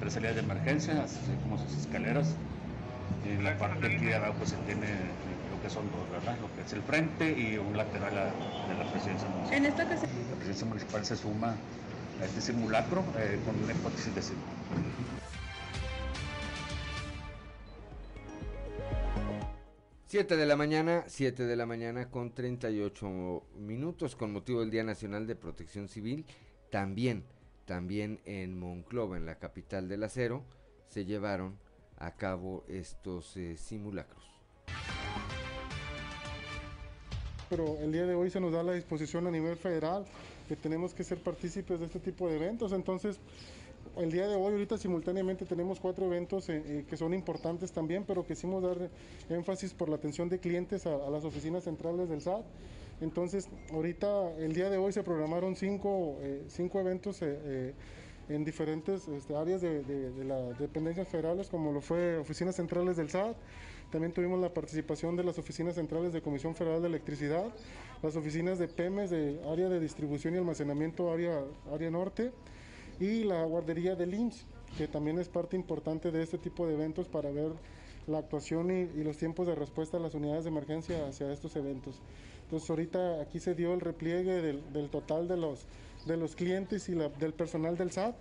tres 0.00 0.12
salidas 0.12 0.34
de 0.34 0.42
emergencia, 0.42 1.02
así 1.02 1.16
como 1.42 1.56
sus 1.56 1.72
escaleras. 1.78 2.34
En 3.24 3.42
la 3.44 3.56
parte 3.56 3.86
aquí 3.86 4.04
de 4.04 4.14
abajo 4.14 4.44
se 4.44 4.56
tiene 4.66 4.88
que 5.68 5.74
son 5.74 5.90
dos, 5.90 6.10
¿verdad? 6.10 6.38
Lo 6.40 6.48
que 6.54 6.62
es 6.62 6.72
el 6.72 6.82
frente 6.82 7.30
y 7.30 7.58
un 7.58 7.76
lateral 7.76 8.16
a- 8.16 8.68
de 8.68 8.74
la 8.84 8.90
presidencia 8.90 9.28
municipal. 9.28 9.58
En 9.58 9.66
esta 9.66 9.84
ocasión. 9.84 10.10
La 10.30 10.36
presidencia 10.36 10.66
municipal 10.66 11.04
se 11.04 11.16
suma 11.16 11.54
a 12.20 12.24
este 12.24 12.40
simulacro 12.40 13.04
eh, 13.18 13.38
con 13.44 13.62
una 13.62 13.72
hipótesis 13.74 14.14
de 14.14 14.22
sismo. 14.22 14.42
7 20.06 20.36
de 20.36 20.46
la 20.46 20.56
mañana, 20.56 21.04
7 21.06 21.44
de 21.44 21.56
la 21.56 21.66
mañana 21.66 22.10
con 22.10 22.32
38 22.32 23.42
minutos 23.58 24.16
con 24.16 24.32
motivo 24.32 24.60
del 24.60 24.70
Día 24.70 24.84
Nacional 24.84 25.26
de 25.26 25.36
Protección 25.36 25.88
Civil. 25.88 26.24
También, 26.70 27.24
también 27.66 28.20
en 28.24 28.58
Monclova, 28.58 29.16
en 29.18 29.26
la 29.26 29.38
capital 29.38 29.88
del 29.88 30.04
acero, 30.04 30.44
se 30.88 31.04
llevaron 31.04 31.58
a 31.98 32.14
cabo 32.16 32.64
estos 32.68 33.36
eh, 33.36 33.56
simulacros. 33.58 34.24
Pero 37.48 37.78
el 37.80 37.92
día 37.92 38.06
de 38.06 38.14
hoy 38.14 38.30
se 38.30 38.40
nos 38.40 38.52
da 38.52 38.62
la 38.62 38.72
disposición 38.72 39.26
a 39.26 39.30
nivel 39.30 39.56
federal 39.56 40.04
que 40.48 40.56
tenemos 40.56 40.94
que 40.94 41.04
ser 41.04 41.18
partícipes 41.18 41.80
de 41.80 41.86
este 41.86 42.00
tipo 42.00 42.28
de 42.28 42.36
eventos. 42.36 42.72
Entonces, 42.72 43.20
el 43.96 44.10
día 44.12 44.26
de 44.28 44.34
hoy, 44.36 44.52
ahorita 44.52 44.78
simultáneamente 44.78 45.44
tenemos 45.44 45.80
cuatro 45.80 46.06
eventos 46.06 46.48
eh, 46.48 46.62
eh, 46.64 46.84
que 46.88 46.96
son 46.96 47.14
importantes 47.14 47.72
también, 47.72 48.04
pero 48.06 48.24
quisimos 48.26 48.62
dar 48.62 48.90
énfasis 49.28 49.72
por 49.74 49.88
la 49.88 49.96
atención 49.96 50.28
de 50.28 50.38
clientes 50.38 50.86
a, 50.86 50.94
a 50.94 51.10
las 51.10 51.24
oficinas 51.24 51.64
centrales 51.64 52.08
del 52.08 52.20
SAT. 52.20 52.44
Entonces, 53.00 53.48
ahorita, 53.72 54.32
el 54.38 54.52
día 54.54 54.70
de 54.70 54.76
hoy 54.76 54.92
se 54.92 55.02
programaron 55.02 55.56
cinco, 55.56 56.16
eh, 56.20 56.44
cinco 56.48 56.80
eventos. 56.80 57.22
eh, 57.22 57.38
eh, 57.44 57.74
en 58.30 58.44
diferentes 58.44 59.08
este, 59.08 59.34
áreas 59.34 59.62
de, 59.62 59.82
de- 59.84 60.10
de 60.10 60.24
las 60.26 60.58
dependencias 60.58 61.08
federales, 61.08 61.48
como 61.48 61.72
lo 61.72 61.80
fue 61.80 62.18
oficinas 62.18 62.56
centrales 62.56 62.98
del 62.98 63.08
SAT. 63.08 63.34
También 63.90 64.12
tuvimos 64.12 64.38
la 64.40 64.52
participación 64.52 65.16
de 65.16 65.24
las 65.24 65.38
oficinas 65.38 65.76
centrales 65.76 66.12
de 66.12 66.20
Comisión 66.20 66.54
Federal 66.54 66.82
de 66.82 66.88
Electricidad, 66.88 67.46
las 68.02 68.16
oficinas 68.16 68.58
de 68.58 68.68
PEMES 68.68 69.10
de 69.10 69.40
área 69.50 69.68
de 69.68 69.80
distribución 69.80 70.34
y 70.34 70.38
almacenamiento, 70.38 71.10
área, 71.10 71.42
área 71.72 71.90
norte, 71.90 72.32
y 73.00 73.24
la 73.24 73.42
guardería 73.44 73.94
del 73.94 74.12
IMSS, 74.12 74.44
que 74.76 74.88
también 74.88 75.18
es 75.18 75.28
parte 75.28 75.56
importante 75.56 76.10
de 76.10 76.22
este 76.22 76.36
tipo 76.36 76.66
de 76.66 76.74
eventos 76.74 77.08
para 77.08 77.30
ver 77.30 77.52
la 78.06 78.18
actuación 78.18 78.70
y, 78.70 78.82
y 78.98 79.04
los 79.04 79.16
tiempos 79.16 79.46
de 79.46 79.54
respuesta 79.54 79.96
a 79.96 80.00
las 80.00 80.14
unidades 80.14 80.44
de 80.44 80.50
emergencia 80.50 81.06
hacia 81.06 81.32
estos 81.32 81.56
eventos. 81.56 82.00
Entonces 82.44 82.68
ahorita 82.68 83.20
aquí 83.22 83.40
se 83.40 83.54
dio 83.54 83.72
el 83.74 83.80
repliegue 83.80 84.42
del, 84.42 84.72
del 84.72 84.90
total 84.90 85.28
de 85.28 85.36
los, 85.36 85.66
de 86.06 86.16
los 86.16 86.34
clientes 86.34 86.88
y 86.88 86.94
la- 86.94 87.08
del 87.10 87.32
personal 87.34 87.76
del 87.76 87.90
SAT 87.90 88.16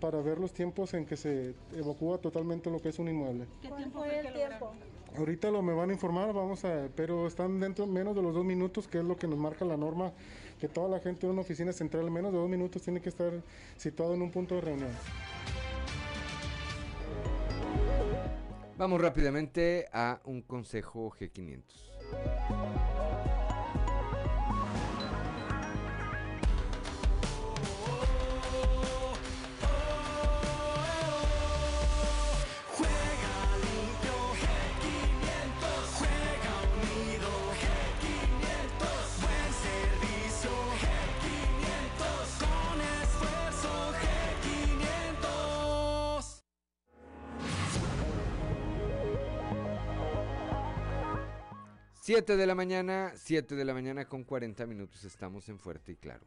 para 0.00 0.20
ver 0.20 0.38
los 0.38 0.52
tiempos 0.52 0.94
en 0.94 1.04
que 1.06 1.16
se 1.16 1.54
evacúa 1.76 2.18
totalmente 2.18 2.70
lo 2.70 2.80
que 2.80 2.88
es 2.88 2.98
un 2.98 3.08
inmueble. 3.08 3.46
¿Qué 3.60 3.68
tiempo 3.68 3.98
fue 4.00 4.18
el 4.20 4.32
tiempo? 4.32 4.72
Ahorita 5.18 5.50
lo 5.50 5.62
me 5.62 5.74
van 5.74 5.90
a 5.90 5.92
informar, 5.92 6.32
vamos 6.32 6.64
a, 6.64 6.88
pero 6.96 7.26
están 7.26 7.60
dentro 7.60 7.86
menos 7.86 8.16
de 8.16 8.22
los 8.22 8.34
dos 8.34 8.44
minutos, 8.44 8.88
que 8.88 8.98
es 8.98 9.04
lo 9.04 9.16
que 9.16 9.28
nos 9.28 9.38
marca 9.38 9.64
la 9.64 9.76
norma, 9.76 10.12
que 10.58 10.68
toda 10.68 10.88
la 10.88 11.00
gente 11.00 11.26
de 11.26 11.32
una 11.32 11.42
oficina 11.42 11.72
central 11.72 12.06
en 12.06 12.12
menos 12.12 12.32
de 12.32 12.38
dos 12.38 12.48
minutos 12.48 12.82
tiene 12.82 13.00
que 13.00 13.10
estar 13.10 13.30
situado 13.76 14.14
en 14.14 14.22
un 14.22 14.30
punto 14.30 14.54
de 14.54 14.62
reunión. 14.62 14.90
Vamos 18.78 19.00
rápidamente 19.00 19.86
a 19.92 20.20
un 20.24 20.40
consejo 20.40 21.10
G500. 21.10 23.21
7 52.04 52.36
de 52.36 52.46
la 52.48 52.56
mañana, 52.56 53.12
7 53.14 53.54
de 53.54 53.64
la 53.64 53.72
mañana 53.74 54.06
con 54.08 54.24
40 54.24 54.66
minutos, 54.66 55.04
estamos 55.04 55.48
en 55.48 55.60
Fuerte 55.60 55.92
y 55.92 55.94
Claro. 55.94 56.24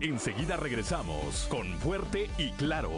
Enseguida 0.00 0.56
regresamos 0.56 1.46
con 1.48 1.64
Fuerte 1.78 2.28
y 2.38 2.50
Claro. 2.54 2.90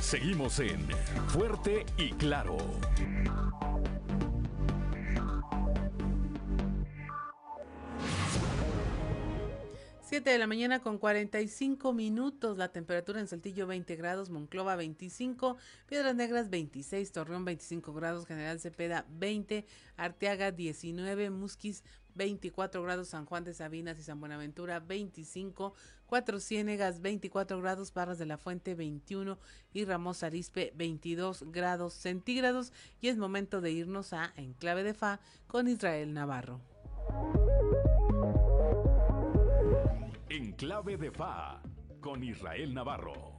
Seguimos 0.00 0.60
en 0.60 0.86
Fuerte 1.26 1.84
y 1.96 2.12
Claro. 2.12 2.58
Siete 10.14 10.30
de 10.30 10.38
la 10.38 10.46
mañana 10.46 10.78
con 10.78 10.98
45 10.98 11.92
minutos, 11.92 12.56
la 12.56 12.68
temperatura 12.68 13.18
en 13.18 13.26
Saltillo 13.26 13.66
20 13.66 13.96
grados, 13.96 14.30
Monclova 14.30 14.76
25, 14.76 15.56
Piedras 15.88 16.14
Negras 16.14 16.50
26, 16.50 17.10
Torreón 17.10 17.44
25 17.44 17.92
grados, 17.92 18.24
General 18.24 18.60
Cepeda 18.60 19.06
20, 19.10 19.66
Arteaga 19.96 20.52
19, 20.52 21.30
Musquis 21.30 21.82
24 22.14 22.80
grados, 22.84 23.08
San 23.08 23.26
Juan 23.26 23.42
de 23.42 23.54
Sabinas 23.54 23.98
y 23.98 24.04
San 24.04 24.20
Buenaventura 24.20 24.78
25, 24.78 25.74
Cuatro 26.06 26.38
Ciénegas 26.38 27.00
24 27.00 27.60
grados, 27.60 27.92
Barras 27.92 28.18
de 28.18 28.26
la 28.26 28.38
Fuente 28.38 28.76
21 28.76 29.36
y 29.72 29.84
Ramos 29.84 30.22
Arispe 30.22 30.72
22 30.76 31.50
grados 31.50 31.92
centígrados. 31.92 32.72
Y 33.00 33.08
es 33.08 33.16
momento 33.16 33.60
de 33.60 33.72
irnos 33.72 34.12
a 34.12 34.32
Enclave 34.36 34.84
de 34.84 34.94
Fa 34.94 35.18
con 35.48 35.66
Israel 35.66 36.14
Navarro. 36.14 36.60
En 40.36 40.50
clave 40.50 40.96
de 40.96 41.12
FA 41.12 41.62
con 42.00 42.24
Israel 42.24 42.74
Navarro. 42.74 43.38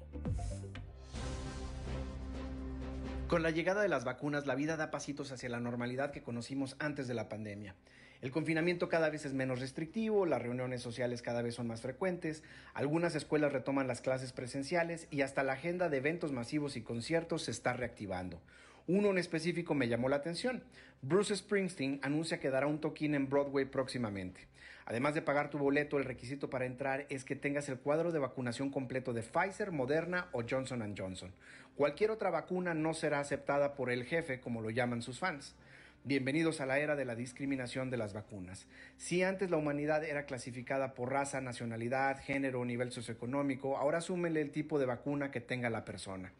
Con 3.27 3.43
la 3.43 3.51
llegada 3.51 3.81
de 3.81 3.89
las 3.89 4.05
vacunas, 4.05 4.45
la 4.45 4.55
vida 4.55 4.77
da 4.77 4.91
pasitos 4.91 5.34
hacia 5.34 5.49
la 5.49 5.59
normalidad 5.59 6.11
que 6.11 6.23
conocimos 6.23 6.77
antes 6.80 7.09
de 7.09 7.13
la 7.13 7.27
pandemia. 7.27 7.76
El 8.22 8.31
confinamiento 8.31 8.88
cada 8.88 9.09
vez 9.09 9.26
es 9.26 9.34
menos 9.34 9.59
restrictivo, 9.59 10.26
las 10.26 10.41
reuniones 10.41 10.81
sociales 10.81 11.22
cada 11.22 11.41
vez 11.41 11.55
son 11.55 11.67
más 11.67 11.81
frecuentes, 11.81 12.43
algunas 12.73 13.13
escuelas 13.13 13.51
retoman 13.51 13.89
las 13.89 13.99
clases 13.99 14.31
presenciales 14.31 15.09
y 15.11 15.19
hasta 15.19 15.43
la 15.43 15.51
agenda 15.51 15.89
de 15.89 15.97
eventos 15.97 16.31
masivos 16.31 16.77
y 16.77 16.81
conciertos 16.81 17.41
se 17.43 17.51
está 17.51 17.73
reactivando. 17.73 18.39
Uno 18.88 19.09
en 19.09 19.17
específico 19.17 19.73
me 19.73 19.89
llamó 19.89 20.07
la 20.07 20.15
atención. 20.15 20.63
Bruce 21.01 21.35
Springsteen 21.35 21.99
anuncia 22.03 22.39
que 22.39 22.51
dará 22.51 22.67
un 22.67 22.80
toquín 22.80 23.15
en 23.15 23.27
Broadway 23.27 23.65
próximamente. 23.65 24.47
Además 24.86 25.16
de 25.16 25.24
pagar 25.24 25.49
tu 25.49 25.57
boleto, 25.57 25.98
el 25.98 26.06
requisito 26.06 26.49
para 26.49 26.66
entrar 26.66 27.07
es 27.10 27.26
que 27.26 27.36
tengas 27.36 27.68
el 27.70 27.80
cuadro 27.80 28.12
de 28.12 28.20
vacunación 28.20 28.70
completo 28.70 29.14
de 29.14 29.24
Pfizer, 29.24 29.72
Moderna 29.72 30.30
o 30.32 30.44
Johnson 30.48 30.95
Johnson. 30.95 31.32
Cualquier 31.76 32.12
otra 32.12 32.30
vacuna 32.30 32.76
no 32.76 32.94
será 32.94 33.20
aceptada 33.20 33.74
por 33.74 33.90
el 33.90 34.06
jefe, 34.06 34.40
como 34.40 34.62
lo 34.62 34.70
llaman 34.70 35.02
sus 35.02 35.18
fans. 35.18 35.56
Bienvenidos 36.03 36.62
a 36.62 36.68
la 36.68 36.78
era 36.78 36.95
de 36.95 37.03
la 37.03 37.16
discriminación 37.16 37.90
de 37.90 37.98
las 37.98 38.14
vacunas. 38.14 38.68
Si 38.95 39.24
antes 39.24 39.49
la 39.49 39.57
humanidad 39.57 40.03
era 40.03 40.28
clasificada 40.28 40.94
por 40.94 41.12
raza, 41.12 41.41
nacionalidad, 41.41 42.22
género 42.22 42.60
o 42.60 42.66
nivel 42.66 42.91
socioeconómico, 42.91 43.78
ahora 43.78 44.02
súmele 44.02 44.40
el 44.40 44.52
tipo 44.52 44.78
de 44.78 44.86
vacuna 44.86 45.32
que 45.32 45.41
tenga 45.41 45.72
la 45.72 45.84
persona. 45.84 46.32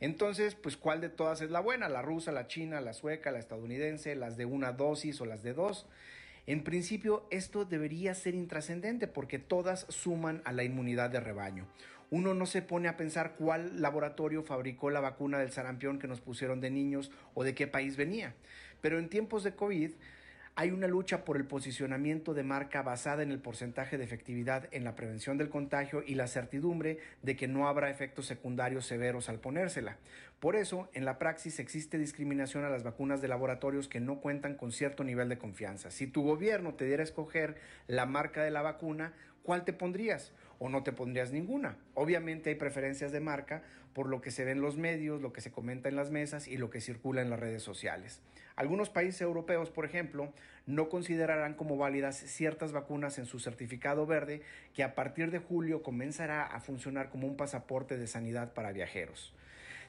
Entonces, 0.00 0.56
pues 0.56 0.76
¿cuál 0.76 1.00
de 1.00 1.08
todas 1.08 1.40
es 1.40 1.52
la 1.52 1.60
buena? 1.60 1.88
¿La 1.88 2.02
rusa, 2.02 2.32
la 2.32 2.48
china, 2.48 2.80
la 2.80 2.94
sueca, 2.94 3.30
la 3.30 3.38
estadounidense, 3.38 4.16
las 4.16 4.36
de 4.36 4.44
una 4.44 4.72
dosis 4.72 5.20
o 5.20 5.24
las 5.24 5.44
de 5.44 5.54
dos? 5.54 5.86
En 6.46 6.64
principio, 6.64 7.24
esto 7.30 7.64
debería 7.64 8.14
ser 8.14 8.34
intrascendente 8.34 9.06
porque 9.06 9.38
todas 9.38 9.86
suman 9.88 10.42
a 10.44 10.52
la 10.52 10.64
inmunidad 10.64 11.10
de 11.10 11.20
rebaño. 11.20 11.66
Uno 12.10 12.34
no 12.34 12.46
se 12.46 12.62
pone 12.62 12.88
a 12.88 12.96
pensar 12.96 13.36
cuál 13.36 13.80
laboratorio 13.80 14.42
fabricó 14.42 14.90
la 14.90 15.00
vacuna 15.00 15.38
del 15.38 15.52
sarampión 15.52 15.98
que 15.98 16.08
nos 16.08 16.20
pusieron 16.20 16.60
de 16.60 16.70
niños 16.70 17.10
o 17.34 17.44
de 17.44 17.54
qué 17.54 17.66
país 17.66 17.96
venía. 17.96 18.34
Pero 18.80 18.98
en 18.98 19.08
tiempos 19.08 19.44
de 19.44 19.54
COVID 19.54 19.92
hay 20.54 20.70
una 20.70 20.86
lucha 20.86 21.24
por 21.24 21.38
el 21.38 21.46
posicionamiento 21.46 22.34
de 22.34 22.42
marca 22.42 22.82
basada 22.82 23.22
en 23.22 23.30
el 23.30 23.38
porcentaje 23.38 23.96
de 23.96 24.04
efectividad 24.04 24.68
en 24.70 24.84
la 24.84 24.94
prevención 24.94 25.38
del 25.38 25.48
contagio 25.48 26.02
y 26.06 26.14
la 26.14 26.26
certidumbre 26.26 26.98
de 27.22 27.36
que 27.36 27.48
no 27.48 27.68
habrá 27.68 27.88
efectos 27.88 28.26
secundarios 28.26 28.84
severos 28.84 29.30
al 29.30 29.40
ponérsela. 29.40 29.96
Por 30.40 30.56
eso, 30.56 30.90
en 30.92 31.06
la 31.06 31.18
praxis 31.18 31.58
existe 31.58 31.96
discriminación 31.96 32.64
a 32.64 32.68
las 32.68 32.82
vacunas 32.82 33.22
de 33.22 33.28
laboratorios 33.28 33.88
que 33.88 34.00
no 34.00 34.20
cuentan 34.20 34.56
con 34.56 34.72
cierto 34.72 35.04
nivel 35.04 35.30
de 35.30 35.38
confianza. 35.38 35.90
Si 35.90 36.06
tu 36.06 36.22
gobierno 36.22 36.74
te 36.74 36.84
diera 36.84 37.02
a 37.02 37.04
escoger 37.04 37.56
la 37.86 38.04
marca 38.04 38.42
de 38.42 38.50
la 38.50 38.60
vacuna, 38.60 39.14
¿cuál 39.42 39.64
te 39.64 39.72
pondrías? 39.72 40.32
¿O 40.58 40.68
no 40.68 40.82
te 40.82 40.92
pondrías 40.92 41.32
ninguna? 41.32 41.78
Obviamente 41.94 42.50
hay 42.50 42.56
preferencias 42.56 43.10
de 43.10 43.20
marca 43.20 43.62
por 43.94 44.08
lo 44.08 44.20
que 44.20 44.30
se 44.30 44.44
ve 44.44 44.52
en 44.52 44.60
los 44.60 44.76
medios, 44.76 45.22
lo 45.22 45.32
que 45.32 45.40
se 45.40 45.50
comenta 45.50 45.88
en 45.88 45.96
las 45.96 46.10
mesas 46.10 46.46
y 46.46 46.58
lo 46.58 46.68
que 46.68 46.80
circula 46.80 47.22
en 47.22 47.30
las 47.30 47.40
redes 47.40 47.62
sociales. 47.62 48.20
Algunos 48.56 48.90
países 48.90 49.20
europeos, 49.20 49.70
por 49.70 49.84
ejemplo, 49.84 50.32
no 50.66 50.88
considerarán 50.88 51.54
como 51.54 51.76
válidas 51.76 52.16
ciertas 52.16 52.72
vacunas 52.72 53.18
en 53.18 53.26
su 53.26 53.40
certificado 53.40 54.06
verde 54.06 54.42
que 54.74 54.82
a 54.82 54.94
partir 54.94 55.30
de 55.30 55.38
julio 55.38 55.82
comenzará 55.82 56.44
a 56.44 56.60
funcionar 56.60 57.10
como 57.10 57.26
un 57.26 57.36
pasaporte 57.36 57.96
de 57.96 58.06
sanidad 58.06 58.52
para 58.52 58.72
viajeros. 58.72 59.32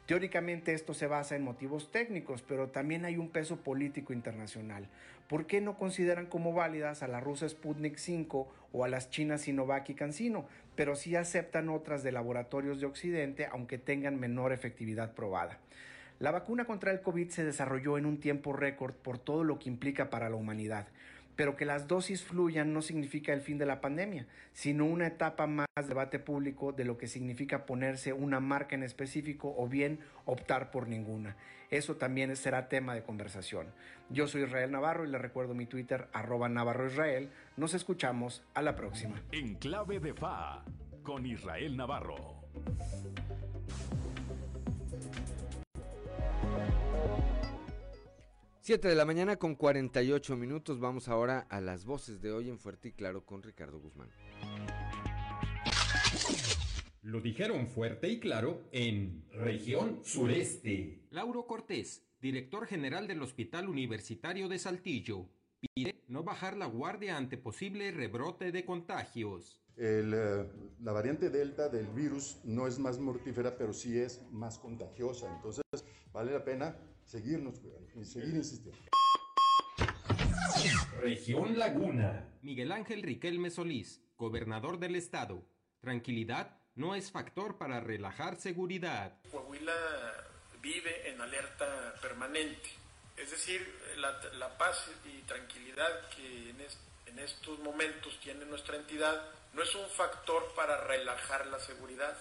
Teóricamente 0.05 0.73
esto 0.73 0.93
se 0.93 1.07
basa 1.07 1.35
en 1.37 1.43
motivos 1.43 1.89
técnicos, 1.89 2.41
pero 2.41 2.69
también 2.69 3.05
hay 3.05 3.17
un 3.17 3.29
peso 3.29 3.57
político 3.57 4.11
internacional. 4.11 4.87
¿Por 5.29 5.47
qué 5.47 5.61
no 5.61 5.77
consideran 5.77 6.25
como 6.25 6.53
válidas 6.53 7.03
a 7.03 7.07
la 7.07 7.21
rusa 7.21 7.47
Sputnik 7.47 7.97
5 7.97 8.53
o 8.73 8.83
a 8.83 8.89
las 8.89 9.09
chinas 9.09 9.41
Sinovac 9.41 9.89
y 9.89 9.93
CanSino, 9.93 10.45
pero 10.75 10.97
sí 10.97 11.15
aceptan 11.15 11.69
otras 11.69 12.03
de 12.03 12.11
laboratorios 12.11 12.81
de 12.81 12.87
Occidente 12.87 13.47
aunque 13.49 13.77
tengan 13.77 14.19
menor 14.19 14.51
efectividad 14.51 15.13
probada? 15.13 15.59
La 16.23 16.31
vacuna 16.31 16.63
contra 16.63 16.91
el 16.91 17.01
COVID 17.01 17.31
se 17.31 17.43
desarrolló 17.43 17.97
en 17.97 18.05
un 18.05 18.17
tiempo 18.17 18.53
récord 18.53 18.93
por 18.93 19.17
todo 19.17 19.43
lo 19.43 19.59
que 19.59 19.67
implica 19.67 20.09
para 20.09 20.29
la 20.29 20.37
humanidad. 20.37 20.87
Pero 21.35 21.57
que 21.57 21.65
las 21.65 21.89
dosis 21.89 22.23
fluyan 22.23 22.71
no 22.71 22.81
significa 22.81 23.33
el 23.33 23.41
fin 23.41 23.57
de 23.57 23.65
la 23.65 23.81
pandemia, 23.81 24.25
sino 24.53 24.85
una 24.85 25.07
etapa 25.07 25.47
más 25.47 25.67
de 25.75 25.83
debate 25.83 26.19
público 26.19 26.71
de 26.71 26.85
lo 26.85 26.97
que 26.97 27.09
significa 27.09 27.65
ponerse 27.65 28.13
una 28.13 28.39
marca 28.39 28.73
en 28.73 28.83
específico 28.83 29.53
o 29.57 29.67
bien 29.67 29.99
optar 30.23 30.71
por 30.71 30.87
ninguna. 30.87 31.35
Eso 31.69 31.97
también 31.97 32.33
será 32.37 32.69
tema 32.69 32.95
de 32.95 33.03
conversación. 33.03 33.67
Yo 34.09 34.25
soy 34.25 34.43
Israel 34.43 34.71
Navarro 34.71 35.03
y 35.03 35.09
le 35.09 35.17
recuerdo 35.17 35.53
mi 35.53 35.65
Twitter 35.65 36.07
arroba 36.13 36.47
Navarro 36.47 36.87
Israel. 36.87 37.31
Nos 37.57 37.73
escuchamos 37.73 38.45
a 38.53 38.61
la 38.61 38.77
próxima. 38.77 39.21
En 39.33 39.55
clave 39.55 39.99
de 39.99 40.13
FA 40.13 40.63
con 41.03 41.25
Israel 41.25 41.75
Navarro. 41.75 42.43
Siete 48.65 48.87
de 48.87 48.95
la 48.95 49.03
mañana 49.03 49.35
con 49.35 49.55
48 49.55 50.37
minutos. 50.37 50.79
Vamos 50.79 51.09
ahora 51.09 51.39
a 51.49 51.59
las 51.59 51.83
voces 51.83 52.21
de 52.21 52.31
hoy 52.31 52.49
en 52.49 52.57
Fuerte 52.57 52.87
y 52.87 52.91
Claro 52.93 53.25
con 53.25 53.43
Ricardo 53.43 53.77
Guzmán. 53.77 54.07
Lo 57.01 57.19
dijeron 57.19 57.67
fuerte 57.67 58.07
y 58.07 58.21
claro 58.21 58.61
en 58.71 59.25
región 59.33 59.99
sureste. 60.05 61.01
Lauro 61.09 61.45
Cortés, 61.45 62.07
director 62.21 62.65
general 62.65 63.05
del 63.05 63.21
Hospital 63.21 63.67
Universitario 63.67 64.47
de 64.47 64.57
Saltillo, 64.57 65.27
pide 65.59 66.05
no 66.07 66.23
bajar 66.23 66.55
la 66.55 66.67
guardia 66.67 67.17
ante 67.17 67.37
posible 67.37 67.91
rebrote 67.91 68.53
de 68.53 68.63
contagios. 68.63 69.61
El, 69.75 70.13
eh, 70.13 70.47
la 70.79 70.93
variante 70.93 71.29
Delta 71.29 71.67
del 71.67 71.87
virus 71.87 72.39
no 72.45 72.65
es 72.65 72.79
más 72.79 72.97
mortífera, 72.97 73.57
pero 73.57 73.73
sí 73.73 73.99
es 73.99 74.21
más 74.31 74.57
contagiosa. 74.57 75.29
Entonces, 75.35 75.63
vale 76.13 76.31
la 76.31 76.45
pena 76.45 76.77
seguirnos 77.05 77.59
cuidando 77.59 77.89
y 77.99 78.05
seguir 78.05 78.35
insistiendo. 78.35 78.81
Región 81.01 81.57
Laguna. 81.57 82.29
Miguel 82.41 82.71
Ángel 82.71 83.03
Riquelme 83.03 83.49
Solís, 83.49 84.01
gobernador 84.17 84.79
del 84.79 84.95
estado. 84.95 85.43
Tranquilidad 85.81 86.57
no 86.75 86.95
es 86.95 87.11
factor 87.11 87.57
para 87.57 87.79
relajar 87.79 88.35
seguridad. 88.37 89.19
Coahuila 89.31 89.73
vive 90.61 91.09
en 91.09 91.21
alerta 91.21 91.93
permanente. 92.01 92.69
Es 93.17 93.31
decir, 93.31 93.61
la, 93.97 94.11
la 94.39 94.57
paz 94.57 94.89
y 95.05 95.21
tranquilidad 95.23 96.09
que 96.15 96.49
en, 96.49 96.61
es, 96.61 96.79
en 97.05 97.19
estos 97.19 97.59
momentos 97.59 98.19
tiene 98.21 98.45
nuestra 98.45 98.77
entidad 98.77 99.21
no 99.53 99.61
es 99.61 99.75
un 99.75 99.87
factor 99.87 100.51
para 100.55 100.87
relajar 100.87 101.45
la 101.47 101.59
seguridad. 101.59 102.17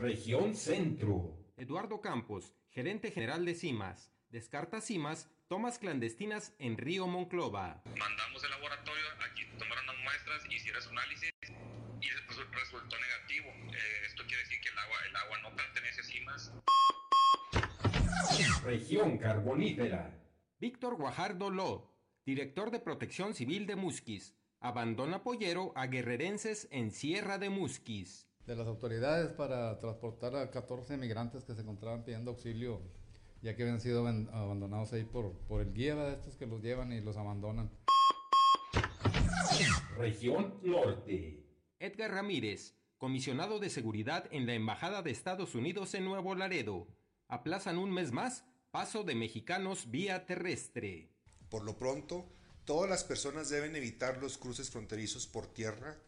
Región 0.00 0.54
Centro. 0.54 1.34
Eduardo 1.58 2.00
Campos, 2.00 2.54
gerente 2.70 3.10
general 3.10 3.44
de 3.44 3.52
CIMAS, 3.52 4.12
descarta 4.30 4.80
CIMAS 4.80 5.28
tomas 5.48 5.80
clandestinas 5.80 6.54
en 6.60 6.78
Río 6.78 7.08
Monclova. 7.08 7.82
Mandamos 7.98 8.44
el 8.44 8.50
laboratorio, 8.50 9.04
aquí 9.28 9.42
tomaron 9.58 9.84
las 9.86 9.96
muestras, 10.04 10.46
hicieron 10.52 10.80
su 10.80 10.90
análisis 10.90 11.32
y 12.00 12.08
resultó 12.52 12.96
negativo. 13.00 13.48
Eh, 13.74 14.06
esto 14.06 14.22
quiere 14.28 14.42
decir 14.44 14.60
que 14.60 14.68
el 14.68 14.78
agua, 14.78 14.96
el 15.08 15.16
agua 15.16 15.38
no 15.42 15.56
pertenece 15.56 16.00
a 16.00 16.04
CIMAS. 16.04 16.52
Región 18.62 19.18
Carbonífera. 19.18 20.16
Víctor 20.60 20.94
Guajardo 20.94 21.50
Ló, 21.50 21.92
director 22.24 22.70
de 22.70 22.78
Protección 22.78 23.34
Civil 23.34 23.66
de 23.66 23.74
Musquis, 23.74 24.32
abandona 24.60 25.24
pollero 25.24 25.72
a 25.74 25.88
guerrerenses 25.88 26.68
en 26.70 26.92
Sierra 26.92 27.38
de 27.38 27.50
Musquis. 27.50 28.27
De 28.48 28.56
las 28.56 28.66
autoridades 28.66 29.30
para 29.32 29.78
transportar 29.78 30.34
a 30.34 30.50
14 30.50 30.96
migrantes 30.96 31.44
que 31.44 31.54
se 31.54 31.60
encontraban 31.60 32.02
pidiendo 32.02 32.30
auxilio, 32.30 32.80
ya 33.42 33.54
que 33.54 33.62
habían 33.62 33.78
sido 33.78 34.00
aban- 34.00 34.30
abandonados 34.32 34.90
ahí 34.94 35.04
por, 35.04 35.32
por 35.46 35.60
el 35.60 35.74
guía 35.74 35.94
de 35.94 36.14
estos 36.14 36.34
que 36.36 36.46
los 36.46 36.62
llevan 36.62 36.90
y 36.92 37.02
los 37.02 37.18
abandonan. 37.18 37.70
Región 39.98 40.54
Norte. 40.62 41.44
Edgar 41.78 42.10
Ramírez, 42.12 42.74
comisionado 42.96 43.58
de 43.58 43.68
seguridad 43.68 44.24
en 44.30 44.46
la 44.46 44.54
Embajada 44.54 45.02
de 45.02 45.10
Estados 45.10 45.54
Unidos 45.54 45.92
en 45.92 46.06
Nuevo 46.06 46.34
Laredo. 46.34 46.88
Aplazan 47.28 47.76
un 47.76 47.92
mes 47.92 48.12
más 48.12 48.46
paso 48.70 49.04
de 49.04 49.14
mexicanos 49.14 49.90
vía 49.90 50.24
terrestre. 50.24 51.10
Por 51.50 51.64
lo 51.64 51.76
pronto, 51.76 52.24
todas 52.64 52.88
las 52.88 53.04
personas 53.04 53.50
deben 53.50 53.76
evitar 53.76 54.16
los 54.22 54.38
cruces 54.38 54.70
fronterizos 54.70 55.26
por 55.26 55.46
tierra 55.48 55.98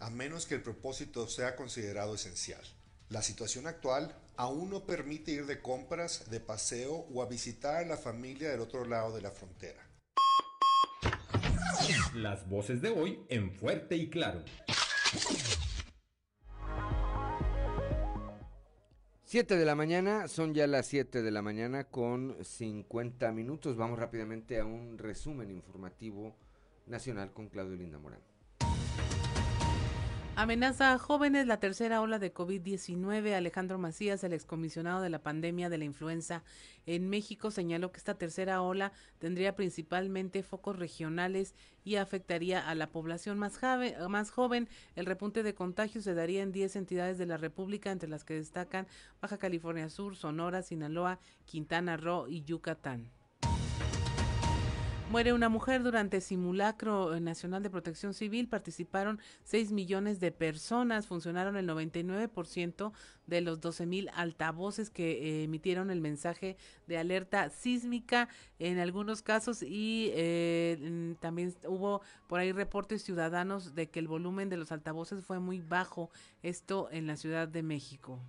a 0.00 0.10
menos 0.10 0.46
que 0.46 0.54
el 0.54 0.62
propósito 0.62 1.26
sea 1.28 1.56
considerado 1.56 2.14
esencial. 2.14 2.62
La 3.08 3.22
situación 3.22 3.66
actual 3.66 4.14
aún 4.36 4.70
no 4.70 4.84
permite 4.84 5.32
ir 5.32 5.46
de 5.46 5.60
compras, 5.60 6.30
de 6.30 6.40
paseo 6.40 7.06
o 7.12 7.22
a 7.22 7.26
visitar 7.26 7.76
a 7.76 7.86
la 7.86 7.96
familia 7.96 8.50
del 8.50 8.60
otro 8.60 8.84
lado 8.84 9.14
de 9.14 9.22
la 9.22 9.30
frontera. 9.30 9.82
Las 12.14 12.48
voces 12.48 12.82
de 12.82 12.90
hoy 12.90 13.20
en 13.28 13.52
Fuerte 13.52 13.96
y 13.96 14.10
Claro. 14.10 14.44
7 19.24 19.56
de 19.56 19.64
la 19.66 19.74
mañana, 19.74 20.26
son 20.26 20.54
ya 20.54 20.66
las 20.66 20.86
7 20.86 21.20
de 21.20 21.30
la 21.30 21.42
mañana 21.42 21.84
con 21.84 22.42
50 22.42 23.30
minutos. 23.32 23.76
Vamos 23.76 23.98
rápidamente 23.98 24.58
a 24.58 24.64
un 24.64 24.96
resumen 24.96 25.50
informativo 25.50 26.34
nacional 26.86 27.32
con 27.34 27.48
Claudio 27.48 27.76
Linda 27.76 27.98
Morán. 27.98 28.27
Amenaza 30.40 30.92
a 30.92 30.98
jóvenes 30.98 31.48
la 31.48 31.58
tercera 31.58 32.00
ola 32.00 32.20
de 32.20 32.32
COVID-19. 32.32 33.34
Alejandro 33.34 33.76
Macías, 33.76 34.22
el 34.22 34.32
excomisionado 34.32 35.00
de 35.02 35.10
la 35.10 35.18
pandemia 35.20 35.68
de 35.68 35.78
la 35.78 35.84
influenza 35.84 36.44
en 36.86 37.10
México, 37.10 37.50
señaló 37.50 37.90
que 37.90 37.98
esta 37.98 38.14
tercera 38.14 38.62
ola 38.62 38.92
tendría 39.18 39.56
principalmente 39.56 40.44
focos 40.44 40.78
regionales 40.78 41.56
y 41.82 41.96
afectaría 41.96 42.68
a 42.68 42.76
la 42.76 42.86
población 42.86 43.36
más, 43.36 43.58
jave- 43.60 43.96
más 44.08 44.30
joven. 44.30 44.68
El 44.94 45.06
repunte 45.06 45.42
de 45.42 45.54
contagios 45.56 46.04
se 46.04 46.14
daría 46.14 46.42
en 46.44 46.52
10 46.52 46.76
entidades 46.76 47.18
de 47.18 47.26
la 47.26 47.36
República, 47.36 47.90
entre 47.90 48.08
las 48.08 48.24
que 48.24 48.34
destacan 48.34 48.86
Baja 49.20 49.38
California 49.38 49.90
Sur, 49.90 50.14
Sonora, 50.14 50.62
Sinaloa, 50.62 51.18
Quintana 51.46 51.96
Roo 51.96 52.28
y 52.28 52.44
Yucatán. 52.44 53.10
Muere 55.10 55.32
una 55.32 55.48
mujer 55.48 55.82
durante 55.82 56.20
simulacro 56.20 57.14
eh, 57.14 57.20
nacional 57.20 57.62
de 57.62 57.70
protección 57.70 58.12
civil. 58.12 58.46
Participaron 58.46 59.18
6 59.44 59.72
millones 59.72 60.20
de 60.20 60.32
personas. 60.32 61.06
Funcionaron 61.06 61.56
el 61.56 61.66
99% 61.66 62.92
de 63.26 63.40
los 63.40 63.58
12 63.58 63.86
mil 63.86 64.10
altavoces 64.14 64.90
que 64.90 65.12
eh, 65.12 65.44
emitieron 65.44 65.90
el 65.90 66.02
mensaje 66.02 66.58
de 66.86 66.98
alerta 66.98 67.48
sísmica 67.48 68.28
en 68.58 68.78
algunos 68.78 69.22
casos 69.22 69.62
y 69.62 70.10
eh, 70.12 70.76
mm, 70.78 71.14
también 71.20 71.54
hubo 71.66 72.02
por 72.26 72.40
ahí 72.40 72.52
reportes 72.52 73.02
ciudadanos 73.02 73.74
de 73.74 73.88
que 73.88 74.00
el 74.00 74.08
volumen 74.08 74.50
de 74.50 74.58
los 74.58 74.72
altavoces 74.72 75.24
fue 75.24 75.40
muy 75.40 75.62
bajo. 75.62 76.10
Esto 76.42 76.90
en 76.92 77.06
la 77.06 77.16
Ciudad 77.16 77.48
de 77.48 77.62
México. 77.62 78.20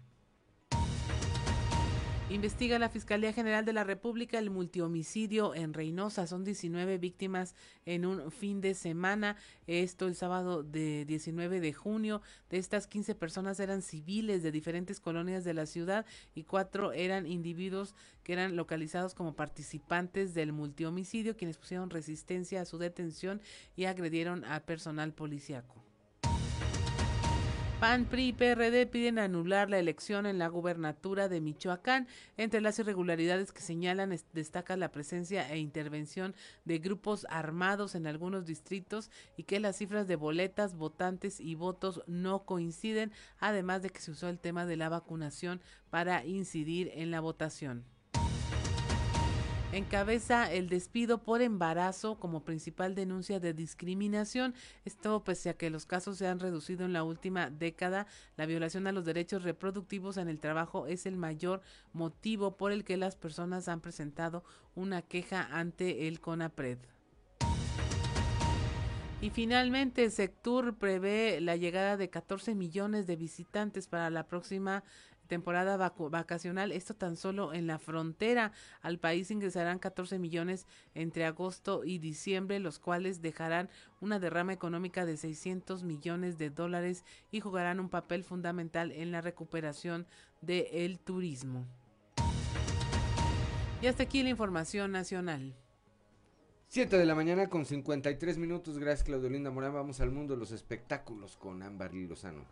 Investiga 2.31 2.77
la 2.77 2.89
Fiscalía 2.89 3.33
General 3.33 3.65
de 3.65 3.73
la 3.73 3.83
República 3.83 4.37
el 4.37 4.51
multihomicidio 4.51 5.55
en 5.55 5.73
Reynosa. 5.73 6.27
Son 6.27 6.43
19 6.43 6.99
víctimas 6.99 7.55
en 7.87 8.05
un 8.05 8.31
fin 8.31 8.61
de 8.61 8.75
semana. 8.75 9.35
Esto 9.65 10.05
el 10.05 10.13
sábado 10.13 10.61
de 10.61 11.05
19 11.05 11.59
de 11.59 11.73
junio. 11.73 12.21
De 12.51 12.59
estas 12.59 12.85
15 12.85 13.15
personas 13.15 13.59
eran 13.59 13.81
civiles 13.81 14.43
de 14.43 14.51
diferentes 14.51 14.99
colonias 14.99 15.43
de 15.43 15.55
la 15.55 15.65
ciudad 15.65 16.05
y 16.35 16.43
cuatro 16.43 16.91
eran 16.91 17.25
individuos 17.25 17.95
que 18.23 18.33
eran 18.33 18.55
localizados 18.55 19.15
como 19.15 19.33
participantes 19.33 20.35
del 20.35 20.53
multihomicidio, 20.53 21.35
quienes 21.35 21.57
pusieron 21.57 21.89
resistencia 21.89 22.61
a 22.61 22.65
su 22.65 22.77
detención 22.77 23.41
y 23.75 23.85
agredieron 23.85 24.45
a 24.45 24.59
personal 24.59 25.13
policiaco. 25.13 25.88
PAN, 27.79 28.03
PRI 28.03 28.27
y 28.27 28.33
PRD 28.33 28.85
piden 28.87 29.19
anular 29.19 29.69
la 29.69 29.79
elección 29.79 30.25
en 30.25 30.37
la 30.37 30.49
gubernatura 30.49 31.29
de 31.29 31.39
Michoacán. 31.39 32.07
Entre 32.35 32.59
las 32.59 32.77
irregularidades 32.77 33.53
que 33.53 33.61
señalan 33.61 34.11
es- 34.11 34.25
destaca 34.33 34.75
la 34.75 34.91
presencia 34.91 35.49
e 35.49 35.59
intervención 35.59 36.35
de 36.65 36.79
grupos 36.79 37.25
armados 37.29 37.95
en 37.95 38.05
algunos 38.05 38.45
distritos 38.45 39.09
y 39.37 39.43
que 39.43 39.61
las 39.61 39.77
cifras 39.77 40.07
de 40.07 40.17
boletas, 40.17 40.75
votantes 40.75 41.39
y 41.39 41.55
votos 41.55 42.03
no 42.05 42.43
coinciden, 42.43 43.13
además 43.39 43.81
de 43.81 43.91
que 43.91 44.01
se 44.01 44.11
usó 44.11 44.27
el 44.27 44.39
tema 44.39 44.65
de 44.65 44.75
la 44.75 44.89
vacunación 44.89 45.61
para 45.89 46.25
incidir 46.25 46.91
en 46.95 47.11
la 47.11 47.21
votación. 47.21 47.85
Encabeza 49.71 50.51
el 50.51 50.67
despido 50.67 51.21
por 51.21 51.43
embarazo 51.43 52.19
como 52.19 52.43
principal 52.43 52.95
denuncia 52.95 53.39
de 53.39 53.53
discriminación. 53.53 54.55
Esto 54.83 55.23
pese 55.23 55.51
a 55.51 55.53
que 55.53 55.69
los 55.69 55.85
casos 55.85 56.17
se 56.17 56.27
han 56.27 56.39
reducido 56.39 56.85
en 56.85 56.93
la 56.93 57.03
última 57.03 57.51
década. 57.51 58.07
La 58.35 58.47
violación 58.47 58.87
a 58.87 58.91
los 58.91 59.05
derechos 59.05 59.43
reproductivos 59.43 60.17
en 60.17 60.27
el 60.27 60.39
trabajo 60.39 60.87
es 60.87 61.05
el 61.05 61.17
mayor 61.17 61.61
motivo 61.93 62.57
por 62.57 62.71
el 62.71 62.83
que 62.83 62.97
las 62.97 63.15
personas 63.15 63.67
han 63.67 63.79
presentado 63.79 64.43
una 64.73 65.03
queja 65.03 65.47
ante 65.51 66.07
el 66.07 66.19
CONAPRED. 66.19 66.79
Y 69.21 69.31
finalmente, 69.31 70.09
Sectur 70.09 70.77
prevé 70.77 71.41
la 71.41 71.57
llegada 71.57 71.97
de 71.97 72.09
14 72.09 72.55
millones 72.55 73.05
de 73.05 73.17
visitantes 73.17 73.87
para 73.87 74.09
la 74.09 74.27
próxima 74.27 74.83
temporada 75.29 75.77
vacacional. 75.77 76.73
Esto 76.73 76.93
tan 76.93 77.15
solo 77.15 77.53
en 77.53 77.67
la 77.67 77.79
frontera. 77.79 78.51
Al 78.81 78.99
país 78.99 79.31
ingresarán 79.31 79.79
14 79.79 80.19
millones 80.19 80.67
entre 80.93 81.23
agosto 81.23 81.85
y 81.85 81.99
diciembre, 81.99 82.59
los 82.59 82.79
cuales 82.79 83.21
dejarán 83.21 83.69
una 84.01 84.19
derrama 84.19 84.51
económica 84.51 85.05
de 85.05 85.15
600 85.15 85.83
millones 85.83 86.37
de 86.37 86.49
dólares 86.49 87.05
y 87.31 87.39
jugarán 87.39 87.79
un 87.79 87.87
papel 87.87 88.25
fundamental 88.25 88.91
en 88.91 89.13
la 89.13 89.21
recuperación 89.21 90.05
del 90.41 90.99
turismo. 90.99 91.65
Y 93.81 93.87
hasta 93.87 94.03
aquí 94.03 94.23
la 94.23 94.29
información 94.29 94.91
nacional. 94.91 95.55
7 96.67 96.97
de 96.97 97.05
la 97.05 97.15
mañana 97.15 97.47
con 97.47 97.65
53 97.65 98.37
minutos. 98.37 98.77
Gracias, 98.77 99.03
Claudio 99.03 99.29
Linda 99.29 99.49
Morán. 99.49 99.73
Vamos 99.73 100.01
al 100.01 100.11
mundo 100.11 100.33
de 100.33 100.39
los 100.39 100.51
espectáculos 100.51 101.37
con 101.37 101.63
Ámbar 101.63 101.93
Lozano. 101.93 102.45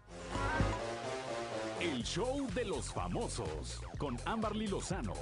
El 1.79 2.03
show 2.03 2.47
de 2.55 2.65
los 2.65 2.91
famosos 2.91 3.79
con 3.99 4.17
Amberly 4.25 4.67
Lozano. 4.67 5.13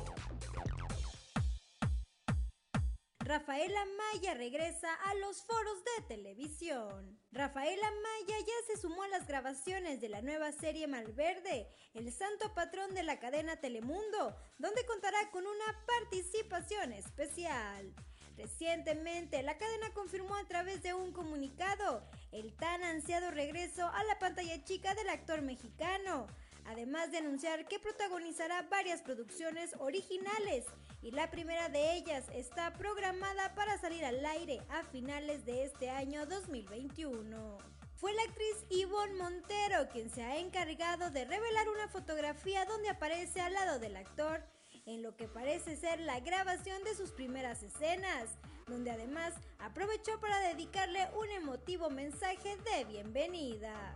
Rafaela 3.20 3.84
Maya 3.98 4.36
regresa 4.36 4.94
a 4.94 5.16
los 5.16 5.44
foros 5.44 5.84
de 5.84 6.16
televisión. 6.16 7.20
Rafaela 7.34 7.92
Maya 7.92 8.40
ya 8.40 8.54
se 8.74 8.80
sumó 8.80 9.04
a 9.04 9.10
las 9.10 9.28
grabaciones 9.28 10.00
de 10.00 10.08
la 10.08 10.22
nueva 10.22 10.54
serie 10.54 10.88
Malverde, 10.88 11.68
el 11.94 12.14
santo 12.14 12.54
patrón 12.54 12.94
de 12.94 13.04
la 13.04 13.20
cadena 13.20 13.58
Telemundo, 13.58 14.38
donde 14.58 14.86
contará 14.86 15.30
con 15.32 15.46
una 15.46 15.86
participación 15.86 16.94
especial. 16.94 17.94
Recientemente, 18.38 19.44
la 19.44 19.58
cadena 19.58 19.94
confirmó 19.94 20.36
a 20.36 20.48
través 20.48 20.84
de 20.84 20.94
un 20.94 21.14
comunicado 21.14 22.06
el 22.32 22.54
tan 22.56 22.84
ansiado 22.84 23.32
regreso 23.32 23.88
a 23.88 24.04
la 24.04 24.20
pantalla 24.20 24.62
chica 24.66 24.94
del 24.94 25.08
actor 25.10 25.42
mexicano, 25.42 26.28
además 26.66 27.12
de 27.12 27.20
anunciar 27.20 27.68
que 27.68 27.80
protagonizará 27.80 28.64
varias 28.64 29.02
producciones 29.02 29.74
originales 29.80 30.66
y 31.02 31.12
la 31.12 31.30
primera 31.30 31.70
de 31.70 31.96
ellas 31.96 32.26
está 32.34 32.74
programada 32.74 33.54
para 33.56 33.78
salir 33.78 34.04
al 34.04 34.26
aire 34.26 34.60
a 34.70 34.84
finales 34.84 35.46
de 35.46 35.64
este 35.64 35.90
año 35.90 36.26
2021. 36.26 37.58
Fue 37.96 38.14
la 38.14 38.24
actriz 38.24 38.66
Yvonne 38.70 39.14
Montero 39.14 39.88
quien 39.92 40.10
se 40.10 40.24
ha 40.24 40.38
encargado 40.38 41.12
de 41.12 41.26
revelar 41.26 41.70
una 41.70 41.88
fotografía 41.88 42.66
donde 42.66 42.90
aparece 42.90 43.40
al 43.42 43.54
lado 43.54 43.80
del 43.80 43.96
actor 43.96 44.44
en 44.86 45.02
lo 45.02 45.16
que 45.16 45.28
parece 45.28 45.76
ser 45.78 46.00
la 46.00 46.20
grabación 46.20 46.84
de 46.84 46.96
sus 46.96 47.12
primeras 47.12 47.64
escenas, 47.64 48.30
donde 48.68 48.92
además 48.92 49.34
aprovechó 49.60 50.20
para 50.20 50.40
dedicarle 50.40 51.08
un 51.20 51.30
emotivo 51.32 51.90
mensaje 51.90 52.58
de 52.58 52.86
bienvenida. 52.86 53.96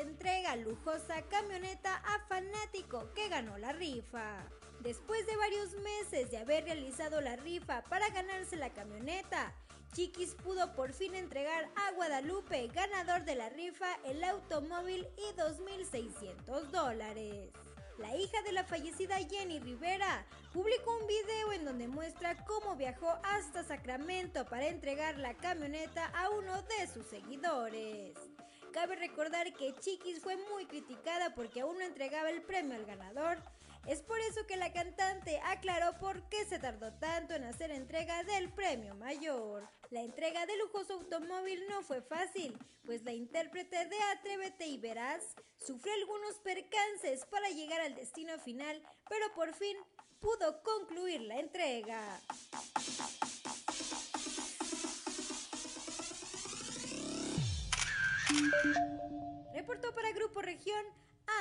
Entrega 0.00 0.56
lujosa 0.56 1.22
camioneta 1.22 1.96
a 1.96 2.26
fanático 2.26 3.12
que 3.14 3.28
ganó 3.28 3.58
la 3.58 3.72
rifa. 3.72 4.48
Después 4.80 5.26
de 5.26 5.36
varios 5.36 5.72
meses 5.82 6.30
de 6.30 6.38
haber 6.38 6.64
realizado 6.64 7.20
la 7.20 7.36
rifa 7.36 7.82
para 7.84 8.08
ganarse 8.10 8.56
la 8.56 8.70
camioneta, 8.70 9.54
Chiquis 9.94 10.34
pudo 10.34 10.74
por 10.74 10.92
fin 10.92 11.14
entregar 11.14 11.70
a 11.76 11.92
Guadalupe, 11.92 12.68
ganador 12.68 13.24
de 13.24 13.36
la 13.36 13.48
rifa, 13.48 13.86
el 14.04 14.24
automóvil 14.24 15.06
y 15.16 15.36
2.600 15.38 16.70
dólares. 16.70 17.50
La 17.98 18.16
hija 18.16 18.42
de 18.42 18.52
la 18.52 18.64
fallecida 18.64 19.16
Jenny 19.18 19.60
Rivera 19.60 20.26
publicó 20.52 20.98
un 20.98 21.06
video 21.06 21.52
en 21.52 21.64
donde 21.64 21.86
muestra 21.86 22.44
cómo 22.44 22.74
viajó 22.74 23.08
hasta 23.22 23.62
Sacramento 23.62 24.44
para 24.46 24.66
entregar 24.66 25.16
la 25.18 25.34
camioneta 25.34 26.06
a 26.06 26.30
uno 26.30 26.60
de 26.62 26.88
sus 26.88 27.06
seguidores. 27.06 28.33
Cabe 28.74 28.96
recordar 28.96 29.52
que 29.52 29.72
Chiquis 29.76 30.20
fue 30.20 30.36
muy 30.36 30.66
criticada 30.66 31.32
porque 31.36 31.60
aún 31.60 31.78
no 31.78 31.84
entregaba 31.84 32.28
el 32.28 32.42
premio 32.42 32.74
al 32.74 32.84
ganador 32.84 33.38
Es 33.86 34.02
por 34.02 34.18
eso 34.18 34.44
que 34.48 34.56
la 34.56 34.72
cantante 34.72 35.40
aclaró 35.44 35.96
por 36.00 36.28
qué 36.28 36.44
se 36.44 36.58
tardó 36.58 36.92
tanto 36.94 37.34
en 37.34 37.44
hacer 37.44 37.70
entrega 37.70 38.24
del 38.24 38.50
premio 38.52 38.96
mayor. 38.96 39.68
La 39.90 40.00
entrega 40.00 40.44
del 40.46 40.58
lujoso 40.58 40.94
automóvil 40.94 41.62
no 41.68 41.82
fue 41.82 42.02
fácil, 42.02 42.58
pues 42.84 43.04
la 43.04 43.12
intérprete 43.12 43.86
de 43.86 44.02
Atrévete 44.16 44.66
y 44.66 44.78
Verás 44.78 45.22
sufrió 45.64 45.92
algunos 45.94 46.34
percances 46.40 47.24
para 47.26 47.50
llegar 47.50 47.80
al 47.80 47.94
destino 47.94 48.36
final, 48.40 48.82
pero 49.08 49.32
por 49.34 49.54
fin 49.54 49.76
pudo 50.18 50.62
concluir 50.64 51.20
la 51.20 51.38
entrega. 51.38 52.20
Reportó 59.54 59.94
para 59.94 60.12
Grupo 60.12 60.42
Región 60.42 60.84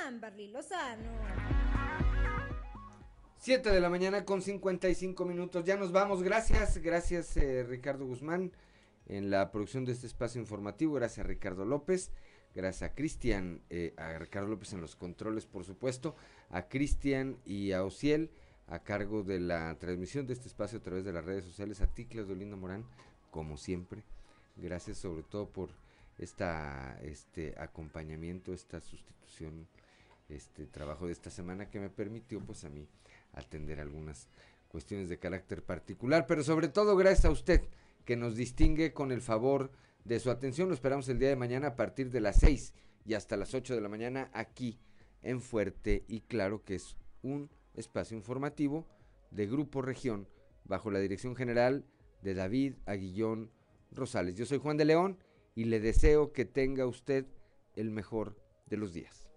Amberly 0.05 0.47
Lozano. 0.49 1.11
7 3.37 3.71
de 3.71 3.81
la 3.81 3.89
mañana 3.89 4.23
con 4.23 4.41
55 4.41 5.25
minutos. 5.25 5.65
Ya 5.65 5.75
nos 5.75 5.91
vamos. 5.91 6.23
Gracias, 6.23 6.77
gracias 6.77 7.35
eh, 7.35 7.63
Ricardo 7.63 8.05
Guzmán 8.05 8.53
en 9.07 9.29
la 9.29 9.51
producción 9.51 9.85
de 9.85 9.91
este 9.91 10.07
espacio 10.07 10.39
informativo. 10.39 10.93
Gracias 10.93 11.25
a 11.25 11.27
Ricardo 11.27 11.65
López. 11.65 12.11
Gracias 12.55 12.91
a 12.91 12.95
Cristian, 12.95 13.61
eh, 13.69 13.93
a 13.97 14.17
Ricardo 14.19 14.47
López 14.47 14.73
en 14.73 14.81
los 14.81 14.95
controles, 14.95 15.45
por 15.45 15.65
supuesto. 15.65 16.15
A 16.49 16.69
Cristian 16.69 17.37
y 17.45 17.71
a 17.71 17.83
Ociel 17.83 18.31
a 18.67 18.79
cargo 18.79 19.23
de 19.23 19.39
la 19.39 19.77
transmisión 19.77 20.25
de 20.25 20.33
este 20.33 20.47
espacio 20.47 20.79
a 20.79 20.81
través 20.81 21.03
de 21.03 21.13
las 21.13 21.25
redes 21.25 21.43
sociales. 21.43 21.81
A 21.81 21.87
ti, 21.87 22.05
Claudio 22.05 22.35
Linda 22.35 22.55
Morán, 22.55 22.85
como 23.31 23.57
siempre. 23.57 24.03
Gracias 24.55 24.99
sobre 24.99 25.23
todo 25.23 25.49
por 25.49 25.69
esta, 26.17 26.99
este 27.01 27.55
acompañamiento, 27.57 28.53
esta 28.53 28.79
sustitución, 28.79 29.67
este 30.29 30.65
trabajo 30.65 31.07
de 31.07 31.13
esta 31.13 31.29
semana 31.29 31.69
que 31.69 31.79
me 31.79 31.89
permitió 31.89 32.39
pues 32.39 32.63
a 32.63 32.69
mí 32.69 32.87
atender 33.33 33.79
algunas 33.79 34.27
cuestiones 34.67 35.09
de 35.09 35.19
carácter 35.19 35.63
particular, 35.63 36.25
pero 36.27 36.43
sobre 36.43 36.67
todo 36.67 36.95
gracias 36.95 37.25
a 37.25 37.31
usted 37.31 37.61
que 38.05 38.15
nos 38.15 38.35
distingue 38.35 38.93
con 38.93 39.11
el 39.11 39.21
favor 39.21 39.71
de 40.03 40.19
su 40.19 40.29
atención. 40.31 40.67
Lo 40.67 40.73
esperamos 40.73 41.07
el 41.09 41.19
día 41.19 41.29
de 41.29 41.35
mañana 41.35 41.69
a 41.69 41.75
partir 41.75 42.09
de 42.09 42.21
las 42.21 42.37
6 42.37 42.73
y 43.05 43.13
hasta 43.13 43.37
las 43.37 43.53
8 43.53 43.75
de 43.75 43.81
la 43.81 43.89
mañana 43.89 44.29
aquí 44.33 44.79
en 45.21 45.41
Fuerte 45.41 46.03
y 46.07 46.21
Claro, 46.21 46.63
que 46.63 46.75
es 46.75 46.97
un 47.21 47.49
espacio 47.75 48.17
informativo 48.17 48.87
de 49.31 49.47
Grupo 49.47 49.81
Región 49.81 50.27
bajo 50.65 50.91
la 50.91 50.99
dirección 50.99 51.35
general 51.35 51.85
de 52.21 52.33
David 52.33 52.75
Aguillón 52.85 53.51
Rosales. 53.91 54.35
Yo 54.35 54.45
soy 54.45 54.59
Juan 54.59 54.77
de 54.77 54.85
León 54.85 55.17
y 55.55 55.65
le 55.65 55.79
deseo 55.79 56.31
que 56.31 56.45
tenga 56.45 56.85
usted 56.85 57.25
el 57.75 57.91
mejor 57.91 58.35
de 58.67 58.77
los 58.77 58.93
días. 58.93 59.29